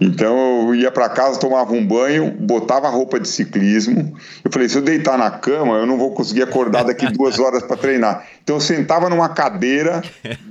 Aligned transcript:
Então 0.00 0.68
eu 0.68 0.74
ia 0.74 0.90
para 0.90 1.10
casa, 1.10 1.38
tomava 1.38 1.74
um 1.74 1.86
banho, 1.86 2.30
botava 2.30 2.86
a 2.86 2.90
roupa 2.90 3.20
de 3.20 3.28
ciclismo. 3.28 4.16
Eu 4.42 4.50
falei: 4.50 4.66
se 4.66 4.78
eu 4.78 4.82
deitar 4.82 5.18
na 5.18 5.30
cama, 5.30 5.76
eu 5.76 5.86
não 5.86 5.98
vou 5.98 6.14
conseguir 6.14 6.42
acordar 6.42 6.84
daqui 6.84 7.06
duas 7.12 7.38
horas 7.38 7.62
para 7.62 7.76
treinar. 7.76 8.26
Então 8.42 8.56
eu 8.56 8.60
sentava 8.60 9.10
numa 9.10 9.28
cadeira, 9.28 10.00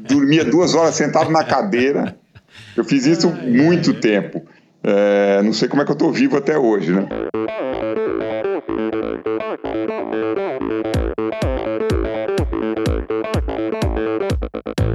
dormia 0.08 0.46
duas 0.46 0.76
horas 0.76 0.94
sentado 0.94 1.32
na 1.32 1.44
cadeira. 1.44 2.16
Eu 2.78 2.84
fiz 2.84 3.08
isso 3.08 3.28
muito 3.32 3.96
tempo. 3.96 4.44
É, 4.84 5.42
não 5.42 5.52
sei 5.52 5.68
como 5.68 5.82
é 5.82 5.86
que 5.86 5.92
eu 5.92 5.94
estou 5.94 6.12
vivo 6.12 6.38
até 6.38 6.58
hoje, 6.58 6.92
né? 6.92 7.08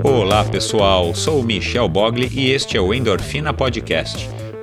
Olá 0.03 0.45
pessoal, 0.45 1.15
sou 1.15 1.41
o 1.41 1.45
Michel 1.45 1.89
Bogli 1.89 2.31
e 2.33 2.51
este 2.51 2.77
é 2.77 2.81
o 2.81 2.95
Endorfina 2.95 3.53
Podcast 3.53 4.44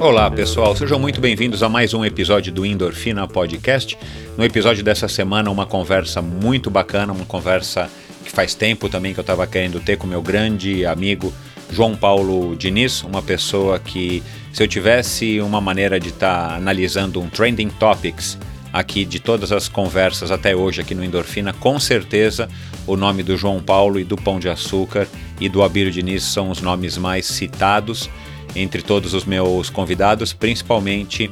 Olá 0.00 0.30
pessoal, 0.30 0.76
sejam 0.76 0.98
muito 0.98 1.20
bem-vindos 1.20 1.62
a 1.62 1.68
mais 1.68 1.92
um 1.92 2.04
episódio 2.04 2.52
do 2.52 2.64
Endorfina 2.64 3.26
Podcast. 3.26 3.98
No 4.36 4.44
episódio 4.44 4.84
dessa 4.84 5.08
semana, 5.08 5.50
uma 5.50 5.66
conversa 5.66 6.22
muito 6.22 6.70
bacana, 6.70 7.12
uma 7.12 7.24
conversa 7.24 7.90
que 8.24 8.30
faz 8.30 8.54
tempo 8.54 8.88
também 8.88 9.12
que 9.12 9.20
eu 9.20 9.22
estava 9.22 9.46
querendo 9.46 9.80
ter 9.80 9.96
com 9.96 10.06
meu 10.06 10.22
grande 10.22 10.86
amigo 10.86 11.32
João 11.70 11.96
Paulo 11.96 12.56
Diniz, 12.56 13.02
uma 13.02 13.20
pessoa 13.20 13.78
que, 13.78 14.22
se 14.52 14.62
eu 14.62 14.68
tivesse 14.68 15.40
uma 15.40 15.60
maneira 15.60 15.98
de 15.98 16.08
estar 16.08 16.48
tá 16.48 16.54
analisando 16.56 17.20
um 17.20 17.28
Trending 17.28 17.70
Topics 17.70 18.38
aqui 18.72 19.04
de 19.04 19.18
todas 19.18 19.50
as 19.52 19.68
conversas 19.68 20.30
até 20.30 20.54
hoje 20.54 20.80
aqui 20.80 20.94
no 20.94 21.04
Endorfina, 21.04 21.52
com 21.52 21.78
certeza 21.80 22.48
o 22.86 22.96
nome 22.96 23.22
do 23.22 23.36
João 23.36 23.60
Paulo 23.60 23.98
e 23.98 24.04
do 24.04 24.16
Pão 24.16 24.38
de 24.38 24.48
Açúcar 24.48 25.06
e 25.40 25.48
do 25.48 25.62
Abílio 25.62 25.90
Diniz 25.90 26.22
são 26.22 26.50
os 26.50 26.60
nomes 26.60 26.96
mais 26.96 27.26
citados 27.26 28.08
entre 28.54 28.82
todos 28.82 29.14
os 29.14 29.24
meus 29.24 29.70
convidados, 29.70 30.32
principalmente 30.32 31.30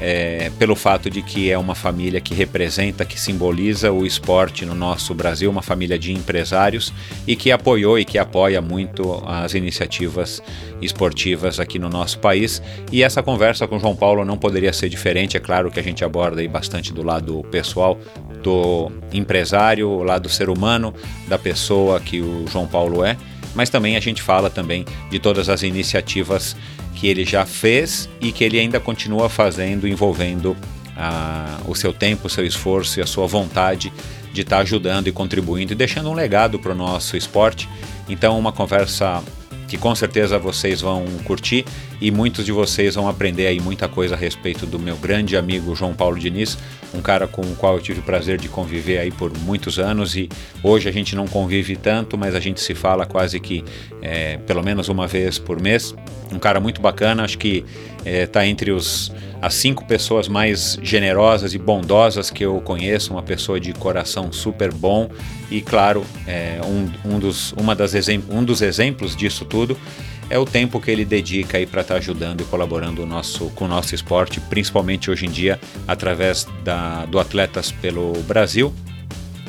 é, 0.00 0.50
pelo 0.58 0.74
fato 0.74 1.08
de 1.08 1.22
que 1.22 1.50
é 1.50 1.58
uma 1.58 1.74
família 1.74 2.20
que 2.20 2.34
representa, 2.34 3.04
que 3.04 3.18
simboliza 3.18 3.92
o 3.92 4.04
esporte 4.04 4.66
no 4.66 4.74
nosso 4.74 5.14
Brasil, 5.14 5.50
uma 5.50 5.62
família 5.62 5.98
de 5.98 6.12
empresários 6.12 6.92
e 7.26 7.36
que 7.36 7.50
apoiou 7.50 7.98
e 7.98 8.04
que 8.04 8.18
apoia 8.18 8.60
muito 8.60 9.22
as 9.26 9.54
iniciativas 9.54 10.42
esportivas 10.82 11.60
aqui 11.60 11.78
no 11.78 11.88
nosso 11.88 12.18
país. 12.18 12.62
E 12.90 13.02
essa 13.02 13.22
conversa 13.22 13.66
com 13.66 13.76
o 13.76 13.80
João 13.80 13.96
Paulo 13.96 14.24
não 14.24 14.36
poderia 14.36 14.72
ser 14.72 14.88
diferente, 14.88 15.36
é 15.36 15.40
claro 15.40 15.70
que 15.70 15.80
a 15.80 15.82
gente 15.82 16.04
aborda 16.04 16.40
aí 16.40 16.48
bastante 16.48 16.92
do 16.92 17.02
lado 17.02 17.42
pessoal 17.50 17.98
do 18.42 18.90
empresário, 19.12 19.88
o 19.88 20.02
lado 20.02 20.28
ser 20.28 20.50
humano 20.50 20.92
da 21.26 21.38
pessoa 21.38 21.98
que 21.98 22.20
o 22.20 22.46
João 22.46 22.66
Paulo 22.66 23.04
é 23.04 23.16
mas 23.54 23.70
também 23.70 23.96
a 23.96 24.00
gente 24.00 24.22
fala 24.22 24.50
também 24.50 24.84
de 25.10 25.18
todas 25.18 25.48
as 25.48 25.62
iniciativas 25.62 26.56
que 26.94 27.06
ele 27.06 27.24
já 27.24 27.44
fez 27.44 28.08
e 28.20 28.32
que 28.32 28.44
ele 28.44 28.58
ainda 28.58 28.80
continua 28.80 29.28
fazendo, 29.28 29.86
envolvendo 29.86 30.56
ah, 30.96 31.58
o 31.66 31.74
seu 31.74 31.92
tempo, 31.92 32.26
o 32.26 32.30
seu 32.30 32.44
esforço 32.46 32.98
e 32.98 33.02
a 33.02 33.06
sua 33.06 33.26
vontade 33.26 33.92
de 34.32 34.40
estar 34.40 34.56
tá 34.56 34.62
ajudando 34.62 35.08
e 35.08 35.12
contribuindo 35.12 35.72
e 35.72 35.76
deixando 35.76 36.10
um 36.10 36.14
legado 36.14 36.58
para 36.58 36.72
o 36.72 36.74
nosso 36.74 37.16
esporte. 37.16 37.68
Então, 38.08 38.38
uma 38.38 38.52
conversa 38.52 39.22
que 39.68 39.76
com 39.76 39.94
certeza 39.94 40.38
vocês 40.38 40.80
vão 40.80 41.04
curtir 41.24 41.64
e 42.00 42.10
muitos 42.10 42.44
de 42.44 42.52
vocês 42.52 42.94
vão 42.94 43.08
aprender 43.08 43.46
aí 43.46 43.60
muita 43.60 43.88
coisa 43.88 44.14
a 44.14 44.18
respeito 44.18 44.66
do 44.66 44.78
meu 44.78 44.96
grande 44.96 45.36
amigo 45.36 45.74
João 45.74 45.94
Paulo 45.94 46.18
Diniz, 46.18 46.58
um 46.92 47.00
cara 47.00 47.26
com 47.26 47.42
o 47.42 47.56
qual 47.56 47.76
eu 47.76 47.80
tive 47.80 48.00
o 48.00 48.02
prazer 48.02 48.38
de 48.38 48.48
conviver 48.48 48.98
aí 48.98 49.10
por 49.10 49.36
muitos 49.38 49.78
anos 49.78 50.14
e 50.16 50.28
hoje 50.62 50.88
a 50.88 50.92
gente 50.92 51.16
não 51.16 51.26
convive 51.26 51.76
tanto, 51.76 52.16
mas 52.16 52.34
a 52.34 52.40
gente 52.40 52.60
se 52.60 52.74
fala 52.74 53.06
quase 53.06 53.40
que 53.40 53.64
é, 54.02 54.38
pelo 54.46 54.62
menos 54.62 54.88
uma 54.88 55.06
vez 55.06 55.38
por 55.38 55.60
mês. 55.60 55.94
Um 56.32 56.38
cara 56.38 56.60
muito 56.60 56.80
bacana, 56.80 57.24
acho 57.24 57.38
que 57.38 57.64
está 58.04 58.44
é, 58.44 58.48
entre 58.48 58.70
os, 58.70 59.12
as 59.44 59.52
cinco 59.52 59.84
pessoas 59.84 60.26
mais 60.26 60.78
generosas 60.82 61.52
e 61.52 61.58
bondosas 61.58 62.30
que 62.30 62.42
eu 62.42 62.62
conheço, 62.62 63.12
uma 63.12 63.22
pessoa 63.22 63.60
de 63.60 63.74
coração 63.74 64.32
super 64.32 64.72
bom 64.72 65.10
e, 65.50 65.60
claro, 65.60 66.02
é, 66.26 66.60
um, 66.64 67.14
um, 67.16 67.18
dos, 67.18 67.52
uma 67.52 67.76
das 67.76 67.92
um 68.30 68.42
dos 68.42 68.62
exemplos 68.62 69.14
disso 69.14 69.44
tudo 69.44 69.76
é 70.30 70.38
o 70.38 70.46
tempo 70.46 70.80
que 70.80 70.90
ele 70.90 71.04
dedica 71.04 71.58
aí 71.58 71.66
para 71.66 71.82
estar 71.82 71.92
tá 71.92 72.00
ajudando 72.00 72.40
e 72.40 72.44
colaborando 72.44 73.02
o 73.02 73.06
nosso, 73.06 73.50
com 73.50 73.66
o 73.66 73.68
nosso 73.68 73.94
esporte, 73.94 74.40
principalmente 74.40 75.10
hoje 75.10 75.26
em 75.26 75.30
dia 75.30 75.60
através 75.86 76.46
da, 76.64 77.04
do 77.04 77.18
Atletas 77.18 77.70
pelo 77.70 78.14
Brasil. 78.22 78.72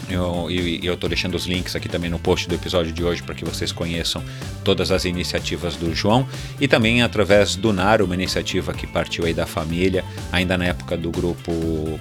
Eu 0.10 0.48
estou 0.94 1.10
deixando 1.10 1.34
os 1.36 1.46
links 1.46 1.76
aqui 1.76 1.90
também 1.90 2.10
no 2.10 2.20
post 2.20 2.48
do 2.48 2.54
episódio 2.54 2.92
de 2.92 3.04
hoje 3.04 3.24
para 3.24 3.34
que 3.34 3.44
vocês 3.44 3.72
conheçam 3.72 4.24
todas 4.64 4.92
as 4.92 5.04
iniciativas 5.04 5.76
do 5.76 5.94
João. 5.96 6.28
E 6.62 6.68
também 6.68 7.02
através 7.02 7.56
do 7.56 7.74
NAR, 7.74 8.02
uma 8.02 8.14
iniciativa 8.14 8.72
que 8.74 8.86
partiu 8.86 9.26
aí 9.26 9.34
da 9.34 9.48
família, 9.48 10.04
ainda 10.32 10.58
na 10.58 10.66
época 10.66 10.96
do 10.96 11.10
grupo 11.10 11.52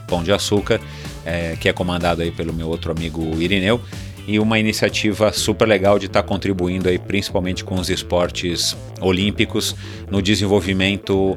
Pão 0.07 0.23
de 0.23 0.33
Açúcar, 0.33 0.81
é, 1.25 1.57
que 1.59 1.69
é 1.69 1.73
comandado 1.73 2.21
aí 2.21 2.31
pelo 2.31 2.53
meu 2.53 2.69
outro 2.69 2.93
amigo 2.93 3.41
Irineu. 3.41 3.81
E 4.27 4.39
uma 4.39 4.59
iniciativa 4.59 5.33
super 5.33 5.69
legal 5.69 5.99
de 5.99 6.07
estar 6.07 6.23
tá 6.23 6.29
contribuindo 6.29 6.89
aí 6.89 6.99
principalmente 6.99 7.63
com 7.63 7.75
os 7.75 7.91
esportes 7.91 8.75
olímpicos 9.01 9.77
no 10.11 10.23
desenvolvimento 10.23 11.37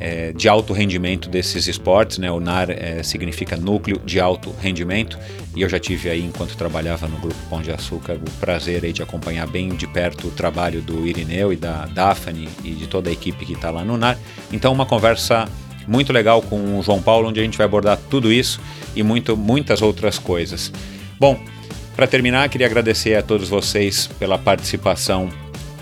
é, 0.00 0.32
de 0.32 0.48
alto 0.48 0.72
rendimento 0.72 1.28
desses 1.28 1.66
esportes, 1.66 2.18
né? 2.18 2.30
O 2.30 2.40
NAR 2.40 2.70
é, 2.70 3.02
significa 3.02 3.56
Núcleo 3.56 4.00
de 4.04 4.20
Alto 4.20 4.54
Rendimento 4.60 5.18
e 5.54 5.62
eu 5.62 5.68
já 5.68 5.78
tive 5.78 6.10
aí, 6.10 6.22
enquanto 6.22 6.56
trabalhava 6.56 7.08
no 7.08 7.16
Grupo 7.18 7.36
Pão 7.48 7.62
de 7.62 7.70
Açúcar, 7.70 8.14
o 8.14 8.30
prazer 8.38 8.84
aí 8.84 8.92
de 8.92 9.02
acompanhar 9.02 9.46
bem 9.46 9.68
de 9.70 9.86
perto 9.86 10.28
o 10.28 10.30
trabalho 10.30 10.82
do 10.82 11.06
Irineu 11.06 11.52
e 11.52 11.56
da 11.56 11.86
Daphne 11.86 12.48
e 12.62 12.70
de 12.72 12.86
toda 12.86 13.08
a 13.08 13.12
equipe 13.12 13.44
que 13.46 13.54
está 13.54 13.70
lá 13.70 13.84
no 13.84 13.96
NAR. 13.96 14.18
Então, 14.52 14.72
uma 14.72 14.84
conversa 14.84 15.48
muito 15.86 16.12
legal 16.12 16.42
com 16.42 16.78
o 16.78 16.82
João 16.82 17.00
Paulo, 17.00 17.28
onde 17.28 17.40
a 17.40 17.42
gente 17.42 17.56
vai 17.56 17.64
abordar 17.64 17.98
tudo 18.10 18.32
isso 18.32 18.60
e 18.94 19.02
muito, 19.02 19.36
muitas 19.36 19.80
outras 19.82 20.18
coisas. 20.18 20.72
Bom, 21.18 21.40
para 21.94 22.06
terminar, 22.06 22.48
queria 22.50 22.66
agradecer 22.66 23.14
a 23.14 23.22
todos 23.22 23.48
vocês 23.48 24.06
pela 24.18 24.36
participação, 24.36 25.30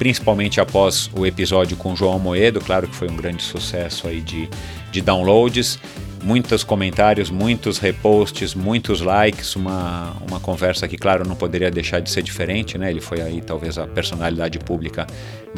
principalmente 0.04 0.60
após 0.60 1.08
o 1.16 1.24
episódio 1.24 1.78
com 1.78 1.96
João 1.96 2.18
Moedo, 2.18 2.60
claro 2.60 2.86
que 2.86 2.94
foi 2.94 3.08
um 3.08 3.16
grande 3.16 3.42
sucesso 3.42 4.06
aí 4.06 4.20
de, 4.20 4.50
de 4.92 5.00
downloads, 5.00 5.78
muitos 6.22 6.62
comentários, 6.62 7.30
muitos 7.30 7.78
reposts, 7.78 8.54
muitos 8.54 9.00
likes, 9.00 9.56
uma, 9.56 10.14
uma 10.28 10.38
conversa 10.38 10.86
que, 10.86 10.98
claro, 10.98 11.26
não 11.26 11.34
poderia 11.34 11.70
deixar 11.70 12.00
de 12.00 12.10
ser 12.10 12.22
diferente, 12.22 12.76
né? 12.76 12.90
Ele 12.90 13.00
foi 13.00 13.22
aí 13.22 13.40
talvez 13.40 13.78
a 13.78 13.86
personalidade 13.86 14.58
pública 14.58 15.06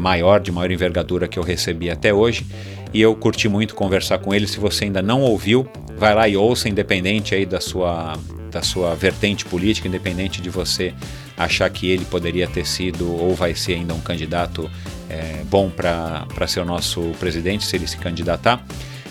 maior, 0.00 0.38
de 0.38 0.52
maior 0.52 0.70
envergadura 0.70 1.26
que 1.26 1.40
eu 1.40 1.42
recebi 1.42 1.90
até 1.90 2.14
hoje, 2.14 2.46
e 2.94 3.02
eu 3.02 3.16
curti 3.16 3.48
muito 3.48 3.74
conversar 3.74 4.18
com 4.18 4.32
ele. 4.32 4.46
Se 4.46 4.60
você 4.60 4.84
ainda 4.84 5.02
não 5.02 5.22
ouviu, 5.22 5.68
vai 5.98 6.14
lá 6.14 6.28
e 6.28 6.36
ouça, 6.36 6.68
independente 6.68 7.34
aí 7.34 7.44
da 7.44 7.60
sua 7.60 8.16
da 8.48 8.62
sua 8.62 8.94
vertente 8.94 9.44
política, 9.44 9.88
independente 9.88 10.40
de 10.40 10.48
você 10.48 10.94
achar 11.36 11.68
que 11.70 11.90
ele 11.90 12.04
poderia 12.04 12.46
ter 12.46 12.66
sido 12.66 13.12
ou 13.12 13.34
vai 13.34 13.54
ser 13.54 13.74
ainda 13.74 13.94
um 13.94 14.00
candidato 14.00 14.70
é, 15.08 15.42
bom 15.44 15.70
para 15.70 16.46
ser 16.46 16.60
o 16.60 16.64
nosso 16.64 17.02
presidente, 17.20 17.64
se 17.64 17.76
ele 17.76 17.86
se 17.86 17.96
candidatar. 17.98 18.64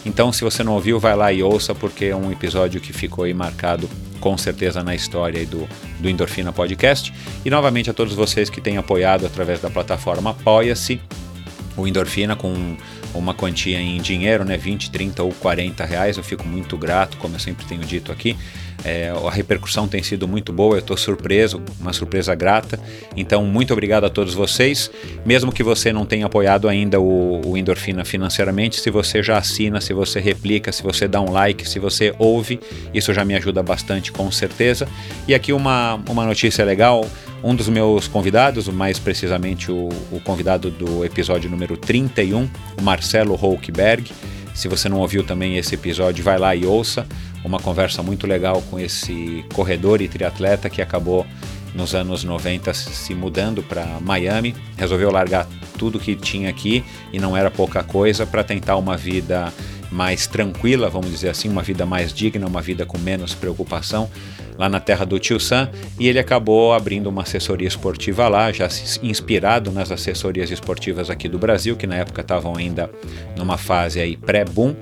Então, 0.06 0.32
se 0.32 0.44
você 0.44 0.64
não 0.64 0.74
ouviu, 0.74 1.00
vai 1.00 1.16
lá 1.16 1.34
e 1.34 1.42
ouça, 1.42 1.74
porque 1.74 2.06
é 2.06 2.16
um 2.16 2.32
episódio 2.32 2.80
que 2.80 2.94
ficou 2.94 3.26
aí 3.26 3.34
marcado 3.34 3.90
com 4.20 4.38
certeza 4.38 4.84
na 4.84 4.94
história 4.94 5.44
do, 5.46 5.68
do 6.00 6.10
Endorfina 6.10 6.52
Podcast. 6.52 7.12
E 7.44 7.50
novamente 7.50 7.90
a 7.90 7.94
todos 7.94 8.14
vocês 8.14 8.50
que 8.50 8.62
têm 8.62 8.78
apoiado 8.78 9.26
através 9.26 9.60
da 9.60 9.70
plataforma 9.70 10.32
Apoia-se, 10.32 11.02
o 11.76 11.88
Endorfina 11.88 12.36
com 12.36 12.78
uma 13.14 13.34
quantia 13.34 13.80
em 13.80 14.00
dinheiro, 14.00 14.46
né, 14.46 14.58
20, 14.58 14.92
30 14.92 15.24
ou 15.24 15.32
40 15.32 15.84
reais. 15.86 16.18
Eu 16.18 16.24
fico 16.24 16.48
muito 16.48 16.78
grato, 16.78 17.18
como 17.18 17.36
eu 17.36 17.40
sempre 17.40 17.66
tenho 17.66 17.82
dito 17.82 18.12
aqui. 18.12 18.38
É, 18.86 19.10
a 19.10 19.32
repercussão 19.32 19.88
tem 19.88 20.04
sido 20.04 20.28
muito 20.28 20.54
boa, 20.54 20.76
eu 20.76 20.80
estou 20.80 20.96
surpreso, 20.96 21.60
uma 21.82 21.92
surpresa 21.92 22.36
grata. 22.36 22.80
Então, 23.18 23.44
muito 23.44 23.74
obrigado 23.74 24.04
a 24.04 24.10
todos 24.12 24.36
vocês. 24.36 24.92
Mesmo 25.26 25.52
que 25.52 25.64
você 25.64 25.92
não 25.92 26.06
tenha 26.06 26.28
apoiado 26.28 26.70
ainda 26.70 27.00
o, 27.00 27.42
o 27.44 27.58
Endorfina 27.58 28.06
financeiramente, 28.06 28.80
se 28.80 28.92
você 28.92 29.24
já 29.24 29.40
assina, 29.40 29.82
se 29.82 29.92
você 29.92 30.20
replica, 30.20 30.72
se 30.72 30.84
você 30.84 31.08
dá 31.08 31.20
um 31.20 31.32
like, 31.32 31.68
se 31.68 31.80
você 31.80 32.14
ouve, 32.20 32.60
isso 32.94 33.12
já 33.12 33.26
me 33.26 33.34
ajuda 33.34 33.64
bastante, 33.64 34.12
com 34.12 34.32
certeza. 34.32 34.88
E 35.28 35.34
aqui 35.34 35.52
uma, 35.52 35.96
uma 36.08 36.24
notícia 36.24 36.64
legal: 36.64 37.10
um 37.44 37.56
dos 37.56 37.68
meus 37.68 38.08
convidados, 38.08 38.68
mais 38.68 39.00
precisamente 39.00 39.72
o, 39.72 39.90
o 40.12 40.20
convidado 40.20 40.70
do 40.70 41.04
episódio 41.04 41.50
número 41.50 41.76
31, 41.76 42.48
o 42.78 42.82
Marcelo 42.84 43.34
Holkberg. 43.34 44.12
Se 44.56 44.70
você 44.70 44.88
não 44.88 45.00
ouviu 45.00 45.24
também 45.24 45.58
esse 45.58 45.76
episódio, 45.76 46.24
vai 46.24 46.40
lá 46.40 46.56
e 46.56 46.66
ouça. 46.66 47.06
Uma 47.44 47.60
conversa 47.60 48.02
muito 48.02 48.26
legal 48.26 48.62
com 48.72 48.80
esse 48.80 49.46
corredor 49.54 50.02
e 50.02 50.08
triatleta 50.08 50.70
que 50.70 50.82
acabou 50.82 51.28
nos 51.76 51.94
anos 51.94 52.24
90 52.24 52.74
se 52.74 53.14
mudando 53.14 53.62
para 53.62 53.86
Miami, 54.00 54.56
resolveu 54.78 55.12
largar 55.12 55.46
tudo 55.78 56.00
que 56.00 56.16
tinha 56.16 56.50
aqui 56.50 56.86
e 57.12 57.20
não 57.20 57.36
era 57.36 57.52
pouca 57.52 57.84
coisa 57.84 58.26
para 58.26 58.46
tentar 58.46 58.78
uma 58.78 58.96
vida 58.96 59.54
mais 59.92 60.26
tranquila, 60.26 60.90
vamos 60.90 61.12
dizer 61.12 61.30
assim, 61.30 61.50
uma 61.50 61.62
vida 61.62 61.86
mais 61.86 62.14
digna, 62.14 62.48
uma 62.48 62.62
vida 62.62 62.86
com 62.86 62.98
menos 62.98 63.34
preocupação 63.34 64.10
lá 64.58 64.70
na 64.70 64.80
terra 64.80 65.06
do 65.06 65.20
Tio 65.20 65.40
Sam 65.40 65.70
e 66.00 66.08
ele 66.08 66.20
acabou 66.20 66.74
abrindo 66.74 67.08
uma 67.08 67.24
assessoria 67.24 67.68
esportiva 67.68 68.28
lá, 68.28 68.52
já 68.52 68.68
inspirado 69.04 69.72
nas 69.72 69.92
assessorias 69.92 70.52
esportivas 70.52 71.10
aqui 71.10 71.28
do 71.28 71.38
Brasil, 71.38 71.76
que 71.76 71.88
na 71.88 71.96
época 71.96 72.22
estavam 72.22 72.56
ainda 72.56 72.90
numa 73.38 73.58
fase 73.58 74.00
aí 74.00 74.16
pré-boom 74.16 74.76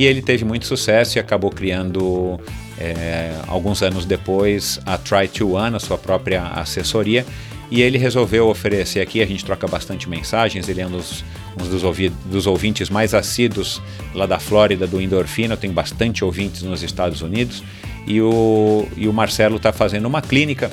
e 0.00 0.06
ele 0.06 0.22
teve 0.22 0.44
muito 0.44 0.66
sucesso 0.66 1.18
e 1.18 1.20
acabou 1.20 1.50
criando, 1.50 2.40
é, 2.78 3.34
alguns 3.46 3.82
anos 3.82 4.06
depois, 4.06 4.80
a 4.86 4.96
Try 4.96 5.28
to 5.28 5.52
One, 5.52 5.76
a 5.76 5.78
sua 5.78 5.98
própria 5.98 6.42
assessoria. 6.42 7.26
E 7.70 7.82
ele 7.82 7.98
resolveu 7.98 8.48
oferecer 8.48 9.00
aqui, 9.00 9.22
a 9.22 9.26
gente 9.26 9.44
troca 9.44 9.68
bastante 9.68 10.08
mensagens, 10.08 10.68
ele 10.68 10.80
é 10.80 10.86
um 10.86 10.90
dos, 10.90 11.22
um 11.54 11.68
dos, 11.68 11.82
dos 12.24 12.46
ouvintes 12.46 12.90
mais 12.90 13.14
assíduos 13.14 13.80
lá 14.12 14.26
da 14.26 14.40
Flórida, 14.40 14.86
do 14.86 15.00
Endorfina, 15.00 15.56
tem 15.56 15.70
bastante 15.70 16.24
ouvintes 16.24 16.62
nos 16.62 16.82
Estados 16.82 17.20
Unidos. 17.20 17.62
E 18.06 18.20
o, 18.20 18.86
e 18.96 19.08
o 19.08 19.12
Marcelo 19.12 19.56
está 19.56 19.72
fazendo 19.72 20.06
uma 20.06 20.22
clínica 20.22 20.70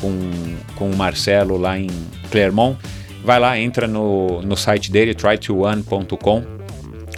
com, 0.00 0.30
com 0.76 0.90
o 0.90 0.96
Marcelo 0.96 1.58
lá 1.58 1.78
em 1.78 1.90
Clermont, 2.30 2.78
vai 3.22 3.38
lá, 3.38 3.58
entra 3.58 3.86
no, 3.86 4.40
no 4.42 4.56
site 4.56 4.90
dele, 4.90 5.14
try2one.com 5.14 6.61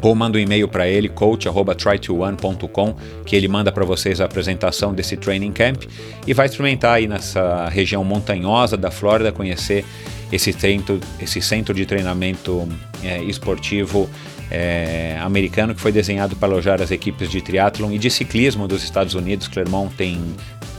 ou 0.02 0.14
manda 0.14 0.38
um 0.38 0.41
e-mail 0.41 0.69
para 0.69 0.87
ele, 0.88 1.08
coach@try2one.com, 1.08 2.96
que 3.25 3.35
ele 3.35 3.49
manda 3.49 3.73
para 3.73 3.85
vocês 3.85 4.20
a 4.20 4.25
apresentação 4.25 4.93
desse 4.93 5.17
training 5.17 5.52
camp 5.52 5.85
e 6.26 6.35
vai 6.35 6.46
experimentar 6.46 6.94
aí 6.96 7.06
nessa 7.06 7.69
região 7.69 8.05
montanhosa 8.05 8.76
da 8.76 8.91
Flórida, 8.91 9.32
conhecer 9.32 9.85
esse 10.32 10.52
centro, 10.52 11.00
esse 11.20 11.41
centro 11.41 11.74
de 11.74 11.86
treinamento 11.86 12.69
é, 13.03 13.22
esportivo 13.22 14.08
é, 14.51 15.19
americano 15.20 15.74
que 15.74 15.81
foi 15.81 15.93
desenhado 15.93 16.36
para 16.36 16.48
alojar 16.48 16.82
as 16.82 16.91
equipes 16.91 17.31
de 17.31 17.41
triatlon 17.41 17.91
e 17.93 17.98
de 17.98 18.10
ciclismo 18.10 18.69
dos 18.69 18.82
Estados 18.82 19.15
Unidos. 19.15 19.48
Clermont 19.48 19.94
tem 19.94 20.20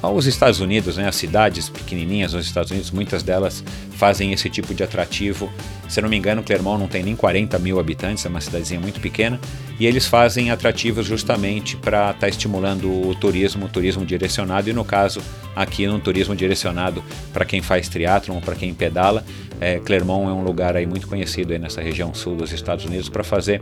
os 0.02 0.26
Estados 0.26 0.60
Unidos, 0.60 0.98
né, 0.98 1.08
as 1.08 1.16
cidades 1.16 1.70
pequenininhas 1.70 2.34
nos 2.34 2.46
Estados 2.46 2.72
Unidos, 2.72 2.92
muitas 2.92 3.24
delas 3.24 3.64
fazem 3.92 4.32
esse 4.34 4.50
tipo 4.50 4.74
de 4.74 4.84
atrativo. 4.84 5.50
Se 5.88 6.00
eu 6.00 6.04
não 6.04 6.10
me 6.10 6.18
engano, 6.18 6.44
Clermont 6.44 6.80
não 6.80 6.88
tem 6.88 7.04
nem 7.04 7.16
40 7.16 7.58
mil 7.60 7.80
habitantes, 7.80 8.26
é 8.26 8.30
uma 8.30 8.42
cidadezinha 8.42 8.80
muito 8.80 9.00
pequena, 9.00 9.40
e 9.80 9.86
eles 9.86 10.06
fazem 10.06 10.52
atrativos 10.52 11.06
justamente 11.06 11.76
para 11.78 12.08
estar 12.08 12.20
tá 12.20 12.30
estimulando 12.30 12.90
o 12.90 13.16
turismo, 13.16 13.66
o 13.66 13.70
turismo 13.70 14.06
direcionado, 14.06 14.70
e 14.70 14.74
no 14.74 14.86
caso 14.86 15.22
aqui 15.56 15.88
no 15.88 16.00
turismo 16.00 16.36
direcionado 16.36 17.04
para 17.34 17.46
quem 17.46 17.62
faz 17.62 17.88
triatlon, 17.90 18.40
para 18.42 18.56
quem 18.56 18.74
pedala, 18.74 19.26
é, 19.60 19.80
Clermont 19.80 20.30
é 20.30 20.34
um 20.34 20.44
lugar 20.44 20.76
aí 20.76 20.86
muito 20.86 21.08
conhecido 21.08 21.54
aí 21.54 21.60
nessa 21.60 21.82
região 21.82 22.14
sul 22.14 22.36
dos 22.36 22.52
Estados 22.52 22.86
Unidos 22.86 23.10
para 23.10 23.24
fazer 23.24 23.62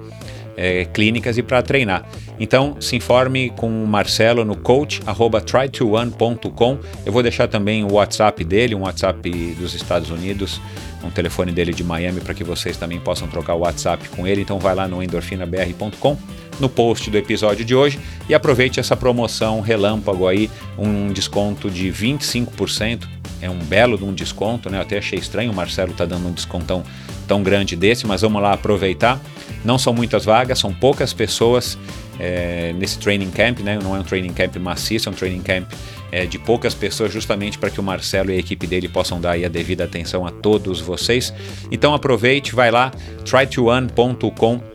é, 0.56 0.86
clínicas 0.86 1.38
e 1.38 1.44
para 1.44 1.62
treinar. 1.62 2.06
Então, 2.40 2.78
se 2.80 2.96
informe 2.96 3.50
com 3.52 3.84
o 3.84 3.88
Marcelo 3.88 4.46
no 4.46 4.56
coach@try2one.com. 4.56 6.80
Eu 7.06 7.12
vou 7.12 7.22
deixar 7.22 7.48
também 7.48 7.84
o 7.84 7.94
WhatsApp 7.94 8.44
dele, 8.44 8.74
um 8.76 8.82
WhatsApp 8.82 9.56
dos 9.60 9.74
Estados 9.74 10.10
Unidos, 10.10 10.62
um 11.04 11.10
telefone 11.10 11.52
dele 11.52 11.74
de 11.74 11.84
Miami 11.84 12.22
para 12.22 12.34
que 12.34 12.44
vocês 12.44 12.78
também 12.78 13.00
possam 13.00 13.28
trocar 13.28 13.56
o 13.56 13.60
WhatsApp 13.60 14.08
com 14.10 14.28
ele. 14.28 14.42
Então, 14.42 14.60
vai 14.60 14.76
lá 14.76 14.88
no 14.88 15.04
endorfinabr.com 15.04 16.18
no 16.60 16.70
post 16.70 17.10
do 17.10 17.18
episódio 17.18 17.66
de 17.66 17.74
hoje 17.74 18.00
e 18.30 18.34
aproveite 18.34 18.80
essa 18.80 18.96
promoção 18.96 19.60
relâmpago 19.60 20.28
aí, 20.28 20.52
um 20.78 21.12
desconto 21.12 21.70
de 21.70 21.92
25%. 21.92 23.23
É 23.44 23.50
um 23.50 23.60
belo 23.60 23.98
de 23.98 24.06
um 24.06 24.14
desconto, 24.14 24.70
né? 24.70 24.78
Eu 24.78 24.82
até 24.82 24.98
achei 24.98 25.20
estranho 25.20 25.52
o 25.52 25.56
Marcelo 25.56 25.94
tá 25.94 26.06
dando 26.06 26.28
um 26.28 26.32
descontão 26.32 26.84
tão 27.28 27.44
grande 27.44 27.76
desse, 27.76 28.08
mas 28.08 28.22
vamos 28.22 28.42
lá 28.42 28.54
aproveitar. 28.54 29.20
Não 29.66 29.78
são 29.78 29.94
muitas 29.94 30.26
vagas, 30.26 30.60
são 30.60 30.74
poucas 30.74 31.14
pessoas 31.14 31.78
é, 32.20 32.74
nesse 32.74 32.98
training 33.00 33.32
camp, 33.32 33.60
né? 33.60 33.78
Não 33.82 33.96
é 33.96 34.00
um 34.00 34.04
training 34.04 34.34
camp 34.34 34.56
maciço, 34.58 35.10
é 35.10 35.12
um 35.12 35.16
training 35.16 35.42
camp 35.42 35.70
é, 36.12 36.26
de 36.26 36.40
poucas 36.40 36.74
pessoas, 36.74 37.12
justamente 37.12 37.58
para 37.58 37.70
que 37.70 37.80
o 37.80 37.84
Marcelo 37.84 38.32
e 38.32 38.36
a 38.36 38.38
equipe 38.38 38.66
dele 38.66 38.88
possam 38.88 39.20
dar 39.20 39.34
a 39.34 39.48
devida 39.48 39.84
atenção 39.84 40.26
a 40.26 40.32
todos 40.32 40.80
vocês. 40.80 41.34
Então 41.72 41.94
aproveite, 41.94 42.56
vai 42.56 42.72
lá, 42.72 42.92
try2one.com 43.26 44.73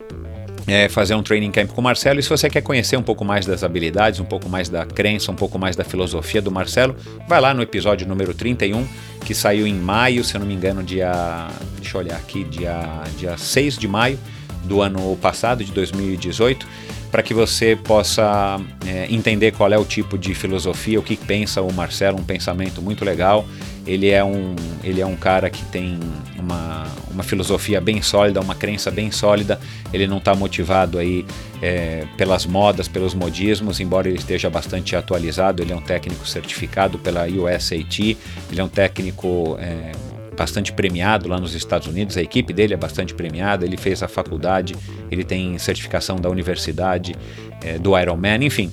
é, 0.68 0.88
fazer 0.88 1.14
um 1.14 1.22
training 1.22 1.50
camp 1.50 1.70
com 1.70 1.80
o 1.80 1.84
Marcelo. 1.84 2.20
E 2.20 2.22
se 2.22 2.28
você 2.28 2.48
quer 2.48 2.60
conhecer 2.60 2.96
um 2.96 3.02
pouco 3.02 3.24
mais 3.24 3.46
das 3.46 3.64
habilidades, 3.64 4.20
um 4.20 4.24
pouco 4.24 4.48
mais 4.48 4.68
da 4.68 4.84
crença, 4.84 5.32
um 5.32 5.34
pouco 5.34 5.58
mais 5.58 5.74
da 5.74 5.82
filosofia 5.82 6.42
do 6.42 6.50
Marcelo, 6.50 6.94
vai 7.26 7.40
lá 7.40 7.54
no 7.54 7.62
episódio 7.62 8.06
número 8.06 8.34
31, 8.34 8.86
que 9.24 9.34
saiu 9.34 9.66
em 9.66 9.74
maio, 9.74 10.22
se 10.22 10.36
eu 10.36 10.40
não 10.40 10.46
me 10.46 10.54
engano, 10.54 10.82
dia. 10.82 11.48
Deixa 11.80 11.96
eu 11.96 12.02
olhar 12.02 12.16
aqui, 12.16 12.44
dia, 12.44 13.02
dia 13.16 13.36
6 13.36 13.78
de 13.78 13.88
maio 13.88 14.18
do 14.64 14.82
ano 14.82 15.16
passado, 15.16 15.64
de 15.64 15.72
2018 15.72 16.66
para 17.10 17.22
que 17.22 17.32
você 17.32 17.74
possa 17.74 18.60
é, 18.86 19.06
entender 19.10 19.52
qual 19.52 19.72
é 19.72 19.78
o 19.78 19.84
tipo 19.84 20.18
de 20.18 20.34
filosofia, 20.34 20.98
o 20.98 21.02
que 21.02 21.16
pensa 21.16 21.62
o 21.62 21.72
Marcelo, 21.72 22.18
um 22.18 22.22
pensamento 22.22 22.82
muito 22.82 23.04
legal. 23.04 23.46
Ele 23.88 24.10
é 24.10 24.22
um, 24.22 24.54
ele 24.84 25.00
é 25.00 25.06
um 25.06 25.16
cara 25.16 25.48
que 25.48 25.64
tem 25.64 25.98
uma, 26.38 26.86
uma 27.10 27.22
filosofia 27.22 27.80
bem 27.80 28.02
sólida, 28.02 28.40
uma 28.40 28.54
crença 28.54 28.90
bem 28.90 29.10
sólida. 29.10 29.58
Ele 29.92 30.06
não 30.06 30.18
está 30.18 30.34
motivado 30.34 30.98
aí 30.98 31.24
é, 31.62 32.04
pelas 32.16 32.44
modas, 32.44 32.86
pelos 32.86 33.14
modismos, 33.14 33.80
embora 33.80 34.06
ele 34.06 34.18
esteja 34.18 34.50
bastante 34.50 34.94
atualizado. 34.94 35.62
Ele 35.62 35.72
é 35.72 35.76
um 35.76 35.80
técnico 35.80 36.28
certificado 36.28 36.98
pela 36.98 37.26
USAT, 37.26 38.16
ele 38.52 38.60
é 38.60 38.62
um 38.62 38.68
técnico 38.68 39.56
é, 39.58 39.92
bastante 40.38 40.72
premiado 40.72 41.28
lá 41.28 41.40
nos 41.40 41.54
Estados 41.54 41.88
Unidos, 41.88 42.16
a 42.16 42.22
equipe 42.22 42.52
dele 42.52 42.72
é 42.72 42.76
bastante 42.76 43.12
premiada, 43.12 43.66
ele 43.66 43.76
fez 43.76 44.04
a 44.04 44.08
faculdade, 44.08 44.76
ele 45.10 45.24
tem 45.24 45.58
certificação 45.58 46.14
da 46.16 46.30
universidade, 46.30 47.16
é, 47.60 47.76
do 47.76 47.98
Ironman, 47.98 48.44
enfim. 48.44 48.70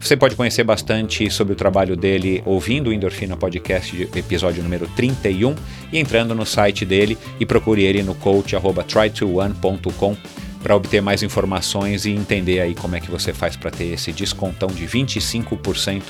Você 0.00 0.16
pode 0.16 0.36
conhecer 0.36 0.64
bastante 0.64 1.30
sobre 1.30 1.52
o 1.52 1.56
trabalho 1.56 1.96
dele 1.96 2.42
ouvindo 2.44 2.90
o 2.90 2.92
Endorfina 2.92 3.36
Podcast, 3.36 4.08
episódio 4.14 4.62
número 4.62 4.86
31, 4.88 5.54
e 5.92 5.98
entrando 5.98 6.34
no 6.34 6.44
site 6.44 6.84
dele 6.84 7.16
e 7.40 7.46
procure 7.46 7.82
ele 7.82 8.02
no 8.02 8.14
coach.try21.com 8.14 10.16
para 10.62 10.74
obter 10.74 11.02
mais 11.02 11.22
informações 11.22 12.06
e 12.06 12.10
entender 12.10 12.60
aí 12.60 12.74
como 12.74 12.96
é 12.96 13.00
que 13.00 13.10
você 13.10 13.32
faz 13.32 13.56
para 13.56 13.70
ter 13.70 13.92
esse 13.92 14.12
descontão 14.12 14.68
de 14.68 14.86
25% 14.86 16.02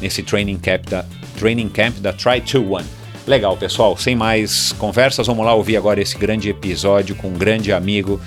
nesse 0.00 0.22
training 0.22 0.58
camp 0.58 0.88
da, 0.88 1.04
training 1.38 1.68
camp 1.68 1.96
da 1.98 2.12
Try21. 2.12 2.84
Legal, 3.26 3.56
pessoal. 3.56 3.96
Sem 3.96 4.14
mais 4.14 4.72
conversas, 4.72 5.26
vamos 5.26 5.46
lá 5.46 5.54
ouvir 5.54 5.76
agora 5.76 6.00
esse 6.00 6.18
grande 6.18 6.50
episódio 6.50 7.14
com 7.14 7.28
um 7.28 7.38
grande 7.38 7.72
amigo, 7.72 8.20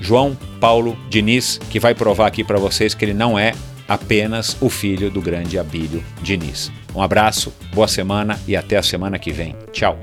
João 0.00 0.36
Paulo 0.60 0.96
Diniz, 1.08 1.58
que 1.70 1.80
vai 1.80 1.94
provar 1.94 2.26
aqui 2.26 2.44
para 2.44 2.58
vocês 2.58 2.94
que 2.94 3.04
ele 3.04 3.14
não 3.14 3.38
é 3.38 3.52
apenas 3.88 4.56
o 4.60 4.68
filho 4.68 5.10
do 5.10 5.20
grande 5.20 5.58
Abílio 5.58 6.04
Diniz. 6.20 6.70
Um 6.94 7.02
abraço, 7.02 7.52
boa 7.72 7.88
semana 7.88 8.38
e 8.46 8.54
até 8.54 8.76
a 8.76 8.82
semana 8.82 9.18
que 9.18 9.32
vem. 9.32 9.56
Tchau. 9.72 9.98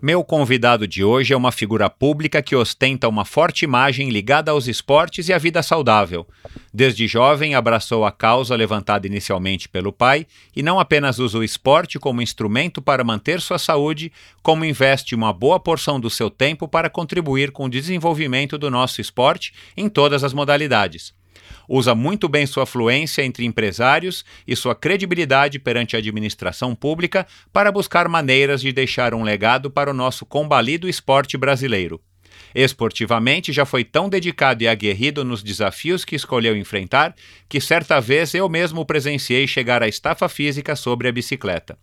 Meu 0.00 0.22
convidado 0.22 0.86
de 0.86 1.02
hoje 1.02 1.34
é 1.34 1.36
uma 1.36 1.50
figura 1.50 1.90
pública 1.90 2.40
que 2.40 2.54
ostenta 2.54 3.08
uma 3.08 3.24
forte 3.24 3.64
imagem 3.64 4.10
ligada 4.10 4.52
aos 4.52 4.68
esportes 4.68 5.28
e 5.28 5.32
à 5.32 5.38
vida 5.38 5.60
saudável. 5.60 6.24
Desde 6.72 7.08
jovem, 7.08 7.56
abraçou 7.56 8.04
a 8.04 8.12
causa 8.12 8.54
levantada 8.54 9.08
inicialmente 9.08 9.68
pelo 9.68 9.92
pai 9.92 10.24
e 10.54 10.62
não 10.62 10.78
apenas 10.78 11.18
usa 11.18 11.38
o 11.38 11.42
esporte 11.42 11.98
como 11.98 12.22
instrumento 12.22 12.80
para 12.80 13.02
manter 13.02 13.40
sua 13.40 13.58
saúde, 13.58 14.12
como 14.40 14.64
investe 14.64 15.16
uma 15.16 15.32
boa 15.32 15.58
porção 15.58 15.98
do 15.98 16.08
seu 16.08 16.30
tempo 16.30 16.68
para 16.68 16.88
contribuir 16.88 17.50
com 17.50 17.64
o 17.64 17.68
desenvolvimento 17.68 18.56
do 18.56 18.70
nosso 18.70 19.00
esporte 19.00 19.52
em 19.76 19.88
todas 19.88 20.22
as 20.22 20.32
modalidades 20.32 21.17
usa 21.68 21.94
muito 21.94 22.28
bem 22.28 22.46
sua 22.46 22.64
fluência 22.64 23.22
entre 23.22 23.44
empresários 23.44 24.24
e 24.46 24.56
sua 24.56 24.74
credibilidade 24.74 25.58
perante 25.58 25.94
a 25.94 25.98
administração 25.98 26.74
pública 26.74 27.26
para 27.52 27.70
buscar 27.70 28.08
maneiras 28.08 28.60
de 28.62 28.72
deixar 28.72 29.12
um 29.12 29.22
legado 29.22 29.70
para 29.70 29.90
o 29.90 29.94
nosso 29.94 30.24
combalido 30.24 30.88
esporte 30.88 31.36
brasileiro. 31.36 32.00
Esportivamente, 32.60 33.52
já 33.52 33.64
foi 33.64 33.84
tão 33.84 34.08
dedicado 34.08 34.64
e 34.64 34.66
aguerrido 34.66 35.24
nos 35.24 35.44
desafios 35.44 36.04
que 36.04 36.16
escolheu 36.16 36.56
enfrentar 36.56 37.14
que 37.48 37.60
certa 37.60 38.00
vez 38.00 38.34
eu 38.34 38.48
mesmo 38.48 38.84
presenciei 38.84 39.46
chegar 39.46 39.80
à 39.80 39.86
estafa 39.86 40.28
física 40.28 40.74
sobre 40.74 41.06
a 41.06 41.12
bicicleta. 41.12 41.78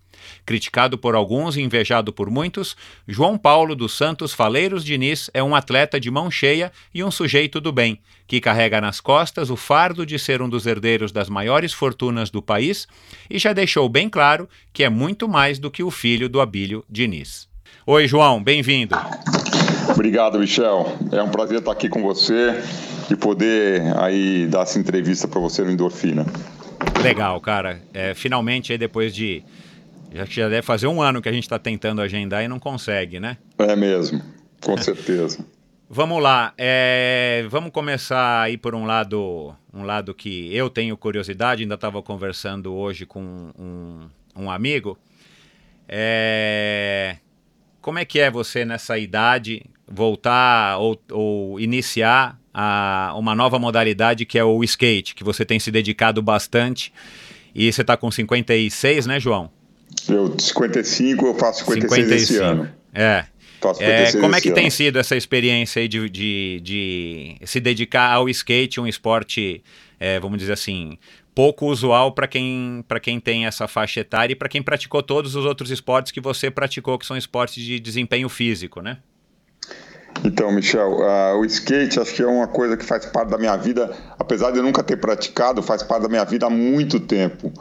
Criticado 0.46 0.98
por 0.98 1.16
alguns 1.16 1.56
e 1.56 1.62
invejado 1.62 2.12
por 2.12 2.30
muitos, 2.30 2.76
João 3.08 3.38
Paulo 3.38 3.74
dos 3.74 3.96
Santos 3.96 4.34
Faleiros 4.34 4.84
Diniz 4.84 5.30
é 5.34 5.42
um 5.42 5.56
atleta 5.56 5.98
de 5.98 6.12
mão 6.12 6.30
cheia 6.30 6.74
e 6.94 7.02
um 7.02 7.10
sujeito 7.10 7.62
do 7.62 7.72
bem, 7.72 8.02
que 8.28 8.42
carrega 8.42 8.82
nas 8.82 9.00
costas 9.00 9.50
o 9.50 9.56
fardo 9.56 10.06
de 10.06 10.20
ser 10.20 10.42
um 10.42 10.50
dos 10.50 10.66
herdeiros 10.66 11.10
das 11.10 11.30
maiores 11.30 11.72
fortunas 11.72 12.30
do 12.30 12.42
país 12.42 12.86
e 13.30 13.40
já 13.40 13.54
deixou 13.54 13.88
bem 13.88 14.10
claro 14.10 14.50
que 14.74 14.84
é 14.84 14.90
muito 14.90 15.26
mais 15.26 15.58
do 15.58 15.72
que 15.72 15.84
o 15.84 15.90
filho 15.90 16.28
do 16.28 16.42
Abílio 16.42 16.84
Diniz. 16.90 17.48
Oi, 17.88 18.10
João, 18.10 18.44
bem-vindo. 18.44 18.94
Obrigado, 20.06 20.38
Michel. 20.38 20.86
É 21.12 21.24
um 21.24 21.32
prazer 21.32 21.58
estar 21.58 21.72
aqui 21.72 21.90
com 21.90 22.04
você 22.04 22.62
e 23.10 23.16
poder 23.16 23.82
aí 23.98 24.46
dar 24.46 24.62
essa 24.62 24.78
entrevista 24.78 25.28
para 25.28 25.40
você 25.40 25.64
no 25.64 25.72
Endorfina. 25.72 26.24
Legal, 27.04 27.42
cara. 27.42 27.82
É, 27.92 28.14
finalmente, 28.14 28.72
aí 28.72 28.78
depois 28.78 29.16
de 29.16 29.44
já, 30.14 30.26
já 30.26 30.48
deve 30.48 30.62
fazer 30.62 30.86
um 30.86 31.02
ano 31.02 31.24
que 31.24 31.28
a 31.28 31.32
gente 31.32 31.46
está 31.46 31.58
tentando 31.58 32.02
agendar 32.04 32.44
e 32.44 32.48
não 32.48 32.60
consegue, 32.60 33.20
né? 33.20 33.38
É 33.58 33.76
mesmo, 33.76 34.22
com 34.62 34.78
certeza. 34.78 35.44
Vamos 35.90 36.22
lá, 36.22 36.54
é, 36.58 37.46
vamos 37.48 37.70
começar 37.72 38.42
aí 38.42 38.58
por 38.58 38.74
um 38.74 38.88
lado, 38.88 39.54
um 39.72 39.84
lado 39.84 40.16
que 40.16 40.54
eu 40.54 40.68
tenho 40.68 40.98
curiosidade, 40.98 41.62
ainda 41.62 41.76
estava 41.76 42.02
conversando 42.02 42.74
hoje 42.74 43.06
com 43.06 43.22
um, 43.22 44.10
um 44.36 44.50
amigo. 44.50 44.98
É, 45.88 47.18
como 47.82 48.00
é 48.00 48.04
que 48.04 48.20
é 48.20 48.32
você 48.32 48.66
nessa 48.66 48.98
idade 48.98 49.64
voltar 49.88 50.78
ou, 50.80 51.00
ou 51.12 51.60
iniciar 51.60 52.40
a, 52.54 53.14
uma 53.18 53.36
nova 53.36 53.60
modalidade 53.60 54.26
que 54.26 54.38
é 54.38 54.44
o 54.44 54.64
skate, 54.64 55.14
que 55.14 55.24
você 55.24 55.46
tem 55.46 55.60
se 55.60 55.72
dedicado 55.72 56.22
bastante 56.22 56.92
e 57.54 57.72
você 57.72 57.82
está 57.82 57.96
com 57.96 58.10
56, 58.12 59.06
né, 59.06 59.20
João? 59.20 59.50
Eu, 60.10 60.38
55, 60.38 61.26
eu 61.26 61.36
faço 61.36 61.60
56 61.66 62.06
55. 62.06 62.16
esse 62.16 62.38
ano. 62.38 62.70
É. 62.94 63.26
É, 63.80 64.12
como 64.12 64.36
é 64.36 64.42
que 64.42 64.50
ano. 64.50 64.56
tem 64.56 64.70
sido 64.70 65.00
essa 65.00 65.16
experiência 65.16 65.82
aí 65.82 65.88
de, 65.88 66.08
de, 66.08 66.62
de, 66.62 67.36
se 67.46 67.60
dedicar 67.60 68.12
ao 68.12 68.30
skate, 68.30 68.80
um 68.80 68.86
esporte, 68.86 69.64
é, 70.00 70.20
vamos 70.20 70.38
dizer 70.38 70.54
assim, 70.54 71.00
pouco 71.34 71.66
usual 71.66 72.12
para 72.12 72.28
quem, 72.28 72.86
quem 73.02 73.20
tem 73.20 73.48
essa 73.48 73.68
faixa 73.68 74.02
etária 74.02 74.34
e 74.34 74.36
para 74.36 74.50
quem 74.50 74.62
praticou 74.62 75.02
todos 75.02 75.36
os 75.36 75.46
outros 75.46 75.72
esportes 75.72 76.12
que 76.12 76.22
você 76.22 76.52
praticou, 76.52 77.00
que 77.00 77.06
são 77.06 77.18
esportes 77.18 77.64
de 77.64 77.80
desempenho 77.80 78.30
físico, 78.30 78.82
né? 78.82 79.00
Então, 80.24 80.52
Michel, 80.52 81.00
uh, 81.00 81.38
o 81.40 81.46
skate 81.46 82.00
acho 82.00 82.14
que 82.14 82.22
é 82.22 82.28
uma 82.28 82.48
coisa 82.48 82.78
que 82.78 82.86
faz 82.86 83.06
parte 83.06 83.30
da 83.30 83.38
minha 83.38 83.56
vida, 83.58 83.92
apesar 84.18 84.52
de 84.52 84.58
eu 84.58 84.64
nunca 84.64 84.82
ter 84.82 84.98
praticado, 84.98 85.62
faz 85.62 85.84
parte 85.84 86.04
da 86.04 86.10
minha 86.10 86.26
vida 86.26 86.46
há 86.46 86.50
muito 86.50 87.00
tempo. 87.00 87.52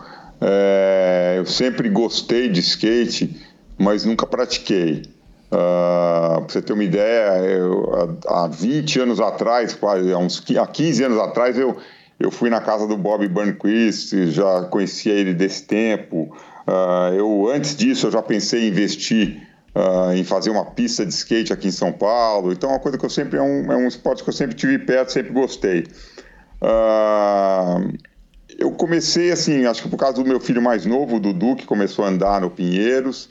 É, 0.40 1.36
eu 1.38 1.46
sempre 1.46 1.88
gostei 1.88 2.48
de 2.48 2.60
skate, 2.60 3.40
mas 3.78 4.04
nunca 4.04 4.26
pratiquei. 4.26 5.02
Uh, 5.46 6.40
pra 6.40 6.48
você 6.48 6.60
ter 6.60 6.72
uma 6.72 6.84
ideia, 6.84 7.38
eu, 7.44 8.10
há 8.26 8.48
20 8.48 9.00
anos 9.00 9.20
atrás, 9.20 9.74
quase, 9.74 10.12
há, 10.12 10.18
uns, 10.18 10.42
há 10.58 10.66
15 10.66 11.04
anos 11.04 11.18
atrás, 11.18 11.56
eu, 11.58 11.76
eu 12.18 12.30
fui 12.30 12.50
na 12.50 12.60
casa 12.60 12.86
do 12.86 12.96
Bob 12.96 13.26
Burnquist, 13.28 14.30
já 14.30 14.62
conhecia 14.64 15.12
ele 15.12 15.32
desse 15.32 15.62
tempo. 15.64 16.34
Uh, 16.66 17.14
eu, 17.14 17.50
antes 17.54 17.76
disso, 17.76 18.06
eu 18.06 18.10
já 18.10 18.22
pensei 18.22 18.64
em 18.64 18.68
investir 18.68 19.46
uh, 19.74 20.12
em 20.14 20.24
fazer 20.24 20.50
uma 20.50 20.64
pista 20.64 21.04
de 21.04 21.12
skate 21.12 21.52
aqui 21.52 21.68
em 21.68 21.72
São 21.72 21.92
Paulo. 21.92 22.52
Então, 22.52 22.70
é 22.70 22.72
uma 22.74 22.80
coisa 22.80 22.96
que 22.96 23.04
eu 23.04 23.10
sempre, 23.10 23.38
é 23.38 23.42
um, 23.42 23.72
é 23.72 23.76
um 23.76 23.88
esporte 23.88 24.22
que 24.22 24.28
eu 24.28 24.34
sempre 24.34 24.54
tive 24.54 24.78
perto, 24.78 25.12
sempre 25.12 25.32
gostei. 25.32 25.86
Uh, 26.62 27.92
eu 28.58 28.70
comecei 28.72 29.32
assim, 29.32 29.66
acho 29.66 29.82
que 29.82 29.88
por 29.88 29.96
causa 29.96 30.22
do 30.22 30.28
meu 30.28 30.40
filho 30.40 30.62
mais 30.62 30.86
novo, 30.86 31.16
o 31.16 31.20
Dudu, 31.20 31.56
que 31.56 31.66
começou 31.66 32.04
a 32.04 32.08
andar 32.08 32.40
no 32.40 32.50
Pinheiros, 32.50 33.28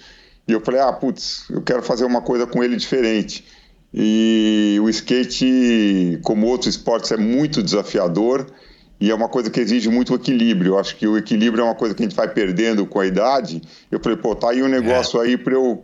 e 0.48 0.52
eu 0.52 0.60
falei, 0.60 0.82
ah, 0.82 0.92
putz, 0.92 1.46
eu 1.50 1.62
quero 1.62 1.82
fazer 1.82 2.04
uma 2.04 2.22
coisa 2.22 2.46
com 2.46 2.64
ele 2.64 2.76
diferente. 2.76 3.46
E 3.94 4.78
o 4.82 4.90
skate, 4.90 6.20
como 6.24 6.48
outros 6.48 6.76
esportes, 6.76 7.12
é 7.12 7.18
muito 7.18 7.62
desafiador 7.62 8.48
e 9.00 9.12
é 9.12 9.16
uma 9.16 9.30
coisa 9.30 9.50
que 9.50 9.60
exige 9.60 9.90
muito 9.90 10.16
equilíbrio. 10.16 10.74
Eu 10.74 10.80
acho 10.80 10.96
que 10.96 11.08
o 11.08 11.18
equilíbrio 11.18 11.62
é 11.62 11.66
uma 11.66 11.76
coisa 11.76 11.94
que 11.94 12.02
a 12.02 12.06
gente 12.06 12.16
vai 12.16 12.28
perdendo 12.28 12.86
com 12.86 13.00
a 13.00 13.06
idade. 13.06 13.62
Eu 13.92 14.00
falei, 14.00 14.18
pô, 14.18 14.36
tá 14.36 14.50
aí 14.50 14.64
um 14.64 14.68
negócio 14.68 15.22
é. 15.22 15.26
aí 15.26 15.38
para 15.38 15.54
eu 15.54 15.84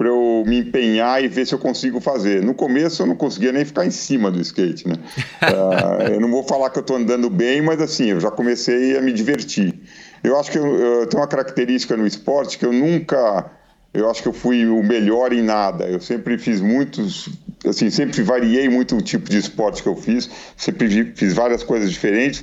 para 0.00 0.08
eu 0.08 0.42
me 0.46 0.60
empenhar 0.60 1.22
e 1.22 1.28
ver 1.28 1.46
se 1.46 1.54
eu 1.54 1.58
consigo 1.58 2.00
fazer. 2.00 2.42
No 2.42 2.54
começo 2.54 3.02
eu 3.02 3.06
não 3.06 3.14
conseguia 3.14 3.52
nem 3.52 3.66
ficar 3.66 3.84
em 3.84 3.90
cima 3.90 4.30
do 4.30 4.40
skate, 4.40 4.88
né? 4.88 4.94
uh, 5.42 6.02
eu 6.16 6.18
não 6.18 6.30
vou 6.30 6.42
falar 6.42 6.70
que 6.70 6.78
eu 6.78 6.80
estou 6.80 6.96
andando 6.96 7.28
bem, 7.28 7.60
mas 7.60 7.82
assim, 7.82 8.06
eu 8.06 8.18
já 8.18 8.30
comecei 8.30 8.96
a 8.96 9.02
me 9.02 9.12
divertir. 9.12 9.78
Eu 10.24 10.40
acho 10.40 10.50
que 10.50 10.56
eu, 10.56 10.64
eu 10.64 11.06
tenho 11.06 11.20
uma 11.20 11.28
característica 11.28 11.98
no 11.98 12.06
esporte 12.06 12.56
que 12.56 12.64
eu 12.64 12.72
nunca, 12.72 13.50
eu 13.92 14.10
acho 14.10 14.22
que 14.22 14.28
eu 14.28 14.32
fui 14.32 14.64
o 14.64 14.82
melhor 14.82 15.34
em 15.34 15.42
nada. 15.42 15.84
Eu 15.84 16.00
sempre 16.00 16.38
fiz 16.38 16.62
muitos, 16.62 17.28
assim, 17.66 17.90
sempre 17.90 18.22
variei 18.22 18.70
muito 18.70 18.96
o 18.96 19.02
tipo 19.02 19.28
de 19.28 19.36
esporte 19.36 19.82
que 19.82 19.88
eu 19.90 19.96
fiz, 19.96 20.30
sempre 20.56 21.12
fiz 21.14 21.34
várias 21.34 21.62
coisas 21.62 21.90
diferentes, 21.90 22.42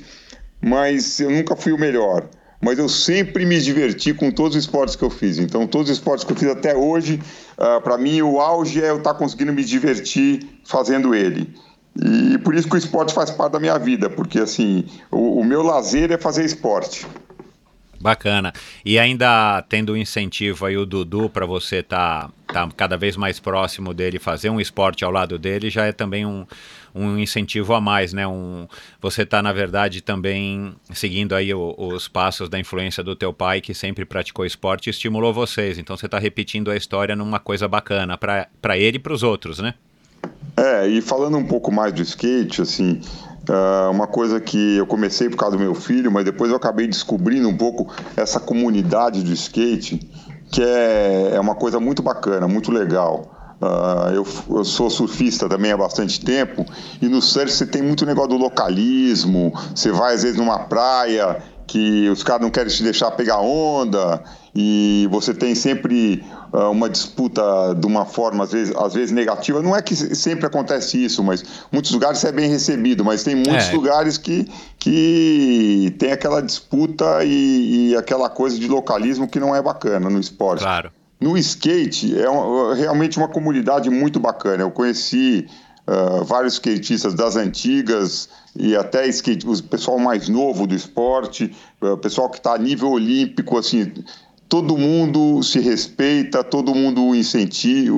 mas 0.60 1.18
eu 1.18 1.28
nunca 1.28 1.56
fui 1.56 1.72
o 1.72 1.78
melhor. 1.78 2.28
Mas 2.60 2.78
eu 2.78 2.88
sempre 2.88 3.46
me 3.46 3.60
diverti 3.60 4.12
com 4.12 4.30
todos 4.30 4.56
os 4.56 4.64
esportes 4.64 4.96
que 4.96 5.04
eu 5.04 5.10
fiz. 5.10 5.38
Então, 5.38 5.66
todos 5.66 5.90
os 5.90 5.96
esportes 5.96 6.24
que 6.24 6.32
eu 6.32 6.36
fiz 6.36 6.48
até 6.48 6.76
hoje, 6.76 7.20
uh, 7.56 7.62
ah, 7.62 7.80
para 7.80 7.96
mim, 7.96 8.20
o 8.22 8.40
auge 8.40 8.82
é 8.82 8.90
eu 8.90 8.98
estar 8.98 9.12
tá 9.12 9.18
conseguindo 9.18 9.52
me 9.52 9.64
divertir 9.64 10.46
fazendo 10.64 11.14
ele. 11.14 11.54
E 11.96 12.38
por 12.38 12.54
isso 12.54 12.68
que 12.68 12.74
o 12.74 12.78
esporte 12.78 13.12
faz 13.14 13.30
parte 13.30 13.52
da 13.52 13.60
minha 13.60 13.78
vida, 13.78 14.08
porque 14.10 14.38
assim, 14.38 14.84
o, 15.10 15.40
o 15.40 15.44
meu 15.44 15.62
lazer 15.62 16.10
é 16.12 16.18
fazer 16.18 16.44
esporte. 16.44 17.06
Bacana. 18.00 18.52
E 18.84 18.98
ainda 18.98 19.62
tendo 19.68 19.92
o 19.92 19.96
incentivo 19.96 20.66
aí 20.66 20.76
o 20.76 20.86
Dudu 20.86 21.28
para 21.28 21.44
você 21.44 21.76
estar 21.76 22.30
tá, 22.46 22.66
tá 22.66 22.68
cada 22.76 22.96
vez 22.96 23.16
mais 23.16 23.40
próximo 23.40 23.92
dele, 23.92 24.20
fazer 24.20 24.50
um 24.50 24.60
esporte 24.60 25.04
ao 25.04 25.10
lado 25.10 25.38
dele, 25.38 25.68
já 25.68 25.86
é 25.86 25.92
também 25.92 26.24
um, 26.24 26.46
um 26.98 27.18
incentivo 27.18 27.74
a 27.74 27.80
mais, 27.80 28.12
né? 28.12 28.26
Um, 28.26 28.66
você 29.00 29.22
está 29.22 29.42
na 29.42 29.52
verdade 29.52 30.00
também 30.00 30.74
seguindo 30.92 31.34
aí 31.34 31.52
o, 31.54 31.74
os 31.78 32.08
passos 32.08 32.48
da 32.48 32.58
influência 32.58 33.02
do 33.02 33.14
teu 33.14 33.32
pai, 33.32 33.60
que 33.60 33.74
sempre 33.74 34.04
praticou 34.04 34.44
esporte 34.44 34.88
e 34.88 34.90
estimulou 34.90 35.32
vocês. 35.32 35.78
Então 35.78 35.96
você 35.96 36.06
está 36.06 36.18
repetindo 36.18 36.70
a 36.70 36.76
história 36.76 37.14
numa 37.14 37.38
coisa 37.38 37.68
bacana 37.68 38.18
para 38.18 38.76
ele 38.76 38.96
e 38.96 39.00
para 39.00 39.12
os 39.12 39.22
outros, 39.22 39.58
né? 39.58 39.74
É, 40.56 40.88
e 40.88 41.00
falando 41.00 41.38
um 41.38 41.46
pouco 41.46 41.70
mais 41.70 41.92
do 41.92 42.02
skate, 42.02 42.62
assim, 42.62 43.00
Uh, 43.48 43.90
uma 43.90 44.06
coisa 44.06 44.38
que 44.38 44.76
eu 44.76 44.86
comecei 44.86 45.30
por 45.30 45.38
causa 45.38 45.56
do 45.56 45.62
meu 45.62 45.74
filho, 45.74 46.12
mas 46.12 46.22
depois 46.22 46.50
eu 46.50 46.56
acabei 46.58 46.86
descobrindo 46.86 47.48
um 47.48 47.56
pouco 47.56 47.90
essa 48.14 48.38
comunidade 48.38 49.22
do 49.22 49.32
skate, 49.32 49.98
que 50.52 50.62
é, 50.62 51.30
é 51.34 51.40
uma 51.40 51.54
coisa 51.54 51.80
muito 51.80 52.02
bacana, 52.02 52.46
muito 52.46 52.70
legal. 52.70 53.37
Uh, 53.60 54.14
eu, 54.14 54.26
eu, 54.50 54.64
sou 54.64 54.88
surfista 54.88 55.48
também 55.48 55.72
há 55.72 55.76
bastante 55.76 56.24
tempo 56.24 56.64
e 57.02 57.08
no 57.08 57.20
surf 57.20 57.50
você 57.50 57.66
tem 57.66 57.82
muito 57.82 58.06
negócio 58.06 58.30
do 58.30 58.36
localismo. 58.36 59.52
Você 59.74 59.90
vai 59.90 60.14
às 60.14 60.22
vezes 60.22 60.38
numa 60.38 60.60
praia 60.60 61.42
que 61.66 62.08
os 62.08 62.22
caras 62.22 62.42
não 62.42 62.50
querem 62.50 62.72
te 62.72 62.82
deixar 62.82 63.10
pegar 63.10 63.40
onda 63.40 64.22
e 64.54 65.06
você 65.10 65.34
tem 65.34 65.54
sempre 65.54 66.24
uh, 66.52 66.70
uma 66.70 66.88
disputa 66.88 67.42
de 67.74 67.86
uma 67.86 68.06
forma 68.06 68.44
às 68.44 68.52
vezes, 68.52 68.74
às 68.76 68.94
vezes 68.94 69.10
negativa. 69.10 69.60
Não 69.60 69.76
é 69.76 69.82
que 69.82 69.94
sempre 69.94 70.46
acontece 70.46 71.04
isso, 71.04 71.22
mas 71.22 71.44
muitos 71.70 71.90
lugares 71.90 72.18
você 72.18 72.28
é 72.28 72.32
bem 72.32 72.48
recebido, 72.48 73.04
mas 73.04 73.22
tem 73.22 73.34
muitos 73.34 73.68
é. 73.68 73.72
lugares 73.72 74.16
que, 74.16 74.48
que 74.78 75.94
tem 75.98 76.12
aquela 76.12 76.40
disputa 76.40 77.24
e, 77.24 77.90
e, 77.90 77.96
aquela 77.96 78.30
coisa 78.30 78.58
de 78.58 78.66
localismo 78.66 79.28
que 79.28 79.38
não 79.38 79.54
é 79.54 79.60
bacana 79.60 80.08
no 80.08 80.18
esporte. 80.18 80.62
Claro. 80.62 80.90
No 81.20 81.36
skate 81.36 82.18
é 82.18 82.30
um, 82.30 82.72
realmente 82.74 83.18
uma 83.18 83.28
comunidade 83.28 83.90
muito 83.90 84.20
bacana. 84.20 84.62
Eu 84.62 84.70
conheci 84.70 85.46
uh, 85.86 86.24
vários 86.24 86.54
skatistas 86.54 87.14
das 87.14 87.34
antigas 87.34 88.28
e 88.54 88.76
até 88.76 89.06
skate, 89.08 89.46
o 89.46 89.62
pessoal 89.64 89.98
mais 89.98 90.28
novo 90.28 90.66
do 90.66 90.74
esporte, 90.74 91.54
o 91.80 91.94
uh, 91.94 91.98
pessoal 91.98 92.30
que 92.30 92.38
está 92.38 92.54
a 92.54 92.58
nível 92.58 92.90
olímpico, 92.90 93.58
assim, 93.58 93.92
todo 94.48 94.78
mundo 94.78 95.42
se 95.42 95.60
respeita, 95.60 96.42
todo 96.42 96.74
mundo 96.74 97.14
incentiva, 97.14 97.96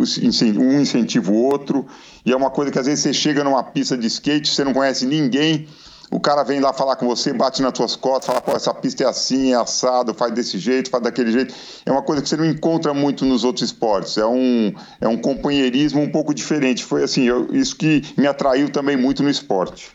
um 0.58 0.80
incentiva 0.80 1.30
o 1.30 1.34
outro, 1.34 1.86
e 2.24 2.32
é 2.32 2.36
uma 2.36 2.50
coisa 2.50 2.72
que 2.72 2.78
às 2.78 2.86
vezes 2.86 3.00
você 3.00 3.12
chega 3.12 3.44
numa 3.44 3.62
pista 3.62 3.96
de 3.96 4.06
skate, 4.06 4.48
você 4.48 4.64
não 4.64 4.72
conhece 4.72 5.06
ninguém, 5.06 5.66
o 6.10 6.18
cara 6.18 6.42
vem 6.42 6.58
lá 6.58 6.72
falar 6.72 6.96
com 6.96 7.06
você, 7.06 7.32
bate 7.32 7.62
nas 7.62 7.72
tuas 7.72 7.94
costas, 7.94 8.26
fala, 8.26 8.40
pô, 8.40 8.52
essa 8.52 8.74
pista 8.74 9.04
é 9.04 9.06
assim, 9.06 9.52
é 9.52 9.56
assado, 9.56 10.12
faz 10.12 10.32
desse 10.32 10.58
jeito, 10.58 10.90
faz 10.90 11.02
daquele 11.04 11.30
jeito. 11.30 11.54
É 11.86 11.92
uma 11.92 12.02
coisa 12.02 12.20
que 12.20 12.28
você 12.28 12.36
não 12.36 12.44
encontra 12.44 12.92
muito 12.92 13.24
nos 13.24 13.44
outros 13.44 13.64
esportes. 13.64 14.18
É 14.18 14.26
um, 14.26 14.74
é 15.00 15.06
um 15.06 15.16
companheirismo 15.16 16.00
um 16.00 16.10
pouco 16.10 16.34
diferente. 16.34 16.84
Foi 16.84 17.04
assim, 17.04 17.24
eu, 17.24 17.48
isso 17.54 17.76
que 17.76 18.02
me 18.16 18.26
atraiu 18.26 18.68
também 18.70 18.96
muito 18.96 19.22
no 19.22 19.30
esporte. 19.30 19.92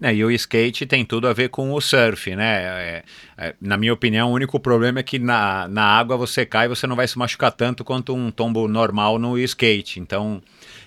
É, 0.00 0.12
e 0.12 0.24
o 0.24 0.30
skate 0.32 0.84
tem 0.84 1.04
tudo 1.04 1.28
a 1.28 1.32
ver 1.32 1.48
com 1.48 1.72
o 1.72 1.80
surf, 1.80 2.34
né? 2.34 2.62
É, 2.62 3.04
é, 3.38 3.54
na 3.60 3.76
minha 3.76 3.92
opinião, 3.92 4.30
o 4.30 4.34
único 4.34 4.58
problema 4.58 4.98
é 4.98 5.02
que 5.02 5.18
na, 5.18 5.68
na 5.68 5.84
água 5.84 6.16
você 6.16 6.44
cai 6.44 6.66
e 6.66 6.68
você 6.68 6.88
não 6.88 6.96
vai 6.96 7.06
se 7.06 7.16
machucar 7.16 7.52
tanto 7.52 7.84
quanto 7.84 8.12
um 8.14 8.30
tombo 8.30 8.66
normal 8.66 9.16
no 9.18 9.38
skate. 9.38 10.00
Então, 10.00 10.42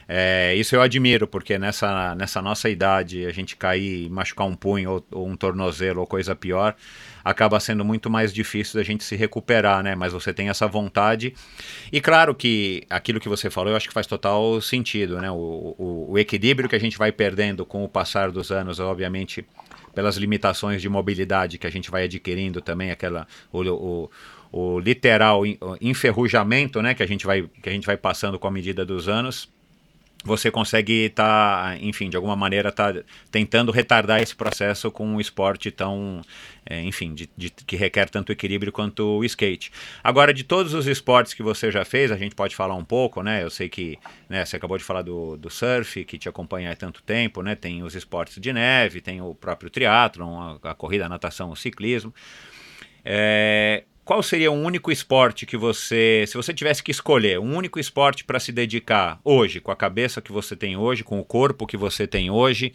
é, 0.07 0.53
isso 0.55 0.75
eu 0.75 0.81
admiro, 0.81 1.27
porque 1.27 1.57
nessa, 1.57 2.13
nessa 2.15 2.41
nossa 2.41 2.69
idade, 2.69 3.25
a 3.25 3.31
gente 3.31 3.55
cair 3.55 4.05
e 4.05 4.09
machucar 4.09 4.45
um 4.45 4.55
punho 4.55 4.91
ou, 4.91 5.05
ou, 5.11 5.27
um 5.27 5.35
tornozelo 5.35 6.01
ou 6.01 6.07
coisa 6.07 6.35
pior, 6.35 6.75
acaba 7.23 7.59
sendo 7.59 7.83
muito 7.83 8.09
mais 8.09 8.31
difícil 8.31 8.79
da 8.79 8.83
gente 8.83 9.03
se 9.03 9.15
recuperar, 9.15 9.81
né? 9.81 9.95
Mas 9.95 10.13
você 10.13 10.31
tem 10.31 10.49
essa 10.49 10.67
vontade. 10.67 11.33
E 11.91 11.99
claro 11.99 12.35
que 12.35 12.83
aquilo 12.89 13.19
que 13.19 13.27
você 13.27 13.49
falou, 13.49 13.71
eu 13.71 13.77
acho 13.77 13.87
que 13.87 13.93
faz 13.93 14.05
total 14.05 14.61
sentido, 14.61 15.19
né? 15.19 15.31
O, 15.31 15.75
o, 15.77 16.11
o 16.11 16.19
equilíbrio 16.19 16.69
que 16.69 16.75
a 16.75 16.79
gente 16.79 16.97
vai 16.97 17.11
perdendo 17.11 17.65
com 17.65 17.83
o 17.83 17.89
passar 17.89 18.29
dos 18.29 18.51
anos, 18.51 18.79
obviamente, 18.79 19.43
pelas 19.95 20.17
limitações 20.17 20.81
de 20.81 20.89
mobilidade 20.89 21.57
que 21.57 21.65
a 21.65 21.71
gente 21.71 21.89
vai 21.89 22.03
adquirindo 22.03 22.61
também, 22.61 22.91
aquela. 22.91 23.27
o, 23.51 23.61
o 23.61 24.11
o 24.51 24.79
literal 24.79 25.43
enferrujamento, 25.81 26.81
né, 26.81 26.93
que 26.93 27.03
a 27.03 27.05
gente 27.05 27.25
vai 27.25 27.45
que 27.61 27.67
a 27.67 27.71
gente 27.73 27.85
vai 27.85 27.97
passando 27.97 28.39
com 28.39 28.47
a 28.47 28.51
medida 28.51 28.85
dos 28.85 29.09
anos, 29.09 29.49
você 30.25 30.49
consegue 30.49 31.05
estar, 31.05 31.77
tá, 31.77 31.77
enfim, 31.77 32.09
de 32.09 32.17
alguma 32.17 32.35
maneira 32.35 32.71
tá 32.71 32.91
tentando 33.29 33.71
retardar 33.71 34.21
esse 34.21 34.35
processo 34.35 34.89
com 34.89 35.05
um 35.05 35.21
esporte 35.21 35.69
tão, 35.69 36.21
é, 36.65 36.81
enfim, 36.81 37.13
de, 37.13 37.29
de, 37.37 37.51
que 37.51 37.75
requer 37.75 38.09
tanto 38.09 38.31
equilíbrio 38.31 38.71
quanto 38.71 39.19
o 39.19 39.23
skate. 39.23 39.71
Agora, 40.03 40.33
de 40.33 40.43
todos 40.43 40.73
os 40.73 40.87
esportes 40.87 41.35
que 41.35 41.43
você 41.43 41.71
já 41.71 41.85
fez, 41.85 42.11
a 42.11 42.17
gente 42.17 42.33
pode 42.33 42.55
falar 42.55 42.73
um 42.73 42.83
pouco, 42.83 43.21
né? 43.21 43.43
Eu 43.43 43.51
sei 43.51 43.69
que 43.69 43.99
né, 44.27 44.43
você 44.43 44.55
acabou 44.55 44.79
de 44.79 44.83
falar 44.83 45.03
do, 45.03 45.37
do 45.37 45.49
surf, 45.51 46.03
que 46.05 46.17
te 46.17 46.27
acompanha 46.27 46.71
há 46.71 46.75
tanto 46.75 47.03
tempo, 47.03 47.43
né? 47.43 47.53
Tem 47.53 47.83
os 47.83 47.93
esportes 47.93 48.41
de 48.41 48.51
neve, 48.51 49.01
tem 49.01 49.21
o 49.21 49.35
próprio 49.35 49.69
triatlon, 49.69 50.57
a, 50.63 50.71
a 50.71 50.73
corrida, 50.73 51.05
a 51.05 51.09
natação, 51.09 51.51
o 51.51 51.55
ciclismo. 51.55 52.11
É, 53.03 53.83
qual 54.05 54.21
seria 54.21 54.51
um 54.51 54.63
único 54.63 54.91
esporte 54.91 55.47
que 55.47 55.57
você, 55.57 56.23
se 56.27 56.37
você 56.37 56.53
tivesse 56.53 56.83
que 56.83 56.91
escolher, 56.91 57.39
um 57.39 57.57
único 57.57 57.79
esporte 57.79 58.23
para 58.23 58.39
se 58.39 58.51
dedicar 58.51 59.19
hoje, 59.23 59.59
com 59.59 59.71
a 59.71 59.75
cabeça 59.75 60.21
que 60.21 60.31
você 60.31 60.55
tem 60.55 60.77
hoje, 60.77 61.03
com 61.03 61.19
o 61.19 61.25
corpo 61.25 61.65
que 61.65 61.75
você 61.75 62.05
tem 62.05 62.29
hoje, 62.29 62.71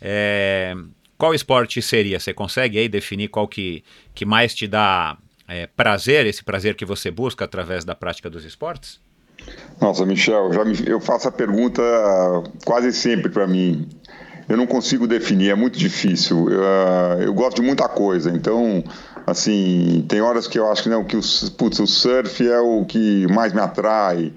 é, 0.00 0.74
qual 1.16 1.32
esporte 1.32 1.80
seria? 1.80 2.18
Você 2.18 2.34
consegue 2.34 2.78
aí 2.80 2.88
definir 2.88 3.28
qual 3.28 3.46
que, 3.46 3.84
que 4.12 4.24
mais 4.24 4.52
te 4.52 4.66
dá 4.66 5.16
é, 5.46 5.68
prazer, 5.68 6.26
esse 6.26 6.42
prazer 6.42 6.74
que 6.74 6.84
você 6.84 7.12
busca 7.12 7.44
através 7.44 7.84
da 7.84 7.94
prática 7.94 8.28
dos 8.28 8.44
esportes? 8.44 9.00
Nossa, 9.80 10.04
Michel, 10.04 10.50
me, 10.64 10.76
eu 10.84 11.00
faço 11.00 11.28
a 11.28 11.32
pergunta 11.32 11.82
quase 12.64 12.92
sempre 12.92 13.30
para 13.30 13.46
mim. 13.46 13.88
Eu 14.48 14.56
não 14.56 14.66
consigo 14.66 15.06
definir, 15.06 15.50
é 15.50 15.54
muito 15.54 15.78
difícil. 15.78 16.50
Eu, 16.50 16.60
uh, 16.60 17.22
eu 17.22 17.32
gosto 17.32 17.56
de 17.56 17.62
muita 17.62 17.88
coisa, 17.88 18.30
então 18.30 18.82
Assim, 19.26 20.04
tem 20.08 20.20
horas 20.20 20.46
que 20.46 20.58
eu 20.58 20.70
acho 20.70 20.82
que 20.82 20.88
não, 20.88 21.04
que 21.04 21.16
o, 21.16 21.20
putz, 21.56 21.78
o 21.78 21.86
surf 21.86 22.46
é 22.46 22.58
o 22.58 22.84
que 22.84 23.26
mais 23.28 23.52
me 23.52 23.60
atrai. 23.60 24.32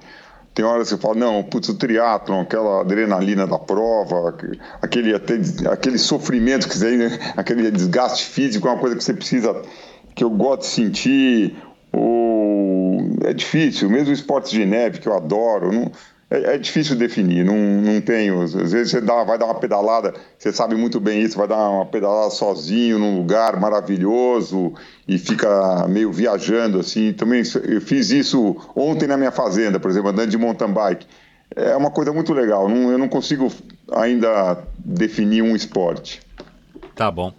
Tem 0.54 0.63
horas 0.63 0.88
que 0.88 0.93
eu 0.93 0.98
falo, 0.98 1.15
não, 1.15 1.43
putz, 1.43 1.67
o 1.69 1.76
triatlon, 1.76 2.41
aquela 2.41 2.82
adrenalina 2.82 3.45
da 3.45 3.60
prova, 3.60 4.34
aquele, 4.82 5.13
até, 5.13 5.39
aquele 5.69 5.98
sofrimento 5.98 6.69
que 6.69 6.78
né? 6.78 7.19
aquele 7.36 7.69
desgaste 7.71 8.26
físico 8.26 8.67
é 8.67 8.71
uma 8.71 8.80
coisa 8.80 8.95
que 8.95 9.04
você 9.04 9.13
precisa, 9.13 9.62
que 10.13 10.24
eu 10.24 10.30
gosto 10.30 10.62
de 10.62 10.67
sentir. 10.67 11.56
Ou, 11.91 13.00
é 13.26 13.34
difícil, 13.34 13.89
mesmo 13.89 14.13
esportes 14.13 14.52
de 14.52 14.65
neve 14.65 15.00
que 15.00 15.08
eu 15.08 15.15
adoro, 15.15 15.71
não, 15.71 15.91
é, 16.36 16.56
é, 16.56 16.58
difícil 16.58 16.95
definir, 16.95 17.45
não, 17.45 17.56
não 17.56 18.02
tenho. 18.02 18.41
Às 18.41 18.54
vezes 18.54 18.91
você 18.91 19.02
dá, 19.02 19.24
vai 19.24 19.38
dar 19.38 19.45
uma 19.45 19.56
pedalada, 19.56 20.13
você 20.38 20.52
sabe 20.52 20.76
muito 20.76 21.00
bem 21.00 21.21
isso, 21.21 21.38
vai 21.38 21.48
dar 21.48 21.69
uma 21.69 21.86
pedalada 21.86 22.30
sozinho 22.30 23.00
num 23.00 23.17
lugar 23.17 23.60
maravilhoso 23.60 24.74
e 25.08 25.17
fica 25.17 25.88
meio 25.88 26.12
viajando 26.12 26.80
assim. 26.80 27.13
Também 27.13 27.43
eu 27.63 27.82
fiz 27.82 28.10
isso 28.10 28.56
ontem 28.76 29.08
na 29.08 29.17
minha 29.17 29.32
fazenda, 29.32 29.80
por 29.80 29.89
exemplo, 29.89 30.10
andando 30.10 30.30
de 30.30 30.38
mountain 30.38 30.71
bike. 30.71 31.08
É 31.56 31.76
uma 31.76 31.91
coisa 31.91 32.12
muito 32.12 32.34
legal. 32.34 32.67
Não, 32.67 32.91
eu 32.91 32.98
não 32.98 33.08
consigo 33.08 33.52
ainda 33.91 34.58
definir 34.78 35.41
um 35.41 35.56
esporte. 35.56 36.21
Tá 36.95 37.10
bom. 37.12 37.34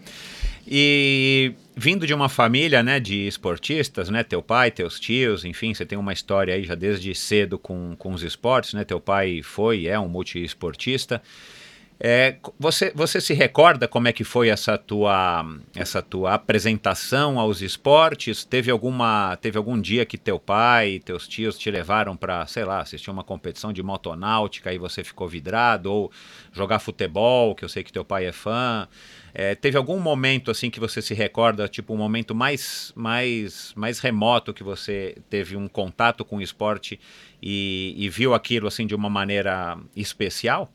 E 0.67 1.55
vindo 1.77 2.07
de 2.07 2.15
uma 2.15 2.29
família, 2.29 2.83
né, 2.83 2.99
de 2.99 3.27
esportistas, 3.27 4.09
né, 4.09 4.25
teu 4.25 4.41
pai, 4.41 4.71
teus 4.71 4.99
tios, 4.99 5.45
enfim, 5.45 5.75
você 5.75 5.85
tem 5.85 5.99
uma 5.99 6.13
história 6.13 6.55
aí 6.55 6.65
já 6.65 6.75
desde 6.75 7.15
cedo 7.15 7.59
com, 7.59 7.95
com 7.99 8.13
os 8.15 8.23
esportes, 8.23 8.73
né, 8.73 8.83
teu 8.83 8.99
pai 8.99 9.43
foi, 9.43 9.87
é 9.87 10.01
um 10.01 10.09
multiesportista. 10.09 11.21
É, 11.99 12.37
você, 12.59 12.93
você 12.95 13.23
se 13.23 13.33
recorda 13.33 13.89
como 13.89 14.07
é 14.07 14.13
que 14.13 14.23
foi 14.23 14.51
essa 14.51 14.77
tua, 14.77 15.47
essa 15.75 16.03
tua 16.03 16.35
apresentação 16.35 17.39
aos 17.39 17.63
esportes? 17.63 18.45
Teve 18.45 18.71
alguma, 18.71 19.35
teve 19.37 19.57
algum 19.57 19.81
dia 19.81 20.05
que 20.05 20.19
teu 20.19 20.39
pai 20.39 20.91
e 20.91 21.01
teus 21.01 21.27
tios 21.27 21.57
te 21.57 21.71
levaram 21.71 22.15
para, 22.15 22.47
sei 22.47 22.65
lá, 22.67 22.81
assistir 22.81 23.11
uma 23.11 23.25
competição 23.25 23.73
de 23.73 23.83
motonáutica 23.83 24.75
e 24.75 24.79
você 24.79 25.03
ficou 25.03 25.27
vidrado 25.27 25.91
ou 25.91 26.13
jogar 26.53 26.81
futebol, 26.81 27.55
que 27.55 27.65
eu 27.65 27.69
sei 27.69 27.83
que 27.83 27.93
teu 27.93 28.05
pai 28.05 28.27
é 28.27 28.33
fã? 28.33 28.87
É, 29.39 29.55
teve 29.55 29.77
algum 29.77 30.01
momento 30.01 30.51
assim 30.51 30.71
que 30.71 30.81
você 30.81 31.03
se 31.03 31.13
recorda, 31.13 31.69
tipo 31.69 31.93
um 31.93 31.97
momento 31.99 32.35
mais, 32.35 32.91
mais, 32.97 33.71
mais 33.77 33.99
remoto 33.99 34.55
que 34.55 34.63
você 34.63 35.19
teve 35.29 35.55
um 35.55 35.69
contato 35.69 36.25
com 36.25 36.39
o 36.39 36.41
esporte 36.41 36.99
e, 37.43 37.95
e 37.99 38.09
viu 38.09 38.33
aquilo 38.33 38.67
assim 38.67 38.87
de 38.87 38.95
uma 38.95 39.11
maneira 39.11 39.77
especial? 39.95 40.73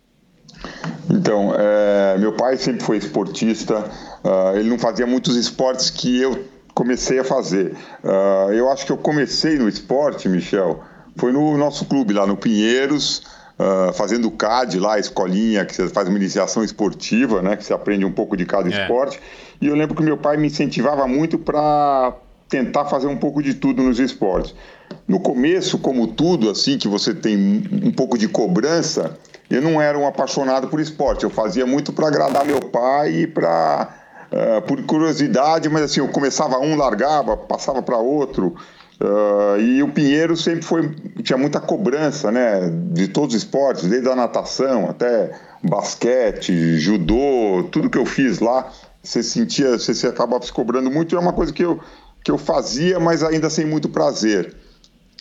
Então, 1.09 1.55
é, 1.57 2.19
meu 2.19 2.33
pai 2.33 2.55
sempre 2.55 2.83
foi 2.83 2.97
esportista. 2.97 3.79
Uh, 4.23 4.55
ele 4.55 4.69
não 4.69 4.77
fazia 4.77 5.07
muitos 5.07 5.35
esportes 5.35 5.89
que 5.89 6.21
eu 6.21 6.45
comecei 6.75 7.17
a 7.17 7.23
fazer. 7.23 7.75
Uh, 8.03 8.53
eu 8.53 8.71
acho 8.71 8.85
que 8.85 8.91
eu 8.91 8.97
comecei 8.97 9.57
no 9.57 9.67
esporte, 9.67 10.29
Michel, 10.29 10.83
foi 11.15 11.31
no 11.31 11.57
nosso 11.57 11.85
clube 11.85 12.13
lá 12.13 12.27
no 12.27 12.37
Pinheiros, 12.37 13.23
uh, 13.59 13.93
fazendo 13.93 14.29
CAD 14.31 14.79
lá, 14.79 14.95
a 14.95 14.99
escolinha, 14.99 15.65
que 15.65 15.75
você 15.75 15.87
faz 15.89 16.07
uma 16.07 16.17
iniciação 16.17 16.63
esportiva, 16.63 17.41
né? 17.41 17.55
Que 17.55 17.63
você 17.63 17.73
aprende 17.73 18.05
um 18.05 18.11
pouco 18.11 18.35
de 18.35 18.45
cada 18.45 18.69
é. 18.69 18.81
esporte. 18.81 19.19
E 19.61 19.67
eu 19.67 19.75
lembro 19.75 19.95
que 19.95 20.03
meu 20.03 20.17
pai 20.17 20.37
me 20.37 20.47
incentivava 20.47 21.07
muito 21.07 21.37
para 21.37 22.13
tentar 22.49 22.85
fazer 22.85 23.07
um 23.07 23.17
pouco 23.17 23.41
de 23.41 23.53
tudo 23.53 23.81
nos 23.81 23.99
esportes. 23.99 24.53
No 25.07 25.19
começo, 25.19 25.77
como 25.79 26.07
tudo, 26.07 26.49
assim, 26.49 26.77
que 26.77 26.87
você 26.87 27.13
tem 27.13 27.63
um 27.81 27.91
pouco 27.91 28.17
de 28.17 28.27
cobrança, 28.27 29.17
eu 29.49 29.61
não 29.61 29.81
era 29.81 29.97
um 29.97 30.05
apaixonado 30.05 30.67
por 30.67 30.79
esporte. 30.79 31.23
Eu 31.23 31.29
fazia 31.29 31.65
muito 31.65 31.93
para 31.93 32.07
agradar 32.07 32.45
meu 32.45 32.59
pai 32.59 33.11
e 33.11 33.27
para 33.27 33.89
uh, 34.31 34.61
por 34.63 34.81
curiosidade, 34.83 35.69
mas 35.69 35.83
assim, 35.83 35.99
eu 35.99 36.07
começava 36.09 36.57
um, 36.59 36.75
largava, 36.75 37.37
passava 37.37 37.81
para 37.81 37.97
outro. 37.97 38.55
Uh, 39.01 39.59
e 39.59 39.81
o 39.81 39.91
Pinheiro 39.91 40.37
sempre 40.37 40.61
foi 40.61 40.93
tinha 41.23 41.37
muita 41.37 41.59
cobrança, 41.59 42.31
né, 42.31 42.69
de 42.91 43.07
todos 43.07 43.33
os 43.33 43.41
esportes, 43.41 43.89
desde 43.89 44.07
a 44.07 44.15
natação 44.15 44.87
até 44.87 45.31
basquete, 45.63 46.77
judô, 46.77 47.67
tudo 47.71 47.89
que 47.89 47.97
eu 47.97 48.05
fiz 48.05 48.39
lá, 48.39 48.71
você 49.01 49.23
sentia, 49.23 49.71
você 49.71 49.95
se 49.95 50.05
acabava 50.05 50.45
se 50.45 50.53
cobrando 50.53 50.91
muito, 50.91 51.15
e 51.15 51.17
é 51.17 51.19
uma 51.19 51.33
coisa 51.33 51.51
que 51.51 51.63
eu 51.63 51.79
que 52.23 52.29
eu 52.29 52.37
fazia, 52.37 52.99
mas 52.99 53.23
ainda 53.23 53.49
sem 53.49 53.65
muito 53.65 53.89
prazer. 53.89 54.55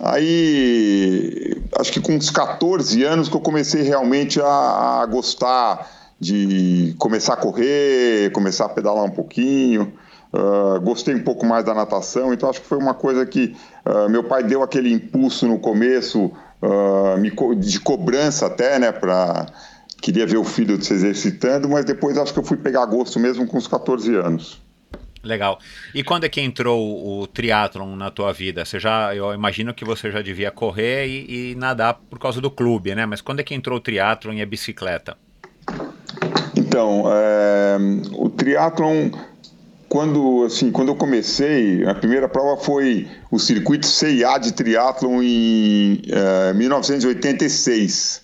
Aí, 0.02 1.56
acho 1.78 1.92
que 1.92 2.00
com 2.00 2.12
uns 2.14 2.28
14 2.28 3.02
anos 3.02 3.28
que 3.30 3.36
eu 3.36 3.40
comecei 3.40 3.80
realmente 3.80 4.38
a, 4.40 5.00
a 5.00 5.06
gostar 5.06 5.90
de 6.18 6.94
começar 6.98 7.34
a 7.34 7.36
correr, 7.38 8.30
começar 8.32 8.66
a 8.66 8.68
pedalar 8.68 9.04
um 9.04 9.10
pouquinho. 9.10 9.92
Uh, 10.32 10.80
gostei 10.80 11.14
um 11.14 11.24
pouco 11.24 11.44
mais 11.44 11.64
da 11.64 11.74
natação, 11.74 12.32
então 12.32 12.48
acho 12.48 12.60
que 12.60 12.66
foi 12.66 12.78
uma 12.78 12.94
coisa 12.94 13.26
que 13.26 13.56
uh, 13.84 14.08
meu 14.08 14.22
pai 14.22 14.44
deu 14.44 14.62
aquele 14.62 14.92
impulso 14.92 15.48
no 15.48 15.58
começo, 15.58 16.30
uh, 16.62 17.56
de 17.56 17.80
cobrança 17.80 18.46
até, 18.46 18.78
né, 18.78 18.92
para 18.92 19.46
queria 20.00 20.26
ver 20.26 20.38
o 20.38 20.44
filho 20.44 20.82
se 20.82 20.94
exercitando, 20.94 21.68
mas 21.68 21.84
depois 21.84 22.16
acho 22.16 22.32
que 22.32 22.38
eu 22.38 22.44
fui 22.44 22.56
pegar 22.56 22.86
gosto 22.86 23.18
mesmo 23.18 23.46
com 23.46 23.58
os 23.58 23.66
14 23.66 24.14
anos. 24.14 24.60
Legal. 25.22 25.58
E 25.94 26.02
quando 26.02 26.24
é 26.24 26.28
que 26.28 26.40
entrou 26.40 27.20
o 27.20 27.26
triatlon 27.26 27.94
na 27.94 28.10
tua 28.10 28.32
vida? 28.32 28.64
Você 28.64 28.80
já, 28.80 29.14
eu 29.14 29.34
imagino 29.34 29.74
que 29.74 29.84
você 29.84 30.10
já 30.10 30.22
devia 30.22 30.50
correr 30.50 31.06
e, 31.06 31.50
e 31.50 31.54
nadar 31.56 32.00
por 32.08 32.18
causa 32.18 32.40
do 32.40 32.50
clube, 32.50 32.94
né? 32.94 33.04
Mas 33.04 33.20
quando 33.20 33.40
é 33.40 33.42
que 33.42 33.54
entrou 33.54 33.76
o 33.76 33.80
triatlon 33.80 34.32
e 34.32 34.40
a 34.40 34.46
bicicleta? 34.46 35.18
Então, 36.56 37.04
é, 37.12 37.76
o 38.12 38.30
triatlon, 38.30 39.10
quando 39.90 40.44
assim, 40.44 40.70
quando 40.70 40.88
eu 40.88 40.96
comecei, 40.96 41.84
a 41.84 41.94
primeira 41.94 42.28
prova 42.28 42.62
foi 42.62 43.08
o 43.30 43.38
circuito 43.38 43.86
CIA 43.86 44.38
de 44.38 44.52
triatlon 44.52 45.20
em 45.20 46.00
é, 46.08 46.54
1986, 46.54 48.22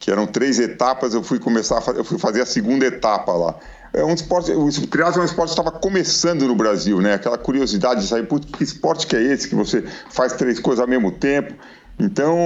que 0.00 0.10
eram 0.10 0.26
três 0.26 0.58
etapas. 0.58 1.14
Eu 1.14 1.22
fui 1.22 1.38
começar, 1.38 1.82
eu 1.94 2.04
fui 2.04 2.18
fazer 2.18 2.42
a 2.42 2.46
segunda 2.46 2.84
etapa 2.84 3.32
lá 3.32 3.58
é 3.92 4.04
um 4.04 4.12
esporte, 4.12 4.50
o 4.52 4.86
triatlo 4.86 5.20
é 5.20 5.22
um 5.22 5.26
esporte 5.26 5.54
que 5.54 5.60
estava 5.60 5.78
começando 5.78 6.46
no 6.46 6.54
Brasil, 6.54 7.00
né? 7.00 7.14
Aquela 7.14 7.38
curiosidade 7.38 8.02
de 8.02 8.06
saber, 8.06 8.26
putz, 8.26 8.50
que 8.50 8.62
esporte 8.62 9.06
que 9.06 9.16
é 9.16 9.22
esse 9.22 9.48
que 9.48 9.54
você 9.54 9.82
faz 10.10 10.34
três 10.34 10.58
coisas 10.58 10.80
ao 10.80 10.88
mesmo 10.88 11.10
tempo? 11.10 11.54
Então, 11.98 12.36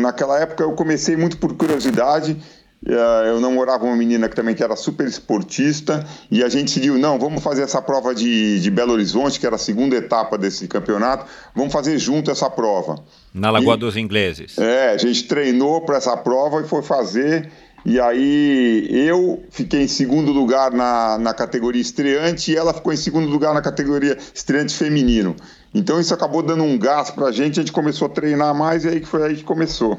naquela 0.00 0.40
época 0.40 0.62
eu 0.64 0.72
comecei 0.72 1.16
muito 1.16 1.38
por 1.38 1.54
curiosidade. 1.54 2.36
Eh, 2.84 3.28
eu 3.28 3.40
namorava 3.40 3.84
uma 3.84 3.96
menina 3.96 4.28
que 4.28 4.34
também 4.34 4.54
que 4.54 4.62
era 4.62 4.74
super 4.74 5.06
esportista 5.06 6.04
e 6.30 6.42
a 6.42 6.48
gente 6.48 6.66
decidiu, 6.66 6.98
não, 6.98 7.18
vamos 7.18 7.42
fazer 7.42 7.62
essa 7.62 7.80
prova 7.80 8.14
de, 8.14 8.60
de 8.60 8.70
Belo 8.70 8.92
Horizonte, 8.92 9.38
que 9.38 9.46
era 9.46 9.56
a 9.56 9.58
segunda 9.58 9.94
etapa 9.94 10.36
desse 10.36 10.66
campeonato, 10.66 11.26
vamos 11.54 11.72
fazer 11.72 11.98
junto 11.98 12.30
essa 12.30 12.50
prova. 12.50 12.96
Na 13.32 13.50
Lagoa 13.50 13.74
e, 13.74 13.78
dos 13.78 13.96
Ingleses. 13.96 14.58
É, 14.58 14.90
a 14.90 14.96
gente 14.96 15.24
treinou 15.24 15.80
para 15.82 15.96
essa 15.96 16.16
prova 16.16 16.60
e 16.60 16.64
foi 16.64 16.82
fazer 16.82 17.48
e 17.84 17.98
aí 17.98 18.88
eu 18.90 19.42
fiquei 19.50 19.82
em 19.82 19.88
segundo 19.88 20.30
lugar 20.30 20.70
na, 20.72 21.18
na 21.18 21.34
categoria 21.34 21.82
estreante 21.82 22.52
e 22.52 22.56
ela 22.56 22.72
ficou 22.72 22.92
em 22.92 22.96
segundo 22.96 23.28
lugar 23.28 23.52
na 23.52 23.60
categoria 23.60 24.16
estreante 24.32 24.74
feminino. 24.74 25.34
Então 25.74 26.00
isso 26.00 26.14
acabou 26.14 26.42
dando 26.42 26.62
um 26.62 26.78
gás 26.78 27.10
pra 27.10 27.32
gente, 27.32 27.58
a 27.58 27.62
gente 27.62 27.72
começou 27.72 28.06
a 28.06 28.10
treinar 28.10 28.54
mais 28.54 28.84
e 28.84 28.88
aí 28.88 29.04
foi 29.04 29.24
aí 29.24 29.36
que 29.36 29.44
começou. 29.44 29.98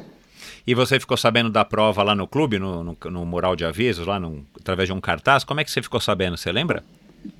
E 0.65 0.73
você 0.73 0.99
ficou 0.99 1.17
sabendo 1.17 1.49
da 1.49 1.65
prova 1.65 2.03
lá 2.03 2.15
no 2.15 2.25
clube, 2.25 2.57
no, 2.57 2.83
no, 2.83 2.97
no 3.11 3.25
mural 3.25 3.55
de 3.55 3.65
avisos, 3.65 4.07
lá 4.07 4.19
no, 4.19 4.45
através 4.59 4.87
de 4.87 4.93
um 4.93 5.01
cartaz? 5.01 5.43
Como 5.43 5.59
é 5.59 5.63
que 5.63 5.71
você 5.71 5.81
ficou 5.81 5.99
sabendo? 5.99 6.37
Você 6.37 6.51
lembra? 6.51 6.83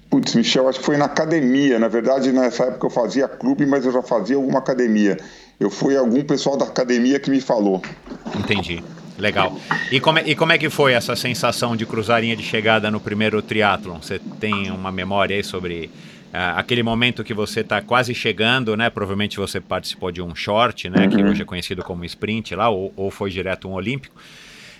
Putz, 0.09 0.35
Michel, 0.35 0.67
acho 0.67 0.79
que 0.79 0.85
foi 0.85 0.97
na 0.97 1.05
academia. 1.05 1.79
Na 1.79 1.87
verdade, 1.87 2.31
nessa 2.31 2.65
época 2.65 2.87
eu 2.87 2.91
fazia 2.91 3.27
clube, 3.27 3.65
mas 3.65 3.85
eu 3.85 3.91
já 3.91 4.01
fazia 4.01 4.35
alguma 4.35 4.59
academia. 4.59 5.17
Eu 5.59 5.69
fui 5.69 5.95
algum 5.95 6.23
pessoal 6.23 6.57
da 6.57 6.65
academia 6.65 7.19
que 7.19 7.31
me 7.31 7.39
falou. 7.39 7.81
Entendi. 8.37 8.83
Legal. 9.17 9.57
E 9.91 9.99
como, 9.99 10.19
é, 10.19 10.23
e 10.25 10.35
como 10.35 10.51
é 10.51 10.57
que 10.57 10.69
foi 10.69 10.93
essa 10.93 11.15
sensação 11.15 11.75
de 11.75 11.85
cruzarinha 11.85 12.35
de 12.35 12.43
chegada 12.43 12.89
no 12.89 12.99
primeiro 12.99 13.41
triatlon? 13.41 13.99
Você 14.01 14.19
tem 14.39 14.71
uma 14.71 14.91
memória 14.91 15.35
aí 15.35 15.43
sobre 15.43 15.89
aquele 16.33 16.81
momento 16.81 17.23
que 17.23 17.33
você 17.33 17.59
está 17.59 17.81
quase 17.81 18.13
chegando, 18.15 18.75
né? 18.75 18.89
Provavelmente 18.89 19.37
você 19.37 19.61
participou 19.61 20.11
de 20.11 20.21
um 20.21 20.33
short, 20.33 20.89
né? 20.89 21.03
Uhum. 21.03 21.09
Que 21.09 21.23
hoje 21.23 21.41
é 21.43 21.45
conhecido 21.45 21.83
como 21.83 22.03
sprint 22.05 22.55
lá, 22.55 22.69
ou, 22.69 22.91
ou 22.95 23.11
foi 23.11 23.29
direto 23.29 23.67
um 23.67 23.73
olímpico. 23.73 24.15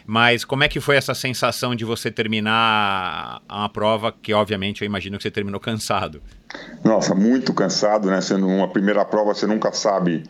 Mas 0.06 0.44
como 0.44 0.64
é 0.64 0.68
que 0.68 0.82
foi 0.82 0.98
essa 0.98 1.14
sensação 1.14 1.76
de 1.76 1.86
você 1.86 2.12
terminar 2.12 3.42
uma 3.50 3.70
prova 3.70 4.12
que, 4.12 4.34
obviamente, 4.34 4.82
eu 4.82 4.86
imagino 4.86 5.18
que 5.18 5.24
você 5.24 5.32
terminou 5.32 5.60
cansado? 5.60 6.22
Nossa, 6.84 7.16
muito 7.16 7.54
cansado, 7.54 8.10
né? 8.10 8.20
Sendo 8.20 8.48
uma 8.48 8.68
primeira 8.68 9.06
prova, 9.06 9.34
você 9.34 9.48
nunca 9.48 9.72
sabe 9.72 10.24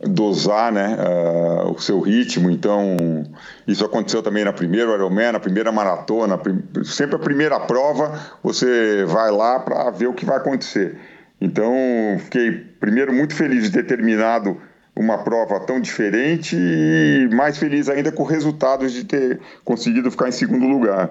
dosar 0.00 0.72
né, 0.72 0.96
uh, 0.96 1.72
o 1.72 1.78
seu 1.80 2.00
ritmo. 2.00 2.50
Então, 2.50 3.24
isso 3.66 3.84
aconteceu 3.84 4.22
também 4.22 4.44
na 4.44 4.52
primeira 4.52 4.92
Ironman, 4.92 5.32
na 5.32 5.40
primeira 5.40 5.70
maratona. 5.72 6.38
Sempre 6.84 7.16
a 7.16 7.18
primeira 7.18 7.58
prova, 7.60 8.20
você 8.42 9.04
vai 9.04 9.30
lá 9.30 9.58
para 9.60 9.90
ver 9.90 10.08
o 10.08 10.14
que 10.14 10.24
vai 10.24 10.36
acontecer. 10.36 10.98
Então, 11.40 11.72
fiquei, 12.18 12.52
primeiro, 12.52 13.12
muito 13.12 13.34
feliz 13.34 13.64
de 13.64 13.70
ter 13.70 13.86
terminado 13.86 14.60
uma 14.96 15.18
prova 15.18 15.58
tão 15.60 15.80
diferente 15.80 16.56
e 16.56 17.28
mais 17.34 17.58
feliz 17.58 17.88
ainda 17.88 18.12
com 18.12 18.22
o 18.22 18.26
resultado 18.26 18.88
de 18.88 19.04
ter 19.04 19.40
conseguido 19.64 20.10
ficar 20.10 20.28
em 20.28 20.32
segundo 20.32 20.66
lugar. 20.66 21.10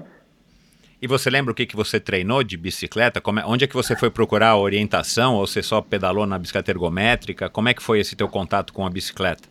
E 1.04 1.08
você 1.08 1.30
lembra 1.30 1.52
o 1.52 1.54
que, 1.54 1.66
que 1.66 1.76
você 1.76 2.00
treinou 2.00 2.42
de 2.46 2.56
bicicleta? 2.56 3.20
Como 3.20 3.38
é, 3.38 3.46
onde 3.46 3.66
é 3.66 3.68
que 3.68 3.76
você 3.76 3.94
foi 3.94 4.10
procurar 4.10 4.52
a 4.52 4.58
orientação? 4.58 5.36
Ou 5.36 5.46
você 5.46 5.62
só 5.62 5.82
pedalou 5.82 6.26
na 6.26 6.40
bicicleta 6.40 6.72
ergométrica? 6.72 7.50
Como 7.50 7.68
é 7.68 7.74
que 7.74 7.84
foi 7.84 8.00
esse 8.00 8.16
teu 8.16 8.30
contato 8.30 8.72
com 8.72 8.86
a 8.86 8.90
bicicleta? 8.90 9.42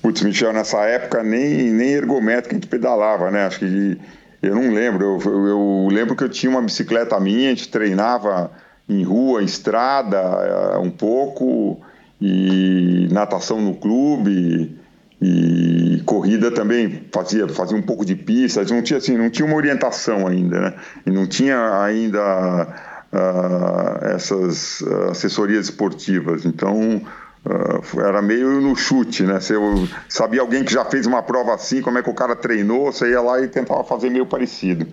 Putz, 0.00 0.22
Michel, 0.22 0.54
nessa 0.54 0.78
época 0.86 1.22
nem, 1.22 1.70
nem 1.70 1.90
ergométrica 1.90 2.56
a 2.56 2.58
gente 2.58 2.66
pedalava, 2.66 3.30
né? 3.30 3.44
Acho 3.44 3.58
que 3.58 3.98
eu 4.40 4.54
não 4.54 4.72
lembro. 4.72 5.20
Eu, 5.22 5.48
eu, 5.48 5.88
lembro 5.92 6.16
que 6.16 6.24
eu 6.24 6.30
tinha 6.30 6.48
uma 6.48 6.62
bicicleta 6.62 7.20
minha, 7.20 7.48
a 7.48 7.54
gente 7.54 7.68
treinava 7.68 8.50
em 8.88 9.02
rua, 9.02 9.42
em 9.42 9.44
estrada, 9.44 10.16
eh, 10.16 10.78
um 10.78 10.90
pouco, 10.90 11.78
e 12.18 13.06
natação 13.10 13.60
no 13.60 13.74
clube. 13.74 14.79
E 15.22 16.02
corrida 16.06 16.50
também 16.50 17.02
fazia, 17.12 17.46
fazia 17.48 17.76
um 17.76 17.82
pouco 17.82 18.06
de 18.06 18.16
pista, 18.16 18.64
não 18.64 18.82
tinha, 18.82 18.96
assim, 18.96 19.18
não 19.18 19.28
tinha 19.28 19.46
uma 19.46 19.56
orientação 19.56 20.26
ainda, 20.26 20.60
né? 20.60 20.74
E 21.04 21.10
não 21.10 21.26
tinha 21.26 21.82
ainda 21.82 22.66
uh, 23.12 24.06
essas 24.06 24.82
assessorias 25.10 25.66
esportivas. 25.66 26.46
Então, 26.46 27.02
uh, 27.44 28.00
era 28.00 28.22
meio 28.22 28.62
no 28.62 28.74
chute, 28.74 29.24
né? 29.24 29.40
Se 29.40 29.52
eu 29.52 29.86
sabia 30.08 30.40
alguém 30.40 30.64
que 30.64 30.72
já 30.72 30.86
fez 30.86 31.04
uma 31.06 31.22
prova 31.22 31.54
assim, 31.54 31.82
como 31.82 31.98
é 31.98 32.02
que 32.02 32.08
o 32.08 32.14
cara 32.14 32.34
treinou, 32.34 32.90
você 32.90 33.10
ia 33.10 33.20
lá 33.20 33.42
e 33.42 33.48
tentava 33.48 33.84
fazer 33.84 34.08
meio 34.08 34.24
parecido. 34.24 34.86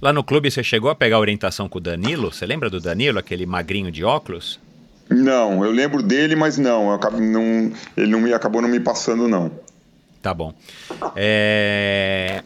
Lá 0.00 0.12
no 0.12 0.22
clube 0.22 0.50
você 0.50 0.62
chegou 0.62 0.90
a 0.90 0.94
pegar 0.94 1.18
orientação 1.18 1.68
com 1.68 1.78
o 1.78 1.80
Danilo? 1.80 2.32
Você 2.32 2.46
lembra 2.46 2.70
do 2.70 2.80
Danilo, 2.80 3.18
aquele 3.18 3.46
magrinho 3.46 3.90
de 3.90 4.04
óculos? 4.04 4.60
Não, 5.08 5.64
eu 5.64 5.70
lembro 5.70 6.02
dele, 6.02 6.34
mas 6.34 6.58
não, 6.58 6.98
não 6.98 7.72
ele 7.96 8.10
não 8.10 8.20
me, 8.20 8.32
acabou 8.32 8.60
não 8.60 8.68
me 8.68 8.80
passando, 8.80 9.28
não. 9.28 9.50
Tá 10.20 10.34
bom. 10.34 10.52
É... 11.14 12.42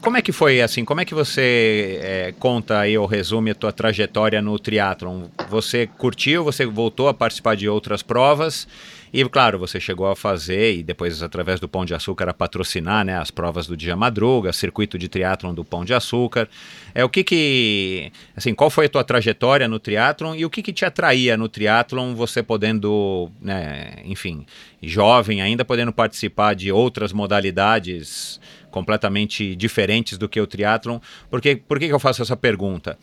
Como 0.00 0.16
é 0.16 0.22
que 0.22 0.32
foi 0.32 0.60
assim? 0.60 0.84
Como 0.84 1.00
é 1.00 1.04
que 1.04 1.14
você 1.14 1.98
é, 2.02 2.34
conta 2.38 2.78
aí 2.78 2.96
ou 2.96 3.06
resume 3.06 3.50
a 3.50 3.54
tua 3.54 3.72
trajetória 3.72 4.40
no 4.42 4.58
triatlon? 4.58 5.24
Você 5.48 5.86
curtiu? 5.86 6.44
Você 6.44 6.66
voltou 6.66 7.08
a 7.08 7.14
participar 7.14 7.56
de 7.56 7.68
outras 7.68 8.02
provas? 8.02 8.68
E 9.16 9.24
claro, 9.28 9.60
você 9.60 9.78
chegou 9.78 10.08
a 10.08 10.16
fazer 10.16 10.74
e 10.74 10.82
depois 10.82 11.22
através 11.22 11.60
do 11.60 11.68
Pão 11.68 11.84
de 11.84 11.94
Açúcar 11.94 12.28
a 12.28 12.34
patrocinar, 12.34 13.04
né, 13.04 13.16
as 13.16 13.30
provas 13.30 13.64
do 13.64 13.76
Dia 13.76 13.94
Madruga, 13.94 14.52
circuito 14.52 14.98
de 14.98 15.08
triatlon 15.08 15.54
do 15.54 15.64
Pão 15.64 15.84
de 15.84 15.94
Açúcar. 15.94 16.48
É 16.92 17.04
o 17.04 17.08
que 17.08 17.22
que 17.22 18.10
assim, 18.36 18.52
qual 18.52 18.68
foi 18.70 18.86
a 18.86 18.88
tua 18.88 19.04
trajetória 19.04 19.68
no 19.68 19.78
triatlon 19.78 20.34
e 20.34 20.44
o 20.44 20.50
que 20.50 20.60
que 20.64 20.72
te 20.72 20.84
atraía 20.84 21.36
no 21.36 21.48
triatlon, 21.48 22.12
você 22.12 22.42
podendo, 22.42 23.30
né, 23.40 24.02
enfim, 24.04 24.44
jovem 24.82 25.40
ainda 25.40 25.64
podendo 25.64 25.92
participar 25.92 26.54
de 26.54 26.72
outras 26.72 27.12
modalidades 27.12 28.40
completamente 28.74 29.54
diferentes 29.54 30.18
do 30.18 30.28
que 30.28 30.40
o 30.40 30.48
triatlon. 30.48 30.98
Por 31.30 31.40
que, 31.40 31.54
por 31.54 31.78
que, 31.78 31.86
que 31.86 31.94
eu 31.94 32.00
faço 32.00 32.20
essa 32.22 32.36
pergunta? 32.36 32.98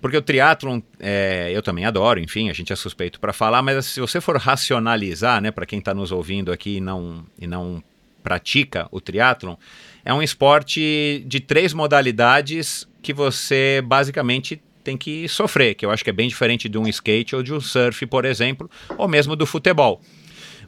Porque 0.00 0.16
o 0.16 0.20
triatlon, 0.20 0.80
é, 0.98 1.48
eu 1.54 1.62
também 1.62 1.84
adoro, 1.84 2.18
enfim, 2.18 2.50
a 2.50 2.52
gente 2.52 2.72
é 2.72 2.76
suspeito 2.76 3.20
para 3.20 3.32
falar, 3.32 3.62
mas 3.62 3.86
se 3.86 4.00
você 4.00 4.20
for 4.20 4.36
racionalizar, 4.36 5.40
né, 5.40 5.52
para 5.52 5.64
quem 5.64 5.78
está 5.78 5.94
nos 5.94 6.10
ouvindo 6.10 6.50
aqui 6.50 6.78
e 6.78 6.80
não, 6.80 7.24
e 7.38 7.46
não 7.46 7.80
pratica 8.20 8.88
o 8.90 9.00
triatlon, 9.00 9.54
é 10.04 10.12
um 10.12 10.20
esporte 10.20 11.22
de 11.24 11.38
três 11.38 11.72
modalidades 11.72 12.88
que 13.00 13.12
você 13.12 13.80
basicamente 13.86 14.60
tem 14.82 14.96
que 14.96 15.28
sofrer, 15.28 15.76
que 15.76 15.86
eu 15.86 15.92
acho 15.92 16.02
que 16.02 16.10
é 16.10 16.12
bem 16.12 16.26
diferente 16.26 16.68
de 16.68 16.76
um 16.76 16.88
skate 16.88 17.36
ou 17.36 17.44
de 17.44 17.54
um 17.54 17.60
surf, 17.60 18.04
por 18.06 18.24
exemplo, 18.24 18.68
ou 18.98 19.06
mesmo 19.06 19.36
do 19.36 19.46
futebol. 19.46 20.00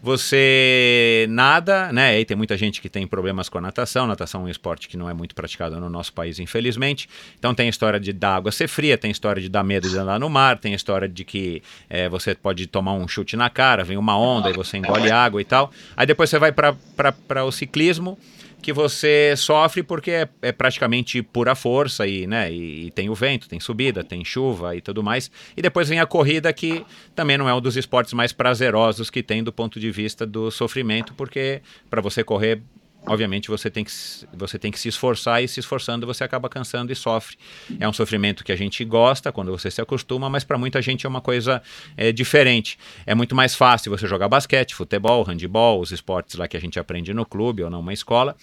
Você 0.04 1.24
nada, 1.30 1.90
né? 1.90 2.08
Aí 2.08 2.26
tem 2.26 2.36
muita 2.36 2.58
gente 2.58 2.82
que 2.82 2.90
tem 2.90 3.06
problemas 3.06 3.48
com 3.48 3.56
a 3.56 3.60
natação. 3.62 4.06
Natação 4.06 4.42
é 4.42 4.44
um 4.44 4.48
esporte 4.50 4.86
que 4.86 4.98
não 4.98 5.08
é 5.08 5.14
muito 5.14 5.34
praticado 5.34 5.80
no 5.80 5.88
nosso 5.88 6.12
país, 6.12 6.38
infelizmente. 6.38 7.08
Então 7.38 7.54
tem 7.54 7.68
a 7.68 7.70
história 7.70 7.98
de 7.98 8.12
da 8.12 8.36
água 8.36 8.52
ser 8.52 8.68
fria, 8.68 8.98
tem 8.98 9.08
a 9.08 9.12
história 9.12 9.40
de 9.40 9.48
dar 9.48 9.64
medo 9.64 9.88
de 9.88 9.96
andar 9.96 10.20
no 10.20 10.28
mar, 10.28 10.58
tem 10.58 10.74
a 10.74 10.76
história 10.76 11.08
de 11.08 11.24
que 11.24 11.62
é, 11.88 12.06
você 12.06 12.34
pode 12.34 12.66
tomar 12.66 12.92
um 12.92 13.08
chute 13.08 13.34
na 13.34 13.48
cara, 13.48 13.82
vem 13.82 13.96
uma 13.96 14.14
onda 14.18 14.50
e 14.50 14.52
você 14.52 14.76
engole 14.76 15.10
água 15.10 15.40
e 15.40 15.44
tal. 15.44 15.72
Aí 15.96 16.04
depois 16.04 16.28
você 16.28 16.38
vai 16.38 16.52
para 16.52 17.42
o 17.42 17.50
ciclismo 17.50 18.18
que 18.64 18.72
você 18.72 19.34
sofre 19.36 19.82
porque 19.82 20.10
é, 20.10 20.28
é 20.40 20.50
praticamente 20.50 21.22
pura 21.22 21.54
força 21.54 22.06
e, 22.06 22.26
né, 22.26 22.50
e, 22.50 22.86
e, 22.86 22.90
tem 22.90 23.10
o 23.10 23.14
vento, 23.14 23.46
tem 23.46 23.60
subida, 23.60 24.02
tem 24.02 24.24
chuva 24.24 24.74
e 24.74 24.80
tudo 24.80 25.02
mais. 25.02 25.30
E 25.54 25.60
depois 25.60 25.86
vem 25.86 26.00
a 26.00 26.06
corrida 26.06 26.50
que 26.50 26.82
também 27.14 27.36
não 27.36 27.46
é 27.46 27.52
um 27.52 27.60
dos 27.60 27.76
esportes 27.76 28.14
mais 28.14 28.32
prazerosos 28.32 29.10
que 29.10 29.22
tem 29.22 29.44
do 29.44 29.52
ponto 29.52 29.78
de 29.78 29.90
vista 29.90 30.24
do 30.24 30.50
sofrimento, 30.50 31.12
porque 31.12 31.60
para 31.90 32.00
você 32.00 32.24
correr 32.24 32.62
obviamente 33.06 33.48
você 33.48 33.70
tem, 33.70 33.84
que, 33.84 33.92
você 34.32 34.58
tem 34.58 34.70
que 34.70 34.78
se 34.78 34.88
esforçar 34.88 35.42
e 35.42 35.48
se 35.48 35.60
esforçando 35.60 36.06
você 36.06 36.24
acaba 36.24 36.48
cansando 36.48 36.92
e 36.92 36.96
sofre. 36.96 37.36
É 37.78 37.88
um 37.88 37.92
sofrimento 37.92 38.44
que 38.44 38.52
a 38.52 38.56
gente 38.56 38.84
gosta 38.84 39.30
quando 39.32 39.50
você 39.50 39.70
se 39.70 39.80
acostuma, 39.80 40.28
mas 40.28 40.44
para 40.44 40.58
muita 40.58 40.80
gente 40.80 41.06
é 41.06 41.08
uma 41.08 41.20
coisa 41.20 41.62
é, 41.96 42.12
diferente. 42.12 42.78
É 43.06 43.14
muito 43.14 43.34
mais 43.34 43.54
fácil 43.54 43.90
você 43.90 44.06
jogar 44.06 44.28
basquete, 44.28 44.74
futebol, 44.74 45.22
handebol, 45.22 45.80
os 45.80 45.92
esportes 45.92 46.36
lá 46.36 46.48
que 46.48 46.56
a 46.56 46.60
gente 46.60 46.78
aprende 46.78 47.12
no 47.12 47.26
clube 47.26 47.62
ou 47.62 47.70
numa 47.70 47.92
escola. 47.92 48.36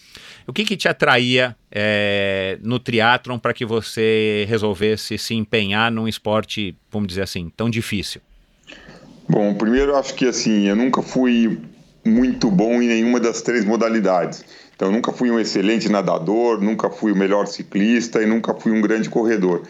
O 0.45 0.53
que, 0.53 0.63
que 0.63 0.77
te 0.77 0.87
atraía 0.87 1.55
é, 1.71 2.57
no 2.61 2.79
triatlon 2.79 3.39
para 3.39 3.53
que 3.53 3.65
você 3.65 4.45
resolvesse 4.47 5.17
se 5.17 5.33
empenhar 5.33 5.91
num 5.91 6.07
esporte, 6.07 6.75
vamos 6.91 7.07
dizer 7.07 7.23
assim, 7.23 7.51
tão 7.55 7.69
difícil? 7.69 8.21
Bom, 9.27 9.53
primeiro 9.53 9.95
acho 9.95 10.13
que 10.13 10.25
assim, 10.25 10.67
eu 10.67 10.75
nunca 10.75 11.01
fui 11.01 11.57
muito 12.05 12.49
bom 12.49 12.81
em 12.81 12.87
nenhuma 12.87 13.19
das 13.19 13.41
três 13.41 13.65
modalidades. 13.65 14.43
Então, 14.75 14.91
nunca 14.91 15.11
fui 15.11 15.29
um 15.29 15.39
excelente 15.39 15.87
nadador, 15.89 16.59
nunca 16.59 16.89
fui 16.89 17.11
o 17.11 17.15
melhor 17.15 17.47
ciclista 17.47 18.21
e 18.21 18.25
nunca 18.25 18.53
fui 18.53 18.71
um 18.71 18.81
grande 18.81 19.09
corredor. 19.09 19.61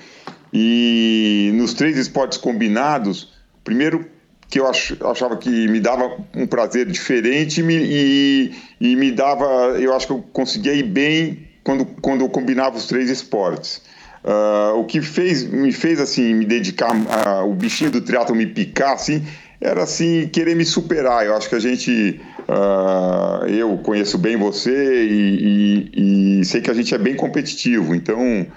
E 0.53 1.51
nos 1.55 1.73
três 1.73 1.97
esportes 1.97 2.37
combinados, 2.37 3.33
primeiro 3.63 4.05
que 4.49 4.59
eu 4.59 4.67
achava 4.67 5.37
que 5.37 5.67
me 5.69 5.79
dava 5.79 6.17
um 6.35 6.45
prazer 6.45 6.85
diferente 6.85 7.61
e, 7.61 8.53
e 8.81 8.95
me 8.97 9.09
dava, 9.09 9.45
eu 9.79 9.95
acho 9.95 10.07
que 10.07 10.13
eu 10.13 10.21
conseguia 10.33 10.73
ir 10.73 10.83
bem 10.83 11.47
quando, 11.63 11.85
quando 12.01 12.21
eu 12.21 12.29
combinava 12.29 12.75
os 12.75 12.85
três 12.85 13.09
esportes. 13.09 13.81
Uh, 14.23 14.77
o 14.77 14.85
que 14.85 15.01
fez, 15.01 15.43
me 15.43 15.71
fez 15.71 15.99
assim 15.99 16.33
me 16.33 16.45
dedicar, 16.45 16.91
uh, 16.93 17.49
o 17.49 17.55
bichinho 17.55 17.89
do 17.89 18.01
triatlo 18.01 18.35
me 18.35 18.45
picar 18.45 18.93
assim, 18.93 19.25
era 19.61 19.83
assim 19.83 20.27
querer 20.27 20.55
me 20.55 20.65
superar. 20.65 21.25
Eu 21.25 21.35
acho 21.35 21.47
que 21.47 21.55
a 21.55 21.59
gente, 21.59 22.19
uh, 22.49 23.45
eu 23.45 23.77
conheço 23.77 24.17
bem 24.17 24.35
você 24.35 25.05
e, 25.05 25.89
e, 25.93 26.39
e, 26.41 26.45
sei 26.45 26.61
que 26.61 26.71
a 26.71 26.73
gente 26.73 26.93
é 26.95 26.97
bem 26.97 27.15
competitivo. 27.15 27.93
Então, 27.93 28.47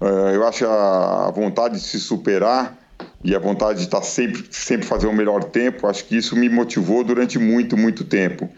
uh, 0.00 0.28
eu 0.32 0.46
acho 0.46 0.66
a, 0.66 1.28
a, 1.28 1.30
vontade 1.30 1.74
de 1.74 1.82
se 1.82 2.00
superar 2.00 2.78
e 3.22 3.34
a 3.34 3.38
vontade 3.38 3.80
de 3.80 3.84
estar 3.84 4.02
sempre, 4.02 4.42
sempre 4.50 4.86
fazer 4.86 5.06
o 5.06 5.12
melhor 5.12 5.44
tempo. 5.44 5.86
Acho 5.86 6.04
que 6.06 6.16
isso 6.16 6.34
me 6.34 6.48
motivou 6.48 7.04
durante 7.04 7.38
muito, 7.38 7.76
muito 7.76 8.04
tempo. 8.04 8.48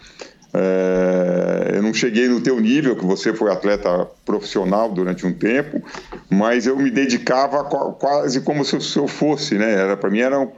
É, 0.59 1.73
eu 1.77 1.83
não 1.83 1.93
cheguei 1.93 2.29
no 2.29 2.41
teu 2.41 2.59
nível, 2.59 2.97
que 2.97 3.05
você 3.05 3.35
foi 3.35 3.53
atleta 3.53 4.09
profissional 4.25 4.91
durante 4.91 5.27
um 5.27 5.33
tempo, 5.33 5.83
mas 6.31 6.67
eu 6.67 6.77
me 6.79 6.91
dedicava 6.91 7.63
quase 7.65 8.41
como 8.41 8.65
se 8.65 8.97
eu 8.97 9.07
fosse, 9.07 9.57
né? 9.57 9.75
Era 9.75 9.99
para 9.99 10.09
mim 10.09 10.21
era 10.21 10.49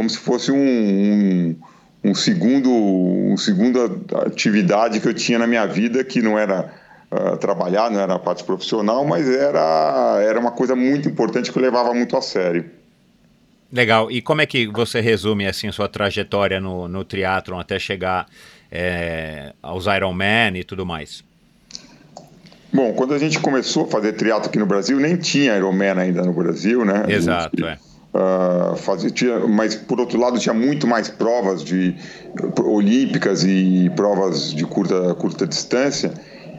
como 0.00 0.08
se 0.08 0.16
fosse 0.16 0.50
um, 0.50 0.56
um, 0.56 1.56
um 2.02 2.14
segundo, 2.14 2.70
um 2.72 3.36
segunda 3.36 3.84
atividade 4.24 4.98
que 4.98 5.06
eu 5.06 5.12
tinha 5.12 5.38
na 5.38 5.46
minha 5.46 5.66
vida 5.66 6.02
que 6.02 6.22
não 6.22 6.38
era 6.38 6.72
uh, 7.12 7.36
trabalhar, 7.36 7.90
não 7.90 8.00
era 8.00 8.14
a 8.14 8.18
parte 8.18 8.42
profissional, 8.42 9.04
mas 9.04 9.28
era, 9.28 10.22
era 10.22 10.40
uma 10.40 10.52
coisa 10.52 10.74
muito 10.74 11.06
importante 11.06 11.52
que 11.52 11.58
eu 11.58 11.62
levava 11.62 11.92
muito 11.92 12.16
a 12.16 12.22
sério. 12.22 12.64
Legal. 13.70 14.10
E 14.10 14.22
como 14.22 14.40
é 14.40 14.46
que 14.46 14.66
você 14.68 15.02
resume 15.02 15.46
assim 15.46 15.70
sua 15.70 15.86
trajetória 15.86 16.58
no, 16.58 16.88
no 16.88 17.04
triatlon 17.04 17.60
até 17.60 17.78
chegar 17.78 18.26
é, 18.72 19.52
aos 19.62 19.84
Ironman 19.84 20.56
e 20.56 20.64
tudo 20.64 20.86
mais? 20.86 21.22
Bom, 22.72 22.94
quando 22.94 23.12
a 23.12 23.18
gente 23.18 23.38
começou 23.38 23.84
a 23.84 23.88
fazer 23.88 24.14
triatlo 24.14 24.48
aqui 24.48 24.58
no 24.58 24.64
Brasil, 24.64 24.98
nem 24.98 25.18
tinha 25.18 25.58
Ironman 25.58 25.98
ainda 25.98 26.22
no 26.22 26.32
Brasil, 26.32 26.86
né? 26.86 27.04
Exato, 27.06 27.54
gente, 27.54 27.68
é 27.68 27.89
Uh, 28.12 28.74
fazia, 28.76 29.08
tinha, 29.08 29.38
mas 29.46 29.76
por 29.76 30.00
outro 30.00 30.18
lado 30.18 30.36
tinha 30.36 30.54
muito 30.54 30.84
mais 30.84 31.08
provas 31.08 31.62
de 31.62 31.94
olímpicas 32.60 33.44
e 33.44 33.88
provas 33.94 34.52
de 34.52 34.64
curta, 34.64 35.14
curta 35.14 35.46
distância. 35.46 36.12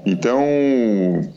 Então 0.05 0.41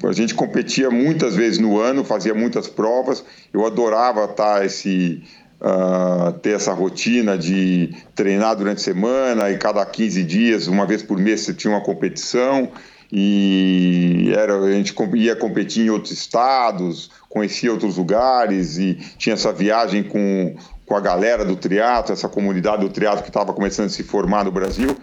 a 0.05 0.12
gente 0.12 0.33
competia 0.35 0.90
muitas 0.90 1.35
vezes 1.35 1.59
no 1.59 1.81
ano, 1.81 2.05
fazia 2.05 2.33
muitas 2.33 2.68
provas. 2.68 3.24
Eu 3.53 3.66
adorava 3.66 4.24
estar 4.24 4.64
esse 4.64 5.22
uh, 5.61 6.33
ter 6.35 6.50
essa 6.50 6.72
rotina 6.72 7.37
de 7.37 7.90
treinar 8.14 8.57
durante 8.57 8.79
a 8.79 8.85
semana 8.85 9.50
e 9.50 9.59
cada 9.59 9.85
15 9.85 10.22
dias, 10.22 10.66
uma 10.66 10.87
vez 10.87 11.03
por 11.03 11.18
mês, 11.18 11.40
você 11.40 11.55
tinha 11.55 11.72
uma 11.72 11.83
competição 11.83 12.70
e 13.16 14.33
era, 14.37 14.59
a 14.59 14.72
gente 14.72 14.92
ia 15.14 15.37
competir 15.37 15.87
em 15.87 15.90
outros 15.90 16.11
estados, 16.11 17.12
conhecia 17.29 17.70
outros 17.70 17.96
lugares 17.96 18.77
e 18.77 18.94
tinha 19.16 19.35
essa 19.35 19.53
viagem 19.53 20.03
com, 20.03 20.57
com 20.85 20.96
a 20.96 21.00
galera 21.00 21.44
do 21.44 21.55
triatlo, 21.55 22.12
essa 22.12 22.29
comunidade 22.29 22.83
do 22.83 22.90
triatlo 22.90 23.22
que 23.22 23.29
estava 23.29 23.53
começando 23.53 23.87
a 23.87 23.90
se 23.90 24.03
formar 24.03 24.44
no 24.44 24.50
Brasil 24.50 24.96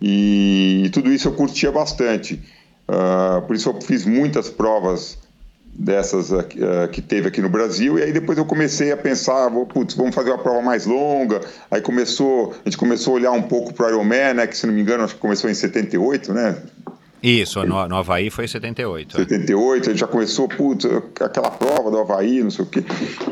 e, 0.00 0.84
e 0.86 0.88
tudo 0.88 1.12
isso 1.12 1.28
eu 1.28 1.32
curtia 1.32 1.70
bastante. 1.70 2.40
Uh, 2.88 3.42
por 3.42 3.54
isso 3.54 3.68
eu 3.68 3.78
fiz 3.82 4.06
muitas 4.06 4.48
provas 4.48 5.18
dessas 5.74 6.30
uh, 6.30 6.42
que 6.90 7.02
teve 7.02 7.28
aqui 7.28 7.42
no 7.42 7.50
Brasil 7.50 7.98
e 7.98 8.02
aí 8.02 8.12
depois 8.14 8.38
eu 8.38 8.46
comecei 8.46 8.92
a 8.92 8.96
pensar, 8.96 9.50
putz, 9.50 9.92
vamos 9.92 10.14
fazer 10.14 10.30
uma 10.30 10.38
prova 10.38 10.62
mais 10.62 10.86
longa. 10.86 11.42
Aí 11.70 11.82
começou, 11.82 12.54
a 12.64 12.64
gente 12.64 12.78
começou 12.78 13.12
a 13.12 13.16
olhar 13.16 13.32
um 13.32 13.42
pouco 13.42 13.74
para 13.74 13.88
o 13.88 13.88
Ironman, 13.90 14.32
né, 14.32 14.46
que 14.46 14.56
se 14.56 14.66
não 14.66 14.72
me 14.72 14.80
engano 14.80 15.04
acho 15.04 15.16
que 15.16 15.20
começou 15.20 15.50
em 15.50 15.54
78, 15.54 16.32
né? 16.32 16.56
Isso, 17.22 17.64
no, 17.64 17.88
no 17.88 17.96
Havaí 17.96 18.30
foi 18.30 18.46
78. 18.46 19.16
78, 19.16 19.82
a 19.82 19.92
gente 19.92 20.00
já 20.00 20.06
começou, 20.06 20.48
putz, 20.48 20.86
aquela 21.20 21.50
prova 21.50 21.90
do 21.90 21.98
Havaí, 21.98 22.42
não 22.42 22.50
sei 22.50 22.64
o 22.64 22.68
quê. 22.68 22.84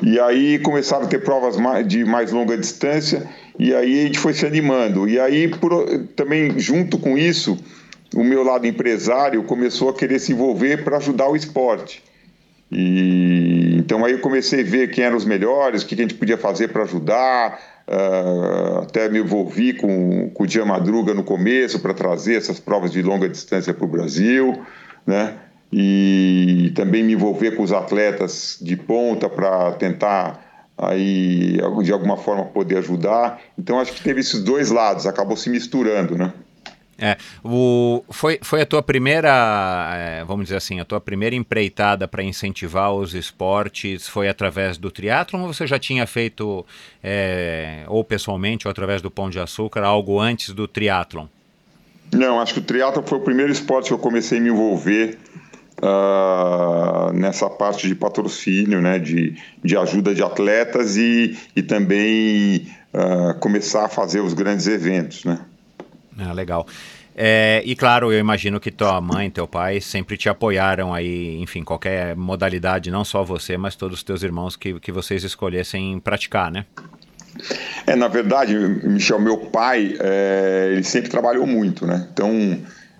E 0.02 0.18
aí 0.18 0.58
começaram 0.58 1.04
a 1.04 1.08
ter 1.08 1.22
provas 1.22 1.56
de 1.86 2.04
mais 2.04 2.32
longa 2.32 2.56
distância, 2.56 3.28
e 3.58 3.72
aí 3.72 4.00
a 4.00 4.06
gente 4.06 4.18
foi 4.18 4.32
se 4.34 4.44
animando. 4.44 5.08
E 5.08 5.20
aí, 5.20 5.48
por, 5.48 5.86
também, 6.16 6.58
junto 6.58 6.98
com 6.98 7.16
isso, 7.16 7.56
o 8.14 8.24
meu 8.24 8.42
lado 8.42 8.66
empresário 8.66 9.42
começou 9.44 9.88
a 9.90 9.94
querer 9.94 10.18
se 10.18 10.32
envolver 10.32 10.82
para 10.82 10.96
ajudar 10.96 11.28
o 11.28 11.36
esporte. 11.36 12.02
E 12.70 13.76
então 13.78 14.04
aí 14.04 14.12
eu 14.12 14.18
comecei 14.18 14.62
a 14.62 14.64
ver 14.64 14.90
quem 14.90 15.04
eram 15.04 15.16
os 15.16 15.24
melhores, 15.24 15.82
o 15.82 15.86
que 15.86 15.94
a 15.94 15.98
gente 15.98 16.14
podia 16.14 16.36
fazer 16.36 16.68
para 16.68 16.82
ajudar, 16.82 17.60
Uh, 17.88 18.78
até 18.82 19.08
me 19.08 19.20
envolvi 19.20 19.72
com, 19.72 20.28
com 20.30 20.42
o 20.42 20.46
Dia 20.46 20.64
Madruga 20.64 21.14
no 21.14 21.22
começo 21.22 21.78
para 21.78 21.94
trazer 21.94 22.34
essas 22.34 22.58
provas 22.58 22.90
de 22.90 23.00
longa 23.00 23.28
distância 23.28 23.72
para 23.72 23.84
o 23.84 23.88
Brasil, 23.88 24.60
né? 25.06 25.34
E 25.72 26.72
também 26.74 27.04
me 27.04 27.12
envolver 27.12 27.52
com 27.52 27.62
os 27.62 27.72
atletas 27.72 28.58
de 28.60 28.76
ponta 28.76 29.28
para 29.28 29.72
tentar 29.72 30.44
aí 30.76 31.58
de 31.82 31.92
alguma 31.92 32.16
forma 32.16 32.44
poder 32.46 32.78
ajudar. 32.78 33.40
Então 33.58 33.78
acho 33.78 33.92
que 33.92 34.02
teve 34.02 34.20
esses 34.20 34.42
dois 34.42 34.70
lados, 34.70 35.06
acabou 35.06 35.36
se 35.36 35.48
misturando, 35.48 36.16
né? 36.16 36.32
É, 36.98 37.18
o, 37.44 38.02
foi, 38.08 38.38
foi 38.42 38.62
a 38.62 38.66
tua 38.66 38.82
primeira, 38.82 39.90
é, 39.94 40.24
vamos 40.24 40.44
dizer 40.44 40.56
assim, 40.56 40.80
a 40.80 40.84
tua 40.84 41.00
primeira 41.00 41.36
empreitada 41.36 42.08
para 42.08 42.22
incentivar 42.22 42.92
os 42.92 43.14
esportes 43.14 44.08
foi 44.08 44.28
através 44.28 44.78
do 44.78 44.90
triatlon 44.90 45.42
ou 45.42 45.52
você 45.52 45.66
já 45.66 45.78
tinha 45.78 46.06
feito, 46.06 46.64
é, 47.02 47.84
ou 47.86 48.02
pessoalmente 48.02 48.66
ou 48.66 48.70
através 48.70 49.02
do 49.02 49.10
Pão 49.10 49.28
de 49.28 49.38
Açúcar, 49.38 49.82
algo 49.82 50.18
antes 50.18 50.54
do 50.54 50.66
triatlon? 50.66 51.26
Não, 52.12 52.40
acho 52.40 52.54
que 52.54 52.60
o 52.60 52.62
triatlon 52.62 53.02
foi 53.02 53.18
o 53.18 53.22
primeiro 53.22 53.52
esporte 53.52 53.88
que 53.88 53.94
eu 53.94 53.98
comecei 53.98 54.38
a 54.38 54.40
me 54.40 54.48
envolver 54.48 55.18
uh, 55.82 57.12
nessa 57.12 57.50
parte 57.50 57.88
de 57.88 57.94
patrocínio, 57.94 58.80
né, 58.80 58.98
de, 58.98 59.36
de 59.62 59.76
ajuda 59.76 60.14
de 60.14 60.22
atletas 60.22 60.96
e, 60.96 61.36
e 61.54 61.62
também 61.62 62.68
uh, 62.94 63.38
começar 63.38 63.84
a 63.84 63.88
fazer 63.88 64.20
os 64.20 64.32
grandes 64.32 64.66
eventos, 64.66 65.24
né? 65.24 65.40
Ah, 66.18 66.32
legal. 66.32 66.66
É, 67.18 67.62
e 67.64 67.74
claro, 67.74 68.12
eu 68.12 68.18
imagino 68.18 68.60
que 68.60 68.70
tua 68.70 69.00
mãe, 69.00 69.30
teu 69.30 69.46
pai 69.48 69.80
sempre 69.80 70.18
te 70.18 70.28
apoiaram 70.28 70.92
aí, 70.92 71.40
enfim, 71.40 71.64
qualquer 71.64 72.14
modalidade, 72.14 72.90
não 72.90 73.04
só 73.04 73.24
você, 73.24 73.56
mas 73.56 73.74
todos 73.74 73.98
os 73.98 74.04
teus 74.04 74.22
irmãos 74.22 74.54
que, 74.54 74.78
que 74.80 74.92
vocês 74.92 75.24
escolhessem 75.24 75.98
praticar, 75.98 76.50
né? 76.50 76.66
É, 77.86 77.96
na 77.96 78.08
verdade, 78.08 78.54
Michel, 78.56 79.18
meu 79.18 79.38
pai, 79.38 79.96
é, 79.98 80.70
ele 80.72 80.84
sempre 80.84 81.08
trabalhou 81.08 81.46
muito, 81.46 81.86
né? 81.86 82.06
Então, 82.12 82.30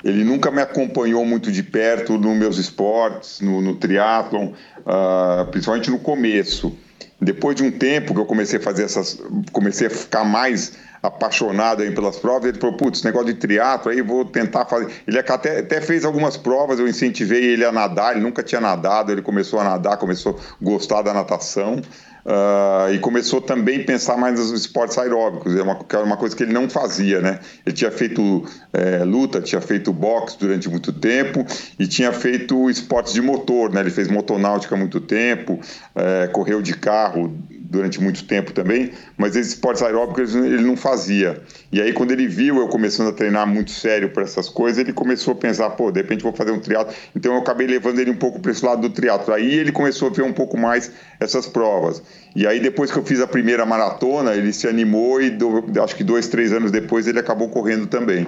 ele 0.05 0.25
nunca 0.25 0.51
me 0.51 0.63
acompanhou 0.63 1.25
muito 1.25 1.51
de 1.51 1.63
perto 1.63 2.17
nos 2.17 2.37
meus 2.37 2.59
esportes, 2.59 3.41
no, 3.41 3.61
no 3.61 3.75
triatlon, 3.77 4.53
uh, 4.79 5.45
principalmente 5.51 5.91
no 5.91 5.99
começo. 5.99 6.77
Depois 7.21 7.57
de 7.57 7.63
um 7.63 7.71
tempo 7.71 8.15
que 8.15 8.21
eu 8.21 8.27
comecei 8.27 8.59
a 8.59 8.63
fazer 8.63 8.85
essas, 8.85 9.21
comecei 9.51 9.87
a 9.87 9.91
ficar 9.91 10.23
mais 10.23 10.79
apaixonado 11.07 11.83
aí 11.83 11.91
pelas 11.91 12.17
provas, 12.17 12.49
ele 12.49 12.59
falou, 12.59 12.77
putz, 12.77 13.03
negócio 13.03 13.27
de 13.27 13.35
triatlo 13.35 13.91
aí 13.91 14.03
vou 14.03 14.25
tentar 14.25 14.67
fazer. 14.67 14.89
Ele 15.07 15.19
até, 15.19 15.61
até 15.61 15.81
fez 15.81 16.05
algumas 16.05 16.37
provas, 16.37 16.79
eu 16.79 16.89
incentivei 16.89 17.45
ele 17.45 17.65
a 17.65 17.73
nadar, 17.73 18.13
ele 18.13 18.25
nunca 18.25 18.43
tinha 18.43 18.61
nadado, 18.61 19.13
ele 19.13 19.23
começou 19.23 19.61
a 19.61 19.65
nadar, 19.65 19.97
começou 19.97 20.39
a 20.39 20.65
gostar 20.65 21.03
da 21.03 21.15
natação. 21.15 21.81
Uh, 22.27 22.93
e 22.93 22.99
começou 22.99 23.41
também 23.41 23.83
a 23.83 23.85
pensar 23.85 24.17
mais 24.17 24.41
nos 24.41 24.51
esportes 24.51 24.99
aeróbicos, 24.99 25.55
é 25.55 25.63
uma, 25.63 25.79
uma 26.03 26.17
coisa 26.17 26.35
que 26.35 26.43
ele 26.43 26.53
não 26.53 26.69
fazia, 26.69 27.21
né? 27.21 27.39
Ele 27.65 27.73
tinha 27.73 27.93
feito 27.93 28.45
é, 28.73 29.05
luta, 29.05 29.41
tinha 29.41 29.61
feito 29.61 29.93
boxe 29.93 30.37
durante 30.37 30.69
muito 30.69 30.93
tempo 30.93 31.47
e 31.79 31.87
tinha 31.87 32.13
feito 32.13 32.69
esportes 32.69 33.13
de 33.13 33.23
motor, 33.23 33.73
né? 33.73 33.81
Ele 33.81 33.91
fez 33.91 34.09
motonáutica 34.09 34.75
muito 34.75 35.01
tempo, 35.01 35.61
é, 35.95 36.27
correu 36.27 36.61
de 36.61 36.77
carro 36.77 37.33
durante 37.69 38.01
muito 38.01 38.25
tempo 38.25 38.53
também, 38.53 38.93
mas 39.17 39.35
esses 39.35 39.55
esportes 39.55 39.83
aeróbicos 39.83 40.35
ele 40.35 40.63
não 40.63 40.77
fazia. 40.77 41.43
E 41.73 41.81
aí 41.81 41.93
quando 41.93 42.13
ele 42.13 42.27
viu 42.27 42.59
eu 42.59 42.69
começando 42.69 43.09
a 43.09 43.13
treinar 43.13 43.47
muito 43.47 43.71
sério 43.71 44.11
para 44.11 44.23
essas 44.23 44.49
coisas, 44.49 44.79
ele 44.79 44.93
começou 44.93 45.33
a 45.33 45.37
pensar, 45.37 45.71
pô, 45.71 45.91
de 45.91 46.01
repente 46.01 46.23
vou 46.23 46.33
fazer 46.33 46.53
um 46.53 46.61
triatlo. 46.61 46.95
Então 47.15 47.35
eu 47.35 47.39
acabei 47.39 47.67
levando 47.67 47.99
ele 47.99 48.11
um 48.11 48.17
pouco 48.17 48.41
para 48.41 48.53
esse 48.53 48.65
lado 48.65 48.83
do 48.83 48.91
triatlo. 48.91 49.35
Aí 49.35 49.53
ele 49.55 49.73
começou 49.73 50.09
a 50.09 50.13
ver 50.13 50.23
um 50.23 50.33
pouco 50.33 50.57
mais 50.57 50.93
essas 51.19 51.47
provas. 51.47 52.03
E 52.35 52.47
aí 52.47 52.61
depois 52.61 52.91
que 52.91 52.99
eu 52.99 53.05
fiz 53.05 53.21
a 53.21 53.27
primeira 53.27 53.67
maratona, 53.67 54.35
ele 54.35 54.53
se 54.53 54.69
animou 54.69 55.21
e 55.21 55.31
do, 55.31 55.65
acho 55.83 55.97
que 55.97 56.05
dois, 56.05 56.29
três 56.29 56.53
anos 56.53 56.71
depois 56.71 57.07
ele 57.07 57.19
acabou 57.19 57.49
correndo 57.49 57.87
também. 57.87 58.27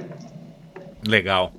Legal. 1.07 1.53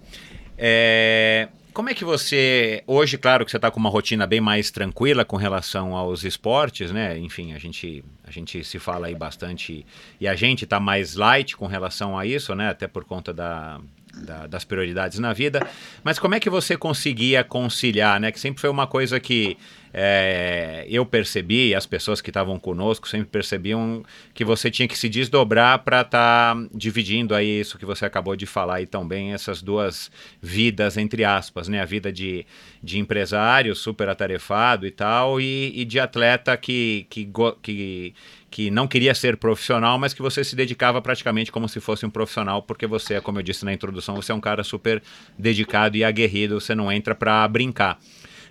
É, 0.58 1.48
como 1.74 1.90
é 1.90 1.94
que 1.94 2.04
você. 2.04 2.84
Hoje, 2.88 3.18
claro 3.18 3.46
que 3.46 3.52
você 3.52 3.58
está 3.58 3.70
com 3.70 3.80
uma 3.80 3.90
rotina 3.90 4.26
bem 4.26 4.42
mais 4.42 4.72
tranquila 4.72 5.24
com 5.24 5.38
relação 5.38 5.96
aos 5.96 6.24
esportes, 6.24 6.92
né? 6.92 7.18
Enfim, 7.18 7.54
a 7.54 7.60
gente, 7.60 8.04
a 8.24 8.32
gente 8.32 8.64
se 8.64 8.80
fala 8.80 9.08
aí 9.08 9.16
bastante. 9.16 9.86
E 10.20 10.28
a 10.28 10.36
gente 10.36 10.64
está 10.64 10.80
mais 10.80 11.16
light 11.16 11.56
com 11.56 11.68
relação 11.68 12.18
a 12.18 12.26
isso, 12.26 12.56
né? 12.56 12.70
Até 12.70 12.88
por 12.88 13.06
conta 13.06 13.34
da, 13.34 13.80
da, 14.14 14.48
das 14.48 14.64
prioridades 14.64 15.20
na 15.20 15.34
vida. 15.34 15.66
Mas 16.04 16.20
como 16.20 16.36
é 16.36 16.40
que 16.40 16.50
você 16.50 16.76
conseguia 16.76 17.44
conciliar, 17.44 18.20
né? 18.20 18.32
Que 18.32 18.40
sempre 18.40 18.62
foi 18.62 18.70
uma 18.70 18.88
coisa 18.88 19.20
que 19.20 19.58
é, 19.94 20.86
eu 20.90 21.06
percebi, 21.06 21.74
as 21.74 21.86
pessoas 21.86 22.22
que 22.22 22.30
estavam 22.30 22.60
conosco 22.60 23.08
sempre 23.08 23.28
percebiam 23.28 24.04
que 24.34 24.46
você 24.46 24.70
tinha 24.70 24.88
que 24.88 24.98
se 24.98 25.10
desdobrar 25.10 25.80
para 25.80 26.02
estar 26.02 26.56
tá 26.56 26.68
dividindo 26.74 27.34
aí 27.34 27.60
isso 27.60 27.78
que 27.78 27.86
você 27.86 28.06
acabou 28.06 28.36
de 28.36 28.46
falar 28.46 28.86
tão 28.88 29.08
bem, 29.08 29.34
essas 29.34 29.62
duas 29.62 30.12
vidas, 30.42 30.98
entre 30.98 31.24
aspas, 31.24 31.68
né? 31.68 31.82
A 31.82 31.86
vida 31.86 32.12
de, 32.12 32.46
de 32.82 33.00
empresário 33.00 33.76
super 33.76 34.10
atarefado 34.10 34.86
e 34.86 34.92
tal, 34.92 35.42
e, 35.42 35.72
e 35.76 35.86
de 35.86 36.00
atleta 36.00 36.56
que, 36.56 37.08
que, 37.10 37.30
que, 37.62 38.14
que 38.50 38.72
não 38.72 38.88
queria 38.88 39.16
ser 39.16 39.38
profissional, 39.38 39.98
mas 39.98 40.14
que 40.14 40.22
você 40.22 40.44
se 40.44 40.56
dedicava 40.56 41.02
praticamente 41.02 41.52
como 41.52 41.68
se 41.68 41.80
fosse 41.80 42.06
um 42.06 42.10
profissional, 42.10 42.62
porque 42.62 42.86
você, 42.86 43.20
como 43.22 43.40
eu 43.40 43.44
disse 43.44 43.66
na 43.66 43.74
introdução, 43.74 44.16
você 44.16 44.32
é 44.32 44.36
um 44.36 44.42
cara 44.42 44.64
super 44.64 45.02
dedicado 45.38 45.98
e 45.98 46.04
aguerrido, 46.04 46.60
você 46.60 46.76
não 46.76 46.92
entra 46.92 47.16
para 47.16 47.48
brincar. 47.48 48.00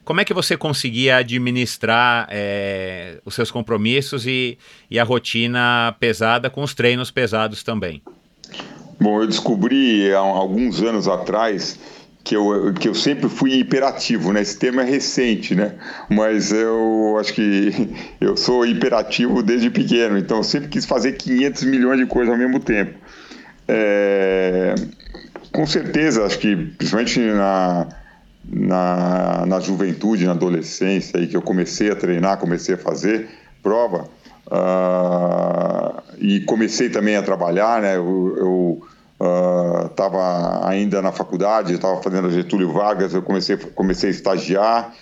Como 0.09 0.23
é 0.23 0.25
que 0.25 0.33
você 0.33 0.57
conseguia 0.57 1.18
administrar 1.18 2.27
é, 2.31 3.18
os 3.27 3.35
seus 3.35 3.51
compromissos 3.51 4.27
e, 4.27 4.57
e 4.90 4.99
a 4.99 5.05
rotina 5.05 5.94
pesada 6.01 6.49
com 6.49 6.62
os 6.62 6.75
treinos 6.75 7.11
pesados 7.11 7.62
também? 7.62 8.01
Bom, 8.99 9.21
eu 9.21 9.27
descobri 9.27 10.11
há 10.14 10.18
alguns 10.18 10.81
anos 10.81 11.07
atrás 11.07 11.79
que 12.25 12.35
eu, 12.35 12.73
que 12.73 12.88
eu 12.88 12.94
sempre 12.94 13.29
fui 13.29 13.53
hiperativo, 13.57 14.33
né? 14.33 14.40
Esse 14.40 14.59
termo 14.59 14.81
é 14.81 14.85
recente, 14.85 15.55
né? 15.55 15.75
Mas 16.09 16.53
eu 16.53 17.18
acho 17.21 17.35
que 17.35 17.90
eu 18.18 18.35
sou 18.35 18.64
hiperativo 18.64 19.42
desde 19.42 19.68
pequeno, 19.68 20.16
então 20.16 20.38
eu 20.38 20.42
sempre 20.42 20.71
quis 20.71 20.87
fazer 20.87 21.18
500 21.18 21.64
milhões 21.64 22.01
de 22.01 22.07
coisas 22.07 22.33
ao 22.33 22.38
mesmo 22.38 22.61
tempo. 22.61 22.94
É, 23.68 24.75
com 25.53 25.66
certeza, 25.66 26.25
acho 26.25 26.38
que 26.38 26.57
principalmente 26.57 27.21
na, 27.21 27.88
na, 28.50 29.44
na 29.46 29.61
juventude, 29.61 30.24
na 30.24 30.32
adolescência, 30.32 31.20
aí 31.20 31.26
que 31.26 31.37
eu 31.37 31.42
comecei 31.42 31.90
a 31.90 31.96
treinar, 31.96 32.38
comecei 32.38 32.74
a 32.74 32.78
fazer 32.78 33.28
prova, 33.62 34.08
uh, 34.46 36.02
e 36.18 36.40
comecei 36.40 36.88
também 36.88 37.16
a 37.16 37.22
trabalhar, 37.22 37.82
né? 37.82 37.96
Eu 37.96 38.80
estava 39.90 40.62
uh, 40.62 40.66
ainda 40.66 41.02
na 41.02 41.12
faculdade, 41.12 41.74
estava 41.74 42.00
fazendo 42.00 42.28
a 42.28 42.30
Getúlio 42.30 42.72
Vargas, 42.72 43.12
eu 43.12 43.22
comecei, 43.22 43.56
comecei 43.56 44.08
a 44.08 44.12
estagiar, 44.12 44.94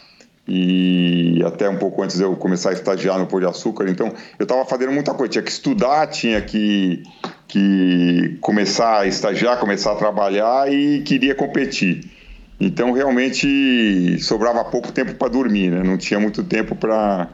e 0.48 1.42
até 1.44 1.68
um 1.68 1.76
pouco 1.76 2.02
antes 2.02 2.16
de 2.16 2.22
eu 2.22 2.35
começar 2.37 2.70
a 2.70 2.72
estagiar 2.72 3.18
no 3.18 3.26
Pão 3.26 3.40
de 3.40 3.46
Açúcar, 3.46 3.88
então 3.88 4.12
eu 4.38 4.44
estava 4.44 4.64
fazendo 4.64 4.92
muita 4.92 5.12
coisa, 5.12 5.32
tinha 5.32 5.42
que 5.42 5.50
estudar, 5.50 6.06
tinha 6.06 6.40
que, 6.40 7.02
que 7.46 8.38
começar 8.40 9.00
a 9.00 9.06
estagiar, 9.06 9.59
começar 9.59 9.92
a 9.92 9.96
trabalhar 9.96 10.72
e 10.72 11.02
queria 11.02 11.35
competir. 11.35 12.15
Então, 12.59 12.92
realmente, 12.92 14.19
sobrava 14.21 14.64
pouco 14.64 14.90
tempo 14.90 15.14
para 15.14 15.29
dormir, 15.29 15.71
né? 15.71 15.83
não 15.83 15.99
tinha 15.99 16.19
muito 16.19 16.42
tempo 16.42 16.75
para 16.75 17.29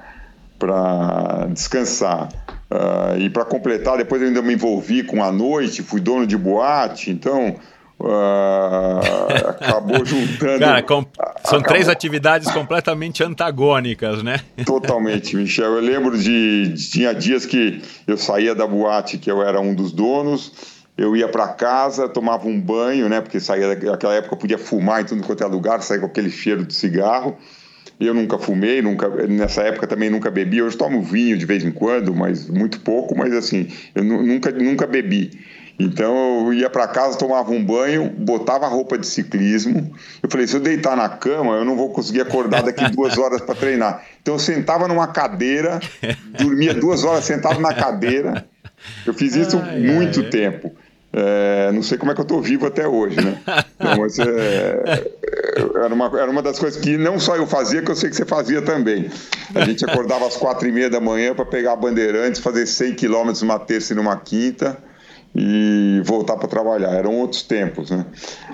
descansar. 1.53 2.29
Uh, 2.71 3.19
e 3.19 3.31
para 3.31 3.45
completar, 3.45 3.99
depois 3.99 4.21
eu 4.23 4.29
ainda 4.29 4.41
me 4.43 4.55
envolvi 4.55 5.03
com 5.03 5.23
a 5.23 5.31
noite, 5.31 5.83
fui 5.83 6.01
dono 6.01 6.27
de 6.27 6.39
boate, 6.39 7.11
então 7.11 7.55
uh, 8.01 9.01
acabou 9.51 10.05
juntando. 10.05 10.61
Cara, 10.61 10.83
com... 10.83 11.05
são 11.45 11.59
acabou... 11.59 11.63
três 11.65 11.89
atividades 11.89 12.51
completamente 12.51 13.23
antagônicas, 13.23 14.23
né? 14.23 14.41
Totalmente, 14.65 15.37
Michel. 15.37 15.75
Eu 15.75 15.81
lembro 15.81 16.19
de. 16.19 16.73
Tinha 16.91 17.15
dias 17.15 17.45
que 17.45 17.83
eu 18.07 18.17
saía 18.17 18.55
da 18.55 18.67
boate, 18.67 19.19
que 19.19 19.31
eu 19.31 19.43
era 19.43 19.61
um 19.61 19.75
dos 19.75 19.93
donos 19.93 20.72
eu 21.03 21.17
ia 21.17 21.27
para 21.27 21.49
casa, 21.49 22.09
tomava 22.09 22.47
um 22.47 22.61
banho, 22.61 23.09
né? 23.09 23.21
Porque 23.21 23.41
saía 23.41 23.75
naquela 23.75 24.15
época 24.15 24.37
podia 24.37 24.57
fumar 24.57 25.03
em 25.03 25.05
tudo 25.05 25.21
quanto 25.25 25.43
é 25.43 25.47
lugar, 25.47 25.83
saía 25.83 26.01
com 26.01 26.07
aquele 26.07 26.31
cheiro 26.31 26.65
de 26.65 26.73
cigarro. 26.73 27.37
Eu 27.99 28.15
nunca 28.15 28.38
fumei, 28.38 28.81
nunca 28.81 29.09
nessa 29.27 29.62
época 29.62 29.87
também 29.88 30.09
nunca 30.09 30.31
bebi. 30.31 30.62
Hoje 30.62 30.77
tomo 30.77 31.03
vinho 31.03 31.37
de 31.37 31.45
vez 31.45 31.65
em 31.65 31.73
quando, 31.73 32.15
mas 32.15 32.49
muito 32.49 32.81
pouco, 32.81 33.17
mas 33.17 33.33
assim, 33.33 33.69
eu 33.97 34.05
nunca 34.05 34.53
nunca 34.53 34.87
bebi. 34.87 35.33
Então 35.77 36.47
eu 36.47 36.55
ia 36.55 36.71
para 36.71 36.87
casa, 36.87 37.19
tomava 37.19 37.51
um 37.51 37.65
banho, 37.65 38.09
botava 38.09 38.67
a 38.67 38.69
roupa 38.69 38.97
de 38.97 39.07
ciclismo. 39.07 39.93
Eu 40.23 40.31
falei: 40.31 40.47
se 40.47 40.55
eu 40.55 40.61
deitar 40.61 40.97
na 40.97 41.09
cama, 41.09 41.57
eu 41.57 41.65
não 41.65 41.77
vou 41.77 41.91
conseguir 41.91 42.21
acordar 42.21 42.62
daqui 42.62 42.88
duas 42.91 43.19
horas 43.19 43.41
para 43.41 43.57
treinar. 43.57 44.05
Então 44.21 44.35
eu 44.35 44.38
sentava 44.38 44.87
numa 44.87 45.09
cadeira, 45.09 45.81
dormia 46.38 46.75
duas 46.75 47.03
horas 47.03 47.25
sentado 47.25 47.61
na 47.61 47.75
cadeira. 47.75 48.47
Eu 49.05 49.15
fiz 49.15 49.35
isso 49.35 49.61
ai, 49.62 49.81
muito 49.81 50.21
ai, 50.21 50.31
tempo. 50.31 50.73
É, 51.12 51.70
não 51.72 51.83
sei 51.83 51.98
como 51.98 52.11
é 52.11 52.14
que 52.14 52.20
eu 52.20 52.25
estou 52.25 52.40
vivo 52.40 52.66
até 52.66 52.88
hoje, 52.88 53.16
né? 53.20 53.38
Então, 53.83 53.96
mas, 53.98 54.16
é, 54.16 55.11
era, 55.75 55.92
uma, 55.92 56.07
era 56.20 56.31
uma 56.31 56.40
das 56.40 56.57
coisas 56.57 56.81
que 56.81 56.96
não 56.96 57.18
só 57.18 57.35
eu 57.35 57.48
fazia, 57.48 57.83
que 57.83 57.90
eu 57.90 57.96
sei 57.96 58.09
que 58.09 58.14
você 58.14 58.25
fazia 58.25 58.62
também. 58.62 59.11
A 59.53 59.64
gente 59.64 59.85
acordava 59.85 60.25
às 60.25 60.37
quatro 60.37 60.68
e 60.68 60.72
meia 60.72 60.88
da 60.88 61.01
manhã 61.01 61.35
para 61.35 61.44
pegar 61.44 61.72
a 61.72 61.77
Bandeirantes, 61.77 62.40
fazer 62.40 62.64
100 62.64 62.94
quilômetros 62.94 63.42
numa 63.42 63.59
terça 63.59 63.92
e 63.92 63.96
numa 63.96 64.16
quinta 64.16 64.79
e 65.35 66.01
voltar 66.05 66.37
para 66.37 66.46
trabalhar. 66.46 66.92
Eram 66.92 67.16
outros 67.16 67.42
tempos, 67.42 67.90
né? 67.90 68.07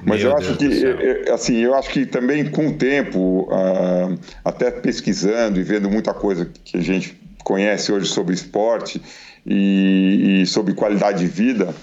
Mas 0.02 0.22
Meu 0.22 0.30
eu 0.30 0.36
acho 0.36 0.54
Deus 0.54 0.74
que, 0.74 1.30
assim, 1.30 1.56
eu 1.56 1.74
acho 1.74 1.90
que 1.90 2.06
também 2.06 2.50
com 2.50 2.68
o 2.68 2.72
tempo, 2.74 3.48
uh, 3.50 4.18
até 4.44 4.70
pesquisando 4.70 5.60
e 5.60 5.62
vendo 5.62 5.90
muita 5.90 6.14
coisa 6.14 6.48
que 6.64 6.78
a 6.78 6.80
gente 6.80 7.20
conhece 7.44 7.92
hoje 7.92 8.06
sobre 8.06 8.34
esporte 8.34 9.00
e, 9.44 10.42
e 10.42 10.46
sobre 10.46 10.72
qualidade 10.74 11.18
de 11.18 11.26
vida, 11.26 11.74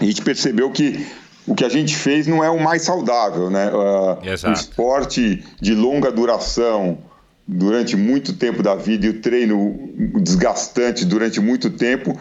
a 0.00 0.04
gente 0.04 0.22
percebeu 0.22 0.70
que 0.70 1.06
o 1.46 1.54
que 1.54 1.64
a 1.64 1.68
gente 1.68 1.96
fez 1.96 2.26
não 2.26 2.44
é 2.44 2.50
o 2.50 2.62
mais 2.62 2.82
saudável, 2.82 3.50
né? 3.50 3.70
Uh, 3.70 4.48
o 4.48 4.52
esporte 4.52 5.42
de 5.60 5.74
longa 5.74 6.12
duração 6.12 6.98
durante 7.46 7.96
muito 7.96 8.34
tempo 8.34 8.62
da 8.62 8.74
vida 8.74 9.06
e 9.06 9.08
o 9.08 9.20
treino 9.22 9.90
desgastante 10.20 11.06
durante 11.06 11.40
muito 11.40 11.70
tempo, 11.70 12.14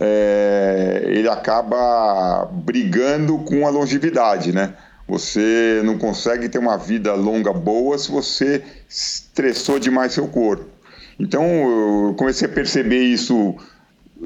é, 0.00 1.02
ele 1.04 1.28
acaba 1.28 2.46
brigando 2.50 3.38
com 3.40 3.66
a 3.66 3.70
longevidade, 3.70 4.52
né? 4.52 4.72
Você 5.06 5.82
não 5.84 5.98
consegue 5.98 6.48
ter 6.48 6.58
uma 6.58 6.78
vida 6.78 7.12
longa 7.12 7.52
boa 7.52 7.98
se 7.98 8.10
você 8.10 8.62
estressou 8.88 9.78
demais 9.78 10.12
seu 10.12 10.26
corpo. 10.28 10.64
Então 11.18 11.44
eu 12.08 12.14
comecei 12.14 12.48
a 12.48 12.50
perceber 12.50 13.02
isso 13.02 13.54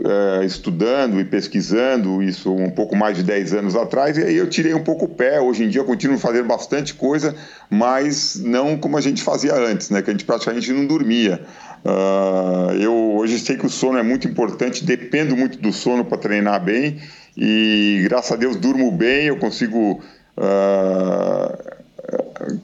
é, 0.02 0.44
estudando 0.44 1.20
e 1.20 1.24
pesquisando 1.24 2.20
isso 2.22 2.52
um 2.52 2.70
pouco 2.70 2.96
mais 2.96 3.16
de 3.16 3.22
10 3.22 3.54
anos 3.54 3.76
atrás, 3.76 4.18
e 4.18 4.22
aí 4.22 4.36
eu 4.36 4.48
tirei 4.48 4.74
um 4.74 4.82
pouco 4.82 5.04
o 5.04 5.08
pé. 5.08 5.40
Hoje 5.40 5.64
em 5.64 5.68
dia 5.68 5.80
eu 5.80 5.84
continuo 5.84 6.18
fazendo 6.18 6.46
bastante 6.46 6.94
coisa, 6.94 7.34
mas 7.70 8.36
não 8.36 8.76
como 8.76 8.96
a 8.96 9.00
gente 9.00 9.22
fazia 9.22 9.54
antes, 9.54 9.90
né? 9.90 10.02
Que 10.02 10.10
a 10.10 10.12
gente 10.12 10.24
praticamente 10.24 10.72
não 10.72 10.86
dormia. 10.86 11.40
Uh, 11.84 12.72
eu 12.80 12.94
hoje 13.16 13.38
sei 13.38 13.56
que 13.56 13.66
o 13.66 13.70
sono 13.70 13.98
é 13.98 14.02
muito 14.02 14.26
importante, 14.26 14.84
dependo 14.84 15.36
muito 15.36 15.58
do 15.58 15.72
sono 15.72 16.04
para 16.04 16.18
treinar 16.18 16.64
bem, 16.64 16.98
e 17.36 18.00
graças 18.04 18.32
a 18.32 18.36
Deus 18.36 18.56
durmo 18.56 18.90
bem, 18.90 19.26
eu 19.26 19.36
consigo. 19.36 20.02
Uh, 20.36 21.74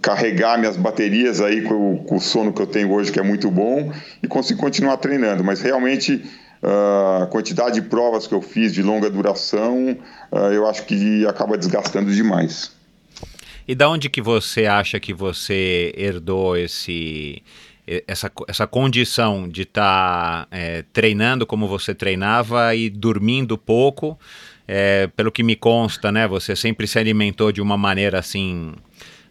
carregar 0.03 0.59
minhas 0.59 0.77
baterias 0.77 1.41
aí 1.41 1.63
com, 1.63 2.05
o 2.11 2.21
sono 2.21 2.53
que 2.53 2.61
eu 2.61 2.67
tenho 2.67 2.93
hoje, 2.93 3.11
que 3.11 3.19
é 3.19 3.23
muito 3.23 3.51
bom, 3.51 3.91
e 4.23 4.29
consigo 4.29 4.61
continuar 4.61 4.97
treinando. 4.99 5.43
Mas 5.43 5.61
realmente 5.61 6.23
a 6.63 7.27
quantidade 7.27 7.81
de 7.81 7.89
provas 7.89 8.27
que 8.27 8.35
eu 8.35 8.43
fiz 8.43 8.73
de 8.73 8.83
longa 8.83 9.09
duração, 9.09 9.97
eu 10.53 10.67
acho 10.67 10.85
que 10.85 11.27
acaba 11.27 11.57
desgastando 11.57 12.13
demais. 12.13 12.73
E 13.67 13.75
da 13.75 13.89
onde 13.89 14.11
que 14.11 14.21
você 14.21 14.67
acha 14.67 14.99
que 15.01 15.15
você 15.15 15.93
herdou 15.97 16.57
esse 16.57 17.43
essa, 18.07 18.31
essa 18.47 18.67
condição 18.67 19.49
de 19.49 19.63
estar 19.63 20.45
tá, 20.45 20.49
é, 20.51 20.85
treinando 20.93 21.47
como 21.47 21.67
você 21.67 21.95
treinava 21.95 22.75
e 22.75 22.89
dormindo 22.89 23.59
pouco? 23.59 24.19
É, 24.69 25.09
pelo 25.17 25.33
que 25.33 25.43
me 25.43 25.57
consta, 25.57 26.13
né? 26.13 26.29
Você 26.29 26.55
sempre 26.55 26.87
se 26.87 26.99
alimentou 26.99 27.51
de 27.51 27.61
uma 27.61 27.77
maneira 27.77 28.21
assim 28.21 28.75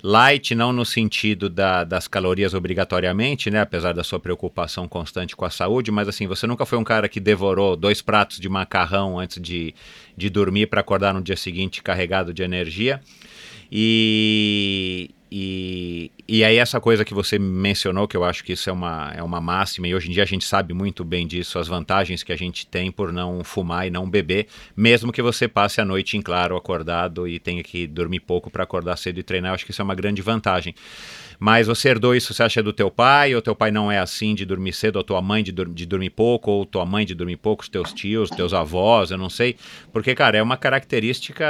light, 0.02 0.56
não 0.56 0.72
no 0.72 0.86
sentido 0.86 1.50
da, 1.50 1.84
das 1.84 2.08
calorias 2.08 2.54
obrigatoriamente, 2.54 3.50
né? 3.50 3.62
Apesar 3.62 3.94
da 3.94 4.04
sua 4.04 4.20
preocupação 4.20 4.88
constante 4.88 5.36
com 5.36 5.46
a 5.46 5.50
saúde, 5.50 5.92
mas 5.92 6.08
assim, 6.08 6.28
você 6.28 6.48
nunca 6.48 6.66
foi 6.66 6.78
um 6.78 6.84
cara 6.84 7.10
que 7.10 7.20
devorou 7.20 7.76
dois 7.76 8.02
pratos 8.02 8.40
de 8.40 8.48
macarrão 8.48 9.20
antes 9.20 9.42
de, 9.42 9.74
de 10.16 10.30
dormir 10.30 10.68
para 10.68 10.82
acordar 10.82 11.14
no 11.14 11.22
dia 11.22 11.36
seguinte 11.36 11.84
carregado 11.84 12.34
de 12.34 12.44
energia. 12.44 13.02
E, 13.72 15.12
e, 15.32 16.12
e 16.28 16.44
aí 16.44 16.58
essa 16.58 16.80
coisa 16.80 17.06
que 17.06 17.14
você 17.14 17.38
mencionou, 17.38 18.08
que 18.08 18.18
eu 18.18 18.24
acho 18.24 18.44
que 18.44 18.54
isso 18.54 18.70
é 18.70 18.74
uma, 18.74 19.12
é 19.16 19.22
uma 19.22 19.40
máxima, 19.40 19.88
e 19.88 19.94
hoje 19.94 20.10
em 20.10 20.12
dia 20.12 20.24
a 20.24 20.26
gente 20.26 20.46
sabe 20.46 20.74
muito 20.74 21.04
bem 21.04 21.28
disso, 21.28 21.60
as 21.60 21.68
vantagens 21.68 22.24
que 22.24 22.34
a 22.34 22.36
gente 22.36 22.66
tem 22.66 22.92
por 22.92 23.14
não 23.14 23.44
fumar 23.44 23.86
e 23.86 23.90
não 23.90 24.10
beber, 24.10 24.48
mesmo 24.76 25.12
que 25.12 25.22
você 25.22 25.48
passe 25.48 25.80
a 25.80 25.86
noite 25.86 26.18
em 26.18 26.22
claro, 26.22 26.56
acordado 26.56 27.28
e 27.28 27.40
tenha 27.40 27.62
que 27.64 27.86
dormir 27.86 28.22
pouco 28.22 28.50
para 28.50 28.64
acordar 28.64 28.98
cedo 28.98 29.20
e 29.20 29.24
treinar, 29.24 29.52
eu 29.52 29.56
acho 29.56 29.66
que 29.66 29.72
isso 29.72 29.82
é 29.82 29.86
uma 29.86 29.96
grande 29.96 30.22
vantagem. 30.22 30.74
Mas 31.40 31.68
você 31.68 31.88
herdou 31.88 32.14
isso, 32.14 32.34
você 32.34 32.44
acha 32.44 32.62
do 32.62 32.74
teu 32.74 32.92
pai, 32.92 33.34
ou 33.34 33.42
teu 33.42 33.56
pai 33.56 33.72
não 33.72 33.90
é 33.90 33.98
assim 33.98 34.36
de 34.36 34.46
dormir 34.46 34.74
cedo, 34.74 34.98
ou 34.98 35.04
tua 35.06 35.22
mãe 35.22 35.42
de, 35.42 35.54
dur 35.54 35.70
de 35.70 35.86
dormir 35.86 36.10
pouco, 36.10 36.52
ou 36.52 36.66
tua 36.66 36.86
mãe 36.86 37.06
de 37.06 37.16
dormir 37.16 37.38
pouco, 37.38 37.64
os 37.64 37.70
teus 37.70 37.94
tios, 37.94 38.30
teus 38.30 38.54
avós, 38.54 39.10
eu 39.10 39.18
não 39.18 39.30
sei. 39.30 39.56
Porque, 39.94 40.14
cara, 40.14 40.38
é 40.38 40.44
uma 40.44 40.58
característica 40.58 41.46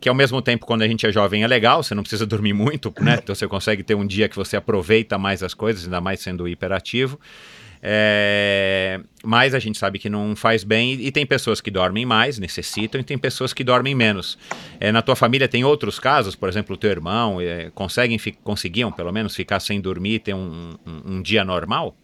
que 0.00 0.08
ao 0.08 0.14
mesmo 0.14 0.40
tempo, 0.40 0.66
quando 0.66 0.82
a 0.82 0.88
gente 0.88 1.06
é 1.06 1.12
jovem, 1.12 1.42
é 1.42 1.46
legal, 1.46 1.82
você 1.82 1.94
não 1.94 2.02
precisa 2.02 2.24
dormir 2.26 2.52
muito, 2.52 2.92
né? 3.00 3.18
Então 3.22 3.34
você 3.34 3.46
consegue 3.46 3.82
ter 3.82 3.94
um 3.94 4.06
dia 4.06 4.28
que 4.28 4.36
você 4.36 4.56
aproveita 4.56 5.18
mais 5.18 5.42
as 5.42 5.54
coisas, 5.54 5.84
ainda 5.84 6.00
mais 6.00 6.20
sendo 6.20 6.46
hiperativo. 6.48 7.18
É, 7.82 9.00
mas 9.22 9.54
a 9.54 9.58
gente 9.58 9.78
sabe 9.78 9.98
que 9.98 10.08
não 10.08 10.34
faz 10.34 10.64
bem 10.64 10.94
e, 10.94 11.12
tem 11.12 11.24
pessoas 11.24 11.60
que 11.60 11.70
dormem 11.70 12.04
mais, 12.04 12.38
necessitam, 12.38 13.00
e 13.00 13.04
tem 13.04 13.16
pessoas 13.16 13.52
que 13.52 13.62
dormem 13.62 13.94
menos. 13.94 14.38
É, 14.80 14.90
na 14.90 15.02
tua 15.02 15.14
família 15.14 15.48
tem 15.48 15.64
outros 15.64 15.98
casos, 15.98 16.34
por 16.34 16.48
exemplo, 16.48 16.74
o 16.74 16.78
teu 16.78 16.90
irmão, 16.90 17.40
é, 17.40 17.70
conseguem, 17.74 18.18
conseguiam 18.42 18.90
pelo 18.90 19.12
menos 19.12 19.34
ficar 19.34 19.60
sem 19.60 19.80
dormir 19.80 20.14
e 20.14 20.18
ter 20.18 20.34
um, 20.34 20.74
um, 20.86 21.14
um, 21.14 21.22
dia 21.22 21.44
normal? 21.44 21.96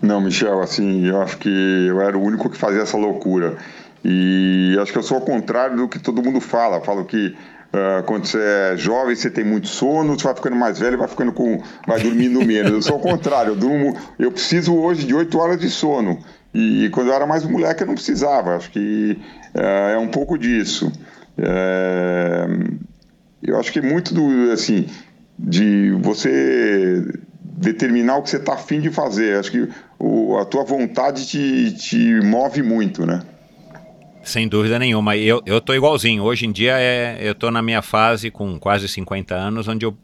Não, 0.00 0.20
Michel, 0.20 0.60
assim, 0.60 1.06
eu 1.06 1.20
acho 1.20 1.38
que 1.38 1.48
eu 1.48 2.00
era 2.00 2.16
o 2.16 2.22
único 2.22 2.48
que 2.48 2.56
fazia 2.56 2.82
essa 2.82 2.96
loucura. 2.96 3.58
E 4.04 4.76
acho 4.80 4.92
que 4.92 4.98
eu 4.98 5.02
sou 5.02 5.18
ao 5.18 5.24
contrário 5.24 5.76
do 5.76 5.88
que 5.88 5.98
todo 5.98 6.22
mundo 6.22 6.40
fala. 6.40 6.80
Falo 6.80 7.04
que 7.04 7.36
Uh, 7.72 8.02
quando 8.02 8.26
você 8.26 8.38
é 8.38 8.76
jovem, 8.76 9.16
você 9.16 9.30
tem 9.30 9.42
muito 9.42 9.66
sono, 9.66 10.12
você 10.12 10.24
vai 10.24 10.34
ficando 10.34 10.56
mais 10.56 10.78
velho, 10.78 10.98
vai 10.98 11.08
ficando 11.08 11.32
com. 11.32 11.62
vai 11.86 11.98
dormindo 12.02 12.44
menos. 12.44 12.70
Eu 12.70 12.82
sou 12.82 12.96
o 12.98 13.00
contrário, 13.00 13.52
eu 13.52 13.56
durmo. 13.56 13.96
Eu 14.18 14.30
preciso 14.30 14.76
hoje 14.76 15.06
de 15.06 15.14
8 15.14 15.38
horas 15.38 15.58
de 15.58 15.70
sono. 15.70 16.18
E, 16.52 16.90
quando 16.90 17.08
eu 17.08 17.14
era 17.14 17.26
mais 17.26 17.44
moleque, 17.44 17.82
eu 17.82 17.86
não 17.86 17.94
precisava. 17.94 18.56
Acho 18.56 18.70
que 18.70 19.18
uh, 19.54 19.90
é 19.94 19.98
um 19.98 20.08
pouco 20.08 20.36
disso. 20.36 20.92
Uh, 21.38 22.78
eu 23.42 23.58
acho 23.58 23.72
que 23.72 23.78
é 23.78 23.82
muito 23.82 24.12
do. 24.12 24.52
assim, 24.52 24.86
de 25.38 25.92
você 25.92 27.02
determinar 27.42 28.18
o 28.18 28.22
que 28.22 28.28
você 28.28 28.36
está 28.36 28.52
afim 28.52 28.82
de 28.82 28.90
fazer. 28.90 29.38
Acho 29.38 29.50
que 29.50 29.68
o, 29.98 30.36
a 30.36 30.44
tua 30.44 30.62
vontade 30.62 31.26
te, 31.26 31.72
te 31.72 32.20
move 32.20 32.62
muito, 32.62 33.06
né? 33.06 33.22
Sem 34.24 34.46
dúvida 34.46 34.78
nenhuma. 34.78 35.16
Eu, 35.16 35.42
eu 35.44 35.60
tô 35.60 35.74
igualzinho. 35.74 36.22
Hoje 36.22 36.46
em 36.46 36.52
dia 36.52 36.78
é, 36.78 37.18
eu 37.20 37.34
tô 37.34 37.50
na 37.50 37.60
minha 37.60 37.82
fase 37.82 38.30
com 38.30 38.58
quase 38.58 38.88
50 38.88 39.34
anos, 39.34 39.66
onde 39.66 39.84
eu, 39.84 39.96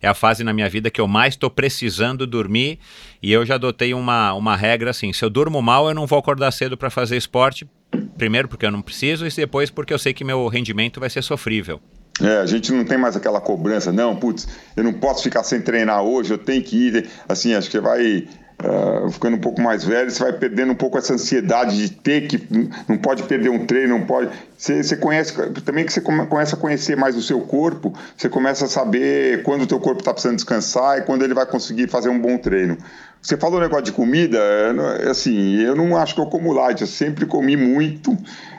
é 0.00 0.08
a 0.08 0.14
fase 0.14 0.42
na 0.42 0.52
minha 0.52 0.68
vida 0.68 0.90
que 0.90 1.00
eu 1.00 1.06
mais 1.06 1.34
estou 1.34 1.50
precisando 1.50 2.26
dormir. 2.26 2.78
E 3.22 3.30
eu 3.30 3.44
já 3.44 3.56
adotei 3.56 3.92
uma, 3.92 4.32
uma 4.32 4.56
regra 4.56 4.90
assim: 4.90 5.12
se 5.12 5.24
eu 5.24 5.28
durmo 5.28 5.60
mal, 5.60 5.88
eu 5.88 5.94
não 5.94 6.06
vou 6.06 6.18
acordar 6.18 6.50
cedo 6.50 6.76
para 6.76 6.88
fazer 6.88 7.16
esporte. 7.16 7.68
Primeiro, 8.16 8.48
porque 8.48 8.66
eu 8.66 8.70
não 8.70 8.82
preciso, 8.82 9.26
e 9.26 9.30
depois, 9.30 9.70
porque 9.70 9.92
eu 9.92 9.98
sei 9.98 10.12
que 10.12 10.24
meu 10.24 10.46
rendimento 10.48 11.00
vai 11.00 11.08
ser 11.08 11.22
sofrível. 11.22 11.80
É, 12.20 12.38
a 12.38 12.46
gente 12.46 12.72
não 12.72 12.84
tem 12.84 12.98
mais 12.98 13.16
aquela 13.16 13.40
cobrança, 13.40 13.92
não, 13.92 14.16
putz, 14.16 14.48
eu 14.76 14.82
não 14.82 14.92
posso 14.92 15.22
ficar 15.22 15.44
sem 15.44 15.60
treinar 15.60 16.02
hoje, 16.02 16.32
eu 16.32 16.38
tenho 16.38 16.62
que 16.62 16.88
ir. 16.88 17.08
Assim, 17.28 17.54
acho 17.54 17.70
que 17.70 17.78
vai 17.80 18.26
Uh, 18.60 19.08
ficando 19.08 19.36
um 19.36 19.40
pouco 19.40 19.60
mais 19.60 19.84
velho, 19.84 20.10
você 20.10 20.20
vai 20.20 20.32
perdendo 20.32 20.72
um 20.72 20.74
pouco 20.74 20.98
essa 20.98 21.14
ansiedade 21.14 21.76
de 21.76 21.90
ter 21.90 22.26
que. 22.26 22.44
Não 22.88 22.98
pode 22.98 23.22
perder 23.22 23.50
um 23.50 23.64
treino, 23.64 23.96
não 23.96 24.04
pode. 24.04 24.30
Você, 24.56 24.82
você 24.82 24.96
conhece. 24.96 25.32
Também 25.64 25.84
que 25.84 25.92
você 25.92 26.00
começa 26.00 26.56
a 26.56 26.58
conhecer 26.58 26.96
mais 26.96 27.16
o 27.16 27.22
seu 27.22 27.40
corpo, 27.42 27.94
você 28.16 28.28
começa 28.28 28.64
a 28.64 28.68
saber 28.68 29.44
quando 29.44 29.62
o 29.62 29.66
teu 29.66 29.78
corpo 29.78 30.00
está 30.00 30.12
precisando 30.12 30.34
descansar 30.34 30.98
e 30.98 31.02
quando 31.02 31.22
ele 31.22 31.34
vai 31.34 31.46
conseguir 31.46 31.86
fazer 31.88 32.08
um 32.08 32.18
bom 32.18 32.36
treino. 32.36 32.76
Você 33.22 33.36
falou 33.36 33.58
um 33.58 33.62
negócio 33.62 33.84
de 33.84 33.92
comida, 33.92 34.38
assim, 35.10 35.60
eu 35.60 35.74
não 35.74 35.96
acho 35.96 36.14
que 36.14 36.20
eu 36.20 36.26
como 36.26 36.52
light, 36.52 36.80
eu 36.80 36.86
sempre 36.86 37.26
comi 37.26 37.56
muito. 37.56 38.16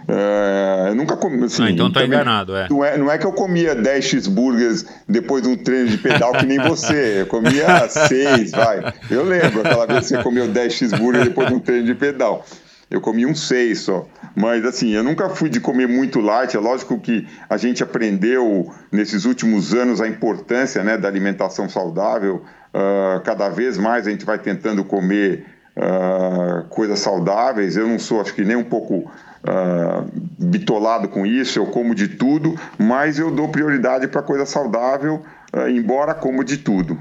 Uh, 0.07 0.87
eu 0.87 0.95
nunca 0.95 1.15
comi. 1.17 1.43
Assim, 1.43 1.63
ah, 1.63 1.71
então 1.71 1.91
tá 1.91 2.05
enganado, 2.05 2.55
é. 2.55 2.67
Não, 2.69 2.83
é. 2.83 2.97
não 2.97 3.11
é 3.11 3.17
que 3.17 3.25
eu 3.25 3.31
comia 3.31 3.75
10 3.75 4.05
cheeseburgers 4.05 4.85
depois 5.07 5.43
de 5.43 5.49
um 5.49 5.55
treino 5.55 5.89
de 5.89 5.97
pedal 5.97 6.33
que 6.33 6.45
nem 6.45 6.59
você. 6.59 7.21
Eu 7.21 7.27
comia 7.27 7.87
6, 7.87 8.51
vai. 8.51 8.93
Eu 9.09 9.23
lembro 9.23 9.61
aquela 9.61 9.85
vez 9.85 10.01
que 10.01 10.07
você 10.07 10.23
comeu 10.23 10.47
10 10.47 10.73
cheeseburgers 10.73 11.25
depois 11.25 11.47
de 11.47 11.53
um 11.53 11.59
treino 11.59 11.85
de 11.85 11.95
pedal. 11.95 12.45
Eu 12.89 12.99
comi 13.01 13.25
um 13.25 13.35
6 13.35 13.79
só. 13.79 14.07
Mas 14.35 14.65
assim, 14.65 14.89
eu 14.91 15.03
nunca 15.03 15.29
fui 15.29 15.49
de 15.49 15.59
comer 15.59 15.87
muito 15.87 16.19
light. 16.19 16.55
É 16.55 16.59
lógico 16.59 16.99
que 16.99 17.27
a 17.47 17.57
gente 17.57 17.83
aprendeu 17.83 18.71
nesses 18.91 19.25
últimos 19.25 19.73
anos 19.73 20.01
a 20.01 20.07
importância 20.07 20.83
né, 20.83 20.97
da 20.97 21.07
alimentação 21.07 21.69
saudável. 21.69 22.43
Uh, 22.73 23.19
cada 23.23 23.49
vez 23.49 23.77
mais 23.77 24.07
a 24.07 24.11
gente 24.11 24.25
vai 24.25 24.39
tentando 24.39 24.83
comer 24.83 25.45
uh, 25.77 26.67
coisas 26.69 26.99
saudáveis. 26.99 27.77
Eu 27.77 27.87
não 27.87 27.99
sou, 27.99 28.21
acho 28.21 28.33
que 28.33 28.43
nem 28.43 28.55
um 28.55 28.63
pouco 28.63 29.11
uh, 29.43 30.09
bitolado 30.37 31.07
com 31.07 31.25
isso, 31.25 31.59
eu 31.59 31.65
como 31.67 31.93
de 31.95 32.07
tudo, 32.07 32.55
mas 32.77 33.19
eu 33.19 33.31
dou 33.31 33.49
prioridade 33.49 34.07
para 34.07 34.21
coisa 34.21 34.45
saudável, 34.45 35.23
uh, 35.53 35.69
embora 35.69 36.13
como 36.13 36.43
de 36.43 36.57
tudo. 36.57 36.97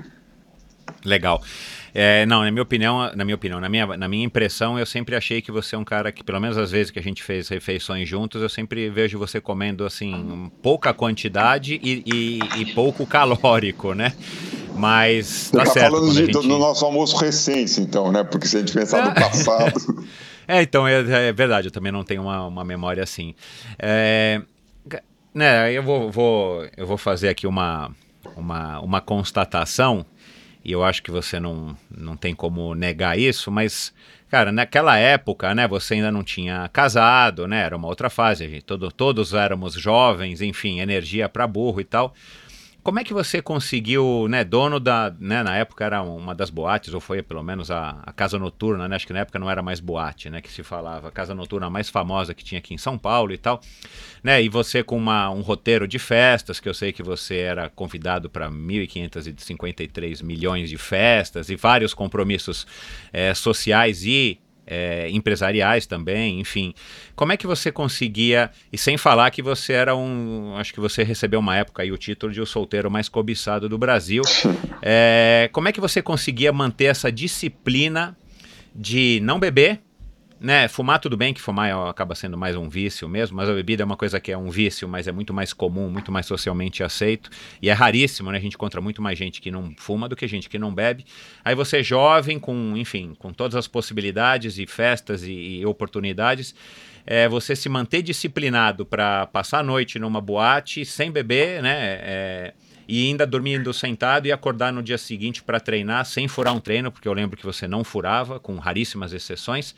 Legal. 1.05 1.43
É, 1.95 2.27
não, 2.27 2.43
na 2.45 2.51
minha 2.51 2.63
opinião, 2.63 3.11
na 3.15 3.25
minha 3.25 3.35
opinião, 3.35 3.61
na 3.61 3.69
minha, 3.69 3.87
na 3.97 4.09
minha 4.09 4.25
impressão, 4.25 4.79
eu 4.79 4.87
sempre 4.87 5.17
achei 5.17 5.41
que 5.41 5.51
você 5.51 5.75
é 5.75 5.79
um 5.79 5.85
cara 5.85 6.13
que, 6.13 6.23
pelo 6.23 6.39
menos 6.39 6.57
as 6.59 6.71
vezes 6.71 6.91
que 6.91 6.99
a 6.99 7.03
gente 7.03 7.23
fez 7.23 7.49
refeições 7.49 8.09
juntos, 8.09 8.43
eu 8.43 8.49
sempre 8.49 8.89
vejo 8.91 9.19
você 9.19 9.41
comendo 9.41 9.85
assim 9.85 10.51
pouca 10.63 10.93
quantidade 10.93 11.81
e, 11.83 12.05
e, 12.07 12.61
e 12.61 12.67
pouco 12.75 13.07
calórico, 13.07 13.95
né? 13.95 14.13
Mas 14.77 15.51
tá, 15.51 15.65
tá 15.65 15.71
certo, 15.71 15.91
falando 15.91 16.13
de, 16.13 16.27
gente... 16.27 16.47
no 16.47 16.59
nosso 16.59 16.85
almoço 16.85 17.17
recente, 17.17 17.81
então, 17.81 18.13
né? 18.13 18.23
Porque 18.23 18.47
se 18.47 18.57
a 18.57 18.61
gente 18.61 18.73
pensar 18.73 19.05
no 19.07 19.15
passado. 19.21 20.05
É, 20.49 20.63
então, 20.63 20.89
é, 20.89 21.29
é, 21.29 21.33
verdade, 21.33 21.69
eu 21.69 21.71
também 21.71 21.93
não 21.93 22.03
tenho 22.03 22.23
uma, 22.23 22.47
uma 22.47 22.65
memória 22.65 23.03
assim. 23.03 23.35
É, 23.79 24.41
né, 25.35 25.71
eu 25.71 25.83
vou, 25.83 26.11
vou, 26.11 26.67
eu 26.75 26.87
vou 26.87 26.97
fazer 26.97 27.29
aqui 27.29 27.47
uma, 27.47 27.91
uma, 28.35 28.81
uma 28.81 29.01
constatação, 29.03 30.07
e 30.65 30.73
eu 30.73 30.83
acho 30.83 31.03
que 31.03 31.11
você 31.11 31.39
não, 31.39 31.77
não 31.91 32.17
tem 32.17 32.35
como 32.35 32.75
negar 32.75 33.19
isso, 33.19 33.51
mas, 33.51 33.93
cara, 34.31 34.51
naquela 34.51 34.97
época, 34.97 35.55
né, 35.55 35.69
você 35.69 35.95
ainda 35.95 36.11
não 36.11 36.25
tinha 36.25 36.67
casado, 36.73 37.47
né, 37.47 37.63
era 37.63 37.77
uma 37.77 37.87
outra 37.87 38.09
fase, 38.09 38.49
gente, 38.49 38.63
todo, 38.63 38.91
todos 38.91 39.35
éramos 39.35 39.75
jovens, 39.75 40.41
enfim, 40.41 40.81
energia 40.81 41.29
para 41.29 41.47
burro 41.47 41.81
e 41.81 41.85
tal. 41.85 42.15
Como 42.89 43.01
é 43.01 43.05
que 43.05 43.13
você 43.13 43.43
conseguiu, 43.43 44.27
né, 44.31 44.43
dono 44.43 44.81
da, 44.81 45.15
né, 45.21 45.43
na 45.43 45.55
época 45.55 45.85
era 45.85 46.01
uma 46.01 46.35
das 46.35 46.49
boates, 46.49 46.95
ou 46.95 47.01
foi 47.03 47.23
pelo 47.23 47.43
menos 47.43 47.71
a, 47.71 48.01
a 48.03 48.11
casa 48.15 48.39
noturna, 48.39 48.89
né, 48.89 48.97
acho 48.97 49.07
que 49.07 49.13
na 49.13 49.19
época 49.19 49.39
não 49.39 49.51
era 49.51 49.61
mais 49.61 49.79
boate, 49.79 50.31
né, 50.31 50.41
que 50.41 50.51
se 50.51 50.63
falava, 50.63 51.09
a 51.09 51.11
casa 51.11 51.35
noturna 51.35 51.69
mais 51.69 51.91
famosa 51.91 52.33
que 52.33 52.43
tinha 52.43 52.61
aqui 52.61 52.73
em 52.73 52.79
São 52.79 52.97
Paulo 52.97 53.31
e 53.31 53.37
tal, 53.37 53.61
né, 54.25 54.43
e 54.43 54.49
você 54.49 54.83
com 54.83 54.97
uma, 54.97 55.29
um 55.29 55.43
roteiro 55.43 55.87
de 55.87 55.99
festas, 55.99 56.61
que 56.61 56.67
eu 56.67 56.73
sei 56.73 56.91
que 56.91 57.03
você 57.03 57.37
era 57.37 57.69
convidado 57.69 58.31
para 58.31 58.51
1.553 58.51 60.25
milhões 60.25 60.71
de 60.71 60.79
festas 60.79 61.51
e 61.51 61.57
vários 61.57 61.93
compromissos 61.93 62.67
é, 63.13 63.35
sociais 63.35 64.03
e 64.07 64.41
é, 64.69 65.09
empresariais 65.11 65.87
também, 65.87 66.39
enfim. 66.39 66.75
Como 67.17 67.33
é 67.33 67.37
que 67.37 67.47
você 67.47 67.73
conseguia, 67.73 68.51
e 68.71 68.77
sem 68.77 68.99
falar 68.99 69.31
que 69.31 69.43
você 69.43 69.73
era 69.73 69.97
um, 69.97 70.55
acho 70.57 70.75
que 70.75 70.81
você 70.81 71.03
recebeu 71.03 71.41
uma 71.41 71.57
época 71.57 71.83
aí 71.83 71.91
o 71.91 71.97
título 71.97 72.33
de 72.33 72.41
o 72.41 72.47
solteiro 72.47 72.91
mais 72.91 73.09
cobiçado 73.09 73.69
do 73.69 73.79
Brasil, 73.79 74.23
é, 74.83 75.49
como 75.53 75.69
é 75.69 75.73
que 75.73 75.81
você 75.81 76.03
conseguia 76.03 76.53
manter 76.53 76.85
essa 76.85 77.11
disciplina 77.11 78.17
de 78.75 79.19
não 79.23 79.41
beber, 79.41 79.81
né, 80.41 80.69
fumar 80.69 80.99
tudo 80.99 81.17
bem, 81.17 81.35
que 81.35 81.41
fumar 81.41 81.89
acaba 81.89 82.15
sendo 82.15 82.37
mais 82.37 82.55
um 82.55 82.69
vício 82.69 83.09
mesmo, 83.09 83.37
mas 83.37 83.49
a 83.49 83.55
bebida 83.55 83.83
é 83.83 83.87
uma 83.87 83.97
coisa 83.97 84.21
que 84.21 84.31
é 84.31 84.39
um 84.39 84.51
vício, 84.51 84.89
mas 84.89 85.09
é 85.09 85.13
muito 85.13 85.35
mais 85.35 85.53
comum, 85.53 85.91
muito 85.91 86.13
mais 86.13 86.27
socialmente 86.27 86.83
aceito, 86.83 87.31
e 87.61 87.69
é 87.69 87.73
raríssimo, 87.73 88.31
né, 88.31 88.39
a 88.39 88.41
gente 88.41 88.55
encontra 88.55 88.81
muito 88.81 89.03
mais 89.03 89.19
gente 89.19 89.41
que 89.41 89.51
não 89.51 89.75
fuma 89.77 90.09
do 90.09 90.15
que 90.15 90.27
gente 90.29 90.49
que 90.49 90.59
não 90.59 90.73
bebe. 90.73 91.05
Aí 91.45 91.55
você 91.55 91.79
é 91.79 91.83
jovem, 91.83 92.39
com, 92.39 92.75
enfim, 92.77 93.15
com 93.19 93.33
todas 93.33 93.57
as 93.57 93.67
possibilidades 93.67 94.59
e 94.59 94.67
festas 94.67 95.23
e, 95.23 95.33
e 95.33 95.67
oportunidades, 95.67 96.55
é, 97.05 97.29
você 97.29 97.57
se 97.57 97.69
manter 97.69 98.03
disciplinado 98.03 98.85
para 98.85 99.27
passar 99.27 99.61
a 99.61 99.63
noite 99.63 99.99
numa 99.99 100.21
boate 100.21 100.85
sem 100.85 101.11
beber, 101.11 101.63
né, 101.63 101.99
é, 102.01 102.55
e 102.89 103.07
ainda 103.07 103.27
dormindo 103.27 103.73
sentado 103.75 104.27
e 104.27 104.33
acordar 104.33 104.73
no 104.73 104.83
dia 104.83 104.97
seguinte 104.97 105.43
para 105.43 105.61
treinar 105.61 106.07
sem 106.07 106.27
furar 106.27 106.55
um 106.55 106.61
treino, 106.61 106.91
porque 106.91 107.07
eu 107.07 107.13
lembro 107.13 107.37
que 107.37 107.45
você 107.45 107.69
não 107.69 107.85
furava, 107.85 108.41
com 108.41 108.57
raríssimas 108.57 109.13
exceções. 109.13 109.75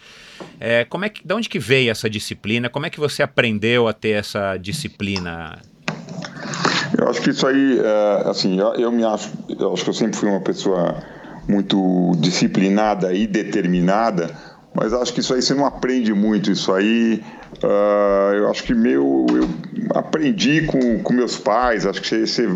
É, 0.60 0.84
como 0.84 1.04
é 1.04 1.08
que, 1.08 1.26
de 1.26 1.34
onde 1.34 1.48
que 1.48 1.58
veio 1.58 1.90
essa 1.90 2.08
disciplina? 2.08 2.68
Como 2.68 2.86
é 2.86 2.90
que 2.90 3.00
você 3.00 3.22
aprendeu 3.22 3.88
a 3.88 3.92
ter 3.92 4.10
essa 4.10 4.56
disciplina? 4.56 5.58
Eu 6.96 7.08
acho 7.08 7.20
que 7.20 7.30
isso 7.30 7.46
aí, 7.46 7.80
é, 7.80 8.28
assim, 8.28 8.58
eu, 8.58 8.74
eu 8.74 8.92
me 8.92 9.04
acho, 9.04 9.30
eu 9.58 9.72
acho 9.72 9.82
que 9.82 9.90
eu 9.90 9.94
sempre 9.94 10.16
fui 10.16 10.28
uma 10.28 10.40
pessoa 10.40 11.02
muito 11.48 12.12
disciplinada 12.18 13.12
e 13.12 13.26
determinada, 13.26 14.30
mas 14.72 14.92
acho 14.92 15.12
que 15.12 15.20
isso 15.20 15.34
aí 15.34 15.42
você 15.42 15.54
não 15.54 15.66
aprende 15.66 16.14
muito. 16.14 16.50
Isso 16.50 16.72
aí, 16.72 17.22
uh, 17.62 18.34
eu 18.34 18.50
acho 18.50 18.64
que 18.64 18.74
meu, 18.74 19.26
eu 19.30 19.48
aprendi 19.94 20.66
com, 20.66 21.02
com 21.02 21.12
meus 21.12 21.36
pais. 21.36 21.86
Acho 21.86 22.00
que 22.00 22.26
você, 22.26 22.48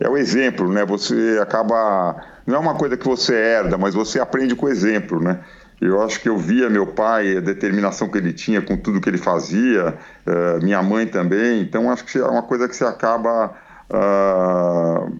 é 0.00 0.08
o 0.08 0.16
exemplo, 0.16 0.70
né? 0.72 0.84
Você 0.84 1.38
acaba. 1.40 2.16
Não 2.46 2.56
é 2.56 2.58
uma 2.58 2.74
coisa 2.74 2.96
que 2.96 3.06
você 3.06 3.34
herda, 3.34 3.78
mas 3.78 3.94
você 3.94 4.20
aprende 4.20 4.54
com 4.54 4.66
o 4.66 4.68
exemplo, 4.68 5.20
né? 5.20 5.40
Eu 5.80 6.02
acho 6.02 6.20
que 6.20 6.28
eu 6.28 6.38
via 6.38 6.70
meu 6.70 6.86
pai, 6.86 7.36
a 7.36 7.40
determinação 7.40 8.08
que 8.08 8.16
ele 8.16 8.32
tinha 8.32 8.62
com 8.62 8.76
tudo 8.76 9.00
que 9.00 9.08
ele 9.08 9.18
fazia, 9.18 9.94
uh, 10.26 10.62
minha 10.62 10.82
mãe 10.82 11.06
também. 11.06 11.60
Então, 11.60 11.90
acho 11.90 12.04
que 12.04 12.18
é 12.18 12.24
uma 12.24 12.42
coisa 12.42 12.68
que 12.68 12.76
você 12.76 12.84
acaba 12.84 13.54
uh, 13.94 15.12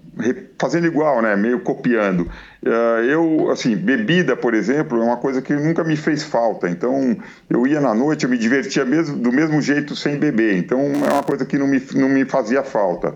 fazendo 0.58 0.86
igual, 0.86 1.22
né? 1.22 1.36
Meio 1.36 1.60
copiando. 1.60 2.22
Uh, 2.62 3.02
eu, 3.04 3.50
assim, 3.50 3.76
bebida, 3.76 4.36
por 4.36 4.54
exemplo, 4.54 5.00
é 5.00 5.04
uma 5.04 5.16
coisa 5.16 5.40
que 5.40 5.54
nunca 5.54 5.84
me 5.84 5.96
fez 5.96 6.22
falta. 6.24 6.68
Então, 6.68 7.16
eu 7.48 7.66
ia 7.66 7.80
na 7.80 7.94
noite, 7.94 8.24
eu 8.24 8.30
me 8.30 8.38
divertia 8.38 8.84
mesmo, 8.84 9.16
do 9.16 9.30
mesmo 9.30 9.60
jeito 9.62 9.94
sem 9.94 10.18
beber. 10.18 10.56
Então, 10.56 10.80
é 10.80 11.12
uma 11.12 11.22
coisa 11.22 11.44
que 11.44 11.56
não 11.56 11.66
me, 11.66 11.80
não 11.94 12.08
me 12.08 12.24
fazia 12.24 12.62
falta. 12.62 13.14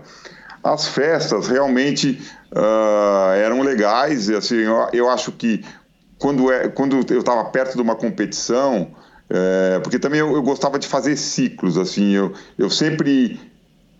As 0.63 0.87
festas 0.87 1.47
realmente 1.47 2.21
uh, 2.51 3.33
eram 3.33 3.61
legais, 3.61 4.29
assim, 4.29 4.57
eu, 4.57 4.87
eu, 4.91 5.09
acho 5.09 5.31
que 5.31 5.63
quando, 6.17 6.51
é, 6.51 6.67
quando 6.67 6.97
eu 7.09 7.19
estava 7.19 7.45
perto 7.45 7.75
de 7.75 7.81
uma 7.81 7.95
competição, 7.95 8.91
é, 9.29 9.79
porque 9.79 9.97
também 9.97 10.19
eu, 10.19 10.33
eu, 10.33 10.41
gostava 10.41 10.77
de 10.77 10.85
fazer 10.85 11.15
ciclos, 11.15 11.77
assim, 11.77 12.13
eu, 12.13 12.33
eu 12.57 12.69
sempre 12.69 13.39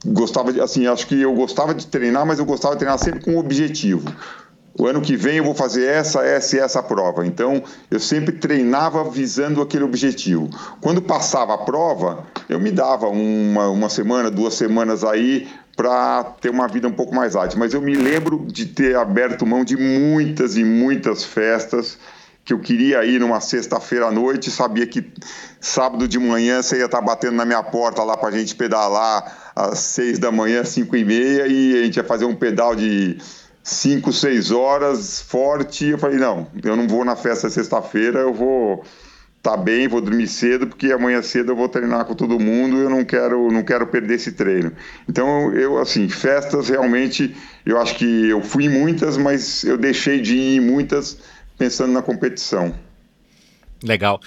gostava 0.05 0.53
de, 0.53 0.61
assim, 0.61 0.87
acho 0.87 1.07
que 1.07 1.21
eu 1.21 1.33
gostava 1.33 1.73
de 1.73 1.87
treinar, 1.87 2.25
mas 2.25 2.39
eu 2.39 2.45
gostava 2.45 2.75
de 2.75 2.79
treinar 2.79 2.99
sempre 2.99 3.19
com 3.21 3.31
um 3.31 3.37
objetivo. 3.37 4.11
O 4.77 4.85
ano 4.85 5.01
que 5.01 5.17
vem 5.17 5.37
eu 5.37 5.43
vou 5.43 5.53
fazer 5.53 5.85
essa, 5.85 6.23
essa 6.23 6.55
e 6.55 6.59
essa 6.59 6.81
prova. 6.81 7.25
Então, 7.25 7.61
eu 7.91 7.99
sempre 7.99 8.33
treinava 8.33 9.03
visando 9.09 9.61
aquele 9.61 9.83
objetivo. 9.83 10.49
Quando 10.79 11.01
passava 11.01 11.53
a 11.53 11.57
prova, 11.57 12.25
eu 12.47 12.59
me 12.59 12.71
dava 12.71 13.07
uma, 13.07 13.67
uma 13.67 13.89
semana, 13.89 14.31
duas 14.31 14.53
semanas 14.53 15.03
aí 15.03 15.49
para 15.75 16.23
ter 16.39 16.49
uma 16.49 16.67
vida 16.67 16.87
um 16.87 16.93
pouco 16.93 17.13
mais 17.13 17.35
ágil. 17.35 17.59
Mas 17.59 17.73
eu 17.73 17.81
me 17.81 17.95
lembro 17.95 18.45
de 18.47 18.67
ter 18.67 18.95
aberto 18.95 19.45
mão 19.45 19.65
de 19.65 19.75
muitas 19.75 20.55
e 20.55 20.63
muitas 20.63 21.25
festas 21.25 21.97
que 22.49 22.53
eu 22.53 22.59
queria 22.59 23.05
ir 23.05 23.19
numa 23.19 23.39
sexta-feira 23.39 24.07
à 24.07 24.11
noite, 24.11 24.49
sabia 24.49 24.87
que 24.87 25.05
sábado 25.61 26.07
de 26.07 26.17
manhã 26.17 26.63
você 26.63 26.79
ia 26.79 26.85
estar 26.85 26.99
batendo 26.99 27.35
na 27.35 27.45
minha 27.45 27.61
porta 27.61 28.01
lá 28.03 28.17
para 28.17 28.29
a 28.29 28.31
gente 28.31 28.55
pedalar 28.55 29.51
às 29.55 29.77
seis 29.77 30.17
da 30.17 30.31
manhã, 30.31 30.63
cinco 30.63 30.95
e 30.95 31.05
meia, 31.05 31.45
e 31.45 31.79
a 31.79 31.83
gente 31.83 31.97
ia 31.97 32.03
fazer 32.03 32.25
um 32.25 32.33
pedal 32.33 32.75
de 32.75 33.19
cinco, 33.63 34.11
seis 34.11 34.49
horas 34.49 35.21
forte. 35.21 35.85
Eu 35.85 35.99
falei, 35.99 36.17
não, 36.17 36.47
eu 36.63 36.75
não 36.75 36.87
vou 36.87 37.05
na 37.05 37.15
festa 37.15 37.51
sexta-feira, 37.51 38.21
eu 38.21 38.33
vou 38.33 38.83
tá 39.43 39.55
bem, 39.55 39.87
vou 39.87 40.01
dormir 40.01 40.27
cedo, 40.27 40.65
porque 40.65 40.91
amanhã 40.91 41.21
cedo 41.21 41.51
eu 41.51 41.55
vou 41.55 41.69
treinar 41.69 42.03
com 42.05 42.15
todo 42.15 42.39
mundo, 42.39 42.77
eu 42.77 42.89
não 42.89 43.05
quero, 43.05 43.51
não 43.51 43.61
quero 43.61 43.85
perder 43.85 44.15
esse 44.15 44.31
treino. 44.31 44.71
Então, 45.07 45.53
eu, 45.53 45.77
assim, 45.77 46.09
festas 46.09 46.67
realmente, 46.67 47.37
eu 47.63 47.79
acho 47.79 47.95
que 47.95 48.27
eu 48.27 48.41
fui 48.41 48.65
em 48.65 48.69
muitas, 48.69 49.17
mas 49.17 49.63
eu 49.63 49.77
deixei 49.77 50.19
de 50.19 50.35
ir 50.35 50.57
em 50.57 50.59
muitas 50.59 51.19
pensando 51.59 51.91
na 51.91 52.01
competição. 52.01 52.73
Legal. 53.83 54.19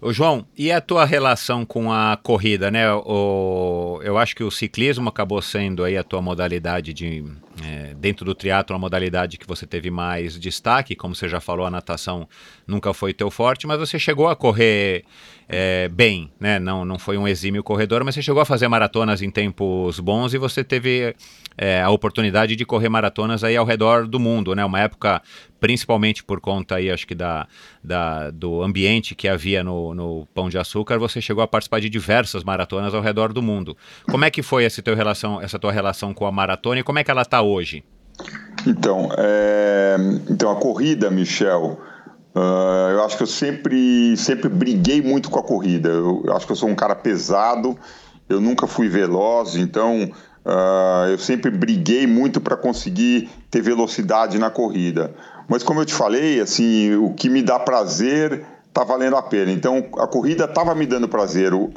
Ô, 0.00 0.12
João, 0.12 0.46
e 0.56 0.72
a 0.72 0.80
tua 0.80 1.04
relação 1.04 1.66
com 1.66 1.92
a 1.92 2.16
corrida, 2.16 2.70
né? 2.70 2.90
O, 2.92 4.00
eu 4.02 4.16
acho 4.16 4.34
que 4.34 4.42
o 4.42 4.50
ciclismo 4.50 5.08
acabou 5.08 5.42
sendo 5.42 5.84
aí 5.84 5.96
a 5.96 6.02
tua 6.02 6.22
modalidade 6.22 6.94
de 6.94 7.24
é, 7.62 7.94
dentro 7.94 8.24
do 8.24 8.34
triatlo 8.34 8.74
a 8.74 8.78
modalidade 8.78 9.36
que 9.36 9.46
você 9.46 9.66
teve 9.66 9.90
mais 9.90 10.38
destaque, 10.38 10.96
como 10.96 11.14
você 11.14 11.28
já 11.28 11.40
falou, 11.40 11.66
a 11.66 11.70
natação 11.70 12.26
nunca 12.66 12.94
foi 12.94 13.12
teu 13.12 13.30
forte, 13.30 13.66
mas 13.66 13.78
você 13.78 13.98
chegou 13.98 14.28
a 14.28 14.36
correr 14.36 15.04
é, 15.48 15.88
bem, 15.88 16.30
né? 16.40 16.58
Não, 16.58 16.84
não 16.84 16.98
foi 16.98 17.18
um 17.18 17.28
exímio 17.28 17.62
corredor, 17.62 18.02
mas 18.04 18.14
você 18.14 18.22
chegou 18.22 18.40
a 18.40 18.46
fazer 18.46 18.68
maratonas 18.68 19.20
em 19.20 19.30
tempos 19.30 20.00
bons 20.00 20.32
e 20.32 20.38
você 20.38 20.64
teve 20.64 21.14
é, 21.60 21.82
a 21.82 21.90
oportunidade 21.90 22.56
de 22.56 22.64
correr 22.64 22.88
maratonas 22.88 23.44
aí 23.44 23.54
ao 23.54 23.66
redor 23.66 24.08
do 24.08 24.18
mundo, 24.18 24.54
né? 24.54 24.64
Uma 24.64 24.80
época, 24.80 25.20
principalmente 25.60 26.24
por 26.24 26.40
conta 26.40 26.76
aí, 26.76 26.90
acho 26.90 27.06
que 27.06 27.14
da, 27.14 27.46
da 27.84 28.30
do 28.30 28.62
ambiente 28.62 29.14
que 29.14 29.28
havia 29.28 29.62
no, 29.62 29.94
no 29.94 30.26
Pão 30.34 30.48
de 30.48 30.56
Açúcar, 30.56 30.98
você 30.98 31.20
chegou 31.20 31.44
a 31.44 31.46
participar 31.46 31.78
de 31.78 31.90
diversas 31.90 32.42
maratonas 32.42 32.94
ao 32.94 33.02
redor 33.02 33.30
do 33.30 33.42
mundo. 33.42 33.76
Como 34.10 34.24
é 34.24 34.30
que 34.30 34.42
foi 34.42 34.64
essa, 34.64 34.80
teu 34.80 34.96
relação, 34.96 35.38
essa 35.42 35.58
tua 35.58 35.70
relação 35.70 36.14
com 36.14 36.24
a 36.24 36.32
maratona 36.32 36.80
e 36.80 36.82
como 36.82 36.98
é 36.98 37.04
que 37.04 37.10
ela 37.10 37.20
está 37.20 37.42
hoje? 37.42 37.84
Então, 38.66 39.10
é, 39.18 39.96
então 40.30 40.50
a 40.50 40.56
corrida, 40.56 41.10
Michel, 41.10 41.78
uh, 42.34 42.90
eu 42.90 43.04
acho 43.04 43.18
que 43.18 43.22
eu 43.22 43.26
sempre, 43.26 44.16
sempre 44.16 44.48
briguei 44.48 45.02
muito 45.02 45.28
com 45.28 45.38
a 45.38 45.42
corrida. 45.42 45.90
Eu, 45.90 46.22
eu 46.24 46.34
acho 46.34 46.46
que 46.46 46.52
eu 46.52 46.56
sou 46.56 46.70
um 46.70 46.74
cara 46.74 46.94
pesado, 46.94 47.78
eu 48.30 48.40
nunca 48.40 48.66
fui 48.66 48.88
veloz, 48.88 49.56
então 49.56 50.10
Uh, 50.44 51.10
eu 51.10 51.18
sempre 51.18 51.50
briguei 51.50 52.06
muito 52.06 52.40
para 52.40 52.56
conseguir 52.56 53.28
ter 53.50 53.60
velocidade 53.60 54.38
na 54.38 54.50
corrida. 54.50 55.14
Mas 55.48 55.62
como 55.62 55.80
eu 55.80 55.84
te 55.84 55.94
falei, 55.94 56.40
assim, 56.40 56.94
o 56.94 57.12
que 57.12 57.28
me 57.28 57.42
dá 57.42 57.58
prazer 57.58 58.44
está 58.68 58.84
valendo 58.84 59.16
a 59.16 59.22
pena. 59.22 59.52
Então 59.52 59.86
a 59.98 60.06
corrida 60.06 60.44
estava 60.44 60.74
me 60.74 60.86
dando 60.86 61.08
prazer. 61.08 61.52
Uh, 61.52 61.70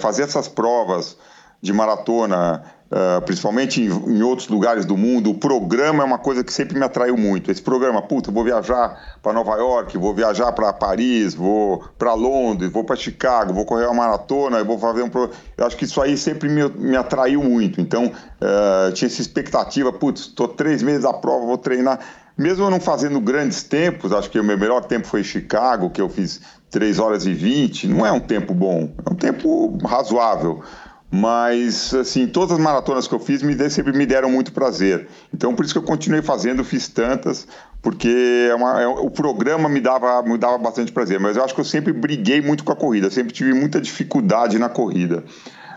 fazer 0.00 0.24
essas 0.24 0.48
provas 0.48 1.16
de 1.62 1.72
maratona, 1.72 2.62
uh, 2.90 3.20
principalmente 3.22 3.82
em, 3.82 3.86
em, 3.86 4.22
outros 4.22 4.48
lugares 4.48 4.86
do 4.86 4.96
mundo, 4.96 5.30
o 5.30 5.34
programa 5.34 6.02
é 6.02 6.06
uma 6.06 6.18
coisa 6.18 6.42
que 6.42 6.52
sempre 6.52 6.78
me 6.78 6.84
atraiu 6.84 7.16
muito. 7.16 7.50
Esse 7.50 7.60
programa, 7.60 8.00
puta, 8.00 8.30
vou 8.30 8.42
viajar 8.42 9.18
para 9.22 9.32
Nova 9.32 9.56
York, 9.56 9.96
vou 9.98 10.14
viajar 10.14 10.52
para 10.52 10.72
Paris, 10.72 11.34
vou 11.34 11.84
para 11.98 12.14
Londres, 12.14 12.70
vou 12.72 12.82
para 12.82 12.96
Chicago, 12.96 13.52
vou 13.52 13.64
correr 13.64 13.84
uma 13.86 13.94
maratona, 13.94 14.64
vou 14.64 14.78
fazer 14.78 15.02
um. 15.02 15.10
Pro... 15.10 15.30
Eu 15.56 15.66
acho 15.66 15.76
que 15.76 15.84
isso 15.84 16.00
aí 16.00 16.16
sempre 16.16 16.48
me, 16.48 16.66
me 16.70 16.96
atraiu 16.96 17.42
muito. 17.42 17.80
Então, 17.80 18.06
uh, 18.06 18.92
tinha 18.92 19.06
essa 19.06 19.20
expectativa, 19.20 19.92
putz, 19.92 20.22
estou 20.22 20.48
três 20.48 20.82
meses 20.82 21.02
da 21.02 21.12
prova, 21.12 21.44
vou 21.44 21.58
treinar. 21.58 21.98
Mesmo 22.38 22.64
eu 22.64 22.70
não 22.70 22.80
fazendo 22.80 23.20
grandes 23.20 23.62
tempos, 23.62 24.12
acho 24.12 24.30
que 24.30 24.40
o 24.40 24.44
meu 24.44 24.56
melhor 24.56 24.82
tempo 24.86 25.06
foi 25.06 25.20
em 25.20 25.24
Chicago, 25.24 25.90
que 25.90 26.00
eu 26.00 26.08
fiz 26.08 26.40
3 26.70 26.98
horas 26.98 27.26
e 27.26 27.34
20, 27.34 27.88
não 27.88 28.06
é 28.06 28.12
um 28.12 28.20
tempo 28.20 28.54
bom, 28.54 28.88
é 29.04 29.10
um 29.10 29.14
tempo 29.14 29.76
razoável 29.84 30.62
mas 31.10 31.92
assim 31.92 32.28
todas 32.28 32.52
as 32.52 32.58
maratonas 32.60 33.08
que 33.08 33.14
eu 33.14 33.18
fiz 33.18 33.42
me 33.42 33.68
sempre 33.68 33.92
me 33.92 34.06
deram 34.06 34.30
muito 34.30 34.52
prazer. 34.52 35.08
Então 35.34 35.54
por 35.54 35.64
isso 35.64 35.74
que 35.74 35.78
eu 35.78 35.82
continuei 35.82 36.22
fazendo 36.22 36.62
fiz 36.62 36.86
tantas 36.86 37.48
porque 37.82 38.48
é 38.48 38.54
uma, 38.54 38.80
é, 38.80 38.86
o 38.86 39.10
programa 39.10 39.68
me 39.68 39.80
dava 39.80 40.22
me 40.22 40.38
dava 40.38 40.56
bastante 40.58 40.92
prazer. 40.92 41.18
Mas 41.18 41.36
eu 41.36 41.42
acho 41.42 41.54
que 41.54 41.60
eu 41.60 41.64
sempre 41.64 41.92
briguei 41.92 42.40
muito 42.40 42.62
com 42.62 42.72
a 42.72 42.76
corrida 42.76 43.10
sempre 43.10 43.32
tive 43.32 43.52
muita 43.52 43.80
dificuldade 43.80 44.58
na 44.58 44.68
corrida. 44.68 45.24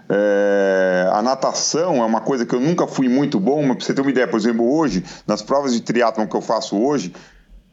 É, 0.09 1.09
a 1.13 1.21
natação 1.21 1.95
é 1.95 2.05
uma 2.05 2.21
coisa 2.21 2.45
que 2.45 2.53
eu 2.53 2.59
nunca 2.59 2.85
fui 2.85 3.07
muito 3.07 3.39
bom 3.39 3.63
mas 3.63 3.77
para 3.77 3.85
você 3.85 3.93
ter 3.93 4.01
uma 4.01 4.11
ideia 4.11 4.27
por 4.27 4.37
exemplo 4.37 4.69
hoje 4.69 5.03
nas 5.25 5.41
provas 5.41 5.73
de 5.73 5.81
triatlon 5.81 6.27
que 6.27 6.35
eu 6.35 6.41
faço 6.41 6.77
hoje 6.77 7.13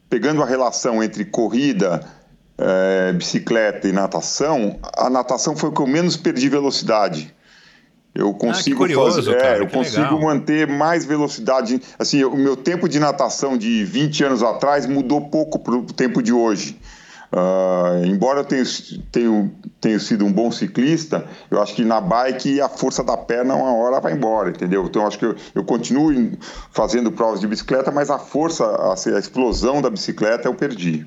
pegando 0.09 0.41
a 0.41 0.45
relação 0.45 1.03
entre 1.03 1.25
corrida 1.25 1.99
é, 2.57 3.11
bicicleta 3.11 3.85
e 3.85 3.91
natação 3.91 4.79
a 4.97 5.09
natação 5.09 5.57
foi 5.57 5.71
o 5.71 5.73
que 5.73 5.81
eu 5.81 5.87
menos 5.87 6.15
perdi 6.15 6.47
velocidade 6.47 7.35
eu 8.13 8.33
consigo 8.33 8.75
ah, 8.75 8.79
curioso, 8.79 9.23
fazer, 9.23 9.37
cara, 9.37 9.57
é, 9.57 9.61
eu 9.61 9.67
consigo 9.67 10.01
legal. 10.01 10.21
manter 10.21 10.67
mais 10.67 11.05
velocidade. 11.05 11.81
Assim, 11.97 12.23
o 12.23 12.35
meu 12.35 12.57
tempo 12.57 12.89
de 12.89 12.99
natação 12.99 13.57
de 13.57 13.85
20 13.85 14.25
anos 14.25 14.43
atrás 14.43 14.85
mudou 14.85 15.21
pouco 15.21 15.57
para 15.57 15.75
o 15.75 15.85
tempo 15.85 16.21
de 16.21 16.33
hoje. 16.33 16.77
Uh, 17.31 18.05
embora 18.05 18.41
eu 18.41 18.43
tenha, 18.43 18.63
tenha, 19.09 19.51
tenha 19.79 19.99
sido 19.99 20.25
um 20.25 20.33
bom 20.33 20.51
ciclista, 20.51 21.25
eu 21.49 21.61
acho 21.61 21.73
que 21.73 21.85
na 21.85 22.01
bike 22.01 22.59
a 22.59 22.67
força 22.67 23.01
da 23.01 23.15
perna 23.15 23.55
uma 23.55 23.73
hora 23.73 24.01
vai 24.01 24.11
embora, 24.11 24.49
entendeu? 24.49 24.83
Então 24.83 25.03
eu 25.03 25.07
acho 25.07 25.17
que 25.17 25.25
eu, 25.25 25.33
eu 25.55 25.63
continuo 25.63 26.33
fazendo 26.71 27.09
provas 27.09 27.39
de 27.39 27.47
bicicleta, 27.47 27.89
mas 27.89 28.09
a 28.09 28.19
força, 28.19 28.65
a, 28.65 28.95
a 29.15 29.19
explosão 29.19 29.81
da 29.81 29.89
bicicleta 29.89 30.49
eu 30.49 30.53
perdi. 30.53 31.05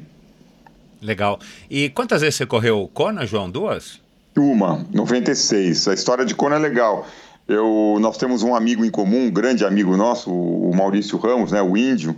Legal. 1.03 1.39
E 1.69 1.91
quantas 1.91 2.23
vezes 2.23 2.37
você 2.37 2.47
correu 2.47 2.91
Kona, 2.95 3.27
João? 3.27 3.51
Duas? 3.51 4.01
Uma, 4.37 4.85
96. 4.93 5.89
A 5.89 5.95
história 5.95 6.25
de 6.25 6.35
Kona 6.35 6.57
é 6.57 6.59
legal. 6.59 7.07
Eu, 7.47 7.99
nós 8.01 8.17
temos 8.17 8.43
um 8.43 8.55
amigo 8.55 8.85
em 8.85 8.91
comum, 8.91 9.27
um 9.27 9.31
grande 9.31 9.65
amigo 9.65 9.97
nosso, 9.97 10.33
o 10.33 10.75
Maurício 10.75 11.19
Ramos, 11.19 11.53
né, 11.53 11.61
o 11.61 11.77
índio, 11.77 12.17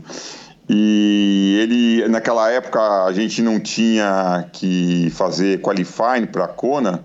e 0.68 1.58
ele, 1.62 2.08
naquela 2.08 2.50
época, 2.50 2.80
a 3.04 3.12
gente 3.12 3.42
não 3.42 3.60
tinha 3.60 4.48
que 4.52 5.10
fazer 5.10 5.60
qualifying 5.60 6.26
para 6.26 6.44
a 6.44 6.48
Kona, 6.48 7.04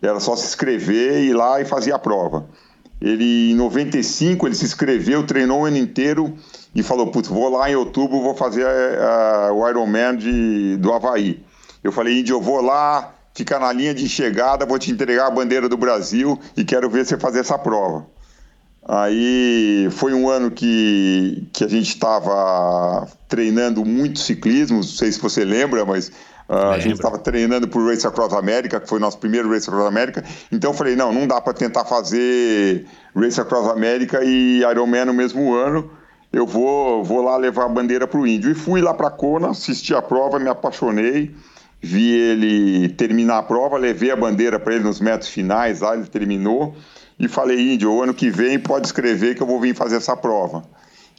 era 0.00 0.18
só 0.20 0.34
se 0.36 0.46
inscrever, 0.46 1.24
ir 1.24 1.34
lá 1.34 1.60
e 1.60 1.64
fazer 1.64 1.92
a 1.92 1.98
prova. 1.98 2.46
Ele, 3.00 3.52
em 3.52 3.54
95, 3.54 4.46
ele 4.46 4.54
se 4.54 4.64
inscreveu, 4.64 5.26
treinou 5.26 5.62
o 5.62 5.64
ano 5.66 5.76
inteiro 5.76 6.34
e 6.74 6.82
falou: 6.82 7.08
Putz, 7.08 7.28
vou 7.28 7.48
lá 7.48 7.70
em 7.70 7.76
outubro, 7.76 8.22
vou 8.22 8.34
fazer 8.34 8.64
uh, 8.64 9.52
o 9.52 9.68
Ironman 9.68 10.16
de, 10.16 10.76
do 10.78 10.92
Havaí. 10.92 11.44
Eu 11.84 11.92
falei: 11.92 12.20
Índio, 12.20 12.36
eu 12.36 12.40
vou 12.40 12.62
lá, 12.62 13.14
ficar 13.36 13.60
na 13.60 13.70
linha 13.70 13.92
de 13.92 14.08
chegada, 14.08 14.64
vou 14.64 14.78
te 14.78 14.90
entregar 14.90 15.26
a 15.26 15.30
bandeira 15.30 15.68
do 15.68 15.76
Brasil 15.76 16.40
e 16.56 16.64
quero 16.64 16.88
ver 16.88 17.04
você 17.04 17.18
fazer 17.18 17.40
essa 17.40 17.58
prova. 17.58 18.06
Aí 18.88 19.88
foi 19.90 20.14
um 20.14 20.28
ano 20.28 20.50
que, 20.50 21.46
que 21.52 21.62
a 21.62 21.68
gente 21.68 21.88
estava 21.88 23.06
treinando 23.28 23.84
muito 23.84 24.20
ciclismo, 24.20 24.78
não 24.78 24.82
sei 24.82 25.12
se 25.12 25.20
você 25.20 25.44
lembra, 25.44 25.84
mas 25.84 26.08
uh, 26.48 26.70
a 26.72 26.78
gente 26.78 26.94
estava 26.94 27.18
treinando 27.18 27.68
para 27.68 27.78
o 27.78 27.86
Race 27.86 28.06
Across 28.06 28.32
America, 28.32 28.80
que 28.80 28.88
foi 28.88 28.96
o 28.98 29.00
nosso 29.00 29.18
primeiro 29.18 29.50
Race 29.50 29.68
Across 29.68 29.86
America. 29.86 30.24
Então 30.50 30.70
eu 30.70 30.74
falei, 30.74 30.96
não, 30.96 31.12
não 31.12 31.26
dá 31.26 31.38
para 31.38 31.52
tentar 31.52 31.84
fazer 31.84 32.86
Race 33.14 33.38
Across 33.38 33.68
America 33.68 34.24
e 34.24 34.60
Ironman 34.60 35.04
no 35.04 35.12
mesmo 35.12 35.52
ano. 35.52 35.90
Eu 36.32 36.46
vou, 36.46 37.04
vou 37.04 37.20
lá 37.20 37.36
levar 37.36 37.64
a 37.64 37.68
bandeira 37.68 38.06
para 38.06 38.20
o 38.20 38.26
Índio. 38.26 38.50
E 38.50 38.54
fui 38.54 38.80
lá 38.80 38.94
para 38.94 39.10
Kona, 39.10 39.50
assisti 39.50 39.94
a 39.94 40.00
prova, 40.00 40.38
me 40.38 40.48
apaixonei. 40.48 41.34
Vi 41.82 42.10
ele 42.10 42.88
terminar 42.90 43.38
a 43.38 43.42
prova, 43.42 43.76
levei 43.76 44.10
a 44.10 44.16
bandeira 44.16 44.58
para 44.58 44.74
ele 44.74 44.84
nos 44.84 45.00
metros 45.00 45.30
finais, 45.30 45.80
lá 45.80 45.94
ele 45.94 46.06
terminou 46.06 46.74
e 47.18 47.28
falei, 47.28 47.74
Índio, 47.74 47.92
o 47.92 48.02
ano 48.02 48.12
que 48.12 48.30
vem 48.30 48.58
pode 48.58 48.86
escrever 48.86 49.34
que 49.34 49.42
eu 49.42 49.46
vou 49.46 49.60
vir 49.60 49.74
fazer 49.74 49.96
essa 49.96 50.16
prova. 50.16 50.64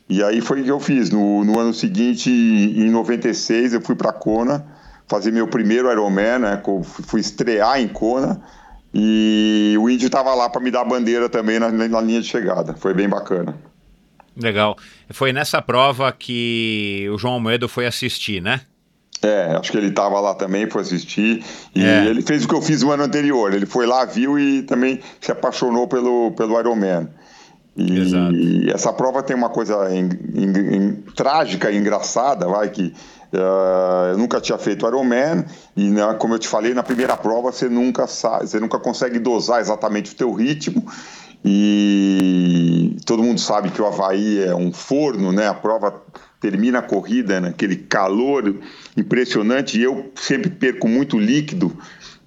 E 0.10 0.24
aí 0.24 0.42
foi 0.42 0.62
o 0.62 0.64
que 0.64 0.72
eu 0.72 0.80
fiz. 0.80 1.10
No, 1.10 1.44
no 1.44 1.60
ano 1.60 1.74
seguinte, 1.74 2.30
em 2.30 2.90
96, 2.90 3.74
eu 3.74 3.82
fui 3.82 3.96
para 3.96 4.14
Kona 4.14 4.66
fazer 5.08 5.32
meu 5.32 5.48
primeiro 5.48 5.92
Ironman, 5.92 6.40
né? 6.40 6.62
Fui 6.84 7.20
estrear 7.20 7.80
em 7.80 7.88
Kona 7.88 8.42
e 8.94 9.76
o 9.80 9.90
Índio 9.90 10.08
estava 10.08 10.34
lá 10.34 10.50
para 10.50 10.62
me 10.62 10.72
dar 10.72 10.82
a 10.82 10.86
bandeira 10.86 11.30
também 11.30 11.60
na, 11.60 11.72
na 11.72 12.02
linha 12.02 12.22
de 12.22 12.28
chegada. 12.28 12.74
Foi 12.74 12.94
bem 12.94 13.10
bacana. 13.10 13.58
Legal. 14.36 14.78
Foi 15.10 15.34
nessa 15.34 15.62
prova 15.62 16.12
que 16.12 17.08
o 17.12 17.18
João 17.18 17.36
Almeida 17.36 17.68
foi 17.68 17.86
assistir, 17.86 18.42
né? 18.42 18.62
É, 19.22 19.56
acho 19.60 19.72
que 19.72 19.78
ele 19.78 19.88
estava 19.88 20.20
lá 20.20 20.36
também, 20.36 20.70
foi 20.70 20.82
assistir. 20.82 21.44
E 21.74 21.84
é. 21.84 22.06
ele 22.06 22.22
fez 22.22 22.46
o 22.46 22.48
que 22.48 22.54
eu 22.54 22.62
fiz 22.62 22.84
no 22.84 22.92
ano 22.92 23.04
anterior. 23.04 23.54
Ele 23.54 23.66
foi 23.66 23.86
lá, 23.86 24.06
viu 24.06 24.38
e 24.38 24.62
também 24.64 25.00
se 25.20 25.32
apaixonou 25.32 25.88
pelo, 25.88 26.32
pelo 26.32 26.60
Ironman. 26.60 27.10
E 27.76 28.00
Exato. 28.00 28.36
essa 28.74 28.92
prova 28.92 29.22
tem 29.22 29.36
uma 29.36 29.50
coisa 29.50 29.88
em, 29.94 30.10
em, 30.34 30.76
em, 30.76 30.94
trágica 31.16 31.70
e 31.70 31.78
engraçada, 31.78 32.48
vai, 32.48 32.70
que 32.70 32.92
uh, 33.34 34.14
eu 34.14 34.18
nunca 34.18 34.42
tinha 34.42 34.58
feito 34.58 34.88
Ironman 34.88 35.46
e, 35.76 35.88
né, 35.88 36.16
como 36.18 36.34
eu 36.34 36.40
te 36.40 36.48
falei, 36.48 36.74
na 36.74 36.82
primeira 36.82 37.16
prova 37.16 37.52
você 37.52 37.70
nunca 37.70 38.08
sabe, 38.08 38.48
você 38.48 38.60
nunca 38.60 38.80
consegue 38.80 39.20
dosar 39.20 39.62
exatamente 39.62 40.12
o 40.12 40.16
teu 40.16 40.34
ritmo 40.34 40.84
e 41.46 42.98
todo 43.06 43.22
mundo 43.22 43.40
sabe 43.40 43.70
que 43.70 43.80
o 43.82 43.86
Havaí 43.86 44.44
é 44.44 44.56
um 44.56 44.74
forno, 44.74 45.32
né? 45.32 45.48
A 45.48 45.54
prova 45.54 46.02
termina 46.40 46.80
a 46.80 46.82
corrida 46.82 47.40
naquele 47.40 47.76
calor 47.76 48.56
impressionante 48.98 49.80
e 49.80 49.84
eu 49.84 50.12
sempre 50.16 50.50
perco 50.50 50.88
muito 50.88 51.20
líquido. 51.20 51.78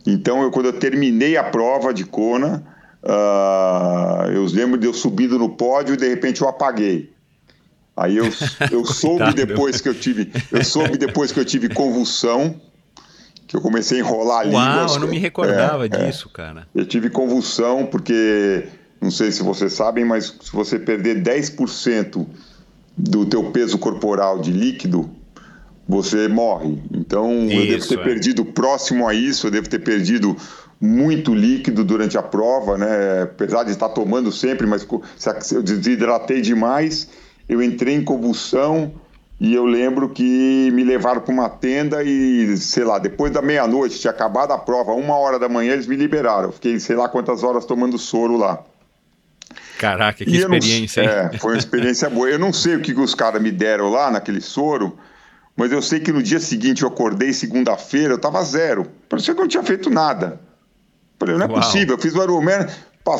Então, 0.07 0.43
eu, 0.43 0.51
quando 0.51 0.67
eu 0.67 0.73
terminei 0.73 1.37
a 1.37 1.43
prova 1.43 1.93
de 1.93 2.05
Kona, 2.05 2.65
uh, 3.03 4.31
eu 4.31 4.45
lembro 4.47 4.79
de 4.79 4.87
eu 4.87 4.95
subindo 4.95 5.39
no 5.39 5.51
pódio 5.51 5.95
e 5.95 5.97
de 5.97 6.09
repente 6.09 6.41
eu 6.41 6.49
apaguei. 6.49 7.13
Aí 7.97 8.17
eu, 8.17 8.25
eu 8.71 8.85
soube 8.87 9.35
depois 9.35 9.81
que 9.81 9.89
eu 9.89 9.95
tive, 9.95 10.33
eu 10.51 10.65
soube 10.65 10.97
depois 10.97 11.33
que 11.33 11.41
eu 11.41 11.45
tive 11.45 11.69
convulsão, 11.69 12.59
que 13.47 13.57
eu 13.57 13.61
comecei 13.61 13.99
a 13.99 14.01
enrolar 14.01 14.41
a 14.41 14.45
língua. 14.45 14.61
Uau, 14.61 14.95
eu 14.95 15.01
não 15.01 15.09
me 15.09 15.19
recordava 15.19 15.85
é, 15.85 15.91
é. 15.93 16.07
disso, 16.07 16.31
é. 16.33 16.37
cara. 16.37 16.69
Eu 16.73 16.87
tive 16.87 17.11
convulsão 17.11 17.85
porque, 17.85 18.69
não 19.01 19.11
sei 19.11 19.33
se 19.33 19.43
vocês 19.43 19.73
sabem, 19.73 20.05
mas 20.05 20.37
se 20.41 20.53
você 20.53 20.79
perder 20.79 21.23
10% 21.23 22.27
do 22.97 23.27
teu 23.27 23.51
peso 23.51 23.77
corporal 23.77 24.39
de 24.39 24.53
líquido, 24.53 25.11
você 25.91 26.29
morre. 26.29 26.79
Então, 26.93 27.45
isso, 27.47 27.55
eu 27.55 27.67
devo 27.67 27.89
ter 27.89 27.99
é. 27.99 28.03
perdido 28.03 28.45
próximo 28.45 29.07
a 29.07 29.15
isso, 29.15 29.47
eu 29.47 29.51
devo 29.51 29.69
ter 29.69 29.81
perdido 29.81 30.37
muito 30.81 31.35
líquido 31.35 31.85
durante 31.85 32.17
a 32.17 32.23
prova, 32.23 32.79
né? 32.79 33.23
Apesar 33.23 33.65
de 33.65 33.73
estar 33.73 33.91
tomando 33.91 34.33
sempre, 34.33 34.67
mas 34.67 34.87
se 35.41 35.55
eu 35.55 35.63
desidratei 35.63 36.41
demais, 36.41 37.09
eu 37.49 37.63
entrei 37.63 37.95
em 37.95 38.03
convulsão 38.03 38.93
e 39.39 39.55
eu 39.55 39.65
lembro 39.65 40.09
que 40.09 40.71
me 40.73 40.85
levaram 40.85 41.21
para 41.21 41.33
uma 41.33 41.49
tenda 41.49 42.03
e, 42.03 42.57
sei 42.57 42.85
lá, 42.85 42.99
depois 42.99 43.33
da 43.33 43.43
meia-noite, 43.43 43.99
tinha 43.99 44.11
acabado 44.11 44.53
a 44.53 44.59
prova, 44.59 44.93
uma 44.93 45.17
hora 45.17 45.39
da 45.39 45.49
manhã, 45.49 45.73
eles 45.73 45.87
me 45.87 45.97
liberaram. 45.97 46.45
Eu 46.45 46.53
fiquei, 46.53 46.79
sei 46.79 46.95
lá 46.95 47.09
quantas 47.09 47.43
horas 47.43 47.65
tomando 47.65 47.99
soro 47.99 48.37
lá. 48.37 48.63
Caraca, 49.79 50.25
que 50.25 50.31
e 50.31 50.37
experiência, 50.37 51.03
não, 51.03 51.11
É, 51.11 51.39
foi 51.39 51.53
uma 51.53 51.59
experiência 51.59 52.11
boa. 52.11 52.29
Eu 52.29 52.39
não 52.39 52.53
sei 52.53 52.77
o 52.77 52.81
que, 52.81 52.93
que 52.93 53.01
os 53.01 53.15
caras 53.15 53.41
me 53.41 53.51
deram 53.51 53.89
lá 53.89 54.11
naquele 54.11 54.43
soro, 54.43 54.99
mas 55.61 55.71
eu 55.73 55.83
sei 55.83 56.01
que 56.01 56.11
no 56.11 56.23
dia 56.23 56.41
seguinte 56.41 56.85
eu 56.85 56.89
acordei, 56.89 57.35
segunda-feira, 57.35 58.15
eu 58.15 58.19
tava 58.19 58.43
zero. 58.43 58.87
Parecia 59.11 59.35
que 59.35 59.41
eu 59.41 59.45
não 59.45 59.49
tinha 59.49 59.63
feito 59.63 59.91
nada. 59.91 60.41
Falei, 61.19 61.37
não 61.37 61.45
é 61.45 61.49
Uau. 61.51 61.61
possível, 61.61 61.97
eu 61.97 62.01
fiz 62.01 62.15
o 62.15 62.23
Ironman, 62.23 62.67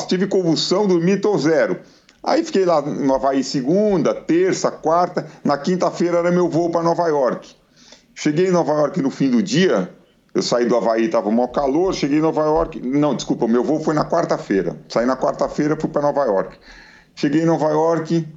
tive 0.07 0.25
convulsão, 0.25 0.87
dormi, 0.87 1.17
tô 1.17 1.37
zero. 1.37 1.79
Aí 2.23 2.43
fiquei 2.43 2.65
lá 2.65 2.81
no 2.81 3.13
Havaí 3.13 3.43
segunda, 3.43 4.15
terça, 4.15 4.71
quarta, 4.71 5.27
na 5.43 5.55
quinta-feira 5.55 6.17
era 6.17 6.31
meu 6.31 6.49
voo 6.49 6.71
para 6.71 6.81
Nova 6.81 7.07
York. 7.09 7.55
Cheguei 8.15 8.47
em 8.47 8.51
Nova 8.51 8.73
York 8.73 8.99
no 9.03 9.11
fim 9.11 9.29
do 9.29 9.43
dia, 9.43 9.93
eu 10.33 10.41
saí 10.41 10.65
do 10.65 10.75
Havaí, 10.75 11.05
estava 11.05 11.29
um 11.29 11.33
mau 11.33 11.49
calor, 11.49 11.93
cheguei 11.93 12.17
em 12.17 12.21
Nova 12.21 12.41
York. 12.41 12.79
Não, 12.79 13.15
desculpa, 13.15 13.47
meu 13.47 13.63
voo 13.63 13.83
foi 13.83 13.93
na 13.93 14.03
quarta-feira. 14.03 14.75
Saí 14.89 15.05
na 15.05 15.15
quarta-feira, 15.15 15.77
fui 15.79 15.91
para 15.91 16.01
Nova 16.01 16.25
York. 16.25 16.57
Cheguei 17.13 17.43
em 17.43 17.45
Nova 17.45 17.69
York, 17.69 18.27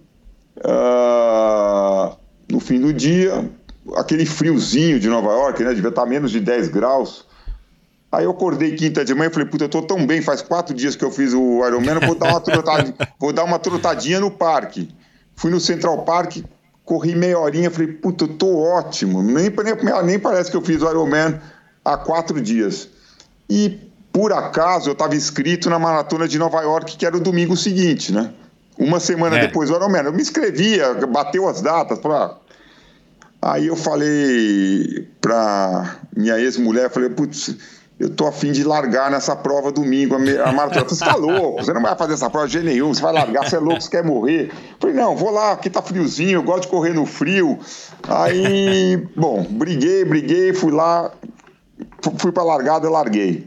uh, 0.58 2.14
no 2.52 2.60
fim 2.60 2.78
do 2.78 2.92
dia, 2.92 3.50
aquele 3.96 4.24
friozinho 4.24 4.98
de 4.98 5.08
Nova 5.08 5.30
York, 5.30 5.62
né? 5.62 5.74
Devia 5.74 5.90
estar 5.90 6.06
menos 6.06 6.30
de 6.30 6.40
10 6.40 6.68
graus. 6.68 7.26
Aí 8.10 8.24
eu 8.24 8.30
acordei 8.30 8.76
quinta 8.76 9.04
de 9.04 9.12
manhã 9.14 9.28
e 9.28 9.32
falei, 9.32 9.48
puta, 9.48 9.64
eu 9.64 9.68
tô 9.68 9.82
tão 9.82 10.06
bem, 10.06 10.22
faz 10.22 10.40
quatro 10.40 10.74
dias 10.74 10.94
que 10.94 11.04
eu 11.04 11.10
fiz 11.10 11.32
o 11.34 11.66
Ironman, 11.66 11.98
vou 12.06 12.14
dar 12.14 12.30
uma 12.30 12.40
trotadinha, 12.40 12.94
vou 13.18 13.32
dar 13.32 13.44
uma 13.44 13.58
trotadinha 13.58 14.20
no 14.20 14.30
parque. 14.30 14.88
Fui 15.34 15.50
no 15.50 15.58
Central 15.58 16.04
Park, 16.04 16.36
corri 16.84 17.16
meia 17.16 17.38
horinha, 17.38 17.70
falei, 17.70 17.88
puta, 17.88 18.24
eu 18.24 18.28
tô 18.28 18.58
ótimo. 18.58 19.20
Nem, 19.20 19.50
nem, 19.50 20.04
nem 20.04 20.18
parece 20.18 20.50
que 20.50 20.56
eu 20.56 20.62
fiz 20.62 20.80
o 20.80 20.88
Ironman 20.88 21.40
há 21.84 21.96
quatro 21.96 22.40
dias. 22.40 22.88
E, 23.50 23.80
por 24.12 24.32
acaso, 24.32 24.90
eu 24.90 24.92
estava 24.92 25.16
inscrito 25.16 25.68
na 25.68 25.78
maratona 25.78 26.28
de 26.28 26.38
Nova 26.38 26.60
York, 26.62 26.96
que 26.96 27.04
era 27.04 27.16
o 27.16 27.20
domingo 27.20 27.56
seguinte, 27.56 28.12
né? 28.12 28.32
Uma 28.78 29.00
semana 29.00 29.38
é. 29.38 29.40
depois 29.40 29.70
do 29.70 29.76
Ironman. 29.76 30.04
Eu 30.04 30.12
me 30.12 30.22
inscrevia, 30.22 30.94
bateu 31.06 31.48
as 31.48 31.60
datas. 31.60 31.98
Pra... 31.98 32.36
Aí 33.44 33.66
eu 33.66 33.76
falei 33.76 35.06
para 35.20 35.98
minha 36.16 36.38
ex-mulher, 36.40 36.90
falei, 36.90 37.10
putz, 37.10 37.54
eu 38.00 38.08
tô 38.08 38.26
afim 38.26 38.52
de 38.52 38.64
largar 38.64 39.10
nessa 39.10 39.36
prova 39.36 39.70
domingo, 39.70 40.14
a 40.14 40.50
maratona. 40.50 40.88
Você 40.88 41.04
tá 41.04 41.14
louco, 41.14 41.62
você 41.62 41.74
não 41.74 41.82
vai 41.82 41.94
fazer 41.94 42.14
essa 42.14 42.30
prova 42.30 42.46
de 42.46 42.54
jeito 42.54 42.64
nenhum, 42.64 42.94
você 42.94 43.02
vai 43.02 43.12
largar, 43.12 43.46
você 43.46 43.56
é 43.56 43.58
louco, 43.58 43.82
você 43.82 43.90
quer 43.90 44.02
morrer. 44.02 44.50
Falei, 44.80 44.96
não, 44.96 45.14
vou 45.14 45.30
lá, 45.30 45.52
aqui 45.52 45.68
tá 45.68 45.82
friozinho, 45.82 46.38
eu 46.38 46.42
gosto 46.42 46.62
de 46.62 46.68
correr 46.68 46.94
no 46.94 47.04
frio. 47.04 47.58
Aí, 48.08 48.96
bom, 49.14 49.44
briguei, 49.44 50.06
briguei, 50.06 50.54
fui 50.54 50.72
lá, 50.72 51.12
fui 52.16 52.32
para 52.32 52.42
a 52.42 52.46
largada, 52.46 52.88
larguei. 52.88 53.46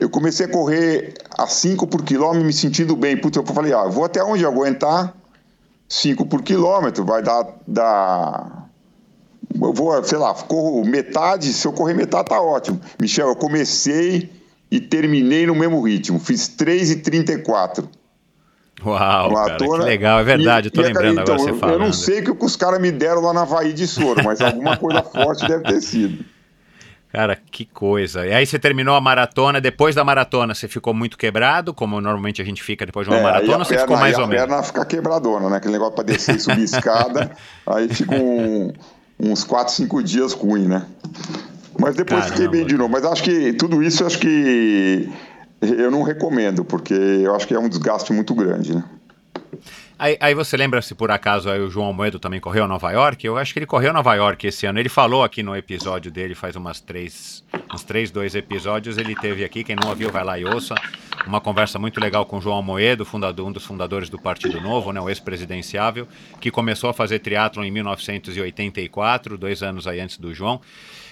Eu 0.00 0.10
comecei 0.10 0.46
a 0.46 0.48
correr 0.48 1.14
a 1.38 1.46
5 1.46 1.86
por 1.86 2.02
quilômetro, 2.02 2.44
me 2.44 2.52
sentindo 2.52 2.96
bem. 2.96 3.16
Putz, 3.16 3.36
eu 3.36 3.46
falei, 3.46 3.72
ah, 3.72 3.84
vou 3.84 4.04
até 4.04 4.20
onde 4.20 4.42
eu 4.42 4.48
aguentar 4.50 5.14
5 5.88 6.26
por 6.26 6.42
quilômetro, 6.42 7.04
vai 7.04 7.22
dar, 7.22 7.46
dar. 7.68 8.61
Eu 9.60 9.72
vou, 9.72 10.02
sei 10.04 10.18
lá, 10.18 10.34
corro 10.34 10.84
metade, 10.84 11.52
se 11.52 11.66
eu 11.66 11.72
correr 11.72 11.94
metade 11.94 12.28
tá 12.28 12.40
ótimo. 12.40 12.80
Michel, 13.00 13.28
eu 13.28 13.36
comecei 13.36 14.30
e 14.70 14.80
terminei 14.80 15.46
no 15.46 15.54
mesmo 15.54 15.82
ritmo, 15.82 16.18
fiz 16.18 16.48
3,34. 16.48 17.88
Uau, 18.84 19.34
cara, 19.34 19.56
que 19.56 19.68
legal, 19.78 20.18
é 20.18 20.24
verdade, 20.24 20.66
e, 20.66 20.68
eu 20.68 20.72
tô 20.72 20.80
lembrando 20.80 21.20
então, 21.20 21.34
agora 21.34 21.52
você 21.52 21.58
falando. 21.58 21.74
Eu 21.74 21.78
não 21.78 21.92
sei 21.92 22.20
o 22.20 22.36
que 22.36 22.44
os 22.44 22.56
caras 22.56 22.80
me 22.80 22.90
deram 22.90 23.20
lá 23.20 23.32
na 23.32 23.42
Havaí 23.42 23.72
de 23.72 23.86
soro, 23.86 24.24
mas 24.24 24.40
alguma 24.40 24.76
coisa 24.76 25.02
forte 25.04 25.46
deve 25.46 25.64
ter 25.64 25.80
sido. 25.80 26.24
Cara, 27.12 27.36
que 27.36 27.66
coisa. 27.66 28.26
E 28.26 28.32
aí 28.32 28.46
você 28.46 28.58
terminou 28.58 28.96
a 28.96 29.00
maratona, 29.00 29.60
depois 29.60 29.94
da 29.94 30.02
maratona 30.02 30.54
você 30.54 30.66
ficou 30.66 30.94
muito 30.94 31.18
quebrado, 31.18 31.74
como 31.74 32.00
normalmente 32.00 32.40
a 32.40 32.44
gente 32.44 32.62
fica 32.62 32.86
depois 32.86 33.06
de 33.06 33.12
uma 33.12 33.20
é, 33.20 33.22
maratona, 33.22 33.58
ou 33.58 33.64
você 33.64 33.74
perna, 33.74 33.82
ficou 33.82 33.96
mais 33.98 34.18
ou 34.18 34.26
menos? 34.26 34.42
A 34.42 34.46
perna 34.46 34.62
fica 34.62 34.84
quebradona, 34.86 35.50
né? 35.50 35.56
Aquele 35.58 35.74
negócio 35.74 35.94
para 35.94 36.04
descer 36.04 36.36
e 36.36 36.40
subir 36.40 36.64
escada, 36.64 37.30
aí 37.68 37.86
fica 37.88 38.14
um, 38.14 38.72
uns 39.22 39.44
4, 39.44 39.72
5 39.72 40.02
dias 40.02 40.32
ruim, 40.32 40.66
né? 40.66 40.84
Mas 41.78 41.94
depois 41.94 42.24
Caramba. 42.24 42.36
fiquei 42.36 42.48
bem 42.48 42.66
de 42.66 42.76
novo. 42.76 42.90
Mas 42.90 43.04
acho 43.04 43.22
que 43.22 43.52
tudo 43.52 43.82
isso, 43.82 44.04
acho 44.04 44.18
que 44.18 45.08
eu 45.60 45.90
não 45.90 46.02
recomendo, 46.02 46.64
porque 46.64 46.92
eu 46.92 47.34
acho 47.34 47.46
que 47.46 47.54
é 47.54 47.58
um 47.58 47.68
desgaste 47.68 48.12
muito 48.12 48.34
grande, 48.34 48.74
né? 48.74 48.84
Aí, 50.02 50.16
aí, 50.18 50.34
você 50.34 50.56
lembra 50.56 50.82
se 50.82 50.96
por 50.96 51.12
acaso 51.12 51.48
o 51.48 51.70
João 51.70 51.86
Almeida 51.86 52.18
também 52.18 52.40
correu 52.40 52.66
Nova 52.66 52.90
York? 52.90 53.24
Eu 53.24 53.38
acho 53.38 53.52
que 53.52 53.60
ele 53.60 53.66
correu 53.66 53.92
Nova 53.92 54.12
York 54.16 54.48
esse 54.48 54.66
ano. 54.66 54.80
Ele 54.80 54.88
falou 54.88 55.22
aqui 55.22 55.44
no 55.44 55.54
episódio 55.54 56.10
dele, 56.10 56.34
faz 56.34 56.56
umas 56.56 56.80
três, 56.80 57.44
uns 57.72 57.84
três, 57.84 58.10
dois 58.10 58.34
episódios, 58.34 58.98
ele 58.98 59.14
teve 59.14 59.44
aqui, 59.44 59.62
quem 59.62 59.76
não 59.76 59.88
ouviu 59.88 60.10
vai 60.10 60.24
lá 60.24 60.36
e 60.36 60.44
ouça, 60.44 60.74
uma 61.24 61.40
conversa 61.40 61.78
muito 61.78 62.00
legal 62.00 62.26
com 62.26 62.38
o 62.38 62.40
João 62.40 62.56
Almoedo, 62.56 63.04
fundador, 63.04 63.46
um 63.46 63.52
dos 63.52 63.64
fundadores 63.64 64.10
do 64.10 64.18
Partido 64.20 64.60
Novo, 64.60 64.90
né, 64.90 65.00
o 65.00 65.08
ex-presidenciável, 65.08 66.08
que 66.40 66.50
começou 66.50 66.90
a 66.90 66.92
fazer 66.92 67.20
triatlon 67.20 67.62
em 67.62 67.70
1984, 67.70 69.38
dois 69.38 69.62
anos 69.62 69.86
aí 69.86 70.00
antes 70.00 70.18
do 70.18 70.34
João. 70.34 70.60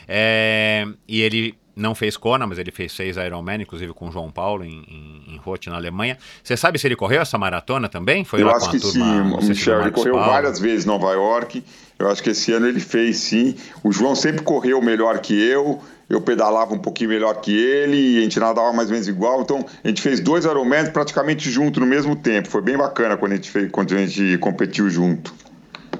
É, 0.08 0.84
e 1.06 1.20
ele 1.20 1.54
não 1.74 1.94
fez 1.94 2.16
Kona, 2.16 2.46
mas 2.46 2.58
ele 2.58 2.70
fez 2.70 2.92
seis 2.92 3.16
Ironman, 3.16 3.62
inclusive 3.62 3.92
com 3.92 4.08
o 4.08 4.12
João 4.12 4.30
Paulo 4.30 4.64
em, 4.64 4.84
em, 4.88 5.34
em 5.34 5.36
Roth, 5.38 5.66
na 5.66 5.76
Alemanha. 5.76 6.18
Você 6.42 6.56
sabe 6.56 6.78
se 6.78 6.86
ele 6.86 6.96
correu 6.96 7.20
essa 7.20 7.38
maratona 7.38 7.88
também? 7.88 8.24
Foi 8.24 8.42
Eu 8.42 8.50
acho 8.50 8.70
que 8.70 8.80
turma, 8.80 9.40
sim, 9.40 9.48
Michel. 9.48 9.80
Ele 9.82 9.90
correu 9.90 10.14
Paulo. 10.14 10.30
várias 10.30 10.58
vezes 10.58 10.84
em 10.84 10.88
Nova 10.88 11.12
York. 11.12 11.62
Eu 11.98 12.08
acho 12.08 12.22
que 12.22 12.30
esse 12.30 12.52
ano 12.52 12.66
ele 12.66 12.80
fez 12.80 13.18
sim. 13.18 13.54
O 13.84 13.92
João 13.92 14.14
sempre 14.14 14.42
correu 14.42 14.80
melhor 14.80 15.18
que 15.18 15.34
eu. 15.34 15.80
Eu 16.08 16.20
pedalava 16.20 16.74
um 16.74 16.78
pouquinho 16.78 17.10
melhor 17.10 17.34
que 17.40 17.56
ele 17.56 17.96
e 17.96 18.18
a 18.18 18.22
gente 18.22 18.40
nadava 18.40 18.72
mais 18.72 18.88
ou 18.88 18.94
menos 18.94 19.06
igual. 19.06 19.42
Então 19.42 19.64
a 19.84 19.86
gente 19.88 20.02
fez 20.02 20.18
dois 20.18 20.44
Ironmans 20.44 20.88
praticamente 20.88 21.50
junto 21.50 21.78
no 21.78 21.86
mesmo 21.86 22.16
tempo. 22.16 22.48
Foi 22.48 22.62
bem 22.62 22.76
bacana 22.76 23.16
quando 23.16 23.32
a 23.32 23.34
gente, 23.36 23.50
fez, 23.50 23.70
quando 23.70 23.94
a 23.94 23.98
gente 23.98 24.38
competiu 24.38 24.90
junto. 24.90 25.32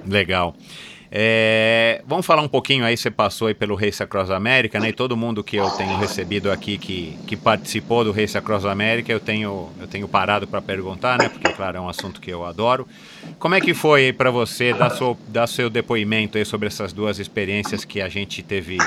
Legal. 0.07 0.57
É, 1.13 2.03
vamos 2.07 2.25
falar 2.25 2.41
um 2.41 2.49
pouquinho 2.49 2.85
aí, 2.85 2.97
você 2.97 3.11
passou 3.11 3.49
aí 3.49 3.55
pelo 3.55 3.75
Race 3.75 4.01
Across 4.01 4.31
America, 4.31 4.79
né? 4.79 4.91
E 4.91 4.93
todo 4.93 5.17
mundo 5.17 5.43
que 5.43 5.57
eu 5.57 5.69
tenho 5.71 5.97
recebido 5.97 6.53
aqui 6.53 6.79
que, 6.79 7.19
que 7.27 7.37
participou 7.37 8.05
do 8.05 8.13
Race 8.13 8.39
Across 8.39 8.65
America, 8.65 9.11
eu 9.11 9.19
tenho, 9.19 9.71
eu 9.81 9.89
tenho 9.89 10.07
parado 10.07 10.47
para 10.47 10.63
perguntar, 10.63 11.19
né? 11.19 11.29
Porque, 11.29 11.53
claro, 11.53 11.79
é 11.79 11.81
um 11.81 11.89
assunto 11.89 12.21
que 12.21 12.31
eu 12.31 12.45
adoro. 12.45 12.87
Como 13.41 13.57
é 13.57 13.61
que 13.61 13.75
foi 13.75 14.13
para 14.13 14.31
você 14.31 14.73
dar, 14.73 14.91
seu, 14.91 15.19
dar 15.27 15.49
seu 15.49 15.69
depoimento 15.69 16.39
aí 16.39 16.45
sobre 16.45 16.69
essas 16.69 16.93
duas 16.93 17.19
experiências 17.19 17.85
que 17.85 18.01
a 18.01 18.09
gente 18.09 18.41
teve, 18.41 18.79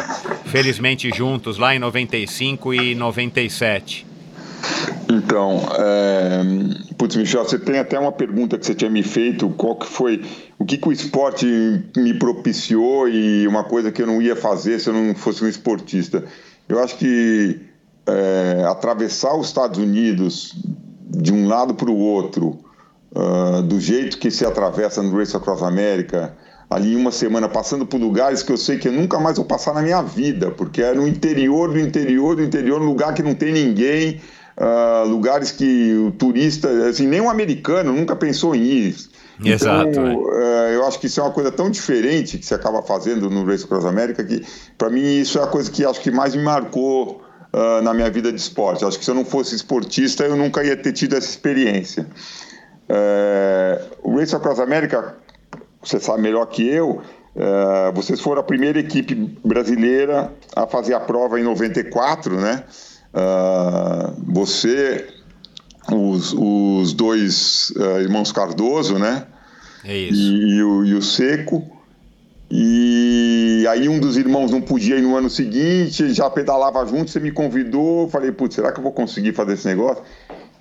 felizmente, 0.46 1.10
juntos 1.14 1.58
lá 1.58 1.76
em 1.76 1.80
95 1.80 2.74
e 2.74 2.96
97? 2.96 4.13
Então, 5.10 5.62
é... 5.78 6.42
putz, 6.98 7.16
Michel, 7.16 7.44
você 7.44 7.60
tem 7.60 7.80
até 7.80 8.00
uma 8.00 8.12
pergunta 8.12 8.58
que 8.58 8.66
você 8.66 8.74
tinha 8.74 8.90
me 8.90 9.04
feito, 9.04 9.50
qual 9.50 9.76
que 9.76 9.88
foi, 9.88 10.24
o 10.58 10.66
que, 10.66 10.78
que 10.78 10.88
o 10.88 10.92
esporte 10.92 11.46
me 11.96 12.14
propiciou 12.14 13.08
e 13.08 13.48
uma 13.48 13.64
coisa 13.64 13.92
que 13.92 14.02
eu 14.02 14.08
não 14.08 14.22
ia 14.22 14.36
fazer 14.36 14.80
se 14.80 14.90
eu 14.90 14.94
não 14.94 15.14
fosse 15.16 15.44
um 15.44 15.48
esportista. 15.48 16.24
Eu 16.68 16.80
acho 16.80 16.98
que 16.98 17.60
é, 18.08 18.66
atravessar 18.68 19.36
os 19.36 19.48
Estados 19.48 19.78
Unidos 19.78 20.56
de 21.10 21.32
um 21.32 21.48
lado 21.48 21.76
para 21.76 21.90
o 21.90 21.98
outro, 21.98 22.60
uh, 23.14 23.62
do 23.62 23.80
jeito 23.80 24.18
que 24.18 24.32
se 24.32 24.46
atravessa 24.46 25.02
no 25.02 25.16
Race 25.18 25.36
Across 25.36 25.64
America, 25.64 26.36
ali 26.70 26.96
uma 26.96 27.12
semana, 27.12 27.48
passando 27.48 27.86
por 27.86 28.00
lugares 28.00 28.42
que 28.42 28.52
eu 28.52 28.58
sei 28.58 28.78
que 28.78 28.88
eu 28.88 28.92
nunca 28.92 29.20
mais 29.20 29.38
vou 29.38 29.46
passar 29.46 29.74
na 29.74 29.82
minha 29.82 30.02
vida, 30.02 30.50
porque 30.52 30.82
é 30.82 30.94
no 30.94 31.08
interior 31.08 31.72
do 31.72 31.80
interior 31.80 32.36
do 32.36 32.44
interior, 32.44 32.82
lugar 32.82 33.14
que 33.14 33.22
não 33.22 33.36
tem 33.36 33.54
ninguém, 33.54 34.20
uh, 34.58 35.08
lugares 35.08 35.52
que 35.52 35.94
o 35.96 36.12
turista, 36.12 36.70
assim, 36.88 37.08
nem 37.08 37.22
um 37.22 37.30
americano 37.30 37.94
nunca 37.94 38.16
pensou 38.16 38.56
em 38.56 38.62
ir. 38.62 38.96
Exato. 39.44 39.90
Então, 39.90 40.08
é. 40.08 40.16
uh, 40.16 40.74
eu 40.74 40.86
acho 40.86 41.00
que 41.00 41.08
isso 41.08 41.20
é 41.20 41.24
uma 41.24 41.32
coisa 41.32 41.52
tão 41.52 41.70
diferente 41.70 42.38
que 42.38 42.46
você 42.46 42.54
acaba 42.54 42.82
fazendo 42.82 43.30
no 43.30 43.46
Race 43.46 43.64
Across 43.64 43.86
America 43.86 44.24
que, 44.24 44.46
para 44.78 44.90
mim, 44.90 45.04
isso 45.04 45.40
é 45.40 45.44
a 45.44 45.48
coisa 45.48 45.72
que 45.72 45.86
acho 45.86 46.02
que 46.02 46.12
mais 46.12 46.36
me 46.36 46.44
marcou 46.44 47.22
uh, 47.54 47.82
na 47.82 47.94
minha 47.94 48.10
vida 48.10 48.32
de 48.32 48.40
esporte. 48.40 48.86
Acho 48.86 48.98
que 48.98 49.06
se 49.06 49.12
eu 49.12 49.16
não 49.16 49.26
fosse 49.26 49.56
esportista, 49.56 50.24
eu 50.24 50.36
nunca 50.36 50.64
ia 50.64 50.78
ter 50.78 50.94
tido 50.94 51.16
essa 51.16 51.28
experiência. 51.28 52.08
Uh, 52.90 53.98
o 54.04 54.18
Race 54.18 54.36
Across 54.36 54.60
America, 54.60 55.16
você 55.82 56.00
sabe 56.00 56.22
melhor 56.22 56.46
que 56.46 56.68
eu, 56.68 57.02
Uh, 57.36 57.92
vocês 57.96 58.22
foram 58.22 58.42
a 58.42 58.44
primeira 58.44 58.80
equipe 58.80 59.16
brasileira 59.44 60.32
a 60.56 60.68
fazer 60.68 60.94
a 60.94 61.00
prova 61.00 61.40
em 61.40 61.44
94, 61.44 62.40
né? 62.40 62.64
Uh, 63.14 64.14
você, 64.34 65.08
os, 65.92 66.34
os 66.34 66.94
dois 66.94 67.72
uh, 67.76 68.02
irmãos 68.02 68.32
Cardoso, 68.32 68.98
né? 68.98 69.28
É 69.84 69.96
isso. 69.98 70.20
E, 70.20 70.56
e, 70.56 70.64
o, 70.64 70.86
e 70.86 70.94
o 70.96 71.02
Seco. 71.02 71.64
E 72.50 73.66
aí 73.70 73.90
um 73.90 74.00
dos 74.00 74.18
irmãos 74.18 74.52
não 74.52 74.62
podia 74.62 74.98
ir 74.98 75.02
no 75.02 75.16
ano 75.16 75.30
seguinte, 75.30 76.14
já 76.14 76.30
pedalava 76.30 76.86
junto, 76.86 77.10
você 77.10 77.20
me 77.20 77.32
convidou, 77.32 78.08
falei, 78.10 78.32
putz, 78.32 78.56
será 78.56 78.72
que 78.72 78.80
eu 78.80 78.84
vou 78.84 78.92
conseguir 78.92 79.34
fazer 79.34 79.54
esse 79.54 79.68
negócio? 79.68 80.04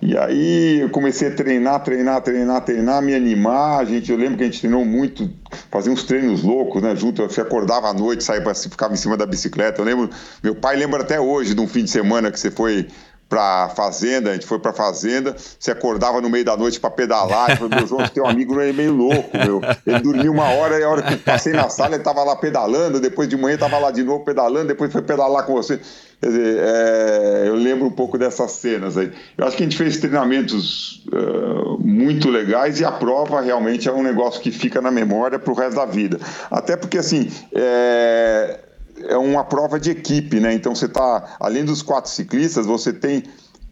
E 0.04 0.18
aí 0.18 0.80
eu 0.80 0.90
comecei 0.90 1.28
a 1.28 1.34
treinar, 1.34 1.80
treinar, 1.84 2.20
treinar, 2.20 2.64
treinar, 2.64 3.00
me 3.00 3.14
animar. 3.14 3.78
A 3.78 3.84
gente, 3.84 4.10
eu 4.10 4.18
lembro 4.18 4.36
que 4.36 4.42
a 4.42 4.46
gente 4.46 4.58
treinou 4.58 4.84
muito, 4.84 5.30
fazia 5.70 5.92
uns 5.92 6.02
treinos 6.02 6.42
loucos, 6.42 6.82
né? 6.82 6.96
Junto, 6.96 7.22
você 7.22 7.40
acordava 7.40 7.88
à 7.88 7.94
noite, 7.94 8.24
saía 8.24 8.42
para 8.42 8.52
ficava 8.52 8.92
em 8.92 8.96
cima 8.96 9.16
da 9.16 9.24
bicicleta. 9.24 9.80
Eu 9.80 9.84
lembro, 9.84 10.10
meu 10.42 10.56
pai 10.56 10.74
lembra 10.74 11.02
até 11.02 11.20
hoje 11.20 11.54
de 11.54 11.60
um 11.60 11.68
fim 11.68 11.84
de 11.84 11.90
semana 11.90 12.32
que 12.32 12.40
você 12.40 12.50
foi 12.50 12.88
pra 13.32 13.70
fazenda, 13.74 14.28
a 14.28 14.32
gente 14.34 14.44
foi 14.44 14.58
pra 14.58 14.74
fazenda, 14.74 15.34
você 15.58 15.70
acordava 15.70 16.20
no 16.20 16.28
meio 16.28 16.44
da 16.44 16.54
noite 16.54 16.78
para 16.78 16.90
pedalar, 16.90 17.50
e 17.50 17.56
falou, 17.56 17.70
meu 17.70 17.86
João, 17.86 18.02
um 18.18 18.26
amigo 18.26 18.60
é 18.60 18.74
meio 18.74 18.92
louco, 18.92 19.30
meu. 19.38 19.62
Ele 19.86 20.00
dormiu 20.00 20.32
uma 20.32 20.50
hora 20.50 20.78
e 20.78 20.84
a 20.84 20.90
hora 20.90 21.00
que 21.00 21.16
passei 21.16 21.54
na 21.54 21.70
sala 21.70 21.94
ele 21.94 22.04
tava 22.04 22.22
lá 22.22 22.36
pedalando, 22.36 23.00
depois 23.00 23.26
de 23.26 23.36
manhã 23.38 23.56
tava 23.56 23.78
lá 23.78 23.90
de 23.90 24.02
novo 24.02 24.22
pedalando, 24.22 24.68
depois 24.68 24.92
foi 24.92 25.00
pedalar 25.00 25.46
com 25.46 25.54
você. 25.54 25.80
Quer 26.20 26.26
dizer, 26.26 26.58
é, 26.58 27.44
eu 27.46 27.54
lembro 27.54 27.86
um 27.86 27.90
pouco 27.90 28.18
dessas 28.18 28.50
cenas 28.52 28.98
aí. 28.98 29.10
Eu 29.38 29.46
acho 29.46 29.56
que 29.56 29.62
a 29.62 29.66
gente 29.66 29.78
fez 29.78 29.96
treinamentos 29.96 31.02
uh, 31.06 31.78
muito 31.80 32.28
legais 32.28 32.80
e 32.80 32.84
a 32.84 32.92
prova 32.92 33.40
realmente 33.40 33.88
é 33.88 33.92
um 33.92 34.02
negócio 34.02 34.42
que 34.42 34.50
fica 34.50 34.82
na 34.82 34.90
memória 34.90 35.38
para 35.38 35.50
o 35.50 35.56
resto 35.56 35.76
da 35.76 35.86
vida. 35.86 36.20
Até 36.50 36.76
porque, 36.76 36.98
assim, 36.98 37.32
é, 37.54 38.58
é 39.08 39.16
uma 39.16 39.44
prova 39.44 39.78
de 39.78 39.90
equipe, 39.90 40.40
né? 40.40 40.52
Então 40.54 40.74
você 40.74 40.86
está, 40.86 41.36
além 41.40 41.64
dos 41.64 41.82
quatro 41.82 42.10
ciclistas, 42.10 42.66
você 42.66 42.92
tem 42.92 43.24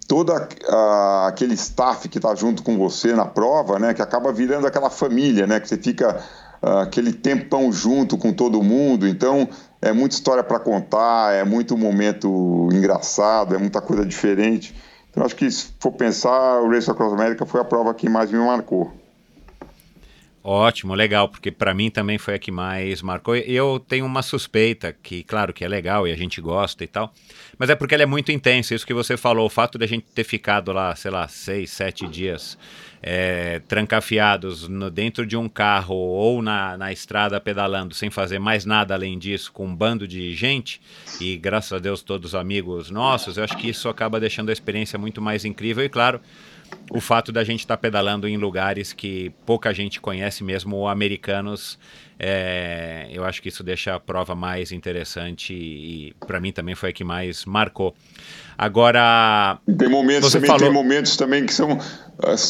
todo 0.07 0.33
aquele 0.33 1.55
staff 1.55 2.09
que 2.09 2.19
está 2.19 2.35
junto 2.35 2.63
com 2.63 2.77
você 2.77 3.15
na 3.15 3.25
prova, 3.25 3.79
né? 3.79 3.95
Que 3.95 4.03
acaba 4.03 4.33
virando 4.33 4.67
aquela 4.67 4.91
família, 4.91 5.47
né? 5.47 5.61
Que 5.61 5.69
você 5.69 5.77
fica 5.77 6.21
uh, 6.63 6.79
aquele 6.79 7.13
tempão 7.13 7.71
junto 7.71 8.19
com 8.19 8.33
todo 8.33 8.63
mundo. 8.63 9.07
Então 9.07 9.49
é 9.81 9.93
muita 9.93 10.15
história 10.15 10.43
para 10.43 10.59
contar, 10.59 11.33
é 11.33 11.45
muito 11.45 11.77
momento 11.77 12.69
engraçado, 12.73 13.55
é 13.55 13.59
muita 13.59 13.81
coisa 13.81 14.05
diferente. 14.05 14.75
Então 15.11 15.25
acho 15.25 15.37
que 15.37 15.51
se 15.51 15.69
for 15.79 15.93
pensar, 15.93 16.61
o 16.61 16.71
Race 16.71 16.91
Across 16.91 17.13
America 17.13 17.47
foi 17.47 17.61
a 17.61 17.65
prova 17.65 17.95
que 17.95 18.09
mais 18.09 18.31
me 18.31 18.39
marcou. 18.39 18.91
Ótimo, 20.53 20.95
legal, 20.97 21.29
porque 21.29 21.53
para 21.53 21.73
mim 21.73 21.91
também 21.91 22.19
foi 22.19 22.35
a 22.35 22.39
que 22.41 22.51
mais 22.51 23.03
marcou. 23.03 23.37
Eu 23.37 23.79
tenho 23.79 24.05
uma 24.05 24.21
suspeita 24.21 24.93
que, 24.93 25.23
claro, 25.23 25.53
que 25.53 25.65
é 25.65 25.69
legal 25.69 26.09
e 26.09 26.13
a 26.13 26.17
gente 26.17 26.41
gosta 26.41 26.83
e 26.83 26.89
tal, 26.89 27.15
mas 27.57 27.71
é 27.71 27.77
porque 27.77 27.95
ela 27.95 28.03
é 28.03 28.07
muito 28.07 28.33
intensa. 28.33 28.75
Isso 28.75 28.85
que 28.85 28.93
você 28.93 29.17
falou, 29.17 29.47
o 29.47 29.49
fato 29.49 29.79
de 29.79 29.85
a 29.85 29.87
gente 29.87 30.07
ter 30.13 30.25
ficado 30.25 30.73
lá, 30.73 30.93
sei 30.97 31.13
lá, 31.13 31.29
seis, 31.29 31.71
sete 31.71 32.05
dias 32.09 32.59
é, 33.01 33.61
trancafiados 33.61 34.67
no, 34.67 34.91
dentro 34.91 35.25
de 35.25 35.37
um 35.37 35.49
carro 35.49 35.95
ou 35.95 36.43
na, 36.43 36.77
na 36.77 36.93
estrada 36.93 37.41
pedalando, 37.41 37.95
sem 37.95 38.11
fazer 38.11 38.41
mais 38.41 38.65
nada 38.65 38.93
além 38.93 39.21
disso, 39.21 39.53
com 39.53 39.69
um 39.69 39.77
bando 39.77 40.09
de 40.09 40.35
gente, 40.35 40.81
e 41.21 41.37
graças 41.37 41.75
a 41.75 41.79
Deus 41.79 42.03
todos 42.03 42.35
amigos 42.35 42.91
nossos, 42.91 43.37
eu 43.37 43.45
acho 43.45 43.57
que 43.57 43.69
isso 43.69 43.89
acaba 43.89 44.19
deixando 44.19 44.49
a 44.49 44.53
experiência 44.53 44.99
muito 44.99 45.23
mais 45.23 45.45
incrível 45.45 45.85
e, 45.85 45.89
claro 45.89 46.21
o 46.91 47.01
fato 47.01 47.31
da 47.31 47.45
gente 47.45 47.61
estar 47.61 47.77
tá 47.77 47.81
pedalando 47.81 48.27
em 48.27 48.37
lugares 48.37 48.93
que 48.93 49.33
pouca 49.47 49.73
gente 49.73 50.01
conhece, 50.01 50.43
mesmo 50.43 50.89
americanos, 50.89 51.79
é, 52.23 53.09
eu 53.11 53.25
acho 53.25 53.41
que 53.41 53.49
isso 53.49 53.63
deixa 53.63 53.95
a 53.95 54.01
prova 54.01 54.35
mais 54.35 54.73
interessante 54.73 55.55
e, 55.55 56.13
para 56.27 56.39
mim 56.39 56.53
também 56.53 56.75
foi 56.75 56.91
a 56.91 56.93
que 56.93 57.03
mais 57.03 57.47
marcou. 57.47 57.95
Agora. 58.59 59.59
Tem 59.79 59.89
momentos 59.89 60.33
também, 60.33 60.47
falou... 60.47 60.65
tem 60.65 60.71
momentos 60.71 61.17
também 61.17 61.47
que 61.47 61.55
são. 61.55 61.79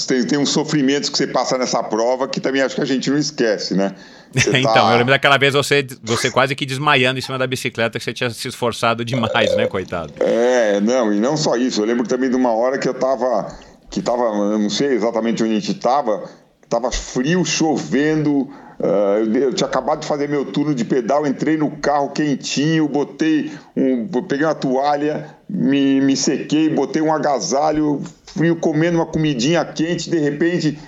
Tem, 0.09 0.27
tem 0.27 0.39
uns 0.39 0.49
sofrimentos 0.49 1.09
que 1.09 1.17
você 1.17 1.29
passa 1.29 1.57
nessa 1.57 1.81
prova 1.85 2.27
que 2.27 2.41
também 2.41 2.63
acho 2.63 2.75
que 2.75 2.81
a 2.81 2.85
gente 2.85 3.09
não 3.09 3.17
esquece, 3.17 3.75
né? 3.77 3.95
então, 4.35 4.75
tá... 4.75 4.93
eu 4.93 4.99
lembro 4.99 5.13
daquela 5.13 5.39
vez 5.39 5.55
você, 5.55 5.87
você 6.03 6.29
quase 6.33 6.57
que 6.57 6.67
desmaiando 6.67 7.21
em 7.21 7.23
cima 7.23 7.39
da 7.39 7.47
bicicleta 7.47 7.97
que 7.97 8.05
você 8.05 8.13
tinha 8.13 8.31
se 8.31 8.49
esforçado 8.49 9.05
demais, 9.05 9.55
né, 9.55 9.69
coitado? 9.69 10.13
É, 10.19 10.81
não, 10.81 11.13
e 11.13 11.21
não 11.21 11.37
só 11.37 11.57
isso. 11.57 11.81
Eu 11.81 11.87
lembro 11.87 12.09
também 12.09 12.29
de 12.29 12.35
uma 12.35 12.53
hora 12.53 12.77
que 12.77 12.89
eu 12.89 12.95
tava 12.95 13.57
que 13.91 14.01
estava, 14.01 14.57
não 14.57 14.71
sei 14.71 14.95
exatamente 14.95 15.43
onde 15.43 15.53
a 15.53 15.61
gente 15.61 15.73
estava, 15.73 16.31
estava 16.63 16.91
frio, 16.91 17.45
chovendo, 17.45 18.49
Uh, 18.81 19.37
eu 19.37 19.53
tinha 19.53 19.69
acabado 19.69 20.01
de 20.01 20.07
fazer 20.07 20.27
meu 20.27 20.43
turno 20.43 20.75
de 20.75 20.87
pedal, 20.87 21.27
entrei 21.27 21.55
no 21.55 21.71
carro 21.71 22.09
quentinho, 22.13 22.89
botei 22.89 23.53
um, 23.77 24.09
peguei 24.23 24.47
uma 24.47 24.55
toalha, 24.55 25.37
me, 25.47 26.01
me 26.01 26.17
sequei, 26.17 26.71
botei 26.71 27.03
um 27.03 27.13
agasalho, 27.13 28.01
fui 28.25 28.55
comendo 28.55 28.97
uma 28.97 29.05
comidinha 29.05 29.63
quente, 29.67 30.09
de 30.09 30.19
repente 30.19 30.79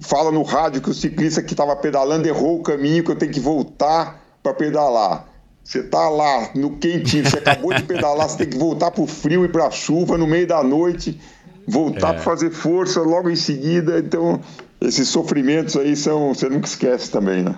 fala 0.00 0.32
no 0.32 0.42
rádio 0.42 0.80
que 0.80 0.88
o 0.88 0.94
ciclista 0.94 1.42
que 1.42 1.52
estava 1.52 1.76
pedalando 1.76 2.26
errou 2.26 2.58
o 2.60 2.62
caminho, 2.62 3.04
que 3.04 3.10
eu 3.10 3.16
tenho 3.16 3.30
que 3.30 3.40
voltar 3.40 4.18
para 4.42 4.54
pedalar. 4.54 5.28
Você 5.62 5.82
tá 5.82 6.08
lá 6.08 6.48
no 6.54 6.78
quentinho, 6.78 7.28
você 7.28 7.36
acabou 7.36 7.74
de 7.74 7.82
pedalar, 7.82 8.26
você 8.26 8.38
tem 8.38 8.48
que 8.48 8.58
voltar 8.58 8.90
para 8.90 9.02
o 9.02 9.06
frio 9.06 9.44
e 9.44 9.48
para 9.48 9.66
a 9.66 9.70
chuva 9.70 10.16
no 10.16 10.26
meio 10.26 10.46
da 10.46 10.62
noite, 10.62 11.20
voltar 11.66 12.10
é. 12.10 12.12
para 12.14 12.22
fazer 12.22 12.50
força 12.50 13.00
logo 13.00 13.30
em 13.30 13.36
seguida. 13.36 13.98
Então, 13.98 14.40
esses 14.80 15.08
sofrimentos 15.08 15.76
aí 15.76 15.96
são, 15.96 16.34
você 16.34 16.48
nunca 16.48 16.66
esquece 16.66 17.10
também, 17.10 17.42
né? 17.42 17.56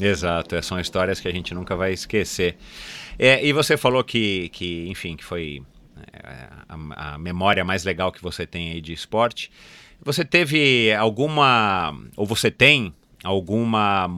Exato, 0.00 0.60
são 0.62 0.80
histórias 0.80 1.20
que 1.20 1.28
a 1.28 1.32
gente 1.32 1.54
nunca 1.54 1.76
vai 1.76 1.92
esquecer. 1.92 2.56
É, 3.18 3.44
e 3.44 3.52
você 3.52 3.76
falou 3.76 4.02
que, 4.02 4.48
que 4.48 4.88
enfim, 4.88 5.16
que 5.16 5.24
foi 5.24 5.62
é, 6.12 6.48
a, 6.68 7.14
a, 7.14 7.18
memória 7.18 7.64
mais 7.64 7.84
legal 7.84 8.10
que 8.10 8.22
você 8.22 8.46
tem 8.46 8.72
aí 8.72 8.80
de 8.80 8.92
esporte. 8.92 9.50
Você 10.04 10.24
teve 10.24 10.92
alguma, 10.94 11.94
ou 12.16 12.26
você 12.26 12.50
tem 12.50 12.92
alguma, 13.22 14.10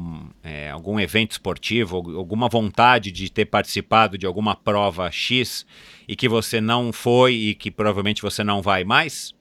é, 0.42 0.70
algum 0.70 0.98
evento 0.98 1.32
esportivo, 1.32 1.96
alguma 1.96 2.48
vontade 2.48 3.10
de 3.10 3.30
ter 3.30 3.44
participado 3.44 4.16
de 4.16 4.26
alguma 4.26 4.56
prova 4.56 5.10
X 5.10 5.66
e 6.08 6.16
que 6.16 6.28
você 6.28 6.60
não 6.60 6.92
foi 6.92 7.34
e 7.34 7.54
que 7.54 7.70
provavelmente 7.70 8.22
você 8.22 8.42
não 8.42 8.62
vai 8.62 8.84
mais? 8.84 9.34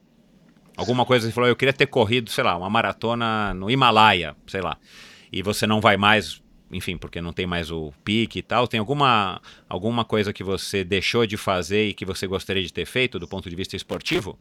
Alguma 0.76 1.04
coisa 1.06 1.26
você 1.26 1.32
falou, 1.32 1.48
eu 1.48 1.56
queria 1.56 1.72
ter 1.72 1.86
corrido, 1.86 2.30
sei 2.30 2.44
lá, 2.44 2.56
uma 2.56 2.68
maratona 2.68 3.54
no 3.54 3.70
Himalaia, 3.70 4.36
sei 4.46 4.60
lá, 4.60 4.76
e 5.32 5.42
você 5.42 5.66
não 5.66 5.80
vai 5.80 5.96
mais, 5.96 6.42
enfim, 6.74 6.96
porque 6.96 7.20
não 7.20 7.32
tem 7.32 7.46
mais 7.46 7.70
o 7.70 7.92
pique 8.04 8.40
e 8.40 8.42
tal. 8.42 8.66
Tem 8.66 8.80
alguma, 8.80 9.40
alguma 9.68 10.04
coisa 10.04 10.32
que 10.32 10.42
você 10.42 10.84
deixou 10.84 11.26
de 11.26 11.36
fazer 11.36 11.88
e 11.88 11.94
que 11.94 12.04
você 12.04 12.26
gostaria 12.26 12.62
de 12.62 12.72
ter 12.72 12.84
feito 12.84 13.18
do 13.18 13.28
ponto 13.28 13.48
de 13.48 13.56
vista 13.56 13.76
esportivo? 13.76 14.38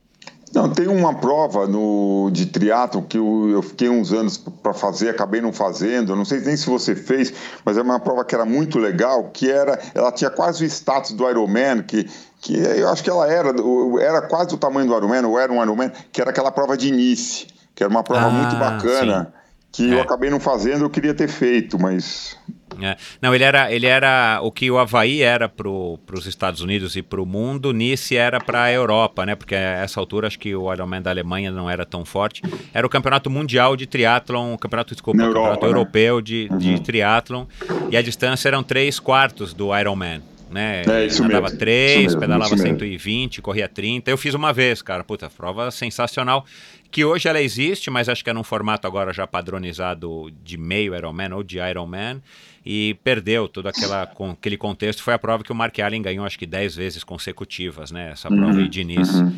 Não, 0.54 0.70
tem 0.70 0.88
uma 0.88 1.16
prova 1.16 1.68
no, 1.68 2.30
de 2.32 2.46
triatlo 2.46 3.02
que 3.02 3.18
eu, 3.18 3.50
eu 3.50 3.62
fiquei 3.62 3.90
uns 3.90 4.14
anos 4.14 4.38
para 4.38 4.74
fazer, 4.74 5.10
acabei 5.10 5.42
não 5.42 5.52
fazendo. 5.52 6.16
Não 6.16 6.26
sei 6.26 6.40
nem 6.42 6.56
se 6.56 6.68
você 6.68 6.96
fez, 6.96 7.34
mas 7.66 7.78
é 7.78 7.82
uma 7.82 8.00
prova 8.00 8.24
que 8.24 8.36
era 8.36 8.46
muito 8.46 8.78
legal, 8.78 9.30
que 9.32 9.50
era, 9.50 9.80
ela 9.96 10.12
tinha 10.12 10.30
quase 10.30 10.64
o 10.64 10.68
status 10.68 11.12
do 11.12 11.30
Ironman, 11.30 11.82
que 11.84 12.08
que 12.44 12.58
eu 12.58 12.90
acho 12.90 13.02
que 13.02 13.10
ela 13.10 13.26
era, 13.32 13.54
era 14.02 14.22
quase 14.24 14.50
do 14.50 14.58
tamanho 14.58 14.86
do 14.86 14.94
Ironman, 14.94 15.26
ou 15.26 15.40
era 15.40 15.52
um 15.52 15.64
Ironman, 15.64 15.90
que 16.12 16.20
era 16.20 16.30
aquela 16.30 16.52
prova 16.52 16.76
de 16.76 16.92
Nice, 16.92 17.48
que 17.74 17.82
era 17.82 17.90
uma 17.90 18.04
prova 18.04 18.26
ah, 18.26 18.30
muito 18.30 18.56
bacana, 18.58 19.32
sim. 19.32 19.43
Que 19.74 19.92
é. 19.92 19.96
eu 19.96 20.02
acabei 20.02 20.30
não 20.30 20.40
fazendo, 20.40 20.86
eu 20.86 20.90
queria 20.90 21.14
ter 21.14 21.28
feito, 21.28 21.78
mas 21.80 22.38
é. 22.82 22.96
Não, 23.22 23.34
ele 23.36 23.44
era, 23.44 23.72
ele 23.72 23.86
era 23.86 24.40
o 24.42 24.52
que 24.52 24.70
o 24.72 24.78
Havaí 24.78 25.22
era 25.22 25.50
para 25.50 25.70
os 25.70 26.26
Estados 26.26 26.62
Unidos 26.62 26.96
e 26.96 27.02
para 27.02 27.22
o 27.22 27.26
mundo, 27.26 27.74
Nice 27.74 28.16
era 28.16 28.40
para 28.40 28.64
a 28.64 28.72
Europa, 28.72 29.26
né? 29.26 29.36
Porque 29.36 29.56
a 29.56 29.84
essa 29.84 30.00
altura 30.00 30.28
acho 30.28 30.40
que 30.40 30.56
o 30.56 30.72
Ironman 30.72 31.02
da 31.02 31.10
Alemanha 31.10 31.52
não 31.52 31.70
era 31.70 31.86
tão 31.86 32.06
forte. 32.06 32.42
Era 32.74 32.86
o 32.86 32.90
campeonato 32.90 33.30
mundial 33.30 33.76
de 33.76 33.86
triatlon, 33.86 34.58
campeonato, 34.58 34.94
desculpa, 34.94 35.18
Na 35.18 35.28
campeonato 35.28 35.50
Europa, 35.50 35.66
né? 35.66 35.72
europeu 35.72 36.22
de, 36.22 36.48
uhum. 36.52 36.58
de 36.58 36.82
triatlon, 36.82 37.46
e 37.90 37.98
a 37.98 38.02
distância 38.02 38.48
eram 38.48 38.64
três 38.64 39.00
quartos 39.00 39.54
do 39.54 39.78
Ironman. 39.78 40.22
Né? 40.50 40.84
É, 40.88 41.06
isso 41.08 41.24
Andava 41.24 41.46
mesmo. 41.46 41.58
3, 41.58 41.92
isso 41.92 42.02
mesmo, 42.04 42.20
pedalava 42.20 42.56
120, 42.56 43.42
corria 43.42 43.68
30. 43.68 44.12
Eu 44.12 44.18
fiz 44.18 44.36
uma 44.36 44.54
vez, 44.54 44.84
cara. 44.84 45.04
Puta, 45.04 45.28
prova 45.28 45.72
sensacional 45.72 46.46
que 46.94 47.04
hoje 47.04 47.28
ela 47.28 47.42
existe, 47.42 47.90
mas 47.90 48.08
acho 48.08 48.24
que 48.24 48.30
é 48.30 48.34
num 48.34 48.44
formato 48.44 48.86
agora 48.86 49.12
já 49.12 49.26
padronizado 49.26 50.30
de 50.44 50.58
meio 50.58 50.96
Ironman 50.96 51.34
ou 51.34 51.42
de 51.42 51.58
Ironman 51.58 52.22
e 52.64 52.96
perdeu 53.04 53.48
todo 53.48 53.68
aquela, 53.68 54.06
com, 54.06 54.30
aquele 54.30 54.56
contexto. 54.58 55.02
Foi 55.02 55.16
a 55.16 55.18
prova 55.18 55.44
que 55.44 55.52
o 55.52 55.56
Mark 55.56 55.78
Allen 55.80 56.04
ganhou, 56.04 56.24
acho 56.24 56.38
que 56.38 56.46
10 56.46 56.76
vezes 56.76 57.04
consecutivas, 57.04 57.90
né? 57.90 58.12
Essa 58.12 58.28
prova 58.28 58.54
uhum, 58.54 58.60
aí 58.60 58.70
de 58.70 58.84
Nice. 58.84 59.12
Uhum. 59.12 59.36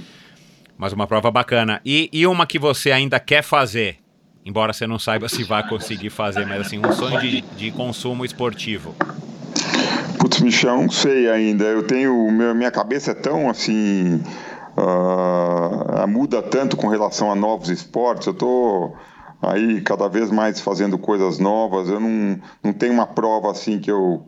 Mas 0.78 0.92
uma 0.92 1.08
prova 1.08 1.32
bacana. 1.32 1.80
E, 1.86 2.10
e 2.12 2.28
uma 2.28 2.46
que 2.46 2.60
você 2.60 2.92
ainda 2.92 3.22
quer 3.22 3.42
fazer, 3.42 4.00
embora 4.46 4.74
você 4.74 4.86
não 4.86 5.00
saiba 5.00 5.30
se 5.30 5.42
vai 5.46 5.66
conseguir 5.66 6.10
fazer, 6.10 6.46
mas 6.46 6.60
assim, 6.60 6.78
um 6.78 6.92
sonho 6.92 7.22
de, 7.22 7.40
de 7.40 7.72
consumo 7.72 8.26
esportivo. 8.26 8.94
Putz, 10.20 10.42
Michel, 10.42 10.82
não 10.82 10.92
sei 10.92 11.30
ainda. 11.30 11.64
Eu 11.64 11.84
tenho. 11.84 12.30
Minha 12.54 12.72
cabeça 12.72 13.12
é 13.12 13.16
tão 13.16 13.50
assim. 13.50 14.22
Uh, 14.78 16.08
muda 16.08 16.42
tanto 16.42 16.76
com 16.76 16.88
relação 16.88 17.32
a 17.32 17.36
novos 17.36 17.70
esportes. 17.70 18.28
Eu 18.28 18.34
tô 18.34 18.94
aí 19.42 19.82
cada 19.82 20.08
vez 20.08 20.32
mais 20.32 20.60
fazendo 20.60 20.98
coisas 20.98 21.40
novas. 21.40 21.90
Eu 21.90 22.00
não, 22.00 22.40
não 22.64 22.74
tenho 22.74 22.94
uma 22.94 23.08
prova 23.08 23.52
assim 23.52 23.80
que 23.80 23.92
eu 23.92 24.26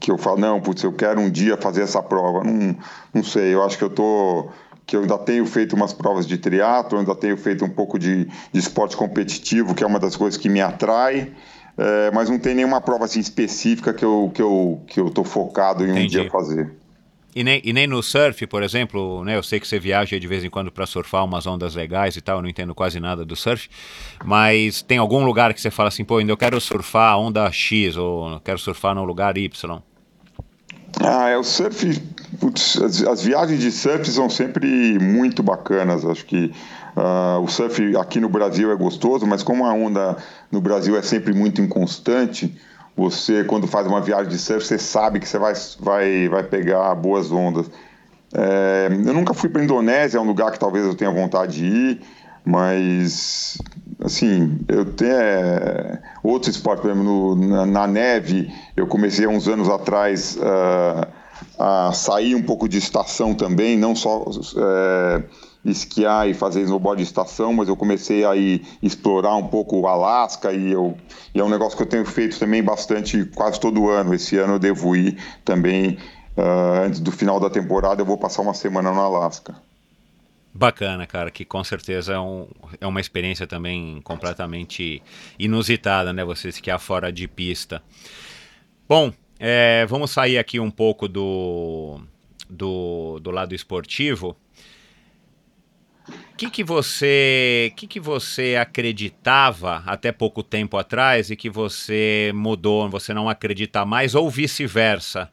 que 0.00 0.10
eu 0.10 0.16
falo, 0.16 0.38
não, 0.38 0.60
putz, 0.62 0.82
eu 0.82 0.92
quero 0.92 1.20
um 1.20 1.30
dia 1.30 1.54
fazer 1.56 1.82
essa 1.82 2.02
prova. 2.02 2.42
Não, 2.42 2.74
não 3.12 3.22
sei, 3.22 3.54
eu 3.54 3.62
acho 3.62 3.76
que 3.76 3.84
eu 3.84 3.90
tô 3.90 4.48
que 4.86 4.96
eu 4.96 5.02
ainda 5.02 5.18
tenho 5.18 5.44
feito 5.44 5.76
umas 5.76 5.92
provas 5.92 6.26
de 6.26 6.38
triatlo, 6.38 6.98
ainda 6.98 7.14
tenho 7.14 7.36
feito 7.36 7.62
um 7.62 7.68
pouco 7.68 7.98
de, 7.98 8.24
de 8.24 8.58
esporte 8.58 8.96
competitivo, 8.96 9.74
que 9.74 9.84
é 9.84 9.86
uma 9.86 9.98
das 9.98 10.16
coisas 10.16 10.40
que 10.40 10.48
me 10.48 10.62
atrai, 10.62 11.30
é, 11.76 12.10
mas 12.10 12.30
não 12.30 12.38
tem 12.38 12.54
nenhuma 12.54 12.80
prova 12.80 13.04
assim 13.04 13.20
específica 13.20 13.92
que 13.92 14.02
eu 14.02 14.30
que 14.34 14.40
eu 14.40 14.80
que 14.86 14.98
eu 14.98 15.10
tô 15.10 15.24
focado 15.24 15.84
em 15.84 15.90
Entendi. 15.90 16.18
um 16.18 16.22
dia 16.22 16.30
fazer. 16.30 16.74
E 17.34 17.44
nem, 17.44 17.60
e 17.62 17.72
nem 17.72 17.86
no 17.86 18.02
surf, 18.02 18.46
por 18.46 18.62
exemplo, 18.62 19.22
né? 19.24 19.36
Eu 19.36 19.42
sei 19.42 19.60
que 19.60 19.68
você 19.68 19.78
viaja 19.78 20.18
de 20.18 20.26
vez 20.26 20.42
em 20.44 20.50
quando 20.50 20.72
para 20.72 20.86
surfar 20.86 21.24
umas 21.24 21.46
ondas 21.46 21.74
legais 21.74 22.16
e 22.16 22.20
tal, 22.20 22.38
eu 22.38 22.42
não 22.42 22.48
entendo 22.48 22.74
quase 22.74 22.98
nada 22.98 23.24
do 23.24 23.36
surf, 23.36 23.68
mas 24.24 24.82
tem 24.82 24.98
algum 24.98 25.24
lugar 25.24 25.52
que 25.52 25.60
você 25.60 25.70
fala 25.70 25.88
assim, 25.88 26.04
pô, 26.04 26.18
ainda 26.18 26.32
eu 26.32 26.36
quero 26.36 26.60
surfar 26.60 27.12
a 27.12 27.18
onda 27.18 27.50
X 27.52 27.96
ou 27.96 28.40
quero 28.40 28.58
surfar 28.58 28.94
no 28.94 29.04
lugar 29.04 29.36
Y? 29.36 29.82
Ah, 31.00 31.28
é 31.28 31.36
o 31.36 31.44
surf. 31.44 32.00
Putz, 32.40 32.80
as, 32.80 33.02
as, 33.02 33.22
viagens 33.22 33.60
de 33.60 33.70
surf 33.70 34.08
são 34.10 34.28
sempre 34.28 34.98
muito 34.98 35.42
bacanas. 35.42 36.04
Acho 36.04 36.24
que 36.24 36.52
uh, 36.96 37.40
o 37.42 37.48
surf 37.48 37.96
aqui 37.96 38.20
no 38.20 38.28
Brasil 38.28 38.72
é 38.72 38.76
gostoso, 38.76 39.26
mas 39.26 39.42
como 39.42 39.64
a 39.64 39.72
onda 39.72 40.16
no 40.50 40.60
Brasil 40.60 40.96
é 40.96 41.02
sempre 41.02 41.32
muito 41.34 41.60
inconstante, 41.60 42.54
você, 42.98 43.44
quando 43.44 43.68
faz 43.68 43.86
uma 43.86 44.00
viagem 44.00 44.28
de 44.28 44.36
surf, 44.36 44.66
você 44.66 44.76
sabe 44.76 45.20
que 45.20 45.28
você 45.28 45.38
vai, 45.38 45.52
vai, 45.78 46.28
vai 46.28 46.42
pegar 46.42 46.92
boas 46.96 47.30
ondas. 47.30 47.70
É, 48.34 48.88
eu 48.90 49.14
nunca 49.14 49.32
fui 49.32 49.48
para 49.48 49.62
Indonésia, 49.62 50.18
é 50.18 50.20
um 50.20 50.26
lugar 50.26 50.50
que 50.50 50.58
talvez 50.58 50.84
eu 50.84 50.96
tenha 50.96 51.10
vontade 51.12 51.58
de 51.58 51.64
ir, 51.64 52.00
mas, 52.44 53.56
assim, 54.00 54.58
eu 54.66 54.84
tenho 54.84 55.12
é, 55.12 56.02
outros 56.24 56.56
esportes, 56.56 56.82
por 56.82 56.90
exemplo, 56.90 57.36
no, 57.36 57.36
na, 57.36 57.64
na, 57.64 57.86
neve, 57.86 58.52
eu 58.76 58.88
comecei 58.88 59.26
há 59.26 59.28
uns 59.28 59.46
anos 59.46 59.68
atrás 59.68 60.36
uh, 60.36 61.06
a 61.56 61.92
sair 61.92 62.34
um 62.34 62.42
pouco 62.42 62.68
de 62.68 62.78
estação 62.78 63.32
também, 63.32 63.78
não 63.78 63.94
só. 63.94 64.24
Uh, 64.24 65.22
esquiar 65.70 66.28
e 66.28 66.34
fazer 66.34 66.62
snowboard 66.62 67.02
de 67.02 67.08
estação, 67.08 67.52
mas 67.52 67.68
eu 67.68 67.76
comecei 67.76 68.24
a 68.24 68.34
ir 68.36 68.62
explorar 68.82 69.36
um 69.36 69.46
pouco 69.46 69.78
o 69.78 69.86
Alasca 69.86 70.52
e, 70.52 70.70
eu, 70.70 70.96
e 71.34 71.40
é 71.40 71.44
um 71.44 71.48
negócio 71.48 71.76
que 71.76 71.82
eu 71.82 71.88
tenho 71.88 72.04
feito 72.04 72.38
também 72.38 72.62
bastante, 72.62 73.24
quase 73.26 73.60
todo 73.60 73.88
ano. 73.88 74.14
Esse 74.14 74.36
ano 74.36 74.54
eu 74.54 74.58
devo 74.58 74.96
ir 74.96 75.16
também, 75.44 75.98
uh, 76.36 76.84
antes 76.84 77.00
do 77.00 77.12
final 77.12 77.38
da 77.38 77.50
temporada, 77.50 78.00
eu 78.00 78.06
vou 78.06 78.18
passar 78.18 78.42
uma 78.42 78.54
semana 78.54 78.92
no 78.92 79.00
Alasca. 79.00 79.54
Bacana, 80.52 81.06
cara, 81.06 81.30
que 81.30 81.44
com 81.44 81.62
certeza 81.62 82.14
é, 82.14 82.18
um, 82.18 82.48
é 82.80 82.86
uma 82.86 83.00
experiência 83.00 83.46
também 83.46 84.00
completamente 84.02 85.02
inusitada, 85.38 86.12
né? 86.12 86.24
Você 86.24 86.48
esquiar 86.48 86.80
fora 86.80 87.12
de 87.12 87.28
pista. 87.28 87.80
Bom, 88.88 89.12
é, 89.38 89.86
vamos 89.86 90.10
sair 90.10 90.36
aqui 90.36 90.58
um 90.58 90.70
pouco 90.70 91.06
do, 91.06 92.00
do, 92.50 93.20
do 93.20 93.30
lado 93.30 93.54
esportivo 93.54 94.36
que, 96.36 96.48
que 96.48 96.62
você 96.62 97.72
que, 97.76 97.86
que 97.86 97.98
você 97.98 98.56
acreditava 98.60 99.82
até 99.84 100.12
pouco 100.12 100.42
tempo 100.42 100.76
atrás 100.76 101.30
e 101.30 101.36
que 101.36 101.50
você 101.50 102.30
mudou, 102.34 102.88
você 102.88 103.12
não 103.12 103.28
acredita 103.28 103.84
mais, 103.84 104.14
ou 104.14 104.30
vice-versa? 104.30 105.30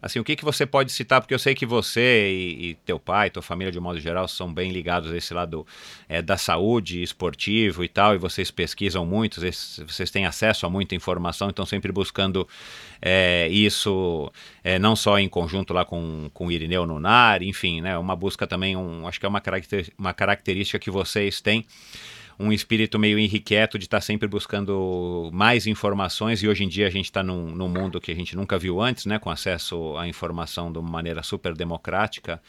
Assim, 0.00 0.20
o 0.20 0.24
que, 0.24 0.36
que 0.36 0.44
você 0.44 0.64
pode 0.64 0.92
citar? 0.92 1.20
Porque 1.20 1.34
eu 1.34 1.38
sei 1.38 1.56
que 1.56 1.66
você 1.66 2.30
e, 2.30 2.70
e, 2.70 2.74
teu 2.74 3.00
pai, 3.00 3.30
tua 3.30 3.42
família 3.42 3.72
de 3.72 3.80
modo 3.80 3.98
geral, 3.98 4.28
são 4.28 4.52
bem 4.52 4.70
ligados 4.70 5.10
a 5.10 5.16
esse 5.16 5.34
lado 5.34 5.66
é, 6.08 6.22
da 6.22 6.36
saúde 6.36 7.02
esportivo 7.02 7.82
e 7.82 7.88
tal, 7.88 8.14
e 8.14 8.18
vocês 8.18 8.48
pesquisam 8.50 9.04
muito, 9.04 9.40
vocês, 9.40 9.80
vocês 9.84 10.10
têm 10.10 10.24
acesso 10.24 10.66
a 10.66 10.70
muita 10.70 10.94
informação, 10.94 11.50
então 11.50 11.66
sempre 11.66 11.90
buscando 11.90 12.46
é, 13.02 13.48
isso, 13.48 14.30
é, 14.62 14.78
não 14.78 14.94
só 14.94 15.18
em 15.18 15.28
conjunto 15.28 15.74
lá 15.74 15.84
com, 15.84 16.30
com 16.32 16.46
o 16.46 16.52
Irineu 16.52 16.86
Nunar, 16.86 17.42
enfim, 17.42 17.80
né, 17.80 17.98
uma 17.98 18.14
busca 18.14 18.46
também, 18.46 18.76
um, 18.76 19.06
acho 19.08 19.18
que 19.18 19.26
é 19.26 19.28
uma, 19.28 19.40
caracter, 19.40 19.92
uma 19.98 20.14
característica 20.14 20.78
que 20.78 20.92
vocês 20.92 21.40
têm 21.40 21.66
um 22.38 22.52
espírito 22.52 22.98
meio 22.98 23.18
irrequieto 23.18 23.78
de 23.78 23.86
estar 23.86 23.98
tá 23.98 24.00
sempre 24.00 24.28
buscando 24.28 25.28
mais 25.32 25.66
informações 25.66 26.42
e 26.42 26.48
hoje 26.48 26.64
em 26.64 26.68
dia 26.68 26.86
a 26.86 26.90
gente 26.90 27.06
está 27.06 27.22
num, 27.22 27.46
num, 27.46 27.68
mundo 27.68 28.00
que 28.00 28.12
a 28.12 28.14
gente 28.14 28.36
nunca 28.36 28.56
viu 28.56 28.80
antes, 28.80 29.06
né, 29.06 29.18
com 29.18 29.30
acesso 29.30 29.96
à 29.96 30.06
informação 30.06 30.70
de 30.70 30.78
uma 30.78 30.88
maneira 30.88 31.22
super 31.22 31.54
democrática. 31.54 32.40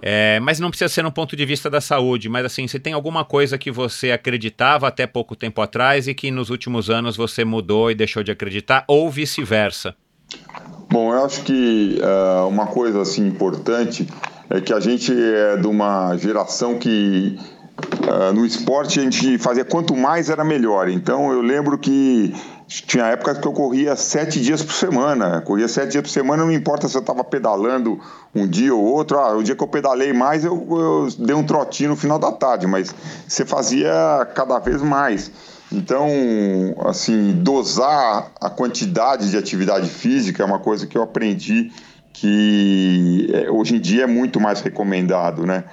É, 0.00 0.38
mas 0.40 0.60
não 0.60 0.70
precisa 0.70 0.88
ser 0.88 1.02
no 1.02 1.10
ponto 1.10 1.34
de 1.36 1.44
vista 1.44 1.68
da 1.68 1.80
saúde, 1.80 2.28
mas 2.28 2.44
assim, 2.44 2.66
você 2.66 2.78
tem 2.78 2.92
alguma 2.92 3.24
coisa 3.24 3.58
que 3.58 3.70
você 3.70 4.12
acreditava 4.12 4.86
até 4.86 5.06
pouco 5.06 5.34
tempo 5.34 5.60
atrás 5.60 6.06
e 6.06 6.14
que 6.14 6.30
nos 6.30 6.50
últimos 6.50 6.88
anos 6.88 7.16
você 7.16 7.44
mudou 7.44 7.90
e 7.90 7.94
deixou 7.94 8.22
de 8.22 8.30
acreditar, 8.30 8.84
ou 8.86 9.10
vice-versa? 9.10 9.94
Bom, 10.90 11.12
eu 11.12 11.24
acho 11.24 11.42
que 11.42 11.98
uh, 12.00 12.46
uma 12.48 12.66
coisa 12.66 13.02
assim 13.02 13.26
importante 13.26 14.06
é 14.48 14.60
que 14.60 14.72
a 14.72 14.80
gente 14.80 15.12
é 15.12 15.56
de 15.56 15.66
uma 15.66 16.16
geração 16.16 16.78
que 16.78 17.38
uh, 18.08 18.32
no 18.32 18.44
esporte 18.44 19.00
a 19.00 19.02
gente 19.02 19.38
fazia 19.38 19.64
quanto 19.64 19.96
mais 19.96 20.30
era 20.30 20.44
melhor. 20.44 20.88
Então 20.88 21.32
eu 21.32 21.40
lembro 21.40 21.78
que 21.78 22.34
tinha 22.66 23.06
épocas 23.06 23.38
que 23.38 23.46
eu 23.46 23.52
corria 23.52 23.96
sete 23.96 24.40
dias 24.40 24.62
por 24.62 24.74
semana. 24.74 25.40
Corria 25.40 25.68
sete 25.68 25.92
dias 25.92 26.02
por 26.02 26.10
semana, 26.10 26.44
não 26.44 26.52
importa 26.52 26.88
se 26.88 26.96
eu 26.96 27.00
estava 27.00 27.24
pedalando 27.24 27.98
um 28.34 28.46
dia 28.46 28.74
ou 28.74 28.84
outro. 28.84 29.18
Ah, 29.18 29.36
o 29.36 29.42
dia 29.42 29.56
que 29.56 29.62
eu 29.62 29.68
pedalei 29.68 30.12
mais, 30.12 30.44
eu, 30.44 30.66
eu 30.70 31.08
dei 31.18 31.34
um 31.34 31.44
trotinho 31.44 31.90
no 31.90 31.96
final 31.96 32.18
da 32.18 32.30
tarde, 32.30 32.66
mas 32.66 32.94
você 33.26 33.44
fazia 33.44 34.28
cada 34.34 34.58
vez 34.58 34.82
mais. 34.82 35.30
Então, 35.70 36.08
assim, 36.86 37.32
dosar 37.42 38.32
a 38.40 38.48
quantidade 38.48 39.30
de 39.30 39.36
atividade 39.36 39.88
física 39.88 40.42
é 40.42 40.46
uma 40.46 40.58
coisa 40.58 40.86
que 40.86 40.96
eu 40.96 41.02
aprendi 41.02 41.70
que 42.12 43.30
é, 43.32 43.50
hoje 43.50 43.76
em 43.76 43.80
dia 43.80 44.04
é 44.04 44.06
muito 44.06 44.40
mais 44.40 44.60
recomendado, 44.60 45.46
né? 45.46 45.64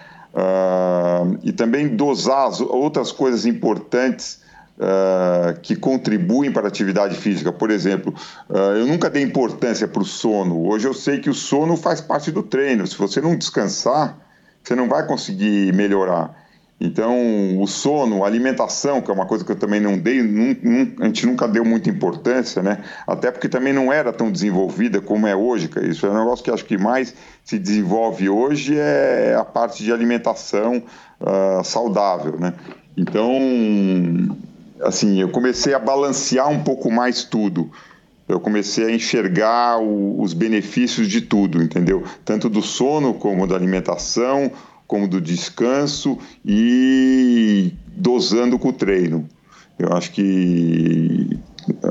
E 1.43 1.51
também 1.51 1.95
dosar 1.95 2.47
as 2.47 2.59
outras 2.59 3.11
coisas 3.11 3.45
importantes 3.45 4.39
uh, 4.77 5.59
que 5.61 5.75
contribuem 5.75 6.51
para 6.51 6.63
a 6.63 6.67
atividade 6.67 7.15
física. 7.15 7.51
Por 7.51 7.71
exemplo, 7.71 8.13
uh, 8.49 8.75
eu 8.75 8.85
nunca 8.85 9.09
dei 9.09 9.23
importância 9.23 9.87
para 9.87 10.01
o 10.01 10.05
sono. 10.05 10.67
Hoje 10.67 10.87
eu 10.87 10.93
sei 10.93 11.19
que 11.19 11.29
o 11.29 11.33
sono 11.33 11.77
faz 11.77 12.01
parte 12.01 12.31
do 12.31 12.43
treino. 12.43 12.85
Se 12.85 12.97
você 12.97 13.21
não 13.21 13.37
descansar, 13.37 14.17
você 14.63 14.75
não 14.75 14.87
vai 14.87 15.05
conseguir 15.07 15.73
melhorar. 15.73 16.44
Então, 16.79 17.61
o 17.61 17.65
sono, 17.67 18.23
a 18.23 18.27
alimentação, 18.27 19.01
que 19.01 19.09
é 19.09 19.13
uma 19.13 19.25
coisa 19.25 19.45
que 19.45 19.51
eu 19.51 19.55
também 19.55 19.79
não 19.79 19.97
dei, 19.97 20.19
a 20.19 21.05
gente 21.05 21.25
nunca 21.25 21.47
deu 21.47 21.63
muita 21.63 21.89
importância, 21.89 22.61
né? 22.61 22.83
Até 23.07 23.31
porque 23.31 23.47
também 23.47 23.71
não 23.71 23.93
era 23.93 24.11
tão 24.11 24.29
desenvolvida 24.29 24.99
como 24.99 25.25
é 25.25 25.33
hoje. 25.33 25.69
Isso 25.83 26.05
é 26.05 26.09
um 26.09 26.17
negócio 26.17 26.43
que 26.43 26.51
acho 26.51 26.65
que 26.65 26.77
mais 26.77 27.15
se 27.45 27.57
desenvolve 27.57 28.27
hoje 28.27 28.77
é 28.77 29.35
a 29.39 29.45
parte 29.45 29.85
de 29.85 29.91
alimentação 29.93 30.83
uh, 31.21 31.63
saudável, 31.63 32.37
né? 32.37 32.53
Então, 32.97 33.31
assim, 34.81 35.21
eu 35.21 35.29
comecei 35.29 35.73
a 35.73 35.79
balancear 35.79 36.49
um 36.49 36.61
pouco 36.61 36.91
mais 36.91 37.23
tudo. 37.23 37.71
Eu 38.27 38.39
comecei 38.39 38.85
a 38.85 38.91
enxergar 38.91 39.79
o, 39.79 40.19
os 40.19 40.33
benefícios 40.33 41.07
de 41.07 41.21
tudo, 41.21 41.63
entendeu? 41.63 42.03
Tanto 42.25 42.49
do 42.49 42.61
sono 42.61 43.13
como 43.13 43.47
da 43.47 43.55
alimentação, 43.55 44.51
como 44.87 45.07
do 45.07 45.19
descanso 45.19 46.17
e 46.45 47.73
dosando 47.87 48.57
com 48.59 48.69
o 48.69 48.73
treino. 48.73 49.27
Eu 49.77 49.93
acho 49.93 50.11
que 50.11 51.39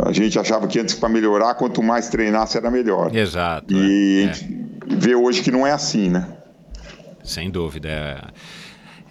a 0.06 0.12
gente 0.12 0.38
achava 0.38 0.66
que 0.66 0.78
antes 0.78 0.94
para 0.94 1.08
melhorar, 1.08 1.54
quanto 1.54 1.82
mais 1.82 2.08
treinasse 2.08 2.56
era 2.56 2.70
melhor. 2.70 3.14
Exato. 3.14 3.74
E 3.74 4.22
é. 4.22 4.32
gente 4.32 4.64
vê 4.86 5.14
hoje 5.14 5.42
que 5.42 5.50
não 5.50 5.66
é 5.66 5.72
assim, 5.72 6.08
né? 6.08 6.28
Sem 7.22 7.50
dúvida. 7.50 8.32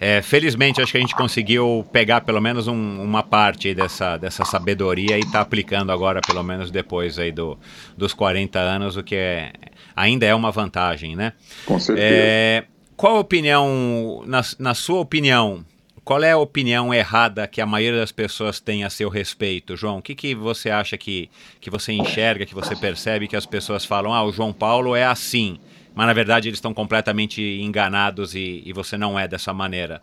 É, 0.00 0.20
felizmente, 0.22 0.82
acho 0.82 0.92
que 0.92 0.98
a 0.98 1.00
gente 1.00 1.14
conseguiu 1.14 1.86
pegar 1.92 2.22
pelo 2.22 2.40
menos 2.40 2.66
um, 2.66 3.02
uma 3.02 3.22
parte 3.22 3.74
dessa, 3.74 4.16
dessa 4.16 4.44
sabedoria 4.44 5.16
e 5.16 5.20
está 5.20 5.40
aplicando 5.40 5.92
agora, 5.92 6.20
pelo 6.20 6.42
menos 6.42 6.70
depois 6.70 7.18
aí 7.18 7.30
do, 7.30 7.58
dos 7.96 8.12
40 8.12 8.58
anos, 8.58 8.96
o 8.96 9.02
que 9.02 9.14
é, 9.14 9.52
ainda 9.94 10.26
é 10.26 10.34
uma 10.34 10.50
vantagem, 10.50 11.14
né? 11.14 11.32
Com 11.64 11.78
certeza. 11.78 12.06
É, 12.06 12.64
qual 12.96 13.16
a 13.16 13.20
opinião, 13.20 14.22
na, 14.26 14.42
na 14.58 14.74
sua 14.74 15.00
opinião, 15.00 15.64
qual 16.04 16.22
é 16.22 16.32
a 16.32 16.38
opinião 16.38 16.92
errada 16.92 17.46
que 17.46 17.60
a 17.60 17.66
maioria 17.66 18.00
das 18.00 18.12
pessoas 18.12 18.60
tem 18.60 18.84
a 18.84 18.90
seu 18.90 19.08
respeito, 19.08 19.76
João? 19.76 19.98
O 19.98 20.02
que, 20.02 20.14
que 20.14 20.34
você 20.34 20.70
acha 20.70 20.96
que, 20.96 21.30
que 21.60 21.70
você 21.70 21.92
enxerga, 21.92 22.46
que 22.46 22.54
você 22.54 22.76
percebe 22.76 23.28
que 23.28 23.36
as 23.36 23.46
pessoas 23.46 23.84
falam, 23.84 24.12
ah, 24.12 24.24
o 24.24 24.32
João 24.32 24.52
Paulo 24.52 24.94
é 24.94 25.04
assim 25.04 25.58
mas 25.94 26.06
na 26.06 26.12
verdade 26.12 26.48
eles 26.48 26.58
estão 26.58 26.74
completamente 26.74 27.40
enganados 27.40 28.34
e, 28.34 28.62
e 28.66 28.72
você 28.72 28.98
não 28.98 29.18
é 29.18 29.28
dessa 29.28 29.54
maneira. 29.54 30.02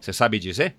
Você 0.00 0.12
sabe 0.12 0.38
dizer? 0.38 0.76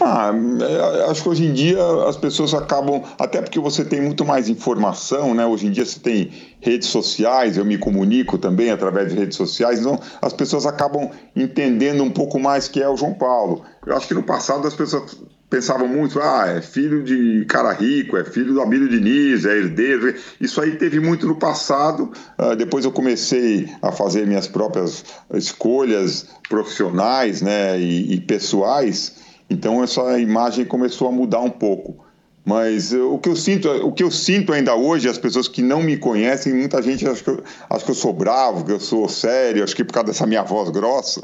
Ah, 0.00 0.32
é, 0.60 1.10
acho 1.10 1.22
que 1.22 1.28
hoje 1.28 1.44
em 1.44 1.52
dia 1.52 1.78
as 2.08 2.16
pessoas 2.16 2.52
acabam, 2.52 3.02
até 3.18 3.40
porque 3.40 3.60
você 3.60 3.84
tem 3.84 4.00
muito 4.00 4.24
mais 4.24 4.48
informação, 4.48 5.34
né? 5.34 5.46
Hoje 5.46 5.66
em 5.66 5.70
dia 5.70 5.84
você 5.84 6.00
tem 6.00 6.32
redes 6.60 6.88
sociais, 6.88 7.56
eu 7.56 7.64
me 7.64 7.78
comunico 7.78 8.36
também 8.36 8.70
através 8.70 9.12
de 9.12 9.18
redes 9.18 9.36
sociais, 9.36 9.78
então 9.78 9.98
as 10.20 10.32
pessoas 10.32 10.66
acabam 10.66 11.10
entendendo 11.36 12.02
um 12.02 12.10
pouco 12.10 12.40
mais 12.40 12.66
que 12.66 12.82
é 12.82 12.88
o 12.88 12.96
João 12.96 13.14
Paulo. 13.14 13.64
Eu 13.86 13.96
acho 13.96 14.08
que 14.08 14.14
no 14.14 14.22
passado 14.24 14.66
as 14.66 14.74
pessoas 14.74 15.16
pensavam 15.48 15.86
muito, 15.86 16.20
ah, 16.20 16.46
é 16.48 16.60
filho 16.60 17.04
de 17.04 17.44
cara 17.44 17.72
rico, 17.72 18.16
é 18.16 18.24
filho 18.24 18.54
do 18.54 18.60
Abílio 18.60 18.88
Diniz, 18.88 19.44
é 19.44 19.56
herdeiro. 19.56 20.12
Isso 20.40 20.60
aí 20.60 20.72
teve 20.76 20.98
muito 20.98 21.28
no 21.28 21.36
passado. 21.36 22.10
Uh, 22.36 22.56
depois 22.56 22.84
eu 22.84 22.90
comecei 22.90 23.70
a 23.80 23.92
fazer 23.92 24.26
minhas 24.26 24.48
próprias 24.48 25.04
escolhas 25.32 26.26
profissionais 26.48 27.40
né, 27.40 27.78
e, 27.78 28.14
e 28.14 28.20
pessoais. 28.20 29.23
Então 29.48 29.82
essa 29.82 30.18
imagem 30.18 30.64
começou 30.64 31.08
a 31.08 31.12
mudar 31.12 31.40
um 31.40 31.50
pouco. 31.50 32.04
Mas 32.44 32.92
o 32.92 33.18
que 33.18 33.30
eu 33.30 33.34
sinto, 33.34 33.70
o 33.70 33.90
que 33.90 34.02
eu 34.02 34.10
sinto 34.10 34.52
ainda 34.52 34.74
hoje, 34.74 35.08
as 35.08 35.16
pessoas 35.16 35.48
que 35.48 35.62
não 35.62 35.82
me 35.82 35.96
conhecem, 35.96 36.52
muita 36.52 36.82
gente 36.82 37.08
acha 37.08 37.24
que 37.24 37.30
eu, 37.30 37.38
que 37.38 37.90
eu 37.90 37.94
sou 37.94 38.12
bravo, 38.12 38.66
que 38.66 38.72
eu 38.72 38.78
sou 38.78 39.08
sério, 39.08 39.64
acho 39.64 39.74
que 39.74 39.82
por 39.82 39.94
causa 39.94 40.08
dessa 40.08 40.26
minha 40.26 40.42
voz 40.42 40.68
grossa 40.68 41.22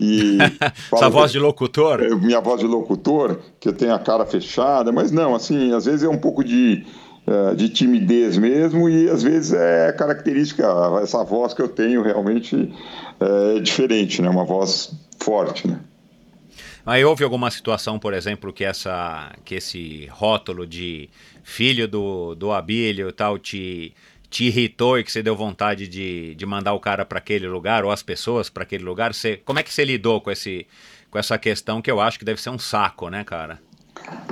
e 0.00 0.38
essa 0.92 1.08
voz 1.08 1.30
de 1.30 1.38
locutor, 1.38 2.02
é, 2.02 2.12
minha 2.16 2.40
voz 2.40 2.60
de 2.60 2.66
locutor, 2.66 3.38
que 3.60 3.68
eu 3.68 3.72
tenho 3.72 3.94
a 3.94 3.98
cara 4.00 4.26
fechada, 4.26 4.90
mas 4.90 5.12
não, 5.12 5.36
assim, 5.36 5.72
às 5.72 5.84
vezes 5.84 6.02
é 6.02 6.08
um 6.08 6.18
pouco 6.18 6.42
de 6.42 6.84
é, 7.28 7.54
de 7.54 7.68
timidez 7.68 8.36
mesmo 8.36 8.88
e 8.88 9.08
às 9.08 9.22
vezes 9.22 9.52
é 9.52 9.92
característica 9.92 10.64
essa 11.00 11.22
voz 11.22 11.54
que 11.54 11.62
eu 11.62 11.68
tenho 11.68 12.02
realmente 12.02 12.72
é 13.20 13.60
diferente, 13.60 14.20
né? 14.20 14.28
Uma 14.28 14.44
voz 14.44 14.92
forte, 15.18 15.66
né? 15.68 15.78
Mas 16.86 17.04
houve 17.04 17.24
alguma 17.24 17.50
situação, 17.50 17.98
por 17.98 18.14
exemplo, 18.14 18.52
que, 18.52 18.64
essa, 18.64 19.32
que 19.44 19.56
esse 19.56 20.06
rótulo 20.06 20.64
de 20.64 21.10
filho 21.42 21.88
do, 21.88 22.36
do 22.36 22.52
Abílio 22.52 23.10
tal 23.10 23.40
te, 23.40 23.92
te 24.30 24.44
irritou 24.44 24.96
e 24.96 25.02
que 25.02 25.10
você 25.10 25.20
deu 25.20 25.34
vontade 25.34 25.88
de, 25.88 26.36
de 26.36 26.46
mandar 26.46 26.74
o 26.74 26.78
cara 26.78 27.04
para 27.04 27.18
aquele 27.18 27.48
lugar 27.48 27.84
ou 27.84 27.90
as 27.90 28.04
pessoas 28.04 28.48
para 28.48 28.62
aquele 28.62 28.84
lugar? 28.84 29.12
Você, 29.12 29.36
como 29.44 29.58
é 29.58 29.64
que 29.64 29.74
você 29.74 29.84
lidou 29.84 30.20
com, 30.20 30.30
esse, 30.30 30.64
com 31.10 31.18
essa 31.18 31.36
questão 31.36 31.82
que 31.82 31.90
eu 31.90 32.00
acho 32.00 32.20
que 32.20 32.24
deve 32.24 32.40
ser 32.40 32.50
um 32.50 32.58
saco, 32.58 33.10
né, 33.10 33.24
cara? 33.24 33.58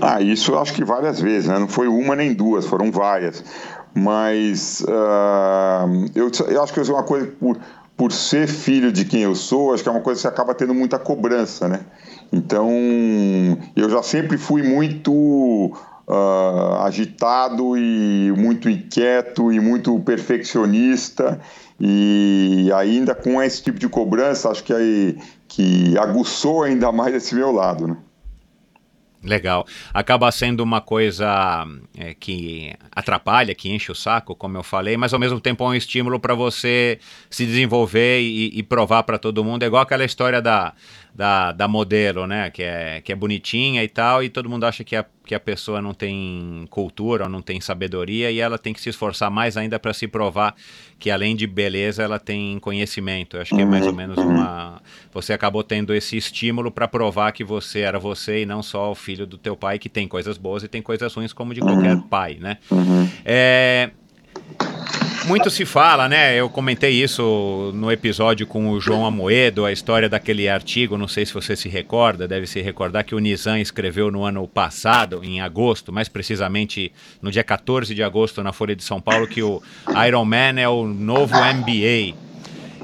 Ah, 0.00 0.20
isso 0.20 0.52
eu 0.52 0.60
acho 0.60 0.74
que 0.74 0.84
várias 0.84 1.20
vezes, 1.20 1.48
né? 1.48 1.58
Não 1.58 1.66
foi 1.66 1.88
uma 1.88 2.14
nem 2.14 2.32
duas, 2.32 2.66
foram 2.66 2.92
várias. 2.92 3.44
Mas 3.92 4.80
uh, 4.82 6.10
eu, 6.14 6.30
eu 6.48 6.62
acho 6.62 6.72
que 6.72 6.80
isso 6.80 6.92
é 6.92 6.94
uma 6.94 7.02
coisa, 7.02 7.26
por, 7.40 7.58
por 7.96 8.12
ser 8.12 8.48
filho 8.48 8.90
de 8.92 9.04
quem 9.04 9.22
eu 9.22 9.34
sou, 9.34 9.72
acho 9.72 9.82
que 9.82 9.88
é 9.88 9.92
uma 9.92 10.00
coisa 10.00 10.18
que 10.18 10.22
você 10.22 10.28
acaba 10.28 10.54
tendo 10.54 10.74
muita 10.74 10.98
cobrança, 10.98 11.68
né? 11.68 11.80
Então, 12.32 12.68
eu 13.76 13.88
já 13.88 14.02
sempre 14.02 14.36
fui 14.36 14.62
muito 14.62 15.12
uh, 16.08 16.82
agitado 16.82 17.76
e 17.76 18.32
muito 18.36 18.68
inquieto 18.68 19.52
e 19.52 19.60
muito 19.60 19.98
perfeccionista. 20.00 21.40
E 21.80 22.70
ainda 22.74 23.14
com 23.14 23.42
esse 23.42 23.62
tipo 23.62 23.78
de 23.78 23.88
cobrança, 23.88 24.50
acho 24.50 24.62
que, 24.64 24.72
aí, 24.72 25.18
que 25.48 25.96
aguçou 25.98 26.62
ainda 26.62 26.90
mais 26.92 27.14
esse 27.14 27.34
meu 27.34 27.52
lado, 27.52 27.86
né? 27.86 27.96
Legal. 29.24 29.66
Acaba 29.92 30.30
sendo 30.30 30.62
uma 30.62 30.82
coisa 30.82 31.66
é, 31.96 32.12
que 32.14 32.74
atrapalha, 32.92 33.54
que 33.54 33.70
enche 33.70 33.90
o 33.90 33.94
saco, 33.94 34.36
como 34.36 34.58
eu 34.58 34.62
falei, 34.62 34.98
mas 34.98 35.14
ao 35.14 35.18
mesmo 35.18 35.40
tempo 35.40 35.64
é 35.64 35.68
um 35.68 35.74
estímulo 35.74 36.20
para 36.20 36.34
você 36.34 36.98
se 37.30 37.46
desenvolver 37.46 38.20
e, 38.20 38.50
e 38.58 38.62
provar 38.62 39.02
para 39.04 39.18
todo 39.18 39.42
mundo. 39.42 39.62
É 39.62 39.66
igual 39.66 39.82
aquela 39.82 40.04
história 40.04 40.42
da, 40.42 40.74
da, 41.14 41.52
da 41.52 41.68
modelo, 41.68 42.26
né? 42.26 42.50
Que 42.50 42.62
é, 42.62 43.00
que 43.00 43.12
é 43.12 43.14
bonitinha 43.14 43.84
e 43.84 43.88
tal, 43.88 44.22
e 44.22 44.28
todo 44.28 44.50
mundo 44.50 44.64
acha 44.64 44.82
que 44.82 44.96
a, 44.96 45.04
que 45.24 45.34
a 45.34 45.40
pessoa 45.40 45.80
não 45.80 45.94
tem 45.94 46.66
cultura 46.68 47.24
ou 47.24 47.30
não 47.30 47.40
tem 47.40 47.60
sabedoria, 47.60 48.30
e 48.30 48.40
ela 48.40 48.58
tem 48.58 48.72
que 48.72 48.80
se 48.80 48.88
esforçar 48.88 49.30
mais 49.30 49.56
ainda 49.56 49.78
para 49.78 49.92
se 49.92 50.08
provar 50.08 50.56
que 50.98 51.10
além 51.10 51.36
de 51.36 51.46
beleza, 51.46 52.02
ela 52.02 52.18
tem 52.18 52.58
conhecimento. 52.58 53.36
Eu 53.36 53.42
acho 53.42 53.54
que 53.54 53.60
é 53.60 53.64
mais 53.64 53.86
ou 53.86 53.92
menos 53.92 54.18
uma. 54.18 54.80
Você 55.12 55.32
acabou 55.32 55.62
tendo 55.62 55.94
esse 55.94 56.16
estímulo 56.16 56.70
para 56.70 56.88
provar 56.88 57.30
que 57.32 57.44
você 57.44 57.80
era 57.80 57.98
você 57.98 58.42
e 58.42 58.46
não 58.46 58.62
só 58.62 58.90
o 58.90 58.94
filho 58.94 59.26
do 59.26 59.38
teu 59.38 59.56
pai, 59.56 59.78
que 59.78 59.88
tem 59.88 60.08
coisas 60.08 60.36
boas 60.36 60.62
e 60.62 60.68
tem 60.68 60.82
coisas 60.82 61.12
ruins, 61.14 61.32
como 61.32 61.54
de 61.54 61.60
qualquer 61.60 62.00
pai, 62.08 62.38
né? 62.40 62.58
É. 63.24 63.90
Muito 65.26 65.48
se 65.48 65.64
fala, 65.64 66.06
né? 66.06 66.38
Eu 66.38 66.50
comentei 66.50 67.02
isso 67.02 67.72
no 67.74 67.90
episódio 67.90 68.46
com 68.46 68.70
o 68.70 68.80
João 68.80 69.06
Amoedo, 69.06 69.64
a 69.64 69.72
história 69.72 70.08
daquele 70.08 70.48
artigo, 70.48 70.98
não 70.98 71.08
sei 71.08 71.24
se 71.24 71.32
você 71.32 71.56
se 71.56 71.66
recorda, 71.66 72.28
deve 72.28 72.46
se 72.46 72.60
recordar 72.60 73.04
que 73.04 73.14
o 73.14 73.18
Nizam 73.18 73.56
escreveu 73.56 74.10
no 74.10 74.24
ano 74.24 74.46
passado, 74.46 75.22
em 75.24 75.40
agosto, 75.40 75.90
mais 75.90 76.08
precisamente 76.08 76.92
no 77.22 77.30
dia 77.30 77.42
14 77.42 77.94
de 77.94 78.02
agosto, 78.02 78.42
na 78.42 78.52
Folha 78.52 78.76
de 78.76 78.84
São 78.84 79.00
Paulo, 79.00 79.26
que 79.26 79.42
o 79.42 79.62
Iron 80.06 80.26
Man 80.26 80.60
é 80.60 80.68
o 80.68 80.86
novo 80.86 81.34
NBA. 81.34 82.23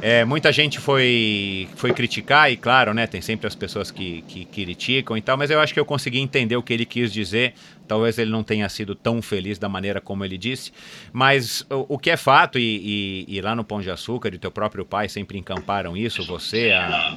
É, 0.03 0.25
muita 0.25 0.51
gente 0.51 0.79
foi, 0.79 1.69
foi 1.77 1.93
criticar, 1.93 2.51
e 2.51 2.57
claro, 2.57 2.95
né, 2.95 3.07
tem 3.07 3.21
sempre 3.21 3.47
as 3.47 3.55
pessoas 3.55 3.91
que, 3.91 4.23
que, 4.23 4.45
criticam 4.47 5.17
e 5.17 5.21
tal, 5.21 5.37
mas 5.37 5.51
eu 5.51 5.61
acho 5.61 5.75
que 5.75 5.81
eu 5.81 5.85
consegui 5.85 6.19
entender 6.19 6.57
o 6.57 6.63
que 6.63 6.73
ele 6.73 6.87
quis 6.87 7.13
dizer. 7.13 7.55
Talvez 7.87 8.19
ele 8.19 8.31
não 8.31 8.45
tenha 8.45 8.69
sido 8.69 8.95
tão 8.95 9.21
feliz 9.21 9.59
da 9.59 9.69
maneira 9.69 10.01
como 10.01 10.25
ele 10.25 10.39
disse, 10.39 10.73
mas 11.13 11.67
o, 11.69 11.95
o 11.95 11.99
que 11.99 12.11
é 12.11 12.17
fato, 12.17 12.59
e, 12.59 13.27
e, 13.29 13.37
e, 13.37 13.41
lá 13.41 13.55
no 13.55 13.65
Pão 13.65 13.81
de 13.81 13.91
Açúcar, 13.91 14.33
e 14.33 14.39
teu 14.39 14.51
próprio 14.51 14.85
pai 14.85 15.09
sempre 15.09 15.37
encamparam 15.37 15.97
isso, 15.97 16.25
você, 16.25 16.71
a, 16.71 17.17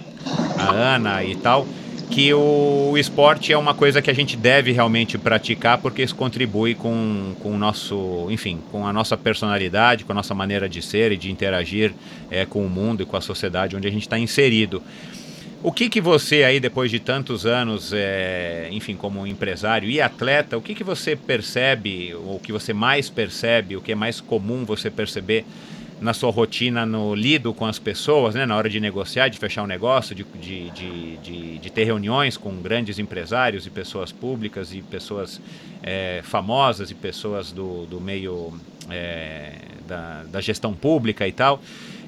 a 0.57 0.71
Ana 0.71 1.23
e 1.23 1.35
tal, 1.35 1.67
que 2.09 2.33
o 2.33 2.95
esporte 2.97 3.51
é 3.51 3.57
uma 3.57 3.73
coisa 3.73 4.01
que 4.01 4.09
a 4.09 4.13
gente 4.13 4.37
deve 4.37 4.71
realmente 4.71 5.17
praticar 5.17 5.77
porque 5.79 6.03
isso 6.03 6.15
contribui 6.15 6.75
com, 6.75 7.33
com 7.39 7.51
o 7.51 7.57
nosso, 7.57 8.27
enfim, 8.29 8.59
com 8.71 8.85
a 8.85 8.93
nossa 8.93 9.17
personalidade, 9.17 10.03
com 10.03 10.11
a 10.11 10.15
nossa 10.15 10.33
maneira 10.33 10.69
de 10.69 10.81
ser 10.81 11.11
e 11.11 11.17
de 11.17 11.31
interagir 11.31 11.93
é, 12.29 12.45
com 12.45 12.65
o 12.65 12.69
mundo 12.69 13.03
e 13.03 13.05
com 13.05 13.17
a 13.17 13.21
sociedade 13.21 13.75
onde 13.75 13.87
a 13.87 13.91
gente 13.91 14.03
está 14.03 14.19
inserido. 14.19 14.81
O 15.63 15.71
que 15.71 15.87
que 15.87 16.01
você 16.01 16.43
aí, 16.43 16.59
depois 16.59 16.91
de 16.91 16.99
tantos 16.99 17.45
anos, 17.45 17.93
é, 17.93 18.67
enfim, 18.69 18.97
como 18.97 19.25
empresário 19.25 19.89
e 19.89 20.01
atleta, 20.01 20.57
o 20.57 20.61
que 20.61 20.75
que 20.75 20.83
você 20.83 21.15
percebe, 21.15 22.13
ou 22.13 22.35
o 22.35 22.39
que 22.39 22.51
você 22.51 22.73
mais 22.73 23.09
percebe, 23.09 23.77
o 23.77 23.81
que 23.81 23.93
é 23.93 23.95
mais 23.95 24.19
comum 24.19 24.65
você 24.65 24.89
perceber 24.89 25.45
na 26.01 26.13
sua 26.13 26.31
rotina 26.31 26.85
no 26.85 27.15
lido 27.15 27.53
com 27.53 27.65
as 27.65 27.79
pessoas, 27.79 28.35
né, 28.35 28.45
na 28.45 28.55
hora 28.55 28.69
de 28.69 28.79
negociar, 28.79 29.29
de 29.29 29.37
fechar 29.37 29.63
um 29.63 29.67
negócio, 29.67 30.13
de, 30.13 30.23
de, 30.23 30.69
de, 30.71 31.17
de, 31.17 31.57
de 31.59 31.71
ter 31.71 31.85
reuniões 31.85 32.35
com 32.35 32.55
grandes 32.61 32.99
empresários 32.99 33.65
e 33.65 33.69
pessoas 33.69 34.11
públicas 34.11 34.73
e 34.73 34.81
pessoas 34.81 35.39
é, 35.81 36.21
famosas 36.23 36.91
e 36.91 36.95
pessoas 36.95 37.51
do, 37.51 37.85
do 37.85 38.01
meio 38.01 38.53
é, 38.89 39.53
da, 39.87 40.23
da 40.23 40.41
gestão 40.41 40.73
pública 40.73 41.27
e 41.27 41.31
tal. 41.31 41.61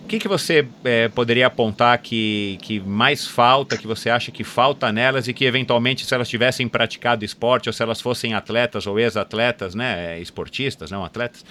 O 0.05 0.07
que, 0.07 0.19
que 0.19 0.27
você 0.27 0.67
é, 0.83 1.07
poderia 1.07 1.47
apontar 1.47 1.97
que, 1.97 2.59
que 2.61 2.79
mais 2.79 3.25
falta, 3.25 3.75
que 3.75 3.87
você 3.87 4.07
acha 4.07 4.31
que 4.31 4.43
falta 4.43 4.91
nelas 4.91 5.27
e 5.27 5.33
que 5.33 5.45
eventualmente 5.45 6.05
se 6.05 6.13
elas 6.13 6.29
tivessem 6.29 6.67
praticado 6.67 7.25
esporte 7.25 7.69
ou 7.69 7.73
se 7.73 7.81
elas 7.81 7.99
fossem 7.99 8.35
atletas 8.35 8.85
ou 8.85 8.99
ex-atletas, 8.99 9.73
né, 9.73 10.19
esportistas, 10.19 10.91
não 10.91 11.03
atletas, 11.03 11.43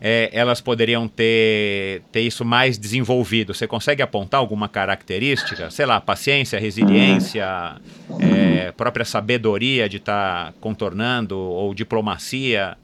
é, 0.00 0.30
elas 0.32 0.60
poderiam 0.60 1.08
ter, 1.08 2.02
ter 2.12 2.20
isso 2.20 2.44
mais 2.44 2.78
desenvolvido? 2.78 3.54
Você 3.54 3.66
consegue 3.66 4.02
apontar 4.02 4.40
alguma 4.40 4.68
característica? 4.68 5.70
Sei 5.70 5.86
lá, 5.86 6.00
paciência, 6.00 6.58
resiliência, 6.58 7.76
é, 8.20 8.72
própria 8.72 9.04
sabedoria 9.04 9.88
de 9.88 9.98
estar 9.98 10.46
tá 10.46 10.54
contornando 10.60 11.38
ou 11.38 11.74
diplomacia? 11.74 12.76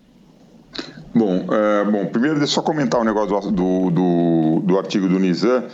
Bom, 1.14 1.46
é, 1.52 1.84
bom, 1.84 2.06
primeiro 2.06 2.38
deixa 2.38 2.52
eu 2.52 2.54
só 2.56 2.62
comentar 2.62 3.00
um 3.00 3.04
negócio 3.04 3.50
do, 3.50 3.90
do, 3.90 4.62
do 4.64 4.78
artigo 4.78 5.08
do 5.08 5.18
Nizam. 5.18 5.64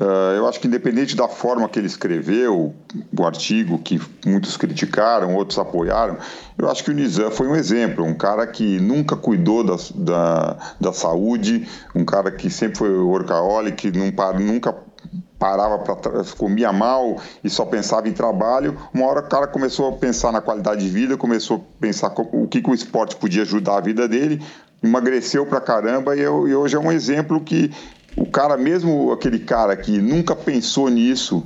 Uh, 0.00 0.34
eu 0.36 0.48
acho 0.48 0.58
que 0.58 0.66
independente 0.66 1.14
da 1.14 1.28
forma 1.28 1.68
que 1.68 1.78
ele 1.78 1.86
escreveu 1.86 2.74
o 3.16 3.24
artigo, 3.24 3.78
que 3.78 4.00
muitos 4.26 4.56
criticaram, 4.56 5.36
outros 5.36 5.56
apoiaram, 5.56 6.16
eu 6.58 6.68
acho 6.68 6.82
que 6.82 6.90
o 6.90 6.94
Nizam 6.94 7.30
foi 7.30 7.46
um 7.46 7.54
exemplo, 7.54 8.04
um 8.04 8.14
cara 8.14 8.44
que 8.44 8.80
nunca 8.80 9.16
cuidou 9.16 9.62
da, 9.62 9.76
da, 9.94 10.74
da 10.80 10.92
saúde, 10.92 11.68
um 11.94 12.04
cara 12.04 12.32
que 12.32 12.50
sempre 12.50 12.78
foi 12.78 12.90
workaholic, 12.90 13.96
não 13.96 14.10
para, 14.10 14.36
nunca 14.40 14.74
parava 15.38 15.78
para 15.78 16.24
comia 16.38 16.72
mal 16.72 17.16
e 17.44 17.50
só 17.50 17.64
pensava 17.64 18.08
em 18.08 18.12
trabalho. 18.12 18.76
Uma 18.92 19.06
hora 19.06 19.20
o 19.20 19.28
cara 19.28 19.46
começou 19.46 19.90
a 19.90 19.92
pensar 19.92 20.32
na 20.32 20.40
qualidade 20.40 20.84
de 20.84 20.90
vida, 20.90 21.16
começou 21.16 21.58
a 21.58 21.80
pensar 21.80 22.12
o 22.32 22.48
que, 22.48 22.60
que 22.60 22.70
o 22.70 22.74
esporte 22.74 23.14
podia 23.14 23.42
ajudar 23.42 23.76
a 23.76 23.80
vida 23.80 24.08
dele, 24.08 24.42
emagreceu 24.82 25.46
pra 25.46 25.60
caramba 25.60 26.16
e, 26.16 26.20
eu, 26.20 26.48
e 26.48 26.54
hoje 26.54 26.74
é 26.74 26.78
um 26.78 26.90
exemplo 26.90 27.40
que 27.40 27.70
o 28.16 28.26
cara, 28.26 28.56
mesmo 28.56 29.12
aquele 29.12 29.38
cara 29.38 29.76
que 29.76 29.98
nunca 29.98 30.36
pensou 30.36 30.88
nisso, 30.88 31.44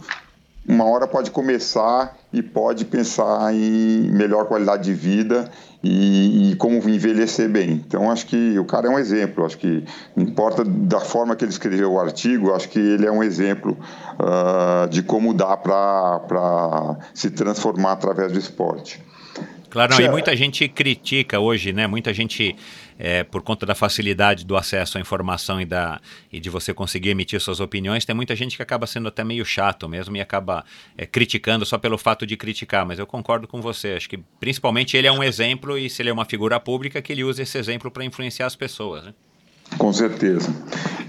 uma 0.66 0.84
hora 0.84 1.06
pode 1.06 1.30
começar 1.30 2.14
e 2.30 2.42
pode 2.42 2.84
pensar 2.84 3.54
em 3.54 4.10
melhor 4.12 4.44
qualidade 4.46 4.84
de 4.84 4.92
vida 4.92 5.50
e, 5.82 6.50
e, 6.50 6.56
como 6.56 6.76
envelhecer 6.76 7.48
bem. 7.48 7.70
Então, 7.70 8.10
acho 8.10 8.26
que 8.26 8.58
o 8.58 8.64
cara 8.66 8.86
é 8.86 8.90
um 8.90 8.98
exemplo. 8.98 9.46
Acho 9.46 9.56
que 9.56 9.82
não 10.14 10.24
importa 10.24 10.62
da 10.62 11.00
forma 11.00 11.34
que 11.34 11.44
ele 11.44 11.52
escreveu 11.52 11.92
o 11.92 11.98
artigo, 11.98 12.52
acho 12.52 12.68
que 12.68 12.78
ele 12.78 13.06
é 13.06 13.10
um 13.10 13.22
exemplo 13.22 13.78
uh, 14.20 14.86
de 14.90 15.02
como 15.02 15.32
dá 15.32 15.56
para 15.56 16.98
se 17.14 17.30
transformar 17.30 17.92
através 17.92 18.30
do 18.30 18.38
esporte. 18.38 19.00
Claro, 19.70 19.94
não, 19.94 20.00
e 20.00 20.08
muita 20.08 20.34
gente 20.36 20.66
critica 20.68 21.38
hoje, 21.40 21.72
né? 21.72 21.86
Muita 21.86 22.12
gente 22.12 22.56
é, 22.98 23.22
por 23.22 23.42
conta 23.42 23.64
da 23.64 23.74
facilidade 23.74 24.44
do 24.44 24.56
acesso 24.56 24.98
à 24.98 25.00
informação 25.00 25.60
e, 25.60 25.64
da, 25.64 26.00
e 26.32 26.40
de 26.40 26.50
você 26.50 26.74
conseguir 26.74 27.10
emitir 27.10 27.40
suas 27.40 27.60
opiniões, 27.60 28.04
tem 28.04 28.14
muita 28.14 28.34
gente 28.34 28.56
que 28.56 28.62
acaba 28.62 28.86
sendo 28.86 29.08
até 29.08 29.22
meio 29.22 29.44
chato 29.44 29.88
mesmo 29.88 30.16
e 30.16 30.20
acaba 30.20 30.64
é, 30.96 31.06
criticando 31.06 31.64
só 31.64 31.78
pelo 31.78 31.96
fato 31.96 32.26
de 32.26 32.36
criticar. 32.36 32.84
Mas 32.84 32.98
eu 32.98 33.06
concordo 33.06 33.46
com 33.46 33.60
você. 33.60 33.94
Acho 33.94 34.08
que 34.08 34.18
principalmente 34.40 34.96
ele 34.96 35.06
é 35.06 35.12
um 35.12 35.22
exemplo 35.22 35.78
e 35.78 35.88
se 35.88 36.02
ele 36.02 36.10
é 36.10 36.12
uma 36.12 36.24
figura 36.24 36.58
pública, 36.58 37.00
que 37.00 37.12
ele 37.12 37.22
use 37.22 37.42
esse 37.42 37.56
exemplo 37.56 37.90
para 37.90 38.04
influenciar 38.04 38.46
as 38.46 38.56
pessoas. 38.56 39.04
Né? 39.04 39.14
Com 39.76 39.92
certeza. 39.92 40.52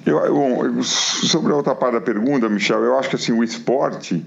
Eu, 0.06 0.84
sobre 0.84 1.52
a 1.54 1.56
outra 1.56 1.74
parte 1.74 1.94
da 1.94 2.02
pergunta, 2.02 2.48
Michel, 2.50 2.84
eu 2.84 2.98
acho 3.00 3.10
que 3.10 3.16
assim, 3.16 3.32
o 3.32 3.44
esporte 3.44 4.24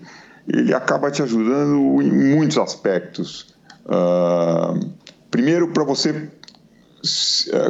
ele 0.49 0.75
acaba 0.75 1.11
te 1.11 1.23
ajudando 1.23 2.03
em 2.03 2.11
muitos 2.11 2.59
aspectos. 2.59 3.55
Uh, 3.85 4.91
primeiro, 5.31 5.69
para 5.69 5.85
você 5.85 6.29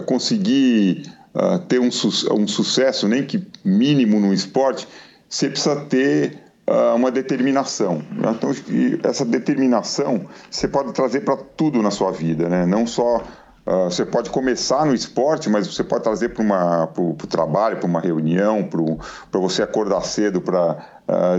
conseguir 0.06 1.10
uh, 1.34 1.58
ter 1.60 1.80
um, 1.80 1.90
su 1.90 2.32
um, 2.32 2.46
sucesso, 2.46 3.08
nem 3.08 3.24
que 3.24 3.46
mínimo 3.64 4.20
no 4.20 4.32
esporte, 4.32 4.86
você 5.28 5.48
precisa 5.48 5.76
ter 5.76 6.38
uh, 6.68 6.94
uma 6.94 7.10
determinação. 7.10 8.02
Né? 8.10 8.36
Então, 8.36 8.50
essa 9.02 9.24
determinação 9.24 10.26
você 10.50 10.68
pode 10.68 10.92
trazer 10.92 11.20
para 11.20 11.36
tudo 11.36 11.82
na 11.82 11.90
sua 11.90 12.12
vida, 12.12 12.48
né? 12.48 12.66
não 12.66 12.86
só 12.86 13.22
Uh, 13.64 13.84
você 13.84 14.04
pode 14.04 14.28
começar 14.28 14.84
no 14.84 14.92
esporte, 14.92 15.48
mas 15.48 15.68
você 15.68 15.84
pode 15.84 16.02
trazer 16.02 16.30
para 16.30 16.42
o 16.98 17.14
trabalho, 17.28 17.76
para 17.76 17.86
uma 17.86 18.00
reunião, 18.00 18.68
para 18.68 19.40
você 19.40 19.62
acordar 19.62 20.00
cedo 20.00 20.40
para 20.40 20.84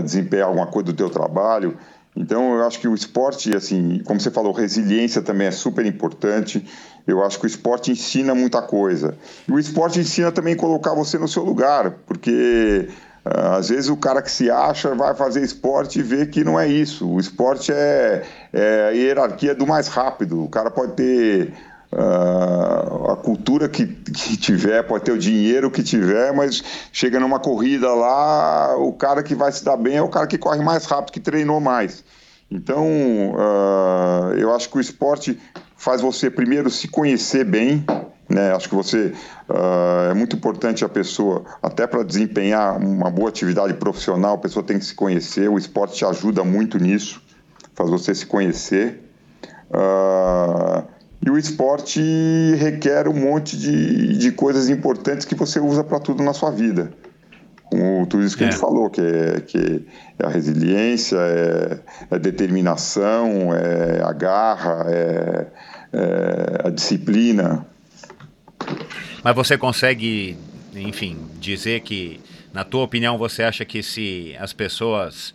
desempenhar 0.02 0.46
alguma 0.46 0.66
coisa 0.66 0.86
do 0.86 0.94
teu 0.94 1.10
trabalho. 1.10 1.76
Então, 2.16 2.54
eu 2.54 2.64
acho 2.64 2.80
que 2.80 2.86
o 2.86 2.94
esporte, 2.94 3.54
assim, 3.54 4.00
como 4.06 4.20
você 4.20 4.30
falou, 4.30 4.52
resiliência 4.52 5.20
também 5.20 5.48
é 5.48 5.50
super 5.50 5.84
importante. 5.84 6.64
Eu 7.06 7.22
acho 7.22 7.38
que 7.38 7.44
o 7.44 7.46
esporte 7.46 7.90
ensina 7.90 8.34
muita 8.34 8.62
coisa. 8.62 9.16
E 9.46 9.52
o 9.52 9.58
esporte 9.58 10.00
ensina 10.00 10.32
também 10.32 10.56
colocar 10.56 10.94
você 10.94 11.18
no 11.18 11.28
seu 11.28 11.44
lugar, 11.44 11.90
porque 12.06 12.88
uh, 13.26 13.56
às 13.58 13.68
vezes 13.68 13.90
o 13.90 13.96
cara 13.96 14.22
que 14.22 14.30
se 14.30 14.50
acha 14.50 14.94
vai 14.94 15.14
fazer 15.14 15.42
esporte 15.42 15.98
e 15.98 16.02
vê 16.02 16.26
que 16.26 16.42
não 16.42 16.58
é 16.58 16.66
isso. 16.66 17.06
O 17.06 17.20
esporte 17.20 17.72
é, 17.72 18.24
é 18.52 18.88
a 18.88 18.90
hierarquia 18.90 19.54
do 19.54 19.66
mais 19.66 19.88
rápido. 19.88 20.42
O 20.42 20.48
cara 20.48 20.70
pode 20.70 20.92
ter 20.94 21.52
Uh, 21.96 23.12
a 23.12 23.16
cultura 23.16 23.68
que, 23.68 23.86
que, 23.86 24.36
tiver, 24.36 24.82
pode 24.82 25.04
ter 25.04 25.12
o 25.12 25.18
dinheiro 25.18 25.70
que 25.70 25.80
tiver, 25.80 26.32
mas 26.34 26.60
chega 26.92 27.20
numa 27.20 27.38
corrida 27.38 27.86
lá, 27.94 28.76
o 28.76 28.92
cara 28.92 29.22
que 29.22 29.32
vai 29.32 29.52
se 29.52 29.64
dar 29.64 29.76
bem 29.76 29.96
é 29.98 30.02
o 30.02 30.08
cara 30.08 30.26
que 30.26 30.36
corre 30.36 30.60
mais 30.60 30.86
rápido, 30.86 31.12
que 31.12 31.20
treinou 31.20 31.60
mais. 31.60 32.02
Então, 32.50 32.84
uh, 32.84 34.34
eu 34.36 34.52
acho 34.52 34.68
que 34.70 34.76
o 34.76 34.80
esporte 34.80 35.38
faz 35.84 36.00
você 36.00 36.30
primeiro 36.30 36.70
se 36.70 36.88
conhecer 36.88 37.44
bem, 37.44 37.84
né? 38.26 38.52
Acho 38.52 38.70
que 38.70 38.74
você 38.74 39.12
uh, 39.50 40.10
é 40.10 40.14
muito 40.14 40.34
importante 40.34 40.82
a 40.82 40.88
pessoa, 40.88 41.44
até 41.62 41.86
para 41.86 42.02
desempenhar 42.02 42.78
uma 42.78 43.10
boa 43.10 43.28
atividade 43.28 43.74
profissional, 43.74 44.36
a 44.36 44.38
pessoa 44.38 44.64
tem 44.64 44.78
que 44.78 44.84
se 44.86 44.94
conhecer. 44.94 45.46
O 45.50 45.58
esporte 45.58 45.96
te 45.96 46.06
ajuda 46.06 46.42
muito 46.42 46.78
nisso, 46.78 47.20
faz 47.74 47.90
você 47.90 48.14
se 48.14 48.24
conhecer. 48.24 49.02
Uh, 49.70 50.88
e 51.20 51.30
o 51.30 51.36
esporte 51.36 52.00
requer 52.56 53.06
um 53.06 53.14
monte 53.14 53.54
de, 53.58 54.16
de 54.16 54.32
coisas 54.32 54.70
importantes 54.70 55.26
que 55.26 55.34
você 55.34 55.60
usa 55.60 55.84
para 55.84 56.00
tudo 56.00 56.22
na 56.22 56.32
sua 56.32 56.50
vida. 56.50 56.92
Como 57.70 58.06
tudo 58.06 58.22
isso 58.22 58.36
que 58.36 58.44
é. 58.44 58.48
a 58.48 58.50
gente 58.50 58.58
é. 58.58 58.60
falou, 58.60 58.88
que 58.88 59.00
é, 59.00 59.40
que 59.40 59.86
é 60.18 60.26
a 60.26 60.28
resiliência, 60.28 61.18
é, 61.18 61.78
é 62.10 62.18
determinação, 62.18 63.54
é 63.54 64.02
a 64.02 64.12
garra, 64.12 64.86
é, 64.88 65.46
é 65.94 66.68
a 66.68 66.70
disciplina. 66.70 67.66
Mas 69.22 69.34
você 69.34 69.56
consegue, 69.56 70.36
enfim, 70.74 71.16
dizer 71.40 71.80
que, 71.80 72.20
na 72.52 72.64
tua 72.64 72.82
opinião, 72.82 73.16
você 73.16 73.42
acha 73.42 73.64
que 73.64 73.82
se 73.82 74.36
as 74.38 74.52
pessoas 74.52 75.34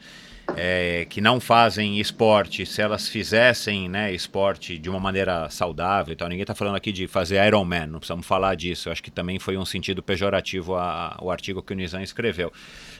é, 0.55 1.05
que 1.09 1.21
não 1.21 1.39
fazem 1.39 1.99
esporte, 1.99 2.65
se 2.65 2.81
elas 2.81 3.07
fizessem 3.07 3.89
né, 3.89 4.13
esporte 4.13 4.77
de 4.77 4.89
uma 4.89 4.99
maneira 4.99 5.49
saudável 5.49 6.13
e 6.13 6.15
tal, 6.15 6.27
ninguém 6.27 6.43
está 6.43 6.55
falando 6.55 6.75
aqui 6.75 6.91
de 6.91 7.07
fazer 7.07 7.43
Ironman, 7.45 7.87
não 7.87 7.99
precisamos 7.99 8.25
falar 8.25 8.55
disso, 8.55 8.89
eu 8.89 8.93
acho 8.93 9.03
que 9.03 9.11
também 9.11 9.39
foi 9.39 9.57
um 9.57 9.65
sentido 9.65 10.01
pejorativo 10.01 10.75
a, 10.75 11.17
a, 11.17 11.23
o 11.23 11.31
artigo 11.31 11.61
que 11.61 11.73
o 11.73 11.75
Nizam 11.75 12.01
escreveu. 12.01 12.51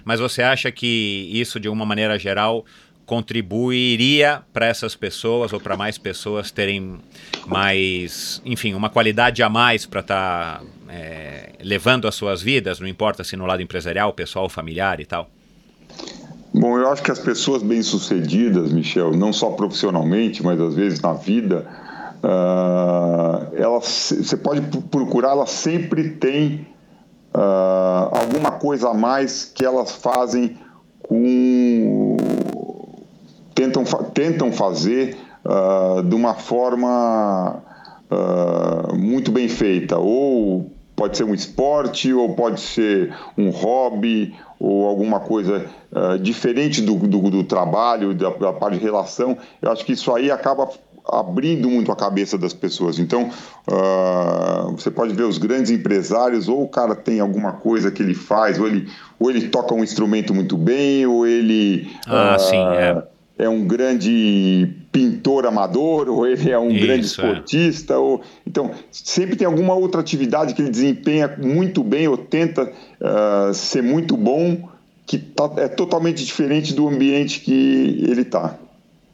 Mas 0.04 0.20
você 0.20 0.42
acha 0.42 0.72
que 0.72 1.30
isso, 1.32 1.60
de 1.60 1.70
uma 1.70 1.86
maneira 1.86 2.18
geral, 2.18 2.66
contribuiria 3.10 4.44
para 4.54 4.68
essas 4.68 4.96
pessoas 4.96 5.52
ou 5.52 5.60
para 5.60 5.76
mais 5.76 5.98
pessoas 5.98 6.52
terem 6.52 7.00
mais, 7.48 8.40
enfim, 8.46 8.76
uma 8.76 8.88
qualidade 8.88 9.42
a 9.42 9.50
mais 9.50 9.88
para 9.88 10.02
estar 10.02 10.60
tá 10.60 10.64
é, 10.88 11.54
levando 11.64 12.08
as 12.08 12.14
suas 12.14 12.40
vidas, 12.40 12.80
não 12.80 12.88
importa 12.88 13.24
se 13.24 13.36
no 13.36 13.48
lado 13.48 13.64
empresarial, 13.64 14.14
pessoal, 14.14 14.48
familiar 14.48 15.00
e 15.00 15.08
tal? 15.08 15.28
Bom, 16.54 16.78
eu 16.78 16.88
acho 16.92 17.02
que 17.02 17.10
as 17.10 17.18
pessoas 17.18 17.64
bem-sucedidas, 17.64 18.72
Michel, 18.72 19.12
não 19.12 19.34
só 19.34 19.50
profissionalmente, 19.54 20.44
mas 20.44 20.62
às 20.62 20.76
vezes 20.76 21.02
na 21.02 21.14
vida, 21.14 21.66
uh, 22.24 23.56
elas, 23.56 24.14
você 24.16 24.38
pode 24.38 24.62
procurar, 24.92 25.32
elas 25.32 25.50
sempre 25.50 26.12
têm 26.12 26.68
uh, 27.34 28.16
alguma 28.16 28.52
coisa 28.52 28.90
a 28.90 28.94
mais 28.94 29.46
que 29.46 29.66
elas 29.66 29.94
fazem 29.94 30.60
com. 31.02 32.18
Tentam, 33.60 33.84
tentam 34.14 34.52
fazer 34.52 35.18
uh, 35.44 36.02
de 36.04 36.16
uma 36.16 36.34
forma 36.34 37.64
muito 38.92 39.32
bem 39.32 39.48
feita, 39.48 40.00
ou 40.00 40.72
pode 41.00 41.16
ser 41.16 41.24
um 41.24 41.34
esporte, 41.34 42.12
ou 42.12 42.34
pode 42.34 42.60
ser 42.60 43.16
um 43.38 43.50
hobby, 43.52 44.36
ou 44.60 44.86
alguma 44.86 45.22
coisa 45.22 45.66
uh, 45.92 46.20
diferente 46.20 46.82
do, 46.82 46.96
do, 46.96 47.30
do 47.30 47.44
trabalho, 47.46 48.14
da, 48.14 48.30
da, 48.32 48.52
parte 48.52 48.78
de 48.78 48.84
relação, 48.84 49.38
eu 49.62 49.72
acho 49.72 49.86
que 49.86 49.94
isso 49.94 50.14
aí 50.14 50.30
acaba 50.30 50.68
abrindo 51.08 51.70
muito 51.70 51.92
a 51.92 51.96
cabeça 51.96 52.38
das 52.38 52.54
pessoas. 52.54 53.00
Então, 53.00 53.30
uh, 53.68 54.72
você 54.72 54.92
pode 54.92 55.14
ver 55.14 55.24
os 55.24 55.38
grandes 55.38 55.72
empresários, 55.72 56.50
ou 56.50 56.64
o 56.64 56.68
cara 56.68 56.94
tem 56.94 57.22
alguma 57.22 57.54
coisa 57.54 57.90
que 57.90 58.04
ele 58.04 58.14
faz, 58.14 58.60
ou 58.60 58.68
ele, 58.68 58.90
ou 59.18 59.30
ele 59.30 59.48
toca 59.48 59.74
um 59.74 59.84
instrumento 59.84 60.34
muito 60.34 60.58
bem, 60.58 61.06
ou 61.06 61.26
ele. 61.26 61.90
Ah, 62.06 62.36
uh, 62.36 62.40
sim, 62.40 62.58
é 62.58 63.02
é 63.40 63.48
um 63.48 63.66
grande 63.66 64.68
pintor 64.92 65.46
amador, 65.46 66.10
ou 66.10 66.28
ele 66.28 66.52
é 66.52 66.60
um 66.60 66.70
Isso, 66.70 66.86
grande 66.86 67.02
é. 67.02 67.06
esportista, 67.06 67.94
é. 67.94 67.98
ou 67.98 68.22
então 68.46 68.72
sempre 68.92 69.38
tem 69.38 69.48
alguma 69.48 69.74
outra 69.74 70.02
atividade 70.02 70.54
que 70.54 70.62
ele 70.62 70.70
desempenha 70.70 71.34
muito 71.42 71.82
bem 71.82 72.08
ou 72.08 72.18
tenta 72.18 72.64
uh, 72.64 73.54
ser 73.54 73.82
muito 73.82 74.18
bom, 74.18 74.70
que 75.08 75.18
tá, 75.18 75.50
é 75.56 75.70
totalmente 75.70 76.24
diferente 76.24 76.74
do 76.74 76.88
ambiente 76.88 77.40
que 77.40 78.04
ele 78.08 78.22
está 78.22 78.60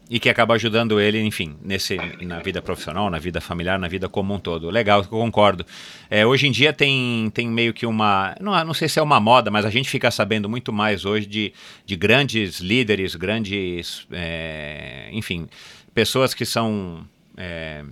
e 0.10 0.20
que 0.20 0.30
acaba 0.30 0.54
ajudando 0.54 1.00
ele, 1.00 1.20
enfim, 1.22 1.56
nesse, 1.64 1.98
na 2.22 2.40
vida 2.40 2.62
profissional, 2.62 3.10
na 3.10 3.18
vida 3.18 3.42
familiar, 3.42 3.80
na 3.80 3.88
vida 3.88 4.08
como 4.08 4.34
um 4.34 4.40
todo. 4.40 4.70
Legal, 4.70 5.02
eu 5.02 5.08
concordo. 5.08 5.66
É, 6.10 6.26
hoje 6.26 6.48
em 6.48 6.52
dia 6.52 6.72
tem, 6.72 7.32
tem 7.34 7.48
meio 7.48 7.74
que 7.74 7.86
uma. 7.86 8.36
Não, 8.40 8.64
não 8.64 8.74
sei 8.74 8.88
se 8.88 9.00
é 9.00 9.02
uma 9.02 9.20
moda, 9.20 9.50
mas 9.50 9.66
a 9.66 9.70
gente 9.70 9.90
fica 9.90 10.12
sabendo 10.12 10.48
muito 10.48 10.72
mais 10.72 11.06
hoje 11.06 11.26
de, 11.26 11.54
de 11.86 11.96
grandes 11.96 12.60
líderes, 12.60 13.16
grandes. 13.16 14.06
É, 14.12 15.10
enfim, 15.12 15.48
pessoas 15.94 16.34
que 16.34 16.46
são. 16.46 17.06
É, 17.36 17.84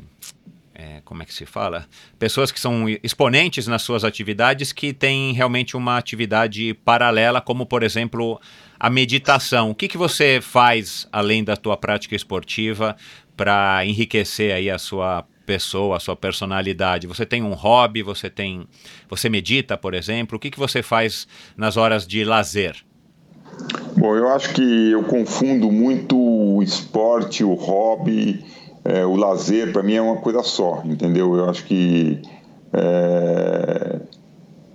é, 0.83 1.01
como 1.05 1.23
é 1.23 1.25
que 1.25 1.33
se 1.33 1.45
fala? 1.45 1.87
Pessoas 2.19 2.51
que 2.51 2.59
são 2.59 2.89
exponentes 3.01 3.67
nas 3.67 3.81
suas 3.81 4.03
atividades 4.03 4.73
que 4.73 4.91
têm 4.91 5.31
realmente 5.31 5.77
uma 5.77 5.97
atividade 5.97 6.73
paralela, 6.83 7.39
como 7.39 7.65
por 7.65 7.83
exemplo 7.83 8.39
a 8.77 8.89
meditação. 8.89 9.71
O 9.71 9.75
que, 9.75 9.87
que 9.87 9.97
você 9.97 10.39
faz 10.41 11.07
além 11.09 11.41
da 11.41 11.55
tua 11.55 11.77
prática 11.77 12.15
esportiva 12.15 12.97
para 13.37 13.85
enriquecer 13.85 14.53
aí 14.53 14.69
a 14.69 14.77
sua 14.77 15.25
pessoa, 15.45 15.95
a 15.95 15.99
sua 16.01 16.17
personalidade? 16.17 17.07
Você 17.07 17.25
tem 17.25 17.41
um 17.41 17.53
hobby? 17.53 18.03
Você 18.03 18.29
tem, 18.29 18.67
você 19.09 19.29
medita, 19.29 19.77
por 19.77 19.93
exemplo? 19.93 20.35
O 20.35 20.39
que, 20.39 20.51
que 20.51 20.59
você 20.59 20.83
faz 20.83 21.27
nas 21.55 21.77
horas 21.77 22.05
de 22.05 22.25
lazer? 22.25 22.75
Bom, 23.95 24.15
eu 24.15 24.27
acho 24.29 24.53
que 24.53 24.91
eu 24.91 25.03
confundo 25.03 25.71
muito 25.71 26.17
o 26.17 26.61
esporte, 26.61 27.43
o 27.43 27.53
hobby, 27.53 28.43
é, 28.85 29.05
o 29.05 29.15
lazer. 29.15 29.71
Para 29.71 29.83
mim 29.83 29.95
é 29.95 30.01
uma 30.01 30.17
coisa 30.17 30.43
só, 30.43 30.81
entendeu? 30.85 31.35
Eu 31.35 31.49
acho 31.49 31.63
que 31.65 32.21
é, 32.73 33.99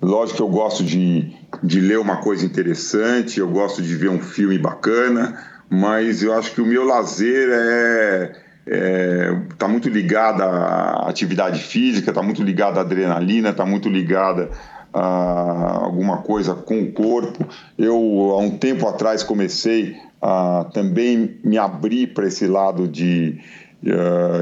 Lógico 0.00 0.36
que 0.36 0.42
eu 0.42 0.48
gosto 0.48 0.84
de, 0.84 1.32
de 1.62 1.80
ler 1.80 1.98
uma 1.98 2.18
coisa 2.18 2.46
interessante, 2.46 3.40
eu 3.40 3.48
gosto 3.48 3.82
de 3.82 3.96
ver 3.96 4.08
um 4.08 4.20
filme 4.20 4.56
bacana, 4.56 5.36
mas 5.68 6.22
eu 6.22 6.32
acho 6.32 6.52
que 6.54 6.60
o 6.60 6.66
meu 6.66 6.84
lazer 6.84 7.48
é 7.52 8.32
está 8.68 8.76
é, 8.76 9.42
tá 9.56 9.66
muito 9.66 9.88
ligado 9.88 10.42
à 10.42 11.08
atividade 11.08 11.58
física, 11.62 12.10
está 12.10 12.22
muito 12.22 12.42
ligado 12.42 12.78
à 12.78 12.82
adrenalina, 12.82 13.48
está 13.48 13.64
muito 13.64 13.88
ligada 13.88 14.50
a 14.92 15.84
alguma 15.84 16.18
coisa 16.18 16.54
com 16.54 16.82
o 16.82 16.92
corpo. 16.92 17.46
Eu, 17.78 17.96
há 18.32 18.38
um 18.38 18.50
tempo 18.50 18.86
atrás, 18.86 19.22
comecei 19.22 19.96
a 20.20 20.66
também 20.74 21.40
me 21.42 21.56
abrir 21.56 22.08
para 22.08 22.26
esse 22.26 22.46
lado 22.46 22.86
de, 22.86 23.40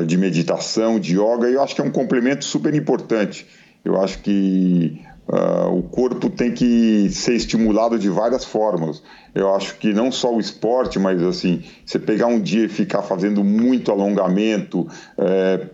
de 0.06 0.16
meditação, 0.16 0.98
de 0.98 1.14
yoga, 1.14 1.50
e 1.50 1.54
eu 1.54 1.62
acho 1.62 1.74
que 1.74 1.80
é 1.80 1.84
um 1.84 1.90
complemento 1.90 2.44
super 2.44 2.74
importante. 2.74 3.46
Eu 3.84 4.00
acho 4.00 4.18
que 4.20 5.00
Uh, 5.28 5.78
o 5.78 5.82
corpo 5.82 6.30
tem 6.30 6.52
que 6.52 7.10
ser 7.10 7.34
estimulado 7.34 7.98
de 7.98 8.08
várias 8.08 8.44
formas. 8.44 9.02
Eu 9.34 9.52
acho 9.56 9.76
que 9.76 9.92
não 9.92 10.12
só 10.12 10.32
o 10.32 10.38
esporte, 10.38 11.00
mas 11.00 11.20
assim, 11.20 11.64
você 11.84 11.98
pegar 11.98 12.28
um 12.28 12.38
dia 12.38 12.66
e 12.66 12.68
ficar 12.68 13.02
fazendo 13.02 13.42
muito 13.42 13.90
alongamento, 13.90 14.86
é, 15.18 15.66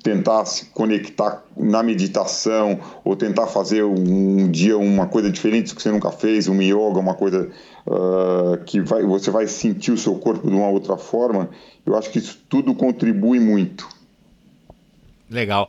tentar 0.00 0.44
se 0.44 0.66
conectar 0.66 1.42
na 1.56 1.82
meditação, 1.82 2.78
ou 3.04 3.16
tentar 3.16 3.48
fazer 3.48 3.82
um, 3.82 4.44
um, 4.44 4.48
dia 4.48 4.78
uma 4.78 5.06
coisa 5.06 5.28
diferente 5.28 5.74
que 5.74 5.82
você 5.82 5.90
nunca 5.90 6.12
fez, 6.12 6.46
um 6.46 6.62
yoga, 6.62 7.00
uma 7.00 7.14
coisa 7.14 7.48
uh, 7.86 8.62
que 8.64 8.80
vai, 8.80 9.02
você 9.02 9.30
vai 9.30 9.46
sentir 9.46 9.92
o 9.92 9.98
seu 9.98 10.14
corpo 10.16 10.48
de 10.48 10.54
uma 10.54 10.68
outra 10.68 10.96
forma, 10.96 11.50
eu 11.84 11.96
acho 11.96 12.10
que 12.10 12.18
isso 12.18 12.38
tudo 12.48 12.74
contribui 12.74 13.40
muito. 13.40 13.88
Legal. 15.28 15.68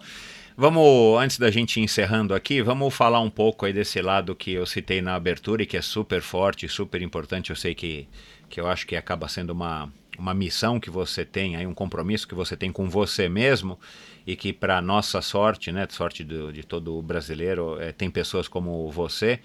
Vamos, 0.58 1.20
antes 1.20 1.40
da 1.40 1.50
gente 1.50 1.80
encerrando 1.80 2.36
aqui, 2.36 2.62
vamos 2.62 2.94
falar 2.94 3.20
um 3.20 3.30
pouco 3.30 3.66
aí 3.66 3.74
desse 3.74 4.02
lado 4.02 4.36
que 4.36 4.52
eu 4.52 4.66
citei 4.66 5.02
na 5.02 5.16
abertura 5.16 5.64
e 5.64 5.66
que 5.66 5.78
é 5.78 5.82
super 5.82 6.22
forte, 6.22 6.68
super 6.68 7.02
importante. 7.02 7.50
Eu 7.50 7.56
sei 7.56 7.74
que, 7.74 8.08
que 8.50 8.60
eu 8.60 8.68
acho 8.68 8.86
que 8.86 8.96
acaba 8.96 9.28
sendo 9.28 9.52
uma, 9.52 9.92
uma 10.20 10.34
missão 10.34 10.80
que 10.80 10.90
você 10.90 11.26
tem, 11.26 11.56
aí 11.56 11.66
um 11.66 11.74
compromisso 11.74 12.28
que 12.28 12.36
você 12.36 12.56
tem 12.56 12.72
com 12.72 12.90
você 12.90 13.28
mesmo 13.28 13.80
e 14.26 14.36
que 14.36 14.54
para 14.54 14.82
nossa 14.82 15.22
sorte, 15.22 15.72
né, 15.72 15.88
sorte 15.90 16.24
do, 16.24 16.52
de 16.54 16.64
todo 16.64 17.02
brasileiro, 17.02 17.82
é, 17.82 17.92
tem 17.92 18.10
pessoas 18.10 18.48
como 18.48 18.90
você, 18.92 19.40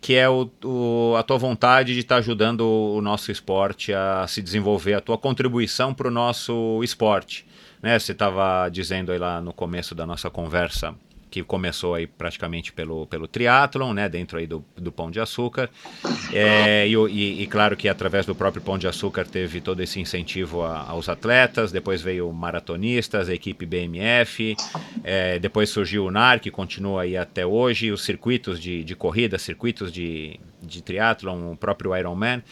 que 0.00 0.14
é 0.14 0.28
o, 0.28 0.50
o, 0.64 1.14
a 1.16 1.22
tua 1.22 1.38
vontade 1.38 1.94
de 1.94 2.00
estar 2.00 2.16
tá 2.16 2.18
ajudando 2.18 2.60
o 2.60 3.00
nosso 3.00 3.32
esporte 3.32 3.92
a 3.92 4.26
se 4.26 4.42
desenvolver, 4.42 4.94
a 4.94 5.00
tua 5.00 5.18
contribuição 5.18 5.92
para 5.92 6.08
o 6.08 6.10
nosso 6.10 6.80
esporte. 6.82 7.46
Né? 7.82 7.98
Você 7.98 8.12
estava 8.12 8.68
dizendo 8.68 9.12
aí 9.12 9.18
lá 9.18 9.40
no 9.40 9.52
começo 9.52 9.94
da 9.94 10.06
nossa 10.06 10.30
conversa 10.30 10.94
que 11.36 11.42
começou 11.42 11.94
aí 11.94 12.06
praticamente 12.06 12.72
pelo, 12.72 13.06
pelo 13.06 13.28
triatlon, 13.28 13.92
né, 13.92 14.08
dentro 14.08 14.38
aí 14.38 14.46
do, 14.46 14.64
do 14.74 14.90
Pão 14.90 15.10
de 15.10 15.20
Açúcar, 15.20 15.68
é, 16.32 16.88
e, 16.88 16.94
e, 16.94 17.42
e, 17.42 17.46
claro 17.46 17.76
que 17.76 17.90
através 17.90 18.24
do 18.24 18.34
próprio 18.34 18.62
Pão 18.62 18.78
de 18.78 18.88
Açúcar 18.88 19.26
teve 19.26 19.60
todo 19.60 19.82
esse 19.82 20.00
incentivo 20.00 20.62
a, 20.62 20.80
aos 20.88 21.10
atletas, 21.10 21.70
depois 21.70 22.00
veio 22.00 22.32
maratonistas, 22.32 23.28
a 23.28 23.34
equipe 23.34 23.66
BMF, 23.66 24.56
é, 25.04 25.38
depois 25.38 25.68
surgiu 25.68 26.06
o 26.06 26.10
NAR, 26.10 26.40
que 26.40 26.50
continua 26.50 27.02
aí 27.02 27.18
até 27.18 27.44
hoje, 27.44 27.92
os 27.92 28.02
circuitos 28.02 28.58
de, 28.58 28.82
de 28.82 28.96
corrida, 28.96 29.36
circuitos 29.36 29.92
de, 29.92 30.40
de 30.62 30.82
triatlon, 30.82 31.52
o 31.52 31.56
próprio 31.56 31.94
Ironman, 31.94 32.42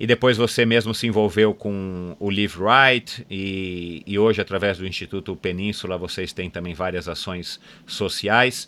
e 0.00 0.06
depois 0.06 0.38
você 0.38 0.64
mesmo 0.64 0.94
se 0.94 1.06
envolveu 1.06 1.52
com 1.52 2.16
o 2.18 2.30
Live 2.30 2.56
Right 2.56 3.26
e, 3.30 4.02
e 4.06 4.18
hoje 4.18 4.40
através 4.40 4.78
do 4.78 4.86
Instituto 4.86 5.36
Península 5.36 5.98
vocês 5.98 6.32
têm 6.32 6.48
também 6.48 6.72
várias 6.72 7.06
ações 7.06 7.60
sociais. 7.86 8.66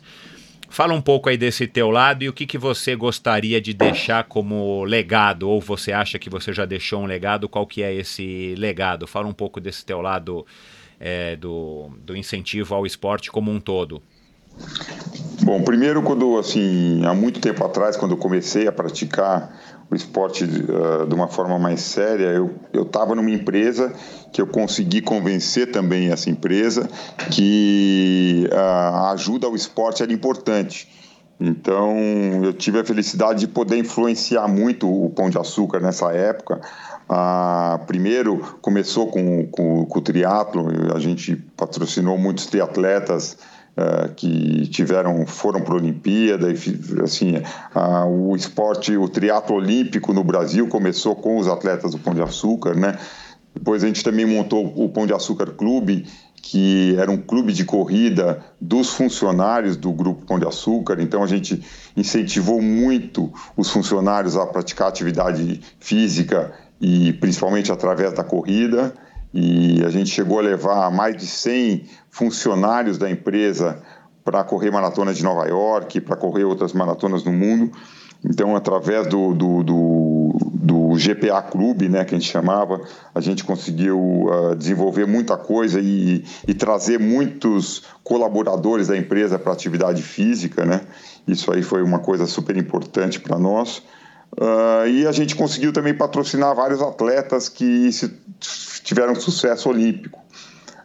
Fala 0.68 0.92
um 0.92 1.00
pouco 1.00 1.30
aí 1.30 1.38
desse 1.38 1.66
teu 1.66 1.90
lado 1.90 2.22
e 2.22 2.28
o 2.28 2.34
que, 2.34 2.44
que 2.44 2.59
você 2.59 2.94
gostaria 2.94 3.62
de 3.62 3.72
deixar 3.72 4.24
como 4.24 4.84
legado, 4.84 5.48
ou 5.48 5.59
você 5.59 5.90
acha 5.92 6.18
que 6.18 6.28
você 6.28 6.52
já 6.52 6.66
deixou 6.66 7.02
um 7.02 7.06
legado, 7.06 7.48
qual 7.48 7.66
que 7.66 7.82
é 7.82 7.94
esse 7.94 8.54
legado? 8.59 9.06
Fala 9.06 9.26
um 9.26 9.34
pouco 9.34 9.59
desse 9.59 9.84
teu 9.86 10.02
lado 10.02 10.46
é, 11.00 11.36
do, 11.36 11.90
do 12.04 12.14
incentivo 12.14 12.74
ao 12.74 12.84
esporte 12.84 13.30
como 13.30 13.50
um 13.50 13.59
todo. 13.59 14.02
Bom, 15.53 15.61
primeiro 15.61 16.01
quando, 16.01 16.39
assim, 16.39 17.05
há 17.05 17.12
muito 17.12 17.39
tempo 17.39 17.62
atrás, 17.62 17.95
quando 17.95 18.12
eu 18.12 18.16
comecei 18.16 18.66
a 18.66 18.73
praticar 18.73 19.55
o 19.91 19.95
esporte 19.95 20.45
uh, 20.45 21.07
de 21.07 21.15
uma 21.15 21.29
forma 21.29 21.59
mais 21.59 21.83
séria, 21.83 22.29
eu 22.29 22.59
estava 22.73 23.15
numa 23.15 23.31
empresa 23.31 23.93
que 24.33 24.41
eu 24.41 24.47
consegui 24.47 25.03
convencer 25.03 25.70
também 25.70 26.11
essa 26.11 26.31
empresa 26.31 26.89
que 27.31 28.49
uh, 28.51 28.57
a 28.57 29.11
ajuda 29.11 29.47
ao 29.47 29.55
esporte 29.55 30.03
era 30.03 30.11
importante. 30.11 30.89
Então, 31.39 31.99
eu 32.43 32.55
tive 32.55 32.81
a 32.81 32.85
felicidade 32.87 33.41
de 33.41 33.49
poder 33.49 33.77
influenciar 33.77 34.49
muito 34.49 34.89
o 34.89 35.11
Pão 35.11 35.29
de 35.29 35.37
Açúcar 35.37 35.81
nessa 35.81 36.11
época. 36.12 36.62
Uh, 37.11 37.85
primeiro, 37.85 38.39
começou 38.62 39.09
com, 39.09 39.47
com, 39.49 39.85
com 39.85 39.99
o 39.99 40.03
triatlo, 40.03 40.66
a 40.97 40.99
gente 40.99 41.37
patrocinou 41.37 42.16
muitos 42.16 42.47
triatletas 42.47 43.37
Uh, 43.74 44.12
que 44.15 44.66
tiveram 44.66 45.27
foram 45.27 45.62
para 45.62 45.73
a 45.73 45.78
Olimpíada 45.78 46.53
e 46.53 47.03
assim 47.03 47.43
o 48.07 48.36
esporte 48.36 48.94
o 48.99 49.09
triatlo 49.09 49.57
olímpico 49.57 50.12
no 50.12 50.23
Brasil 50.23 50.69
começou 50.69 51.16
com 51.16 51.39
os 51.39 51.49
atletas 51.49 51.93
do 51.93 51.99
Pão 51.99 52.12
de 52.12 52.20
Açúcar 52.20 52.74
né 52.74 52.99
depois 53.55 53.82
a 53.82 53.86
gente 53.86 54.05
também 54.05 54.27
montou 54.27 54.74
o 54.77 54.90
Pão 54.90 55.07
de 55.07 55.15
Açúcar 55.15 55.53
Clube 55.53 56.05
que 56.43 56.97
era 56.99 57.11
um 57.11 57.16
clube 57.16 57.53
de 57.53 57.65
corrida 57.65 58.44
dos 58.61 58.90
funcionários 58.90 59.77
do 59.77 59.93
Grupo 59.93 60.27
Pão 60.27 60.40
de 60.40 60.47
Açúcar, 60.47 61.01
então 61.01 61.23
a 61.23 61.27
gente 61.27 61.62
incentivou 61.97 62.61
muito 62.61 63.32
os 63.57 63.70
funcionários 63.70 64.36
a 64.36 64.44
praticar 64.44 64.89
atividade 64.89 65.61
física 65.78 66.53
e 66.81 67.12
principalmente 67.15 67.70
através 67.70 68.12
da 68.12 68.24
corrida. 68.24 68.93
E 69.34 69.82
a 69.84 69.88
gente 69.88 70.10
chegou 70.10 70.38
a 70.38 70.42
levar 70.42 70.90
mais 70.90 71.16
de 71.16 71.26
100 71.26 71.84
funcionários 72.10 72.98
da 72.98 73.10
empresa 73.10 73.82
para 74.24 74.44
correr 74.44 74.70
maratona 74.70 75.12
de 75.12 75.22
Nova 75.22 75.46
York, 75.48 76.00
para 76.00 76.16
correr 76.16 76.44
outras 76.44 76.72
maratonas 76.72 77.24
no 77.24 77.32
mundo. 77.32 77.72
Então, 78.24 78.54
através 78.54 79.09
do, 79.09 79.34
do, 79.34 79.62
do, 79.64 80.36
do, 80.54 80.94
GPA 80.94 81.42
Clube, 81.42 81.88
né, 81.88 82.04
que 82.04 82.14
a 82.14 82.18
gente 82.18 82.30
chamava, 82.30 82.80
a 83.12 83.20
gente 83.20 83.42
conseguiu 83.42 83.98
uh, 83.98 84.54
desenvolver 84.54 85.06
muita 85.06 85.36
coisa 85.36 85.80
e, 85.80 86.24
e, 86.46 86.54
trazer 86.54 87.00
muitos 87.00 87.82
colaboradores 88.04 88.86
da 88.86 88.96
empresa 88.96 89.40
para 89.40 89.52
atividade 89.52 90.02
física. 90.02 90.64
Né? 90.64 90.82
Isso 91.26 91.52
aí 91.52 91.62
foi 91.62 91.82
uma 91.82 91.98
coisa 91.98 92.26
super 92.26 92.56
importante 92.56 93.18
para 93.18 93.36
nós. 93.38 93.82
Uh, 94.38 94.86
e 94.86 95.06
a 95.06 95.12
gente 95.12 95.34
conseguiu 95.34 95.72
também 95.72 95.92
patrocinar 95.92 96.54
vários 96.54 96.80
atletas 96.80 97.48
que 97.48 97.90
se, 97.90 98.09
tiveram 98.82 99.14
sucesso 99.14 99.68
olímpico. 99.68 100.20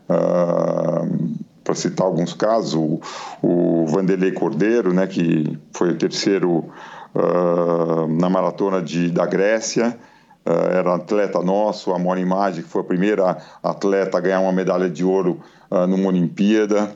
Uh, 0.09 1.35
para 1.63 1.75
citar 1.75 2.07
alguns 2.07 2.33
casos, 2.33 2.73
o, 2.73 3.01
o 3.41 3.85
Vanderlei 3.87 4.31
Cordeiro, 4.31 4.93
né, 4.93 5.05
que 5.05 5.59
foi 5.73 5.89
o 5.89 5.97
terceiro 5.97 6.69
uh, 7.13 8.07
na 8.07 8.29
maratona 8.29 8.81
de, 8.81 9.11
da 9.11 9.25
Grécia, 9.25 9.97
uh, 10.45 10.69
era 10.71 10.95
atleta 10.95 11.41
nosso, 11.41 11.91
a 11.91 11.99
Mona 11.99 12.21
Imagem, 12.21 12.63
que 12.63 12.69
foi 12.69 12.81
a 12.81 12.85
primeira 12.85 13.37
atleta 13.61 14.17
a 14.17 14.21
ganhar 14.21 14.39
uma 14.39 14.53
medalha 14.53 14.89
de 14.89 15.03
ouro 15.03 15.41
numa 15.89 16.07
Olimpíada, 16.07 16.95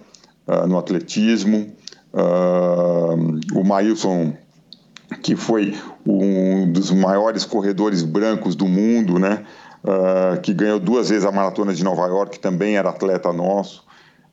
no 0.66 0.78
atletismo. 0.78 1.76
o 3.54 3.64
Maílson, 3.66 4.34
que 5.22 5.36
foi 5.36 5.76
um 6.06 6.72
dos 6.72 6.90
maiores 6.92 7.44
corredores 7.44 8.02
brancos 8.02 8.56
do 8.56 8.66
mundo, 8.66 9.20
né? 9.20 9.46
Que 10.44 10.54
ganhou 10.54 10.80
duas 10.80 11.10
vezes 11.10 11.26
a 11.26 11.32
maratona 11.32 11.74
de 11.74 11.84
Nova 11.84 12.06
York, 12.06 12.40
também 12.40 12.78
era 12.78 12.90
atleta 12.90 13.34
nosso. 13.34 13.84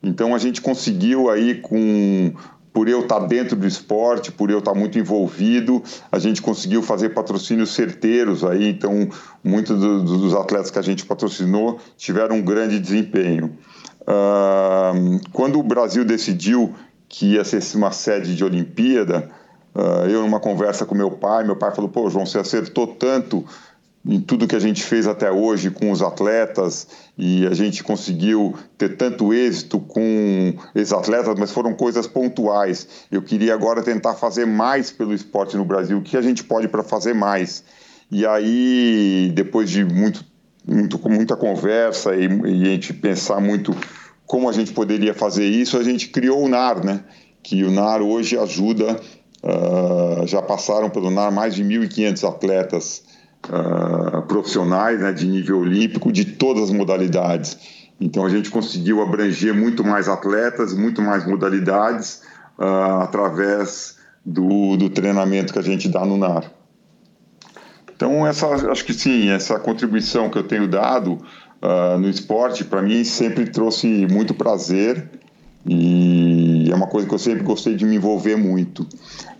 Então 0.01 0.33
a 0.33 0.37
gente 0.37 0.61
conseguiu 0.61 1.29
aí 1.29 1.55
com 1.55 2.33
por 2.71 2.87
eu 2.87 3.01
estar 3.01 3.19
dentro 3.19 3.55
do 3.55 3.67
esporte, 3.67 4.31
por 4.31 4.49
eu 4.49 4.59
estar 4.59 4.73
muito 4.73 4.97
envolvido, 4.97 5.83
a 6.11 6.19
gente 6.19 6.41
conseguiu 6.41 6.81
fazer 6.81 7.09
patrocínios 7.09 7.73
certeiros 7.73 8.43
aí, 8.43 8.69
então 8.69 9.09
muitos 9.43 9.79
dos 9.79 10.33
atletas 10.33 10.69
que 10.69 10.79
a 10.79 10.81
gente 10.83 11.05
patrocinou 11.05 11.79
tiveram 11.97 12.37
um 12.37 12.41
grande 12.41 12.79
desempenho. 12.79 13.57
Uh, 14.01 15.19
quando 15.33 15.59
o 15.59 15.63
Brasil 15.63 16.05
decidiu 16.05 16.73
que 17.07 17.33
ia 17.33 17.43
ser 17.43 17.61
uma 17.75 17.91
sede 17.91 18.35
de 18.35 18.43
Olimpíada, 18.43 19.29
uh, 19.75 20.07
eu 20.07 20.21
numa 20.21 20.39
conversa 20.39 20.85
com 20.85 20.95
meu 20.95 21.11
pai, 21.11 21.43
meu 21.43 21.55
pai 21.55 21.73
falou, 21.73 21.89
pô 21.89 22.09
João, 22.09 22.25
você 22.25 22.37
acertou 22.37 22.87
tanto 22.87 23.45
em 24.05 24.21
tudo 24.21 24.47
que 24.47 24.55
a 24.55 24.59
gente 24.59 24.83
fez 24.83 25.07
até 25.07 25.29
hoje 25.31 25.69
com 25.69 25.91
os 25.91 26.01
atletas 26.01 26.87
e 27.17 27.45
a 27.45 27.53
gente 27.53 27.83
conseguiu 27.83 28.55
ter 28.77 28.95
tanto 28.95 29.33
êxito 29.33 29.79
com 29.79 30.53
esses 30.73 30.93
atletas, 30.93 31.35
mas 31.37 31.51
foram 31.51 31.73
coisas 31.73 32.07
pontuais. 32.07 32.87
Eu 33.11 33.21
queria 33.21 33.53
agora 33.53 33.83
tentar 33.83 34.15
fazer 34.15 34.45
mais 34.45 34.89
pelo 34.89 35.13
esporte 35.13 35.57
no 35.57 35.65
Brasil. 35.65 35.97
O 35.97 36.01
que 36.01 36.15
a 36.15 36.21
gente 36.21 36.43
pode 36.43 36.67
para 36.67 36.83
fazer 36.83 37.13
mais? 37.13 37.63
E 38.09 38.25
aí, 38.25 39.31
depois 39.35 39.69
de 39.69 39.83
muito, 39.83 40.23
muito 40.65 40.97
muita 41.09 41.35
conversa 41.35 42.15
e, 42.15 42.25
e, 42.25 42.63
a 42.63 42.71
gente 42.71 42.93
pensar 42.93 43.39
muito 43.41 43.75
como 44.25 44.47
a 44.49 44.53
gente 44.53 44.71
poderia 44.71 45.13
fazer 45.13 45.45
isso, 45.45 45.77
a 45.77 45.83
gente 45.83 46.07
criou 46.07 46.43
o 46.43 46.47
NAR, 46.47 46.83
né? 46.83 47.03
Que 47.43 47.63
o 47.63 47.71
NAR 47.71 48.01
hoje 48.01 48.37
ajuda. 48.37 48.99
Uh, 49.41 50.27
já 50.27 50.41
passaram 50.41 50.89
pelo 50.89 51.09
NAR 51.09 51.31
mais 51.31 51.55
de 51.55 51.63
1.500 51.63 52.27
atletas 52.27 53.03
uh, 53.47 54.21
profissionais 54.23 54.99
né, 54.99 55.11
de 55.11 55.27
nível 55.27 55.59
olímpico 55.59 56.11
de 56.11 56.25
todas 56.25 56.63
as 56.63 56.71
modalidades. 56.71 57.57
Então 57.99 58.25
a 58.25 58.29
gente 58.29 58.49
conseguiu 58.49 59.01
abranger 59.01 59.53
muito 59.53 59.83
mais 59.83 60.07
atletas, 60.07 60.73
muito 60.73 61.01
mais 61.01 61.25
modalidades 61.25 62.21
uh, 62.57 63.01
através 63.01 63.97
do, 64.25 64.77
do 64.77 64.89
treinamento 64.89 65.53
que 65.53 65.59
a 65.59 65.63
gente 65.63 65.89
dá 65.89 66.05
no 66.05 66.17
NAR. 66.17 66.51
Então 67.95 68.25
essa, 68.25 68.47
acho 68.47 68.85
que 68.85 68.93
sim, 68.93 69.29
essa 69.29 69.59
contribuição 69.59 70.29
que 70.29 70.37
eu 70.37 70.43
tenho 70.43 70.67
dado 70.67 71.17
uh, 71.61 71.97
no 71.99 72.09
esporte 72.09 72.63
para 72.63 72.81
mim 72.81 73.03
sempre 73.03 73.49
trouxe 73.49 74.07
muito 74.09 74.33
prazer 74.33 75.09
e 75.65 76.69
é 76.71 76.75
uma 76.75 76.87
coisa 76.87 77.05
que 77.05 77.13
eu 77.13 77.19
sempre 77.19 77.43
gostei 77.43 77.75
de 77.75 77.85
me 77.85 77.97
envolver 77.97 78.37
muito. 78.37 78.87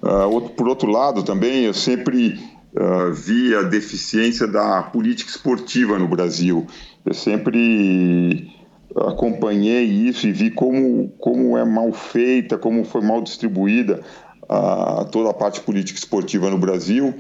Uh, 0.04 0.28
outro, 0.30 0.50
por 0.52 0.68
outro 0.68 0.92
lado 0.92 1.24
também 1.24 1.64
eu 1.64 1.74
sempre 1.74 2.38
uh, 2.74 3.12
vi 3.14 3.56
a 3.56 3.64
deficiência 3.64 4.48
da 4.48 4.84
política 4.84 5.30
esportiva 5.30 5.98
no 5.98 6.08
Brasil. 6.08 6.68
Eu 7.06 7.14
sempre 7.14 8.52
acompanhei 8.96 9.84
isso 9.84 10.28
e 10.28 10.32
vi 10.32 10.52
como, 10.52 11.10
como 11.20 11.58
é 11.58 11.64
mal 11.64 11.92
feita, 11.94 12.58
como 12.58 12.84
foi 12.84 13.02
mal 13.02 13.22
distribuída 13.22 14.02
uh, 14.44 15.06
toda 15.06 15.30
a 15.30 15.34
parte 15.34 15.62
política 15.62 16.00
esportiva 16.00 16.50
no 16.50 16.58
Brasil 16.58 17.14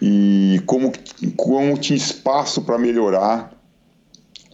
e 0.00 0.60
como, 0.66 0.92
como 1.36 1.78
tinha 1.78 1.96
espaço 1.96 2.62
para 2.62 2.78
melhorar 2.78 3.52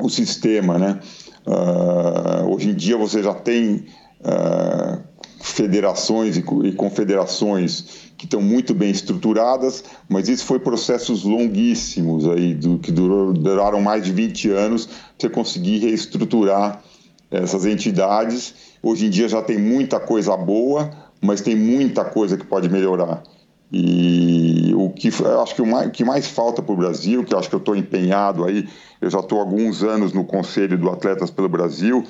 o 0.01 0.09
sistema, 0.09 0.79
né? 0.79 1.01
Uh, 1.45 2.49
hoje 2.49 2.71
em 2.71 2.75
dia 2.75 2.97
você 2.97 3.23
já 3.23 3.35
tem 3.35 3.87
uh, 4.21 5.03
federações 5.43 6.37
e, 6.37 6.43
confederações 6.73 8.13
que 8.17 8.27
estão 8.27 8.41
muito 8.41 8.73
bem 8.73 8.91
estruturadas, 8.91 9.83
mas 10.09 10.29
isso 10.29 10.45
foi 10.45 10.61
processos 10.61 11.25
longuíssimos 11.25 12.29
aí, 12.29 12.55
do, 12.55 12.79
que 12.79 12.93
durou, 12.93 13.33
duraram 13.33 13.81
mais 13.81 14.05
de 14.05 14.13
20 14.13 14.51
anos 14.51 14.87
para 14.87 14.97
você 15.19 15.29
conseguir 15.29 15.79
reestruturar 15.79 16.81
essas 17.29 17.67
entidades. 17.67 18.55
Hoje 18.81 19.07
em 19.07 19.11
dia 19.11 19.29
já 19.29 19.43
tem 19.43 19.59
muita 19.59 19.99
coisa 19.99 20.37
boa, 20.37 20.91
mas 21.21 21.41
tem 21.41 21.57
muita 21.57 22.05
coisa 22.05 22.37
que 22.37 22.47
pode 22.47 22.69
melhorar. 22.69 23.25
E 23.73 24.73
o 24.77 24.91
que 24.91 25.09
acho 25.43 25.55
que 25.55 25.63
o 25.63 25.67
mais, 25.67 25.91
que 25.91 26.05
mais 26.05 26.29
falta 26.29 26.63
para 26.63 26.73
o 26.75 26.77
Brasil, 26.77 27.25
que 27.25 27.35
acho 27.35 27.49
que 27.49 27.55
eu 27.55 27.59
estou 27.59 27.75
empenhado 27.75 28.45
aí, 28.45 28.69
eu 29.01 29.11
já 29.11 29.19
estou 29.19 29.41
alguns 29.41 29.83
anos 29.83 30.13
no 30.13 30.25
Conselho 30.25 30.79
do 30.79 30.89
Atletas 30.89 31.31
pelo 31.31 31.49
Brasil, 31.49 32.05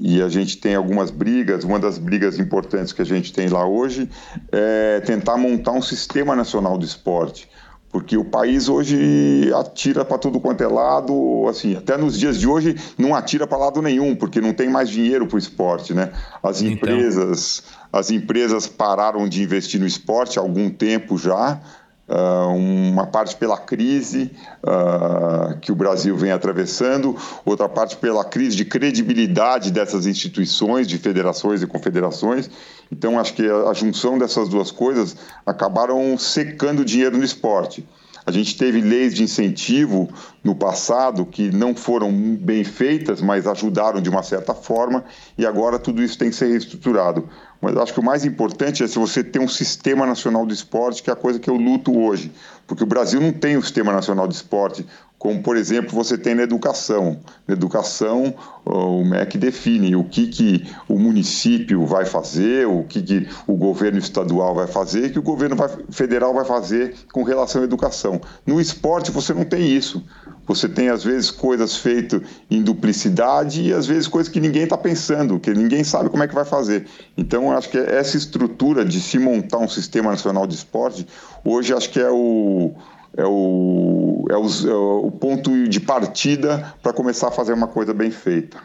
e 0.00 0.22
a 0.22 0.28
gente 0.28 0.56
tem 0.58 0.74
algumas 0.74 1.10
brigas. 1.10 1.64
Uma 1.64 1.78
das 1.78 1.98
brigas 1.98 2.38
importantes 2.38 2.92
que 2.92 3.02
a 3.02 3.04
gente 3.04 3.32
tem 3.32 3.48
lá 3.48 3.66
hoje 3.66 4.08
é 4.52 5.00
tentar 5.00 5.36
montar 5.36 5.72
um 5.72 5.82
sistema 5.82 6.36
nacional 6.36 6.78
de 6.78 6.84
esporte, 6.84 7.48
porque 7.90 8.16
o 8.16 8.24
país 8.24 8.68
hoje 8.68 9.50
atira 9.54 10.04
para 10.04 10.18
tudo 10.18 10.40
quanto 10.40 10.62
é 10.62 10.68
lado, 10.68 11.46
assim, 11.48 11.74
até 11.76 11.96
nos 11.96 12.18
dias 12.18 12.38
de 12.38 12.46
hoje 12.46 12.76
não 12.98 13.14
atira 13.14 13.46
para 13.46 13.58
lado 13.58 13.80
nenhum, 13.80 14.14
porque 14.14 14.40
não 14.40 14.52
tem 14.52 14.68
mais 14.68 14.88
dinheiro 14.88 15.26
para 15.26 15.36
o 15.36 15.38
esporte, 15.38 15.94
né? 15.94 16.12
As 16.42 16.60
então... 16.60 16.74
empresas, 16.74 17.64
as 17.92 18.10
empresas 18.10 18.66
pararam 18.66 19.28
de 19.28 19.42
investir 19.42 19.80
no 19.80 19.86
esporte 19.86 20.38
há 20.38 20.42
algum 20.42 20.70
tempo 20.70 21.16
já. 21.16 21.60
Uh, 22.08 22.54
uma 22.54 23.06
parte 23.06 23.36
pela 23.36 23.58
crise 23.58 24.30
uh, 24.64 25.58
que 25.60 25.70
o 25.70 25.74
Brasil 25.74 26.16
vem 26.16 26.32
atravessando, 26.32 27.14
outra 27.44 27.68
parte 27.68 27.98
pela 27.98 28.24
crise 28.24 28.56
de 28.56 28.64
credibilidade 28.64 29.70
dessas 29.70 30.06
instituições, 30.06 30.86
de 30.88 30.96
federações 30.96 31.62
e 31.62 31.66
confederações. 31.66 32.48
Então, 32.90 33.18
acho 33.20 33.34
que 33.34 33.46
a, 33.46 33.68
a 33.68 33.74
junção 33.74 34.16
dessas 34.16 34.48
duas 34.48 34.70
coisas 34.70 35.16
acabaram 35.44 36.16
secando 36.16 36.82
dinheiro 36.82 37.18
no 37.18 37.24
esporte. 37.24 37.86
A 38.28 38.30
gente 38.30 38.58
teve 38.58 38.82
leis 38.82 39.14
de 39.14 39.22
incentivo 39.22 40.06
no 40.44 40.54
passado 40.54 41.24
que 41.24 41.50
não 41.50 41.74
foram 41.74 42.12
bem 42.12 42.62
feitas, 42.62 43.22
mas 43.22 43.46
ajudaram 43.46 44.02
de 44.02 44.10
uma 44.10 44.22
certa 44.22 44.52
forma, 44.52 45.02
e 45.38 45.46
agora 45.46 45.78
tudo 45.78 46.02
isso 46.02 46.18
tem 46.18 46.28
que 46.28 46.36
ser 46.36 46.48
reestruturado. 46.48 47.26
Mas 47.60 47.76
acho 47.76 47.92
que 47.92 48.00
o 48.00 48.04
mais 48.04 48.24
importante 48.24 48.84
é 48.84 48.86
se 48.86 48.98
você 48.98 49.22
ter 49.24 49.40
um 49.40 49.48
sistema 49.48 50.06
nacional 50.06 50.46
de 50.46 50.54
esporte, 50.54 51.02
que 51.02 51.10
é 51.10 51.12
a 51.12 51.16
coisa 51.16 51.38
que 51.40 51.50
eu 51.50 51.56
luto 51.56 51.98
hoje. 51.98 52.32
Porque 52.66 52.84
o 52.84 52.86
Brasil 52.86 53.20
não 53.20 53.32
tem 53.32 53.56
um 53.56 53.62
sistema 53.62 53.92
nacional 53.92 54.28
de 54.28 54.34
esporte 54.34 54.86
como 55.18 55.42
por 55.42 55.56
exemplo 55.56 55.90
você 55.90 56.16
tem 56.16 56.34
na 56.34 56.42
educação. 56.42 57.18
Na 57.46 57.54
educação, 57.54 58.34
o 58.64 59.04
MEC 59.04 59.36
define 59.36 59.96
o 59.96 60.04
que, 60.04 60.28
que 60.28 60.66
o 60.88 60.98
município 60.98 61.84
vai 61.84 62.04
fazer, 62.04 62.66
o 62.66 62.84
que, 62.84 63.02
que 63.02 63.28
o 63.46 63.56
governo 63.56 63.98
estadual 63.98 64.54
vai 64.54 64.66
fazer 64.66 65.06
e 65.06 65.10
que 65.10 65.18
o 65.18 65.22
governo 65.22 65.56
vai, 65.56 65.68
federal 65.90 66.32
vai 66.32 66.44
fazer 66.44 66.94
com 67.12 67.22
relação 67.22 67.62
à 67.62 67.64
educação. 67.64 68.20
No 68.46 68.60
esporte 68.60 69.10
você 69.10 69.34
não 69.34 69.44
tem 69.44 69.68
isso. 69.68 70.04
Você 70.46 70.66
tem, 70.66 70.88
às 70.88 71.04
vezes, 71.04 71.30
coisas 71.30 71.76
feitas 71.76 72.22
em 72.50 72.62
duplicidade 72.62 73.60
e, 73.60 73.72
às 73.72 73.86
vezes, 73.86 74.08
coisas 74.08 74.32
que 74.32 74.40
ninguém 74.40 74.62
está 74.62 74.78
pensando, 74.78 75.38
que 75.38 75.52
ninguém 75.52 75.84
sabe 75.84 76.08
como 76.08 76.22
é 76.22 76.28
que 76.28 76.34
vai 76.34 76.46
fazer. 76.46 76.86
Então, 77.18 77.52
acho 77.52 77.68
que 77.68 77.76
essa 77.76 78.16
estrutura 78.16 78.82
de 78.82 78.98
se 78.98 79.18
montar 79.18 79.58
um 79.58 79.68
sistema 79.68 80.10
nacional 80.10 80.46
de 80.46 80.54
esporte, 80.54 81.06
hoje 81.44 81.74
acho 81.74 81.90
que 81.90 82.00
é 82.00 82.08
o, 82.08 82.72
é 83.16 83.24
o, 83.24 84.26
é 84.30 84.36
o, 84.36 84.46
é 84.46 85.06
o 85.06 85.10
ponto 85.10 85.68
de 85.68 85.80
partida 85.80 86.74
para 86.82 86.92
começar 86.92 87.28
a 87.28 87.30
fazer 87.30 87.52
uma 87.52 87.68
coisa 87.68 87.92
bem 87.94 88.10
feita. 88.10 88.58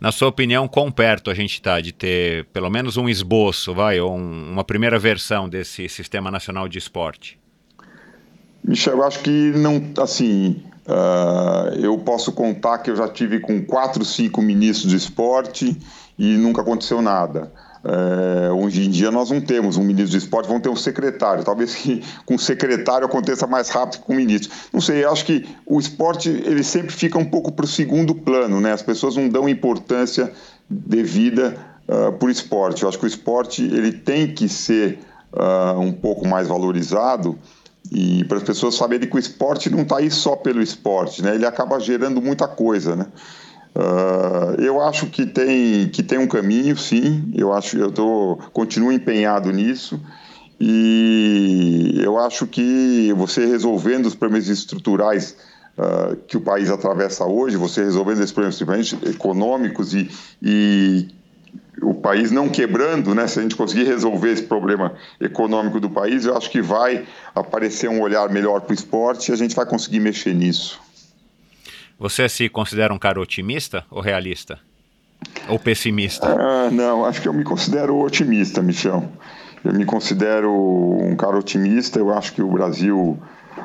Na 0.00 0.10
sua 0.10 0.28
opinião, 0.28 0.66
quão 0.66 0.90
perto 0.90 1.30
a 1.30 1.34
gente 1.34 1.52
está 1.52 1.78
de 1.78 1.92
ter 1.92 2.46
pelo 2.46 2.70
menos 2.70 2.96
um 2.96 3.06
esboço, 3.06 3.74
vai, 3.74 4.00
ou 4.00 4.16
um, 4.16 4.50
uma 4.50 4.64
primeira 4.64 4.98
versão 4.98 5.46
desse 5.46 5.88
Sistema 5.90 6.30
Nacional 6.30 6.66
de 6.68 6.78
Esporte? 6.78 7.38
Michel, 8.64 8.98
eu 8.98 9.04
acho 9.04 9.20
que 9.20 9.30
não, 9.30 9.82
assim, 10.02 10.62
uh, 10.86 11.74
eu 11.78 11.98
posso 11.98 12.32
contar 12.32 12.78
que 12.78 12.90
eu 12.90 12.96
já 12.96 13.08
tive 13.08 13.40
com 13.40 13.62
quatro, 13.62 14.04
cinco 14.04 14.40
ministros 14.40 14.90
de 14.90 14.96
esporte 14.96 15.76
e 16.18 16.36
nunca 16.36 16.62
aconteceu 16.62 17.02
nada. 17.02 17.52
É, 17.82 18.52
hoje 18.52 18.84
em 18.84 18.90
dia 18.90 19.10
nós 19.10 19.30
não 19.30 19.40
temos 19.40 19.78
um 19.78 19.82
ministro 19.82 20.18
de 20.18 20.24
esporte, 20.24 20.46
vamos 20.46 20.62
ter 20.62 20.68
um 20.68 20.76
secretário. 20.76 21.44
Talvez 21.44 21.74
que 21.74 22.02
com 22.26 22.34
o 22.34 22.38
secretário 22.38 23.06
aconteça 23.06 23.46
mais 23.46 23.68
rápido 23.70 24.00
que 24.00 24.06
com 24.06 24.12
o 24.12 24.16
ministro. 24.16 24.50
Não 24.72 24.80
sei, 24.80 25.04
acho 25.04 25.24
que 25.24 25.46
o 25.66 25.78
esporte 25.78 26.28
ele 26.28 26.62
sempre 26.62 26.92
fica 26.92 27.18
um 27.18 27.24
pouco 27.24 27.50
para 27.52 27.64
o 27.64 27.68
segundo 27.68 28.14
plano, 28.14 28.60
né? 28.60 28.72
As 28.72 28.82
pessoas 28.82 29.16
não 29.16 29.28
dão 29.28 29.48
importância 29.48 30.30
devida 30.68 31.56
uh, 31.88 32.12
por 32.12 32.30
esporte. 32.30 32.82
Eu 32.82 32.88
acho 32.88 32.98
que 32.98 33.06
o 33.06 33.08
esporte 33.08 33.62
ele 33.62 33.92
tem 33.92 34.32
que 34.34 34.48
ser 34.48 34.98
uh, 35.32 35.78
um 35.80 35.92
pouco 35.92 36.26
mais 36.26 36.48
valorizado 36.48 37.38
e 37.90 38.24
para 38.24 38.36
as 38.36 38.42
pessoas 38.42 38.74
saberem 38.74 39.08
que 39.08 39.16
o 39.16 39.18
esporte 39.18 39.70
não 39.70 39.82
está 39.82 39.98
aí 39.98 40.10
só 40.10 40.36
pelo 40.36 40.62
esporte, 40.62 41.22
né? 41.22 41.34
Ele 41.34 41.46
acaba 41.46 41.80
gerando 41.80 42.20
muita 42.20 42.46
coisa, 42.46 42.94
né? 42.94 43.06
Uh, 43.74 44.60
eu 44.60 44.80
acho 44.80 45.06
que 45.06 45.24
tem, 45.24 45.88
que 45.88 46.02
tem 46.02 46.18
um 46.18 46.26
caminho, 46.26 46.76
sim. 46.76 47.32
Eu 47.34 47.52
acho, 47.52 47.78
eu 47.78 47.90
tô, 47.90 48.38
continuo 48.52 48.92
empenhado 48.92 49.50
nisso. 49.52 50.00
E 50.60 51.98
eu 52.02 52.18
acho 52.18 52.46
que 52.46 53.12
você 53.16 53.46
resolvendo 53.46 54.06
os 54.06 54.14
problemas 54.14 54.48
estruturais 54.48 55.36
uh, 55.78 56.16
que 56.26 56.36
o 56.36 56.40
país 56.40 56.68
atravessa 56.68 57.24
hoje, 57.24 57.56
você 57.56 57.82
resolvendo 57.82 58.18
esses 58.18 58.32
problemas 58.32 58.92
econômicos 59.06 59.94
e, 59.94 60.10
e 60.42 61.08
o 61.80 61.94
país 61.94 62.30
não 62.30 62.48
quebrando, 62.48 63.14
né? 63.14 63.26
Se 63.26 63.38
a 63.38 63.42
gente 63.42 63.56
conseguir 63.56 63.84
resolver 63.84 64.32
esse 64.32 64.42
problema 64.42 64.94
econômico 65.18 65.80
do 65.80 65.88
país, 65.88 66.26
eu 66.26 66.36
acho 66.36 66.50
que 66.50 66.60
vai 66.60 67.06
aparecer 67.34 67.88
um 67.88 68.02
olhar 68.02 68.28
melhor 68.28 68.60
para 68.60 68.72
o 68.72 68.74
esporte 68.74 69.30
e 69.30 69.32
a 69.32 69.36
gente 69.36 69.56
vai 69.56 69.64
conseguir 69.64 70.00
mexer 70.00 70.34
nisso. 70.34 70.78
Você 72.00 72.30
se 72.30 72.48
considera 72.48 72.94
um 72.94 72.98
cara 72.98 73.20
otimista 73.20 73.84
ou 73.90 74.00
realista? 74.00 74.58
Ou 75.50 75.58
pessimista? 75.58 76.26
Ah, 76.28 76.70
não, 76.70 77.04
acho 77.04 77.20
que 77.20 77.28
eu 77.28 77.32
me 77.34 77.44
considero 77.44 77.98
otimista, 77.98 78.62
Michel. 78.62 79.04
Eu 79.62 79.74
me 79.74 79.84
considero 79.84 80.50
um 80.50 81.14
cara 81.14 81.36
otimista. 81.38 81.98
Eu 81.98 82.10
acho 82.10 82.32
que 82.32 82.40
o 82.40 82.50
Brasil 82.50 83.18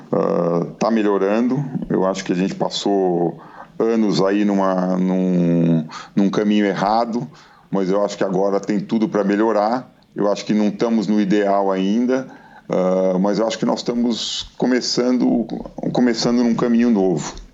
está 0.04 0.88
ah, 0.88 0.90
uh, 0.90 0.92
melhorando. 0.92 1.64
Eu 1.90 2.06
acho 2.06 2.26
que 2.26 2.34
a 2.34 2.36
gente 2.36 2.54
passou 2.54 3.42
anos 3.80 4.22
aí 4.22 4.44
numa, 4.44 4.98
num, 4.98 5.88
num 6.14 6.30
caminho 6.30 6.66
errado, 6.66 7.26
mas 7.72 7.90
eu 7.90 8.04
acho 8.04 8.18
que 8.18 8.24
agora 8.26 8.60
tem 8.60 8.82
tudo 8.82 9.08
para 9.08 9.24
melhorar. 9.24 9.90
Eu 10.14 10.30
acho 10.30 10.44
que 10.44 10.54
não 10.54 10.68
estamos 10.68 11.08
no 11.08 11.22
ideal 11.22 11.72
ainda, 11.72 12.28
uh, 12.68 13.18
mas 13.18 13.40
eu 13.40 13.48
acho 13.48 13.58
que 13.58 13.66
nós 13.66 13.80
estamos 13.80 14.52
começando, 14.58 15.48
começando 15.94 16.44
num 16.44 16.54
caminho 16.54 16.90
novo. 16.90 17.45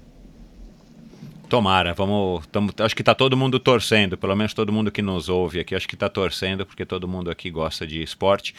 Tomara, 1.51 1.93
vamos. 1.93 2.47
Tamo, 2.47 2.71
acho 2.79 2.95
que 2.95 3.01
está 3.01 3.13
todo 3.13 3.35
mundo 3.35 3.59
torcendo, 3.59 4.17
pelo 4.17 4.33
menos 4.37 4.53
todo 4.53 4.71
mundo 4.71 4.89
que 4.89 5.01
nos 5.01 5.27
ouve 5.27 5.59
aqui, 5.59 5.75
acho 5.75 5.85
que 5.85 5.95
está 5.95 6.07
torcendo, 6.07 6.65
porque 6.65 6.85
todo 6.85 7.09
mundo 7.09 7.29
aqui 7.29 7.51
gosta 7.51 7.85
de 7.85 8.01
esporte. 8.01 8.55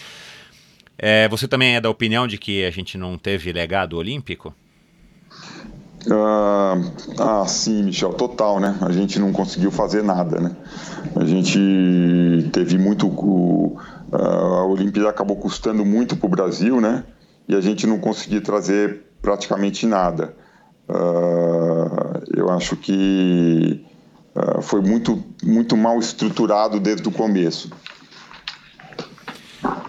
É, 0.98 1.26
você 1.26 1.48
também 1.48 1.74
é 1.74 1.80
da 1.80 1.88
opinião 1.88 2.26
de 2.26 2.36
que 2.36 2.66
a 2.66 2.70
gente 2.70 2.98
não 2.98 3.16
teve 3.16 3.50
legado 3.50 3.96
olímpico? 3.96 4.54
Ah, 6.10 6.74
ah, 7.18 7.46
sim, 7.46 7.82
Michel, 7.82 8.12
total, 8.12 8.60
né? 8.60 8.76
A 8.82 8.92
gente 8.92 9.18
não 9.18 9.32
conseguiu 9.32 9.70
fazer 9.70 10.04
nada, 10.04 10.38
né? 10.38 10.54
A 11.16 11.24
gente 11.24 12.50
teve 12.52 12.76
muito. 12.76 13.06
Uh, 13.06 13.78
a 14.12 14.66
Olimpíada 14.66 15.08
acabou 15.08 15.38
custando 15.38 15.82
muito 15.82 16.14
para 16.14 16.26
o 16.26 16.30
Brasil, 16.30 16.78
né? 16.78 17.04
E 17.48 17.54
a 17.54 17.60
gente 17.62 17.86
não 17.86 17.98
conseguiu 17.98 18.42
trazer 18.42 19.00
praticamente 19.22 19.86
nada. 19.86 20.41
Uh, 20.92 22.22
eu 22.36 22.50
acho 22.50 22.76
que 22.76 23.82
uh, 24.34 24.60
foi 24.60 24.82
muito, 24.82 25.24
muito 25.42 25.74
mal 25.74 25.98
estruturado 25.98 26.78
desde 26.78 27.08
o 27.08 27.10
começo. 27.10 27.70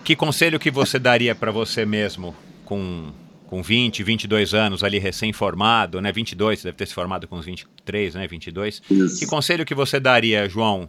Que 0.03 0.15
conselho 0.15 0.57
que 0.57 0.71
você 0.71 0.97
daria 0.97 1.35
para 1.35 1.51
você 1.51 1.85
mesmo 1.85 2.33
com, 2.63 3.11
com 3.47 3.61
20, 3.61 4.01
22 4.01 4.53
anos 4.53 4.83
ali 4.83 4.97
recém-formado, 4.97 5.99
né? 5.99 6.11
22, 6.11 6.59
você 6.59 6.67
deve 6.69 6.77
ter 6.77 6.87
se 6.87 6.93
formado 6.93 7.27
com 7.27 7.35
uns 7.35 7.45
23, 7.45 8.15
né? 8.15 8.27
22. 8.27 8.81
Isso. 8.89 9.19
Que 9.19 9.25
conselho 9.25 9.65
que 9.65 9.75
você 9.75 9.99
daria, 9.99 10.47
João, 10.47 10.87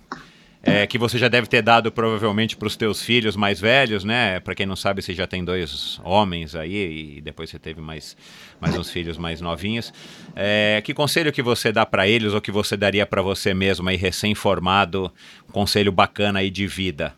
é, 0.65 0.87
que 0.87 0.97
você 0.97 1.19
já 1.19 1.29
deve 1.29 1.47
ter 1.47 1.63
dado 1.63 1.93
provavelmente 1.93 2.57
para 2.57 2.67
os 2.67 2.77
teus 2.77 3.03
filhos 3.03 3.37
mais 3.37 3.61
velhos, 3.61 4.03
né? 4.03 4.41
Para 4.41 4.55
quem 4.55 4.65
não 4.65 4.77
sabe, 4.77 5.03
você 5.03 5.13
já 5.13 5.27
tem 5.27 5.45
dois 5.45 6.01
homens 6.03 6.55
aí 6.55 7.19
e 7.19 7.21
depois 7.21 7.51
você 7.51 7.59
teve 7.59 7.81
mais, 7.81 8.17
mais 8.61 8.77
uns 8.77 8.91
filhos 8.91 9.19
mais 9.19 9.41
novinhos. 9.41 9.93
É, 10.35 10.81
que 10.83 10.95
conselho 10.95 11.33
que 11.33 11.43
você 11.43 11.71
dá 11.71 11.85
para 11.85 12.09
eles 12.09 12.33
ou 12.33 12.41
que 12.41 12.51
você 12.51 12.77
daria 12.77 13.05
para 13.05 13.21
você 13.21 13.53
mesmo 13.53 13.89
aí 13.89 13.97
recém-formado, 13.97 15.13
um 15.49 15.53
conselho 15.53 15.93
bacana 15.93 16.39
aí 16.39 16.51
de 16.51 16.67
vida? 16.67 17.15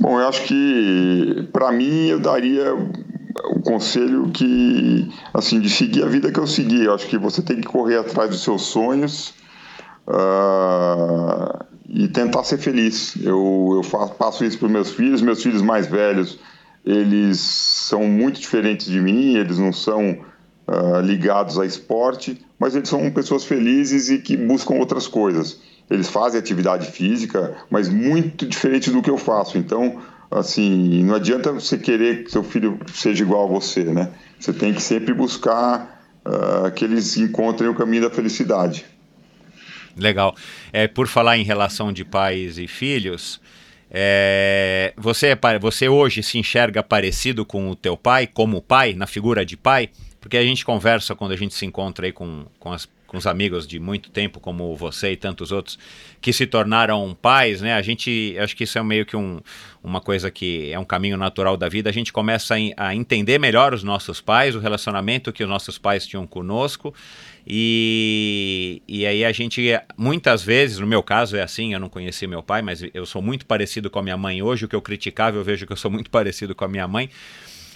Bom, 0.00 0.18
eu 0.18 0.28
acho 0.28 0.42
que 0.44 1.48
para 1.52 1.70
mim 1.70 2.08
eu 2.08 2.18
daria 2.18 2.74
o 2.74 3.60
conselho 3.62 4.28
que 4.30 5.08
assim 5.32 5.60
de 5.60 5.70
seguir 5.70 6.02
a 6.02 6.06
vida 6.06 6.32
que 6.32 6.40
eu 6.40 6.46
segui. 6.46 6.84
Eu 6.84 6.94
acho 6.94 7.06
que 7.06 7.16
você 7.16 7.40
tem 7.42 7.60
que 7.60 7.68
correr 7.68 7.98
atrás 7.98 8.30
dos 8.30 8.42
seus 8.42 8.62
sonhos 8.62 9.38
uh, 10.06 11.64
e 11.88 12.08
tentar 12.08 12.44
ser 12.44 12.58
feliz. 12.58 13.14
Eu, 13.22 13.72
eu 13.74 13.82
faço, 13.82 14.14
passo 14.14 14.44
isso 14.44 14.58
para 14.58 14.66
os 14.66 14.72
meus 14.72 14.90
filhos, 14.90 15.22
meus 15.22 15.42
filhos 15.42 15.62
mais 15.62 15.86
velhos, 15.86 16.38
eles 16.84 17.38
são 17.38 18.04
muito 18.04 18.40
diferentes 18.40 18.86
de 18.86 19.00
mim, 19.00 19.36
eles 19.36 19.58
não 19.58 19.72
são 19.72 20.18
uh, 20.66 21.00
ligados 21.02 21.58
a 21.58 21.66
esporte, 21.66 22.40
mas 22.58 22.74
eles 22.74 22.88
são 22.88 23.10
pessoas 23.10 23.44
felizes 23.44 24.08
e 24.08 24.18
que 24.18 24.36
buscam 24.36 24.74
outras 24.74 25.06
coisas. 25.06 25.60
Eles 25.90 26.08
fazem 26.08 26.38
atividade 26.38 26.86
física, 26.86 27.56
mas 27.68 27.88
muito 27.88 28.46
diferente 28.46 28.90
do 28.90 29.02
que 29.02 29.10
eu 29.10 29.18
faço. 29.18 29.58
Então, 29.58 29.98
assim, 30.30 31.02
não 31.02 31.16
adianta 31.16 31.52
você 31.52 31.76
querer 31.76 32.24
que 32.24 32.30
seu 32.30 32.44
filho 32.44 32.78
seja 32.94 33.24
igual 33.24 33.44
a 33.44 33.48
você, 33.48 33.82
né? 33.84 34.10
Você 34.38 34.52
tem 34.52 34.72
que 34.72 34.82
sempre 34.82 35.12
buscar 35.12 36.00
uh, 36.24 36.70
que 36.70 36.84
eles 36.84 37.16
encontrem 37.16 37.68
o 37.68 37.74
caminho 37.74 38.04
da 38.04 38.10
felicidade. 38.10 38.86
Legal. 39.96 40.34
É, 40.72 40.86
por 40.86 41.08
falar 41.08 41.38
em 41.38 41.42
relação 41.42 41.92
de 41.92 42.04
pais 42.04 42.58
e 42.58 42.66
filhos, 42.66 43.40
é, 43.90 44.92
você, 44.96 45.28
é, 45.28 45.58
você 45.58 45.88
hoje 45.88 46.22
se 46.22 46.38
enxerga 46.38 46.82
parecido 46.82 47.44
com 47.44 47.68
o 47.68 47.74
teu 47.74 47.96
pai, 47.96 48.26
como 48.26 48.62
pai, 48.62 48.94
na 48.94 49.06
figura 49.06 49.44
de 49.44 49.56
pai? 49.56 49.90
Porque 50.20 50.36
a 50.36 50.42
gente 50.44 50.64
conversa 50.64 51.14
quando 51.14 51.32
a 51.32 51.36
gente 51.36 51.54
se 51.54 51.66
encontra 51.66 52.06
aí 52.06 52.12
com, 52.12 52.44
com, 52.58 52.70
as, 52.72 52.88
com 53.06 53.16
os 53.16 53.26
amigos 53.26 53.66
de 53.66 53.80
muito 53.80 54.10
tempo, 54.10 54.38
como 54.38 54.76
você 54.76 55.12
e 55.12 55.16
tantos 55.16 55.50
outros, 55.50 55.78
que 56.20 56.32
se 56.32 56.46
tornaram 56.46 57.16
pais, 57.20 57.62
né? 57.62 57.72
A 57.74 57.82
gente, 57.82 58.36
acho 58.38 58.54
que 58.54 58.64
isso 58.64 58.78
é 58.78 58.82
meio 58.82 59.06
que 59.06 59.16
um, 59.16 59.40
uma 59.82 60.00
coisa 60.00 60.30
que 60.30 60.70
é 60.70 60.78
um 60.78 60.84
caminho 60.84 61.16
natural 61.16 61.56
da 61.56 61.68
vida. 61.68 61.88
A 61.88 61.92
gente 61.92 62.12
começa 62.12 62.54
a, 62.54 62.88
a 62.88 62.94
entender 62.94 63.38
melhor 63.38 63.72
os 63.72 63.82
nossos 63.82 64.20
pais, 64.20 64.54
o 64.54 64.60
relacionamento 64.60 65.32
que 65.32 65.42
os 65.42 65.48
nossos 65.48 65.78
pais 65.78 66.06
tinham 66.06 66.26
conosco 66.26 66.94
e, 67.52 68.80
e 68.86 69.04
aí 69.04 69.24
a 69.24 69.32
gente, 69.32 69.60
muitas 69.96 70.40
vezes, 70.40 70.78
no 70.78 70.86
meu 70.86 71.02
caso 71.02 71.36
é 71.36 71.42
assim, 71.42 71.74
eu 71.74 71.80
não 71.80 71.88
conheci 71.88 72.24
meu 72.28 72.44
pai, 72.44 72.62
mas 72.62 72.80
eu 72.94 73.04
sou 73.04 73.20
muito 73.20 73.44
parecido 73.44 73.90
com 73.90 73.98
a 73.98 74.02
minha 74.04 74.16
mãe 74.16 74.40
hoje. 74.40 74.66
O 74.66 74.68
que 74.68 74.76
eu 74.76 74.80
criticava, 74.80 75.36
eu 75.36 75.42
vejo 75.42 75.66
que 75.66 75.72
eu 75.72 75.76
sou 75.76 75.90
muito 75.90 76.08
parecido 76.12 76.54
com 76.54 76.64
a 76.64 76.68
minha 76.68 76.86
mãe. 76.86 77.10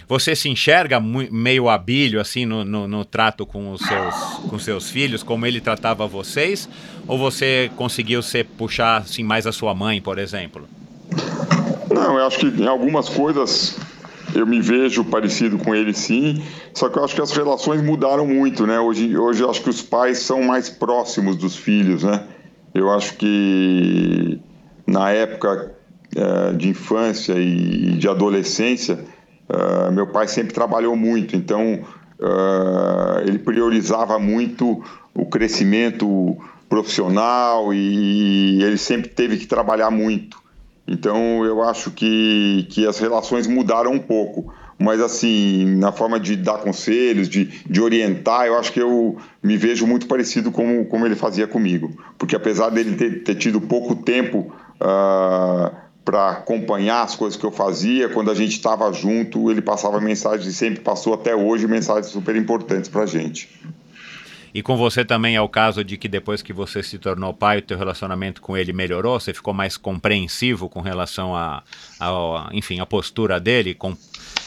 Você 0.07 0.33
se 0.33 0.47
enxerga 0.47 0.97
meio 1.01 1.67
habilho 1.67 2.21
assim 2.21 2.45
no, 2.45 2.63
no, 2.63 2.87
no, 2.87 3.03
trato 3.03 3.45
com 3.45 3.73
os 3.73 3.81
seus, 3.81 4.15
com 4.49 4.57
seus 4.57 4.89
filhos, 4.89 5.23
como 5.23 5.45
ele 5.45 5.59
tratava 5.59 6.07
vocês? 6.07 6.69
Ou 7.05 7.17
você 7.17 7.69
conseguiu 7.75 8.21
ser, 8.21 8.45
puxar 8.45 9.01
assim, 9.01 9.23
mais 9.23 9.45
a 9.45 9.51
sua 9.51 9.75
mãe, 9.75 9.99
por 9.99 10.17
exemplo? 10.17 10.69
Não, 11.93 12.17
eu 12.17 12.25
acho 12.25 12.39
que 12.39 12.45
em 12.45 12.67
algumas 12.67 13.09
coisas 13.09 13.77
eu 14.35 14.45
me 14.45 14.61
vejo 14.61 15.03
parecido 15.05 15.57
com 15.57 15.73
ele 15.73 15.93
sim, 15.93 16.43
só 16.73 16.89
que 16.89 16.99
eu 16.99 17.03
acho 17.03 17.15
que 17.15 17.21
as 17.21 17.31
relações 17.31 17.81
mudaram 17.81 18.27
muito, 18.27 18.67
né? 18.67 18.79
Hoje, 18.79 19.17
hoje 19.17 19.41
eu 19.41 19.49
acho 19.49 19.61
que 19.61 19.69
os 19.69 19.81
pais 19.81 20.19
são 20.19 20.43
mais 20.43 20.69
próximos 20.69 21.35
dos 21.37 21.55
filhos, 21.55 22.03
né? 22.03 22.23
Eu 22.73 22.91
acho 22.91 23.15
que 23.15 24.39
na 24.85 25.09
época 25.11 25.73
é, 26.15 26.53
de 26.53 26.69
infância 26.69 27.33
e 27.33 27.97
de 27.97 28.07
adolescência, 28.07 28.99
é, 29.47 29.91
meu 29.91 30.07
pai 30.07 30.27
sempre 30.27 30.53
trabalhou 30.53 30.95
muito, 30.95 31.35
então 31.35 31.79
é, 32.19 33.27
ele 33.27 33.39
priorizava 33.39 34.19
muito 34.19 34.83
o 35.13 35.25
crescimento 35.25 36.37
profissional 36.67 37.73
e 37.73 38.61
ele 38.61 38.77
sempre 38.77 39.09
teve 39.09 39.37
que 39.37 39.47
trabalhar 39.47 39.89
muito. 39.89 40.44
Então 40.87 41.43
eu 41.43 41.63
acho 41.63 41.91
que, 41.91 42.67
que 42.69 42.85
as 42.85 42.99
relações 42.99 43.47
mudaram 43.47 43.91
um 43.91 43.99
pouco. 43.99 44.53
mas 44.77 45.01
assim, 45.01 45.65
na 45.77 45.91
forma 45.91 46.19
de 46.19 46.35
dar 46.35 46.59
conselhos, 46.59 47.29
de, 47.29 47.45
de 47.45 47.81
orientar, 47.81 48.45
eu 48.45 48.57
acho 48.57 48.71
que 48.71 48.81
eu 48.81 49.17
me 49.41 49.57
vejo 49.57 49.87
muito 49.87 50.05
parecido 50.07 50.51
com 50.51 50.85
como 50.85 51.05
ele 51.05 51.15
fazia 51.15 51.47
comigo. 51.47 51.91
Porque 52.17 52.35
apesar 52.35 52.69
dele 52.69 52.95
ter, 52.95 53.23
ter 53.23 53.35
tido 53.35 53.61
pouco 53.61 53.95
tempo 53.95 54.53
uh, 54.75 55.75
para 56.03 56.29
acompanhar 56.29 57.03
as 57.03 57.15
coisas 57.15 57.39
que 57.39 57.45
eu 57.45 57.51
fazia, 57.51 58.09
quando 58.09 58.29
a 58.29 58.35
gente 58.35 58.51
estava 58.51 58.91
junto, 58.93 59.49
ele 59.49 59.61
passava 59.61 59.99
mensagens 59.99 60.45
e 60.45 60.53
sempre 60.53 60.81
passou 60.81 61.15
até 61.15 61.35
hoje 61.35 61.67
mensagens 61.67 62.07
super 62.07 62.35
importantes 62.35 62.89
para 62.89 63.03
a 63.03 63.07
gente. 63.07 63.49
E 64.55 64.63
com 64.63 64.77
você 64.77 65.03
também 65.03 65.35
é 65.35 65.41
o 65.41 65.49
caso 65.49 65.83
de 65.83 65.97
que 65.97 66.07
depois 66.07 66.41
que 66.41 66.53
você 66.53 66.81
se 66.81 66.97
tornou 66.97 67.33
pai, 67.33 67.57
o 67.57 67.61
teu 67.61 67.77
relacionamento 67.77 68.41
com 68.41 68.55
ele 68.55 68.71
melhorou? 68.71 69.19
Você 69.19 69.33
ficou 69.33 69.53
mais 69.53 69.75
compreensivo 69.75 70.69
com 70.69 70.79
relação 70.79 71.35
a, 71.35 71.61
a 71.99 72.49
enfim, 72.53 72.79
a 72.79 72.85
postura 72.85 73.37
dele, 73.37 73.73
com, 73.73 73.97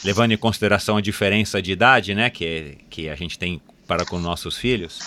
levando 0.03 0.31
em 0.31 0.37
consideração 0.37 0.97
a 0.97 1.01
diferença 1.01 1.61
de 1.61 1.73
idade, 1.73 2.15
né, 2.15 2.31
que, 2.31 2.79
que 2.89 3.07
a 3.07 3.13
gente 3.13 3.37
tem 3.37 3.61
para 3.87 4.03
com 4.03 4.17
nossos 4.17 4.57
filhos? 4.57 4.97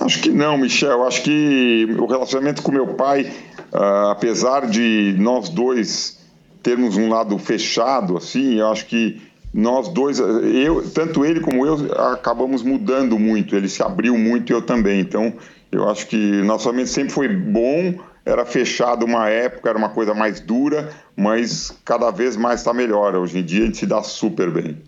Acho 0.00 0.20
que 0.20 0.30
não, 0.30 0.56
Michel. 0.56 1.04
Acho 1.04 1.24
que 1.24 1.88
o 1.98 2.06
relacionamento 2.06 2.62
com 2.62 2.70
meu 2.70 2.94
pai, 2.94 3.24
uh, 3.72 4.10
apesar 4.12 4.68
de 4.68 5.16
nós 5.18 5.48
dois 5.48 6.16
termos 6.62 6.96
um 6.96 7.08
lado 7.08 7.36
fechado, 7.38 8.16
assim, 8.16 8.60
eu 8.60 8.68
acho 8.68 8.86
que 8.86 9.20
nós 9.52 9.88
dois, 9.88 10.18
eu, 10.18 10.88
tanto 10.90 11.24
ele 11.24 11.40
como 11.40 11.66
eu, 11.66 11.92
acabamos 12.12 12.62
mudando 12.62 13.18
muito. 13.18 13.54
Ele 13.54 13.68
se 13.68 13.82
abriu 13.82 14.16
muito 14.16 14.50
e 14.50 14.54
eu 14.54 14.62
também. 14.62 15.00
Então, 15.00 15.34
eu 15.70 15.88
acho 15.90 16.06
que 16.06 16.16
nosso 16.16 16.64
relacionamento 16.64 16.88
sempre 16.88 17.12
foi 17.12 17.28
bom, 17.28 17.94
era 18.24 18.46
fechado 18.46 19.04
uma 19.04 19.28
época, 19.28 19.68
era 19.68 19.76
uma 19.76 19.90
coisa 19.90 20.14
mais 20.14 20.40
dura, 20.40 20.90
mas 21.14 21.76
cada 21.84 22.10
vez 22.10 22.36
mais 22.36 22.60
está 22.60 22.72
melhor. 22.72 23.14
Hoje 23.14 23.38
em 23.38 23.44
dia 23.44 23.64
a 23.64 23.66
gente 23.66 23.78
se 23.78 23.86
dá 23.86 24.02
super 24.02 24.50
bem. 24.50 24.78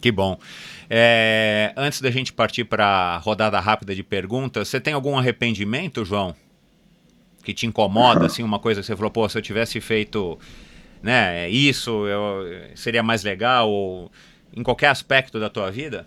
Que 0.00 0.10
bom. 0.10 0.38
É, 0.88 1.72
antes 1.76 2.00
da 2.00 2.10
gente 2.10 2.32
partir 2.32 2.64
para 2.64 2.86
a 2.86 3.18
rodada 3.18 3.58
rápida 3.60 3.94
de 3.94 4.02
perguntas, 4.02 4.68
você 4.68 4.80
tem 4.80 4.94
algum 4.94 5.18
arrependimento, 5.18 6.04
João? 6.04 6.34
Que 7.42 7.52
te 7.52 7.66
incomoda, 7.66 8.24
assim, 8.26 8.42
uma 8.42 8.58
coisa 8.58 8.80
que 8.80 8.86
você 8.86 8.96
falou, 8.96 9.10
pô, 9.10 9.28
se 9.28 9.36
eu 9.36 9.42
tivesse 9.42 9.80
feito 9.80 10.38
né, 11.04 11.50
isso 11.50 12.06
eu, 12.06 12.46
seria 12.74 13.02
mais 13.02 13.22
legal, 13.22 13.68
ou 13.68 14.10
em 14.56 14.62
qualquer 14.62 14.88
aspecto 14.88 15.38
da 15.38 15.50
tua 15.50 15.70
vida? 15.70 16.06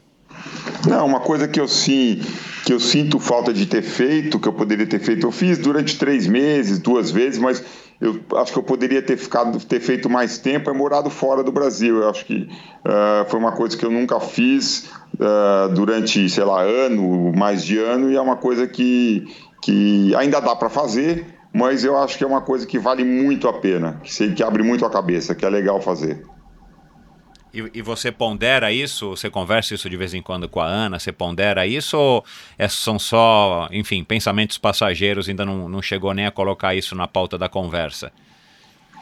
Não, 0.88 1.06
uma 1.06 1.20
coisa 1.20 1.48
que 1.48 1.60
eu 1.60 1.68
sim, 1.68 2.20
que 2.66 2.74
eu 2.74 2.80
sinto 2.80 3.20
falta 3.20 3.54
de 3.54 3.68
ter 3.68 3.84
feito, 3.84 4.40
que 4.40 4.48
eu 4.48 4.54
poderia 4.54 4.88
ter 4.88 5.00
feito, 5.00 5.28
eu 5.28 5.32
fiz 5.32 5.60
durante 5.60 6.00
três 6.00 6.26
meses, 6.26 6.80
duas 6.80 7.12
vezes, 7.12 7.38
mas 7.38 7.64
eu 8.02 8.20
acho 8.38 8.52
que 8.52 8.58
eu 8.58 8.64
poderia 8.64 9.02
ter 9.02 9.18
ficado, 9.18 9.64
ter 9.64 9.80
feito 9.80 10.10
mais 10.10 10.40
tempo, 10.40 10.70
é 10.70 10.74
morado 10.74 11.12
fora 11.12 11.44
do 11.44 11.52
Brasil. 11.52 11.98
Eu 12.02 12.10
acho 12.10 12.26
que 12.26 12.50
uh, 12.86 13.30
foi 13.30 13.40
uma 13.40 13.52
coisa 13.52 13.78
que 13.78 13.86
eu 13.86 13.92
nunca 13.92 14.20
fiz 14.20 14.90
uh, 15.16 15.74
durante, 15.76 16.28
sei 16.28 16.44
lá, 16.44 16.64
ano, 16.64 17.32
mais 17.36 17.64
de 17.64 17.78
ano, 17.78 18.12
e 18.12 18.16
é 18.16 18.22
uma 18.22 18.36
coisa 18.36 18.68
que, 18.68 19.28
que 19.62 20.16
ainda 20.16 20.40
dá 20.40 20.56
para 20.56 20.70
fazer, 20.70 21.37
mas 21.54 21.84
eu 21.84 21.98
acho 21.98 22.18
que 22.18 22.24
é 22.24 22.28
uma 22.28 22.42
coisa 22.42 22.66
que 22.66 22.78
vale 22.78 23.04
muito 23.04 23.48
a 23.48 23.54
pena, 23.54 24.00
que, 24.04 24.34
que 24.34 24.44
abre 24.44 24.64
muito 24.64 24.86
a 24.86 24.90
cabeça, 24.90 25.34
que 25.34 25.46
é 25.46 25.50
legal 25.50 25.82
fazer. 25.82 26.24
E, 27.54 27.80
e, 27.80 27.82
você 27.82 28.12
pondera 28.12 28.72
isso? 28.72 29.10
Você 29.12 29.30
conversa 29.30 29.74
isso 29.74 29.90
de 29.90 29.98
vez 29.98 30.14
em 30.14 30.22
quando 30.22 30.48
com 30.48 30.60
a 30.60 30.66
Ana? 30.66 31.00
Você 31.00 31.12
pondera 31.12 31.66
isso 31.66 31.98
ou 31.98 32.26
é, 32.58 32.68
são 32.68 33.00
só, 33.00 33.68
enfim, 33.72 34.04
pensamentos 34.04 34.58
passageiros? 34.58 35.28
Ainda 35.28 35.46
não, 35.46 35.68
não 35.68 35.82
chegou 35.82 36.14
nem 36.14 36.26
a 36.26 36.32
colocar 36.32 36.76
isso 36.76 36.94
na 36.94 37.08
pauta 37.08 37.38
da 37.38 37.50
conversa? 37.50 38.12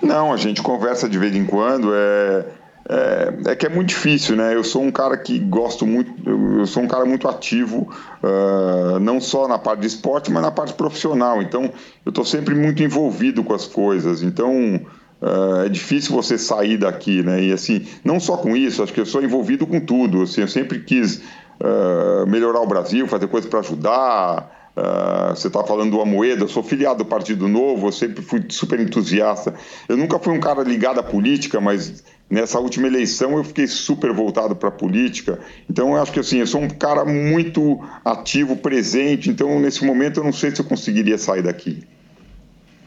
Não, 0.01 0.31
a 0.31 0.37
gente 0.37 0.61
conversa 0.61 1.09
de 1.09 1.17
vez 1.17 1.35
em 1.35 1.45
quando. 1.45 1.91
É, 1.93 2.45
é, 2.87 3.51
é, 3.51 3.55
que 3.55 3.65
é 3.65 3.69
muito 3.69 3.89
difícil, 3.89 4.35
né? 4.35 4.53
Eu 4.53 4.63
sou 4.63 4.83
um 4.83 4.91
cara 4.91 5.17
que 5.17 5.39
gosto 5.39 5.87
muito, 5.87 6.11
eu 6.29 6.67
sou 6.67 6.83
um 6.83 6.87
cara 6.87 7.03
muito 7.03 7.27
ativo, 7.27 7.91
uh, 8.21 8.99
não 8.99 9.19
só 9.19 9.47
na 9.47 9.57
parte 9.57 9.81
de 9.81 9.87
esporte, 9.87 10.31
mas 10.31 10.43
na 10.43 10.51
parte 10.51 10.73
profissional. 10.73 11.41
Então, 11.41 11.63
eu 12.05 12.09
estou 12.09 12.23
sempre 12.23 12.53
muito 12.53 12.83
envolvido 12.83 13.43
com 13.43 13.55
as 13.55 13.65
coisas. 13.65 14.21
Então, 14.21 14.79
uh, 15.19 15.65
é 15.65 15.69
difícil 15.69 16.13
você 16.13 16.37
sair 16.37 16.77
daqui, 16.77 17.23
né? 17.23 17.41
E 17.43 17.51
assim, 17.51 17.87
não 18.03 18.19
só 18.19 18.37
com 18.37 18.55
isso, 18.55 18.83
acho 18.83 18.93
que 18.93 19.01
eu 19.01 19.05
sou 19.05 19.23
envolvido 19.23 19.65
com 19.65 19.79
tudo. 19.79 20.21
Assim, 20.21 20.41
eu 20.41 20.47
sempre 20.47 20.79
quis 20.79 21.23
uh, 21.59 22.27
melhorar 22.27 22.61
o 22.61 22.67
Brasil, 22.67 23.07
fazer 23.07 23.27
coisas 23.27 23.49
para 23.49 23.61
ajudar. 23.61 24.64
Uh, 24.75 25.33
você 25.33 25.47
está 25.47 25.63
falando 25.63 25.91
do 25.91 26.01
Amoedo, 26.01 26.43
eu 26.43 26.47
sou 26.49 26.61
filiado 26.61 26.97
do 26.97 27.05
Partido 27.05 27.47
Novo, 27.47 27.87
eu 27.87 27.91
sempre 27.93 28.21
fui 28.21 28.43
super 28.49 28.77
entusiasta. 28.79 29.55
Eu 29.87 29.95
nunca 29.95 30.19
fui 30.19 30.33
um 30.33 30.39
cara 30.39 30.63
ligado 30.63 30.99
à 30.99 31.03
política, 31.03 31.61
mas 31.61 32.03
nessa 32.29 32.59
última 32.59 32.87
eleição 32.87 33.37
eu 33.37 33.43
fiquei 33.43 33.67
super 33.67 34.11
voltado 34.11 34.53
para 34.53 34.67
a 34.67 34.71
política. 34.71 35.39
Então 35.69 35.93
eu 35.93 36.01
acho 36.01 36.11
que 36.11 36.19
assim, 36.19 36.39
eu 36.39 36.47
sou 36.47 36.61
um 36.61 36.67
cara 36.67 37.05
muito 37.05 37.81
ativo, 38.03 38.57
presente. 38.57 39.29
Então 39.29 39.59
nesse 39.61 39.85
momento 39.85 40.19
eu 40.19 40.25
não 40.25 40.33
sei 40.33 40.53
se 40.53 40.59
eu 40.59 40.65
conseguiria 40.65 41.17
sair 41.17 41.43
daqui. 41.43 41.83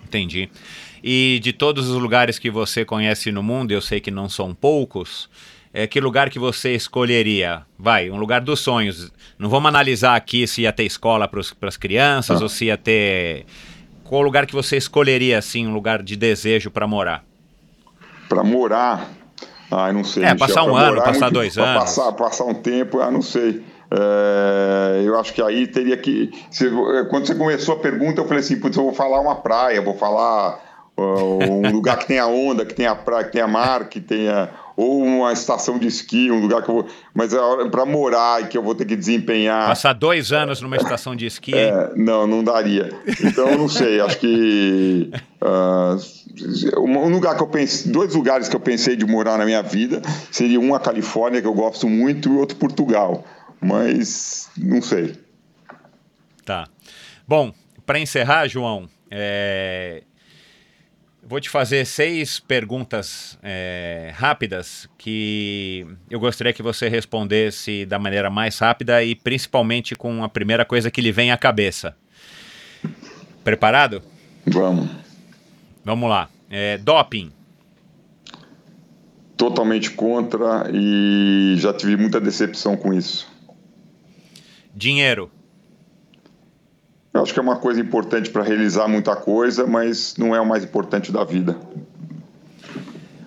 Entendi. 0.04 0.50
E 1.02 1.40
de 1.42 1.54
todos 1.54 1.88
os 1.88 2.00
lugares 2.00 2.38
que 2.38 2.50
você 2.50 2.84
conhece 2.84 3.32
no 3.32 3.42
mundo, 3.42 3.72
eu 3.72 3.80
sei 3.80 3.98
que 3.98 4.10
não 4.10 4.28
são 4.28 4.54
poucos, 4.54 5.30
é, 5.78 5.86
que 5.86 6.00
lugar 6.00 6.28
que 6.28 6.40
você 6.40 6.74
escolheria? 6.74 7.62
Vai, 7.78 8.10
um 8.10 8.16
lugar 8.16 8.40
dos 8.40 8.58
sonhos. 8.58 9.12
Não 9.38 9.48
vamos 9.48 9.68
analisar 9.68 10.16
aqui 10.16 10.44
se 10.44 10.62
ia 10.62 10.72
ter 10.72 10.82
escola 10.82 11.28
para 11.28 11.68
as 11.68 11.76
crianças 11.76 12.40
ah. 12.40 12.42
ou 12.42 12.48
se 12.48 12.64
ia 12.64 12.76
ter. 12.76 13.46
Qual 14.02 14.20
lugar 14.22 14.44
que 14.44 14.52
você 14.52 14.76
escolheria, 14.76 15.38
assim, 15.38 15.68
um 15.68 15.72
lugar 15.72 16.02
de 16.02 16.16
desejo 16.16 16.68
para 16.68 16.84
morar? 16.84 17.22
Para 18.28 18.42
morar? 18.42 19.08
Ah, 19.70 19.92
não 19.92 20.02
sei. 20.02 20.24
É, 20.24 20.32
Michel, 20.32 20.48
passar 20.48 20.64
um 20.64 20.74
ano, 20.74 20.96
morar, 20.96 21.12
passar 21.12 21.30
dois 21.30 21.56
anos. 21.56 21.82
Passar, 21.82 22.12
passar 22.12 22.44
um 22.46 22.54
tempo, 22.54 23.00
ah, 23.00 23.12
não 23.12 23.22
sei. 23.22 23.62
É, 23.88 25.02
eu 25.04 25.16
acho 25.16 25.32
que 25.32 25.40
aí 25.40 25.64
teria 25.68 25.96
que. 25.96 26.32
Se, 26.50 26.68
quando 27.08 27.24
você 27.24 27.36
começou 27.36 27.76
a 27.76 27.78
pergunta, 27.78 28.20
eu 28.20 28.24
falei 28.24 28.40
assim: 28.40 28.58
putz, 28.58 28.76
eu 28.76 28.82
vou 28.82 28.92
falar 28.92 29.20
uma 29.20 29.36
praia, 29.36 29.80
vou 29.80 29.94
falar 29.94 30.58
um 30.98 31.70
lugar 31.70 31.98
que 31.98 32.06
tenha 32.08 32.26
onda, 32.26 32.66
que 32.66 32.74
tenha 32.74 32.96
praia, 32.96 33.24
que 33.24 33.30
tenha 33.30 33.46
mar, 33.46 33.88
que 33.88 34.00
tenha 34.00 34.50
ou 34.78 35.02
uma 35.02 35.32
estação 35.32 35.76
de 35.76 35.88
esqui, 35.88 36.30
um 36.30 36.38
lugar 36.38 36.62
que 36.62 36.68
eu 36.68 36.74
vou, 36.76 36.86
mas 37.12 37.32
é 37.32 37.68
para 37.68 37.84
morar 37.84 38.44
e 38.44 38.46
que 38.46 38.56
eu 38.56 38.62
vou 38.62 38.76
ter 38.76 38.84
que 38.84 38.94
desempenhar. 38.94 39.66
Passar 39.66 39.92
dois 39.92 40.30
anos 40.30 40.60
numa 40.60 40.76
estação 40.76 41.16
de 41.16 41.26
esqui? 41.26 41.52
É, 41.52 41.90
não, 41.96 42.28
não 42.28 42.44
daria. 42.44 42.96
Então 43.20 43.48
eu 43.48 43.58
não 43.58 43.68
sei. 43.68 44.00
acho 44.00 44.20
que 44.20 45.10
uh, 45.42 46.78
um 46.80 47.08
lugar 47.08 47.36
que 47.36 47.42
eu 47.42 47.48
pensei, 47.48 47.90
dois 47.90 48.14
lugares 48.14 48.48
que 48.48 48.54
eu 48.54 48.60
pensei 48.60 48.94
de 48.94 49.04
morar 49.04 49.36
na 49.36 49.44
minha 49.44 49.64
vida 49.64 50.00
seria 50.30 50.60
um 50.60 50.72
a 50.72 50.78
Califórnia 50.78 51.42
que 51.42 51.48
eu 51.48 51.54
gosto 51.54 51.88
muito 51.88 52.32
e 52.32 52.36
outro 52.36 52.56
Portugal, 52.56 53.24
mas 53.60 54.48
não 54.56 54.80
sei. 54.80 55.16
Tá. 56.44 56.68
Bom, 57.26 57.52
para 57.84 57.98
encerrar, 57.98 58.46
João, 58.46 58.88
é, 59.10 60.04
Vou 61.28 61.38
te 61.38 61.50
fazer 61.50 61.84
seis 61.84 62.40
perguntas 62.40 63.38
é, 63.42 64.10
rápidas 64.14 64.88
que 64.96 65.86
eu 66.10 66.18
gostaria 66.18 66.54
que 66.54 66.62
você 66.62 66.88
respondesse 66.88 67.84
da 67.84 67.98
maneira 67.98 68.30
mais 68.30 68.58
rápida 68.58 69.04
e 69.04 69.14
principalmente 69.14 69.94
com 69.94 70.24
a 70.24 70.28
primeira 70.30 70.64
coisa 70.64 70.90
que 70.90 71.02
lhe 71.02 71.12
vem 71.12 71.30
à 71.30 71.36
cabeça. 71.36 71.94
Preparado? 73.44 74.02
Vamos. 74.46 74.88
Vamos 75.84 76.08
lá. 76.08 76.30
É, 76.48 76.78
doping. 76.78 77.30
Totalmente 79.36 79.90
contra 79.90 80.70
e 80.72 81.56
já 81.58 81.74
tive 81.74 81.98
muita 81.98 82.18
decepção 82.18 82.74
com 82.74 82.94
isso. 82.94 83.30
Dinheiro. 84.74 85.30
Eu 87.18 87.24
acho 87.24 87.32
que 87.32 87.40
é 87.40 87.42
uma 87.42 87.56
coisa 87.56 87.80
importante 87.80 88.30
para 88.30 88.44
realizar 88.44 88.86
muita 88.86 89.16
coisa, 89.16 89.66
mas 89.66 90.14
não 90.16 90.36
é 90.36 90.40
o 90.40 90.46
mais 90.46 90.62
importante 90.62 91.10
da 91.10 91.24
vida. 91.24 91.56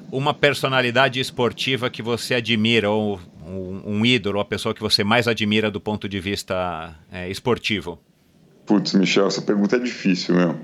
Uma 0.09 0.33
personalidade 0.33 1.19
esportiva 1.19 1.89
que 1.89 2.01
você 2.01 2.35
admira, 2.35 2.89
ou 2.89 3.19
um, 3.45 3.81
um 3.85 4.05
ídolo, 4.05 4.39
a 4.39 4.45
pessoa 4.45 4.73
que 4.73 4.79
você 4.79 5.03
mais 5.03 5.27
admira 5.27 5.69
do 5.69 5.81
ponto 5.81 6.07
de 6.07 6.21
vista 6.21 6.95
é, 7.11 7.29
esportivo? 7.29 7.99
Putz, 8.65 8.93
Michel, 8.93 9.27
essa 9.27 9.41
pergunta 9.41 9.75
é 9.75 9.79
difícil 9.79 10.35
mesmo. 10.35 10.59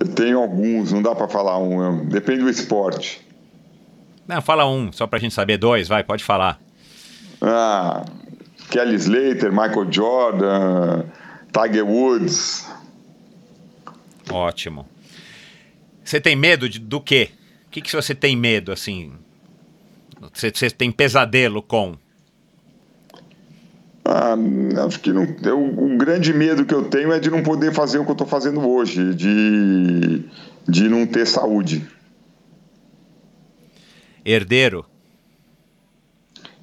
Eu 0.00 0.08
tenho 0.08 0.40
alguns, 0.40 0.92
não 0.92 1.00
dá 1.00 1.14
para 1.14 1.28
falar 1.28 1.58
um 1.58 1.78
mesmo. 1.78 2.10
Depende 2.10 2.42
do 2.42 2.50
esporte. 2.50 3.24
Não, 4.26 4.42
fala 4.42 4.68
um, 4.68 4.90
só 4.90 5.06
para 5.06 5.18
a 5.18 5.20
gente 5.20 5.34
saber. 5.34 5.56
Dois, 5.56 5.86
vai, 5.86 6.02
pode 6.02 6.24
falar. 6.24 6.58
Ah, 7.40 8.04
Kelly 8.70 8.96
Slater, 8.96 9.52
Michael 9.52 9.86
Jordan, 9.88 11.04
Tiger 11.56 11.86
Woods. 11.86 12.66
Ótimo. 14.30 14.86
Você 16.04 16.20
tem 16.20 16.36
medo 16.36 16.68
de, 16.68 16.78
do 16.78 17.00
quê? 17.00 17.30
O 17.66 17.70
que, 17.70 17.80
que 17.80 17.92
você 17.92 18.14
tem 18.14 18.36
medo, 18.36 18.70
assim? 18.70 19.12
Você, 20.32 20.50
você 20.50 20.68
tem 20.70 20.92
pesadelo 20.92 21.62
com? 21.62 21.96
Ah, 24.04 24.36
acho 24.86 25.00
que 25.00 25.12
não, 25.12 25.26
eu, 25.42 25.60
o 25.60 25.96
grande 25.96 26.32
medo 26.32 26.64
que 26.64 26.74
eu 26.74 26.84
tenho 26.84 27.10
é 27.12 27.18
de 27.18 27.30
não 27.30 27.42
poder 27.42 27.72
fazer 27.72 27.98
o 27.98 28.04
que 28.04 28.10
eu 28.10 28.14
estou 28.14 28.26
fazendo 28.26 28.60
hoje, 28.60 29.14
de, 29.14 30.24
de 30.68 30.88
não 30.88 31.06
ter 31.06 31.26
saúde. 31.26 31.86
Herdeiro? 34.24 34.84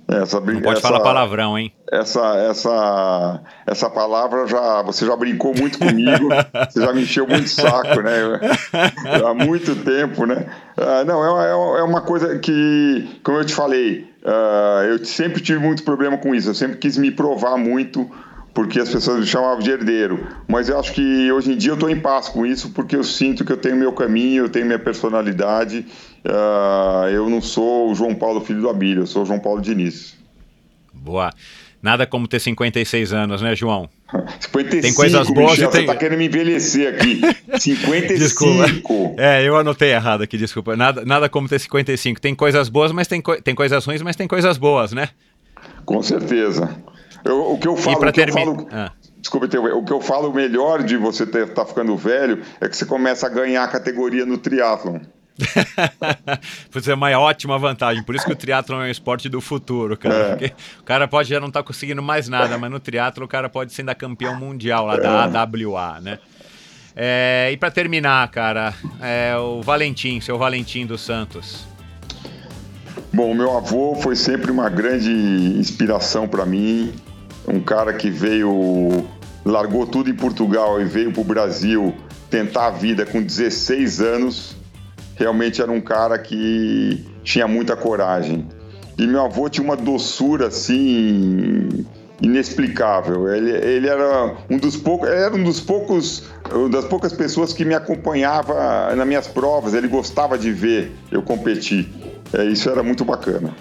Essa, 0.08 0.40
não 0.40 0.62
pode 0.62 0.80
essa, 0.80 0.88
falar 0.88 1.00
palavrão, 1.00 1.58
hein? 1.58 1.72
Essa, 1.90 2.36
essa, 2.50 3.42
essa 3.66 3.90
palavra 3.90 4.46
já 4.48 4.82
você 4.82 5.06
já 5.06 5.16
brincou 5.16 5.56
muito 5.58 5.80
comigo, 5.80 6.30
você 6.70 6.82
já 6.82 6.94
me 6.94 7.04
encheu 7.04 7.26
muito 7.28 7.48
saco, 7.48 8.02
né? 8.02 8.40
Há 9.26 9.34
muito 9.34 9.76
tempo, 9.78 10.26
né? 10.26 10.46
Uh, 10.78 11.06
não, 11.06 11.42
é, 11.42 11.48
é, 11.48 11.80
é, 11.80 11.84
uma 11.84 12.02
coisa 12.02 12.38
que, 12.38 13.20
como 13.24 13.38
eu 13.38 13.46
te 13.46 13.54
falei, 13.54 14.10
uh, 14.24 14.84
eu 14.86 15.06
sempre 15.06 15.42
tive 15.42 15.60
muito 15.60 15.84
problema 15.84 16.18
com 16.18 16.36
isso. 16.36 16.50
Eu 16.50 16.56
sempre 16.56 16.78
quis 16.78 16.98
me 16.98 17.10
provar 17.10 17.58
muito 17.58 18.10
porque 18.54 18.80
as 18.80 18.90
pessoas 18.90 19.20
me 19.20 19.26
chamavam 19.26 19.60
de 19.60 19.72
herdeiro. 19.72 20.28
Mas 20.48 20.70
eu 20.70 20.80
acho 20.80 20.94
que 20.94 21.32
hoje 21.32 21.52
em 21.52 21.58
dia 21.58 21.72
eu 21.72 21.76
estou 21.76 21.90
em 21.90 22.00
paz 22.00 22.30
com 22.30 22.46
isso, 22.46 22.70
porque 22.70 22.96
eu 22.96 23.04
sinto 23.04 23.44
que 23.44 23.52
eu 23.52 23.58
tenho 23.58 23.76
meu 23.76 23.92
caminho, 23.92 24.46
eu 24.46 24.50
tenho 24.50 24.66
minha 24.66 24.80
personalidade. 24.80 25.86
Uh, 26.24 27.08
eu 27.10 27.30
não 27.30 27.42
sou 27.42 27.92
o 27.92 27.96
João 27.96 28.14
Paulo 28.14 28.42
filho 28.42 28.62
do 28.62 28.70
Abílio, 28.70 29.04
eu 29.04 29.08
sou 29.08 29.24
o 29.24 29.26
João 29.26 29.40
Paulo 29.40 29.60
Diniz. 29.62 30.16
Boa. 30.94 31.32
Nada 31.82 32.06
como 32.06 32.30
ter 32.30 32.40
56 32.40 33.12
anos, 33.12 33.42
né, 33.42 33.56
João? 33.56 33.90
55, 34.40 34.82
tem 34.82 34.94
coisas 34.94 35.28
boas 35.30 35.52
Michel, 35.52 35.70
e 35.70 35.72
tem... 35.72 35.82
Você 35.82 35.88
tá 35.88 35.96
querendo 35.96 36.20
me 36.20 36.28
envelhecer 36.28 36.94
aqui. 36.94 37.22
55. 37.60 38.20
Desculpa. 38.20 39.22
É, 39.22 39.44
eu 39.46 39.58
anotei 39.58 39.92
errado 39.92 40.22
aqui, 40.22 40.38
desculpa. 40.38 40.78
Nada, 40.78 41.04
nada 41.04 41.28
como 41.28 41.50
ter 41.50 41.60
55. 41.60 42.22
Tem 42.22 42.34
coisas 42.34 42.70
boas, 42.70 42.92
mas 42.92 43.08
tem, 43.08 43.20
co... 43.20 43.36
tem 43.42 43.54
coisas 43.56 43.84
ruins, 43.84 44.02
mas 44.02 44.16
tem 44.16 44.28
coisas 44.28 44.58
boas, 44.58 44.94
né? 44.94 45.10
Com 45.86 46.02
certeza. 46.02 46.74
Eu, 47.24 47.54
o 47.54 47.58
que 47.58 47.68
eu 47.68 47.78
falo, 47.78 47.98
o 47.98 48.06
que 48.06 48.12
termi... 48.12 48.42
eu 48.42 48.46
falo 48.46 48.68
ah. 48.72 48.92
Desculpa, 49.24 49.46
o 49.46 49.86
que 49.86 49.94
eu 49.94 50.02
falo 50.02 50.34
melhor 50.34 50.84
de 50.84 50.98
você 50.98 51.24
estar 51.24 51.48
tá 51.48 51.66
ficando 51.66 51.96
velho 51.96 52.42
é 52.60 52.68
que 52.68 52.76
você 52.76 52.86
começa 52.86 53.26
a 53.26 53.30
ganhar 53.30 53.64
a 53.64 53.68
categoria 53.70 54.26
no 54.26 54.38
triatlon. 54.38 55.00
Isso 56.76 56.92
é 56.92 56.94
uma 56.94 57.10
ótima 57.18 57.58
vantagem. 57.58 58.04
Por 58.04 58.16
isso 58.16 58.26
que 58.26 58.34
o 58.34 58.36
triatlo 58.36 58.76
é 58.76 58.80
um 58.80 58.88
esporte 58.88 59.30
do 59.30 59.40
futuro, 59.40 59.98
cara. 59.98 60.38
É. 60.42 60.52
o 60.80 60.84
cara 60.84 61.08
pode 61.08 61.30
já 61.30 61.40
não 61.40 61.48
estar 61.48 61.62
tá 61.62 61.68
conseguindo 61.68 62.04
mais 62.04 62.28
nada, 62.28 62.58
mas 62.58 62.70
no 62.70 62.82
triatlo 62.82 63.24
o 63.24 63.28
cara 63.28 63.48
pode 63.48 63.72
ser 63.72 63.82
ainda 63.82 63.96
campeão 63.96 64.36
mundial 64.36 64.86
lá 64.86 64.98
da 64.98 65.32
é. 65.34 65.38
AWA, 65.38 66.02
né? 66.02 66.20
É, 66.96 67.50
e 67.52 67.58
para 67.58 67.72
terminar, 67.72 68.28
cara, 68.30 68.74
é, 69.02 69.36
o 69.38 69.62
Valentim, 69.62 70.20
seu 70.20 70.38
Valentim 70.38 70.86
dos 70.86 71.02
Santos. 71.02 71.66
Bom, 73.12 73.34
meu 73.34 73.56
avô 73.58 73.96
foi 73.96 74.16
sempre 74.16 74.52
uma 74.52 74.70
grande 74.70 75.10
inspiração 75.10 76.28
para 76.28 76.46
mim 76.46 76.94
um 77.48 77.60
cara 77.60 77.94
que 77.94 78.10
veio, 78.10 79.06
largou 79.46 79.86
tudo 79.86 80.10
em 80.10 80.16
Portugal 80.16 80.82
e 80.82 80.86
veio 80.86 81.12
para 81.12 81.22
o 81.22 81.26
Brasil 81.26 81.94
tentar 82.30 82.68
a 82.68 82.72
vida 82.72 83.06
com 83.06 83.22
16 83.22 84.02
anos. 84.02 84.56
Realmente 85.16 85.62
era 85.62 85.72
um 85.72 85.82
cara 85.82 86.18
que 86.18 87.06
tinha 87.24 87.48
muita 87.48 87.76
coragem. 87.76 88.48
E 88.98 89.08
meu 89.08 89.22
avô 89.22 89.50
tinha 89.50 89.64
uma 89.64 89.76
doçura 89.76 90.48
assim 90.48 91.86
inexplicável. 92.22 93.28
Ele, 93.28 93.52
ele 93.52 93.88
era 93.88 94.36
um 94.50 94.58
dos 94.58 94.78
poucos, 94.78 95.10
era 95.10 95.36
um 95.36 95.44
dos 95.44 95.60
poucos, 95.60 96.24
das 96.72 96.86
poucas 96.86 97.12
pessoas 97.14 97.54
que 97.54 97.66
me 97.66 97.74
acompanhava 97.74 98.96
nas 98.96 99.08
minhas 99.08 99.28
provas. 99.28 99.74
Ele 99.74 99.88
gostava 99.88 100.38
de 100.38 100.52
ver 100.52 100.92
eu 101.12 101.22
competir. 101.22 101.88
É, 102.34 102.46
isso 102.46 102.70
era 102.70 102.82
muito 102.82 103.04
bacana. 103.04 103.54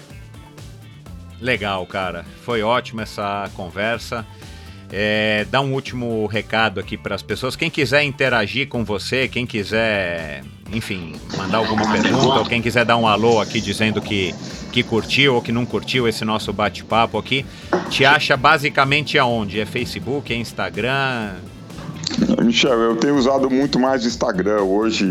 Legal, 1.43 1.85
cara. 1.85 2.25
Foi 2.45 2.61
ótima 2.61 3.01
essa 3.01 3.49
conversa. 3.53 4.25
É, 4.89 5.45
dá 5.51 5.59
um 5.59 5.73
último 5.73 6.25
recado 6.25 6.79
aqui 6.79 6.95
para 6.95 7.15
as 7.15 7.21
pessoas. 7.21 7.53
Quem 7.53 7.69
quiser 7.69 8.03
interagir 8.03 8.69
com 8.69 8.85
você, 8.85 9.27
quem 9.27 9.45
quiser, 9.45 10.41
enfim, 10.71 11.15
mandar 11.35 11.57
alguma 11.57 11.91
pergunta, 11.91 12.39
ou 12.39 12.45
quem 12.45 12.61
quiser 12.61 12.85
dar 12.85 12.95
um 12.95 13.05
alô 13.05 13.41
aqui 13.41 13.59
dizendo 13.59 14.01
que, 14.01 14.33
que 14.71 14.83
curtiu 14.83 15.35
ou 15.35 15.41
que 15.41 15.51
não 15.51 15.65
curtiu 15.65 16.07
esse 16.07 16.23
nosso 16.23 16.53
bate-papo 16.53 17.17
aqui, 17.17 17.45
te 17.89 18.05
acha 18.05 18.37
basicamente 18.37 19.17
aonde? 19.17 19.59
É 19.59 19.65
Facebook, 19.65 20.31
é 20.31 20.37
Instagram? 20.37 21.33
Michel, 22.41 22.79
eu 22.79 22.95
tenho 22.95 23.17
usado 23.17 23.49
muito 23.49 23.77
mais 23.77 24.05
Instagram 24.05 24.61
hoje 24.61 25.05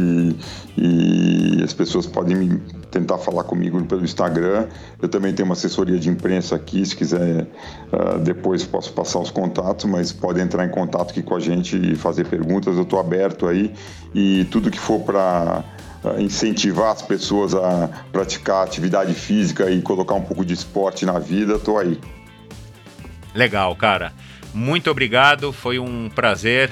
e, 0.79 1.59
e 1.59 1.63
as 1.63 1.75
pessoas 1.75 2.07
podem 2.07 2.37
me 2.37 2.82
tentar 2.93 3.19
falar 3.19 3.43
comigo 3.45 3.83
pelo 3.87 4.05
Instagram. 4.05 4.69
Eu 5.01 5.09
também 5.09 5.33
tenho 5.33 5.49
uma 5.49 5.55
assessoria 5.55 5.99
de 5.99 6.09
imprensa 6.09 6.55
aqui, 6.55 6.85
se 6.85 6.95
quiser 6.95 7.47
uh, 7.93 8.19
depois 8.21 8.65
posso 8.65 8.93
passar 8.93 9.19
os 9.19 9.31
contatos, 9.31 9.87
mas 9.87 10.13
pode 10.13 10.41
entrar 10.41 10.65
em 10.65 10.69
contato 10.69 11.11
aqui 11.11 11.23
com 11.23 11.35
a 11.35 11.41
gente 11.41 11.77
e 11.77 11.97
fazer 11.97 12.27
perguntas. 12.27 12.77
Eu 12.77 12.83
estou 12.83 13.01
aberto 13.01 13.49
aí 13.49 13.73
e 14.15 14.45
tudo 14.51 14.71
que 14.71 14.79
for 14.79 15.01
para 15.01 15.65
uh, 16.05 16.21
incentivar 16.21 16.93
as 16.93 17.03
pessoas 17.03 17.55
a 17.55 17.89
praticar 18.13 18.63
atividade 18.63 19.15
física 19.15 19.71
e 19.71 19.81
colocar 19.81 20.15
um 20.15 20.23
pouco 20.23 20.45
de 20.45 20.53
esporte 20.53 21.07
na 21.07 21.19
vida, 21.19 21.55
estou 21.55 21.79
aí. 21.79 21.99
Legal, 23.35 23.75
cara. 23.75 24.13
Muito 24.53 24.91
obrigado, 24.91 25.51
foi 25.51 25.79
um 25.79 26.11
prazer. 26.15 26.71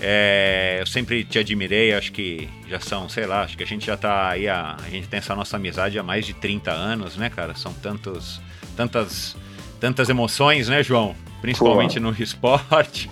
É, 0.00 0.78
eu 0.80 0.86
sempre 0.86 1.24
te 1.24 1.38
admirei, 1.38 1.92
acho 1.92 2.10
que 2.12 2.48
já 2.68 2.80
são, 2.80 3.08
sei 3.08 3.26
lá, 3.26 3.42
acho 3.42 3.56
que 3.56 3.62
a 3.62 3.66
gente 3.66 3.86
já 3.86 3.96
tá 3.96 4.30
aí, 4.30 4.48
a, 4.48 4.76
a 4.76 4.88
gente 4.88 5.06
tem 5.08 5.18
essa 5.18 5.36
nossa 5.36 5.56
amizade 5.56 5.98
há 5.98 6.02
mais 6.02 6.24
de 6.24 6.32
30 6.32 6.70
anos, 6.70 7.16
né, 7.16 7.28
cara? 7.28 7.54
São 7.54 7.72
tantos, 7.74 8.40
tantas, 8.76 9.36
tantas 9.78 10.08
emoções, 10.08 10.68
né, 10.68 10.82
João? 10.82 11.14
Principalmente 11.42 12.00
Pô. 12.00 12.06
no 12.06 12.16
esporte, 12.22 13.10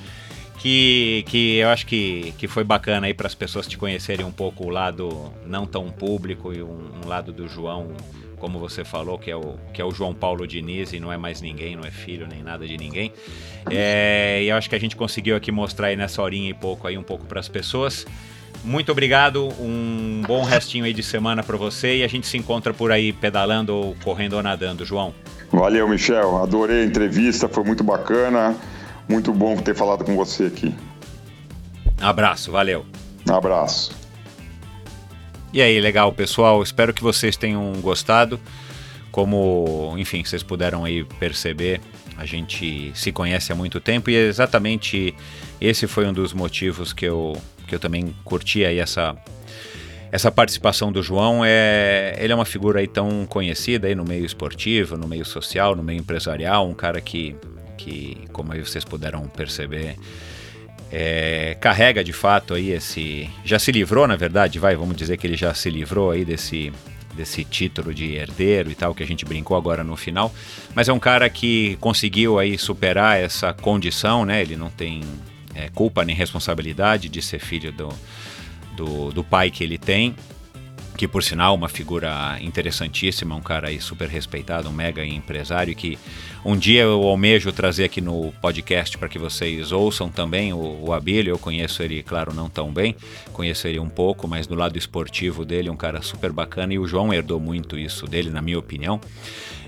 que, 0.59 1.25
que 1.29 1.57
eu 1.57 1.69
acho 1.69 1.87
que, 1.87 2.33
que 2.39 2.49
foi 2.49 2.65
bacana 2.65 3.07
aí 3.07 3.15
para 3.15 3.27
as 3.27 3.35
pessoas 3.35 3.67
te 3.67 3.77
conhecerem 3.77 4.25
um 4.25 4.33
pouco 4.33 4.65
o 4.65 4.71
lado 4.71 5.33
não 5.47 5.67
tão 5.67 5.91
público 5.91 6.53
e 6.55 6.63
um, 6.63 6.91
um 7.05 7.09
lado 7.09 7.33
do 7.33 7.47
João 7.49 7.95
como 8.39 8.59
você 8.59 8.85
falou, 8.85 9.19
que 9.19 9.31
é 9.31 9.37
o, 9.37 9.57
que 9.73 9.83
é 9.83 9.85
o 9.85 9.91
João 9.91 10.15
Paulo 10.15 10.47
Diniz 10.47 10.93
e 10.93 11.01
não 11.01 11.13
é 11.13 11.17
mais 11.17 11.41
ninguém, 11.41 11.77
não 11.77 11.85
é 11.85 11.91
filho 11.91 12.27
nem 12.27 12.43
nada 12.43 12.67
de 12.67 12.77
ninguém. 12.77 13.13
É, 13.71 14.41
e 14.43 14.49
eu 14.49 14.57
acho 14.57 14.69
que 14.69 14.77
a 14.77 14.81
gente 14.81 14.97
conseguiu 14.97 15.37
aqui 15.37 15.53
mostrar 15.53 15.89
aí 15.89 15.97
nessa 15.97 16.23
horinha 16.23 16.51
e 16.51 16.55
pouco 16.55 16.87
aí 16.87 16.97
um 16.97 17.03
pouco 17.03 17.27
para 17.27 17.41
as 17.41 17.49
pessoas. 17.49 18.07
Muito 18.65 18.91
obrigado, 18.91 19.49
um 19.61 20.23
bom 20.27 20.43
restinho 20.43 20.85
aí 20.85 20.93
de 20.93 21.03
semana 21.03 21.43
para 21.43 21.57
você 21.57 21.99
e 21.99 22.05
a 22.05 22.09
gente 22.09 22.27
se 22.27 22.37
encontra 22.37 22.75
por 22.75 22.91
aí 22.91 23.13
pedalando 23.13 23.75
ou 23.75 23.97
correndo 24.03 24.35
ou 24.35 24.43
nadando, 24.43 24.85
João. 24.85 25.15
Valeu, 25.53 25.89
Michel. 25.89 26.43
Adorei 26.43 26.83
a 26.83 26.85
entrevista, 26.85 27.49
foi 27.49 27.65
muito 27.65 27.83
bacana. 27.83 28.57
Muito 29.09 29.33
bom 29.33 29.57
ter 29.57 29.75
falado 29.75 30.05
com 30.05 30.15
você 30.17 30.45
aqui. 30.45 30.75
Abraço, 32.01 32.53
valeu. 32.53 32.85
Abraço. 33.29 33.98
E 35.51 35.63
aí, 35.63 35.81
legal, 35.81 36.13
pessoal. 36.13 36.63
Espero 36.63 36.93
que 36.93 37.03
vocês 37.03 37.37
tenham 37.37 37.73
gostado. 37.81 38.39
Como, 39.11 39.95
enfim, 39.97 40.23
vocês 40.23 40.43
puderam 40.43 40.85
aí 40.85 41.05
perceber, 41.19 41.81
a 42.17 42.27
gente 42.27 42.93
se 42.95 43.11
conhece 43.11 43.51
há 43.51 43.55
muito 43.55 43.81
tempo 43.81 44.11
e 44.11 44.15
exatamente 44.15 45.15
esse 45.61 45.87
foi 45.87 46.07
um 46.07 46.13
dos 46.13 46.35
motivos 46.35 46.93
que 46.93 47.07
eu, 47.07 47.41
que 47.67 47.75
eu 47.75 47.81
também 47.81 48.15
curti 48.23 48.65
aí 48.65 48.79
essa, 48.79 49.17
essa 50.13 50.31
participação 50.31 50.93
do 50.93 51.03
João. 51.03 51.43
É, 51.43 52.17
ele 52.19 52.33
é 52.33 52.37
uma 52.37 52.45
figura 52.45 52.81
aí 52.81 52.87
tão 52.87 53.25
conhecida 53.27 53.89
aí 53.89 53.95
no 53.95 54.05
meio 54.05 54.27
esportivo, 54.27 54.97
no 54.97 55.09
meio 55.09 55.25
social, 55.25 55.75
no 55.75 55.83
meio 55.83 56.01
empresarial, 56.01 56.69
um 56.69 56.75
cara 56.75 57.01
que, 57.01 57.35
que 57.79 58.19
como 58.33 58.53
vocês 58.55 58.85
puderam 58.85 59.27
perceber, 59.29 59.97
é, 60.91 61.57
carrega 61.61 62.03
de 62.03 62.13
fato 62.13 62.55
aí 62.55 62.71
esse. 62.71 63.31
Já 63.45 63.59
se 63.59 63.71
livrou, 63.71 64.07
na 64.07 64.17
verdade, 64.17 64.59
vai, 64.59 64.77
vamos 64.77 64.97
dizer 64.97 65.17
que 65.17 65.27
ele 65.27 65.37
já 65.37 65.53
se 65.55 65.69
livrou 65.71 66.11
aí 66.11 66.25
desse, 66.25 66.73
desse 67.15 67.45
título 67.45 67.93
de 67.93 68.15
herdeiro 68.15 68.71
e 68.71 68.75
tal, 68.75 68.95
que 68.95 69.03
a 69.03 69.07
gente 69.07 69.25
brincou 69.25 69.57
agora 69.57 69.85
no 69.85 69.97
final. 69.97 70.33
Mas 70.75 70.89
é 70.89 70.93
um 70.93 70.99
cara 70.99 71.29
que 71.29 71.77
conseguiu 71.81 72.39
aí 72.39 72.57
superar 72.59 73.19
essa 73.19 73.53
condição, 73.53 74.25
né? 74.25 74.41
Ele 74.41 74.57
não 74.57 74.71
tem 74.71 75.03
é, 75.55 75.69
culpa 75.69 76.05
nem 76.05 76.17
responsabilidade 76.17 77.09
de 77.09 77.21
ser 77.21 77.39
filho 77.39 77.73
do, 77.73 77.89
do, 78.77 79.11
do 79.11 79.25
pai 79.25 79.51
que 79.51 79.63
ele 79.63 79.77
tem 79.77 80.15
que 80.99 81.07
por 81.07 81.23
sinal 81.23 81.55
uma 81.55 81.69
figura 81.69 82.37
interessantíssima, 82.41 83.37
um 83.37 83.41
cara 83.41 83.69
aí 83.69 83.81
super 83.81 84.09
respeitado, 84.09 84.69
um 84.69 84.73
mega 84.73 85.07
empresário 85.07 85.73
que 85.73 85.97
um 86.45 86.57
dia 86.57 86.83
eu 86.83 87.05
almejo 87.05 87.53
trazer 87.53 87.85
aqui 87.85 88.01
no 88.01 88.33
podcast 88.43 88.99
para 88.99 89.09
que 89.09 89.17
vocês 89.17 89.71
ouçam 89.71 90.11
também 90.11 90.53
o, 90.53 90.87
o 90.87 90.93
Abílio, 90.93 91.31
eu 91.31 91.39
conheço 91.39 91.85
ele, 91.85 92.03
claro, 92.03 92.35
não 92.35 92.51
tão 92.51 92.73
bem, 92.73 92.97
conheço 93.33 93.69
ele 93.69 93.79
um 93.79 93.89
pouco, 93.89 94.27
mas 94.27 94.49
do 94.49 94.57
lado 94.57 94.77
esportivo 94.77 95.45
dele, 95.45 95.71
um 95.71 95.77
cara 95.77 96.03
super 96.03 96.33
bacana 96.33 96.75
e 96.75 96.81
o 96.81 96.89
João 96.89 97.15
herdou 97.15 97.39
muito 97.39 97.79
isso 97.79 98.05
dele, 98.05 98.29
na 98.29 98.43
minha 98.43 98.59
opinião. 98.59 99.01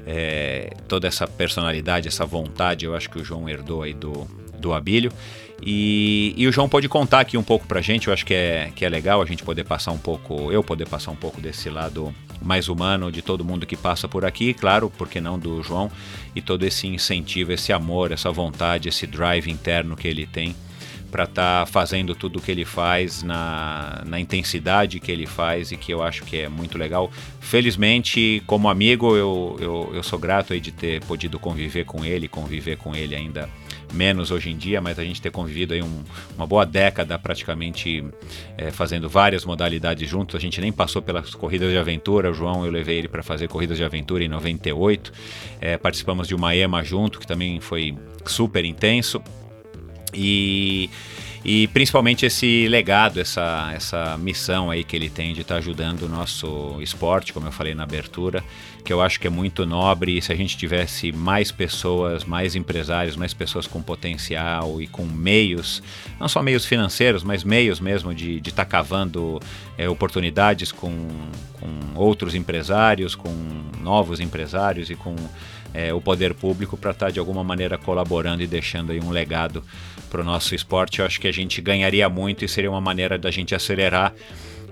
É, 0.05 0.75
toda 0.89 1.07
essa 1.07 1.29
personalidade, 1.29 2.09
essa 2.09 2.27
vontade, 2.27 2.87
eu 2.87 2.97
acho 2.97 3.09
que 3.09 3.21
o 3.21 3.25
João 3.25 3.49
herdou 3.49 3.85
aí 3.85 3.95
do, 3.95 4.27
do 4.59 4.75
Abílio. 4.75 5.13
E, 5.63 6.35
e, 6.37 6.47
o 6.47 6.53
João 6.53 6.69
pode 6.69 6.89
contar 6.89 7.21
aqui 7.21 7.37
um 7.37 7.43
pouco 7.43 7.67
pra 7.67 7.81
gente, 7.81 8.09
eu 8.09 8.15
acho 8.15 8.25
que 8.25 8.33
é, 8.33 8.73
que 8.75 8.85
é 8.85 8.89
legal 8.89 9.21
a 9.21 9.27
gente 9.27 9.43
poder 9.43 9.65
passar 9.65 9.93
um 9.93 9.99
pouco, 9.99 10.51
eu 10.51 10.63
poder 10.63 10.89
passar 10.89 11.11
um 11.11 11.17
pouco 11.17 11.41
desse 11.41 11.69
lado 11.69 12.15
mais 12.41 12.69
humano 12.69 13.13
de 13.13 13.21
todo 13.21 13.45
mundo 13.45 13.67
que 13.67 13.77
passa 13.77 14.09
por 14.09 14.25
aqui, 14.25 14.55
claro, 14.55 14.91
porque 14.97 15.21
não 15.21 15.39
do 15.39 15.63
João, 15.63 15.91
e 16.35 16.41
todo 16.41 16.65
esse 16.65 16.87
incentivo, 16.87 17.53
esse 17.53 17.73
amor, 17.73 18.11
essa 18.11 18.31
vontade, 18.31 18.89
esse 18.89 19.07
drive 19.07 19.51
interno 19.51 19.97
que 19.97 20.09
ele 20.09 20.27
tem 20.27 20.57
para 21.11 21.25
estar 21.25 21.61
tá 21.61 21.67
fazendo 21.67 22.15
tudo 22.15 22.39
o 22.39 22.43
que 22.43 22.51
ele 22.51 22.65
faz 22.65 23.23
na, 23.23 24.03
na 24.07 24.21
intensidade 24.21 25.01
que 25.01 25.11
ele 25.11 25.27
faz 25.27 25.73
e 25.73 25.77
que 25.77 25.93
eu 25.93 26.03
acho 26.03 26.25
que 26.25 26.39
é 26.39 26.49
muito 26.49 26.79
legal. 26.79 27.11
Felizmente, 27.41 28.43
como 28.47 28.69
amigo, 28.69 29.17
eu, 29.17 29.57
eu, 29.61 29.91
eu 29.95 30.03
sou 30.03 30.19
grato 30.19 30.53
aí 30.53 30.61
de 30.61 30.71
ter 30.71 31.05
podido 31.05 31.39
conviver 31.39 31.85
com 31.85 32.05
ele, 32.05 32.29
conviver 32.29 32.77
com 32.77 32.95
ele 32.95 33.15
ainda 33.15 33.49
menos 33.93 34.31
hoje 34.31 34.51
em 34.51 34.57
dia, 34.57 34.81
mas 34.81 34.99
a 34.99 35.05
gente 35.05 35.21
ter 35.21 35.31
convivido 35.31 35.75
aí 35.75 35.83
um, 35.83 36.03
uma 36.37 36.47
boa 36.47 36.65
década 36.65 37.19
praticamente 37.19 38.05
é, 38.57 38.71
fazendo 38.71 39.09
várias 39.09 39.45
modalidades 39.45 40.09
juntos. 40.09 40.37
A 40.37 40.39
gente 40.39 40.61
nem 40.61 40.73
passou 40.73 41.03
pelas 41.03 41.35
corridas 41.35 41.71
de 41.71 41.79
aventura. 41.79 42.31
O 42.31 42.35
João, 42.35 42.65
eu 42.65 42.71
levei 42.71 42.99
ele 42.99 43.09
para 43.09 43.23
fazer 43.23 43.49
corridas 43.49 43.77
de 43.77 43.85
aventura 43.85 44.25
em 44.25 44.29
98. 44.29 45.13
É, 45.61 45.77
participamos 45.77 46.29
de 46.29 46.35
uma 46.35 46.55
EMA 46.55 46.83
junto, 46.85 47.19
que 47.19 47.27
também 47.27 47.61
foi 47.61 47.97
super 48.25 48.65
intenso. 48.65 49.23
E, 50.15 50.91
e 51.45 51.67
principalmente 51.69 52.27
esse 52.27 52.69
legado, 52.69 53.19
essa, 53.19 53.73
essa 53.75 54.17
missão 54.19 54.71
aí 54.71 54.85
que 54.85 54.95
ele 54.95 55.09
tem 55.09 55.33
de 55.33 55.41
estar 55.41 55.55
tá 55.55 55.59
ajudando 55.59 56.03
o 56.03 56.09
nosso 56.09 56.77
esporte, 56.83 57.33
como 57.33 57.47
eu 57.47 57.53
falei 57.53 57.75
na 57.75 57.83
abertura, 57.83 58.45
que 58.85 58.93
eu 58.93 59.01
acho 59.01 59.19
que 59.19 59.27
é 59.27 59.31
muito 59.31 59.65
nobre. 59.65 60.19
E 60.19 60.23
se 60.23 60.33
a 60.33 60.37
gente 60.37 60.57
tivesse 60.57 61.13
mais 61.13 61.51
pessoas, 61.51 62.25
mais 62.25 62.55
empresários, 62.55 63.17
mais 63.17 63.33
pessoas 63.33 63.67
com 63.67 63.81
potencial 63.81 64.83
e 64.83 64.87
com 64.87 65.07
meios, 65.07 65.83
não 66.19 66.29
só 66.29 66.43
meios 66.43 66.67
financeiros, 66.67 67.25
mas 67.25 67.43
meios 67.43 67.81
mesmo 67.81 68.15
de 68.15 68.37
estar 68.37 68.65
tá 68.65 68.67
cavando 68.67 69.41
é, 69.79 69.89
oportunidades 69.89 70.71
com, 70.71 71.09
com 71.59 71.99
outros 71.99 72.35
empresários, 72.35 73.15
com 73.15 73.33
novos 73.81 74.21
empresários 74.21 74.91
e 74.91 74.95
com 74.95 75.17
é, 75.75 75.93
o 75.93 76.01
poder 76.01 76.35
público 76.35 76.77
para 76.77 76.91
estar 76.91 77.07
tá, 77.07 77.13
de 77.13 77.19
alguma 77.19 77.45
maneira 77.45 77.79
colaborando 77.79 78.43
e 78.43 78.47
deixando 78.47 78.93
aí 78.93 79.01
um 79.01 79.11
legado 79.11 79.63
para 80.11 80.21
o 80.21 80.25
nosso 80.25 80.55
esporte. 80.55 81.01
Eu 81.01 81.07
acho 81.07 81.21
que 81.21 81.29
a 81.29 81.33
gente 81.33 81.61
ganharia 81.61 82.09
muito 82.09 82.45
e 82.45 82.49
seria 82.49 82.71
uma 82.71 82.81
maneira 82.81 83.19
da 83.19 83.31
gente 83.31 83.55
acelerar. 83.55 84.13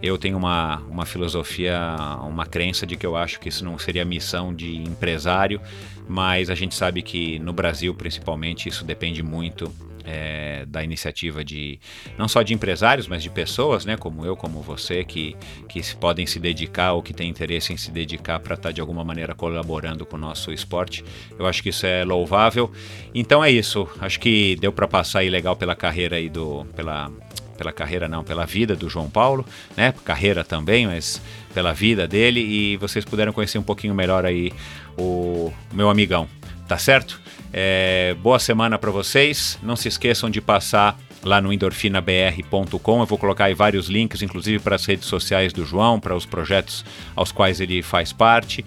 Eu 0.03 0.17
tenho 0.17 0.37
uma, 0.37 0.77
uma 0.89 1.05
filosofia, 1.05 1.77
uma 2.23 2.47
crença 2.47 2.87
de 2.87 2.97
que 2.97 3.05
eu 3.05 3.17
acho 3.17 3.41
que 3.41 3.49
isso 3.49 3.65
não 3.65 3.79
seria 3.79 4.05
missão 4.05 4.55
de 4.55 4.77
empresário, 4.77 5.61
mas 6.09 6.51
a 6.51 6.55
gente 6.55 6.75
sabe 6.75 7.03
que 7.03 7.39
no 7.41 7.53
Brasil, 7.53 7.93
principalmente, 7.95 8.69
isso 8.69 8.85
depende 8.85 9.23
muito 9.23 9.73
é, 10.09 10.65
da 10.67 10.83
iniciativa 10.83 11.45
de 11.45 11.79
não 12.17 12.27
só 12.27 12.43
de 12.43 12.55
empresários, 12.55 13.07
mas 13.07 13.23
de 13.23 13.29
pessoas, 13.29 13.85
né, 13.85 13.95
como 13.95 14.25
eu, 14.25 14.35
como 14.35 14.63
você, 14.63 15.05
que, 15.05 15.37
que 15.69 15.83
podem 15.97 16.27
se 16.27 16.41
dedicar 16.41 16.95
ou 16.95 17.03
que 17.03 17.13
têm 17.13 17.29
interesse 17.29 17.75
em 17.75 17.77
se 17.77 17.91
dedicar 17.91 18.41
para 18.41 18.55
estar 18.55 18.71
tá, 18.71 18.73
de 18.73 18.81
alguma 18.81 19.05
maneira 19.05 19.35
colaborando 19.35 20.07
com 20.07 20.17
o 20.17 20.19
nosso 20.19 20.51
esporte. 20.51 21.05
Eu 21.39 21.47
acho 21.47 21.63
que 21.63 21.69
isso 21.69 21.85
é 21.85 22.05
louvável. 22.05 22.73
Então 23.15 23.45
é 23.45 23.51
isso. 23.51 23.87
Acho 24.01 24.19
que 24.19 24.57
deu 24.57 24.73
para 24.73 24.89
passar 24.89 25.19
aí 25.19 25.29
legal 25.29 25.55
pela 25.55 25.77
carreira 25.77 26.17
aí 26.17 26.31
do 26.31 26.65
pela 26.75 27.11
pela 27.59 27.73
carreira 27.73 28.07
não, 28.09 28.23
pela 28.23 28.47
vida 28.47 28.77
do 28.77 28.89
João 28.89 29.11
Paulo, 29.11 29.45
né? 29.77 29.93
Carreira 30.05 30.45
também, 30.45 30.87
mas 30.87 31.21
pela 31.53 31.75
vida 31.75 32.07
dele 32.07 32.41
e 32.41 32.77
vocês 32.77 33.05
puderam 33.05 33.33
conhecer 33.33 33.59
um 33.59 33.65
pouquinho 33.65 33.93
melhor 33.93 34.25
aí 34.25 34.53
o 34.97 35.53
meu 35.73 35.91
amigão, 35.91 36.29
tá 36.69 36.79
certo? 36.79 37.21
É, 37.53 38.15
boa 38.21 38.39
semana 38.39 38.79
para 38.79 38.91
vocês. 38.91 39.59
Não 39.63 39.77
se 39.77 39.89
esqueçam 39.89 40.29
de 40.31 40.41
passar 40.41 40.99
lá 41.23 41.41
no 41.41 41.53
endorfinabr.com. 41.53 43.01
Eu 43.01 43.07
vou 43.07 43.19
colocar 43.19 43.47
aí 43.47 43.55
vários 43.55 43.89
links, 43.89 44.23
inclusive 44.23 44.59
para 44.59 44.77
as 44.77 44.85
redes 44.85 45.07
sociais 45.07 45.53
do 45.53 45.65
João, 45.65 45.99
para 45.99 46.15
os 46.15 46.27
projetos 46.27 46.85
aos 47.17 47.33
quais 47.33 47.61
ele 47.61 47.83
faz 47.83 48.13
parte. 48.13 48.65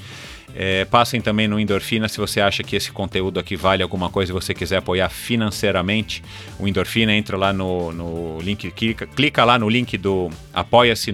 É, 0.56 0.86
passem 0.86 1.22
também 1.22 1.48
no 1.48 1.60
Endorfina 1.60 2.08
se 2.08 2.18
você 2.18 2.42
acha 2.42 2.64
que 2.64 2.76
esse 2.76 2.92
conteúdo 2.92 3.40
aqui 3.40 3.56
vale 3.56 3.82
alguma 3.82 4.10
coisa 4.10 4.32
e 4.32 4.34
você 4.34 4.54
quiser 4.54 4.78
apoiar 4.78 5.10
financeiramente 5.10 6.24
o 6.60 6.68
Endorfina, 6.68 7.14
entra 7.14 7.38
lá 7.38 7.54
no, 7.54 7.92
no 7.92 8.40
link, 8.42 8.70
clica, 8.72 9.08
clica 9.08 9.44
lá 9.46 9.58
no 9.58 9.70
link 9.70 9.98
do 9.98 10.30
Apoia-se 10.54 11.12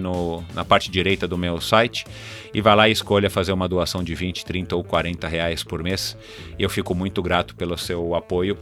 na 0.53 0.65
parte 0.65 0.89
direita 0.89 1.27
do 1.27 1.37
meu 1.37 1.61
site 1.61 2.05
e 2.53 2.61
vai 2.61 2.75
lá 2.75 2.89
e 2.89 2.91
escolha 2.91 3.29
fazer 3.29 3.51
uma 3.51 3.67
doação 3.67 4.03
de 4.03 4.15
20, 4.15 4.45
30 4.45 4.75
ou 4.75 4.83
40 4.83 5.27
reais 5.27 5.63
por 5.63 5.83
mês. 5.83 6.17
Eu 6.57 6.69
fico 6.69 6.95
muito 6.95 7.21
grato 7.21 7.55
pelo 7.55 7.77
seu 7.77 8.15
apoio. 8.15 8.57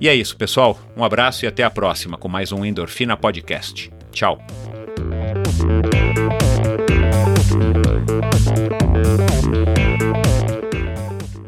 E 0.00 0.08
é 0.08 0.14
isso, 0.14 0.36
pessoal. 0.36 0.78
Um 0.96 1.02
abraço 1.02 1.44
e 1.44 1.48
até 1.48 1.62
a 1.62 1.70
próxima 1.70 2.18
com 2.18 2.28
mais 2.28 2.52
um 2.52 2.64
Endorfina 2.64 3.16
Podcast. 3.16 3.90
Tchau. 4.12 4.38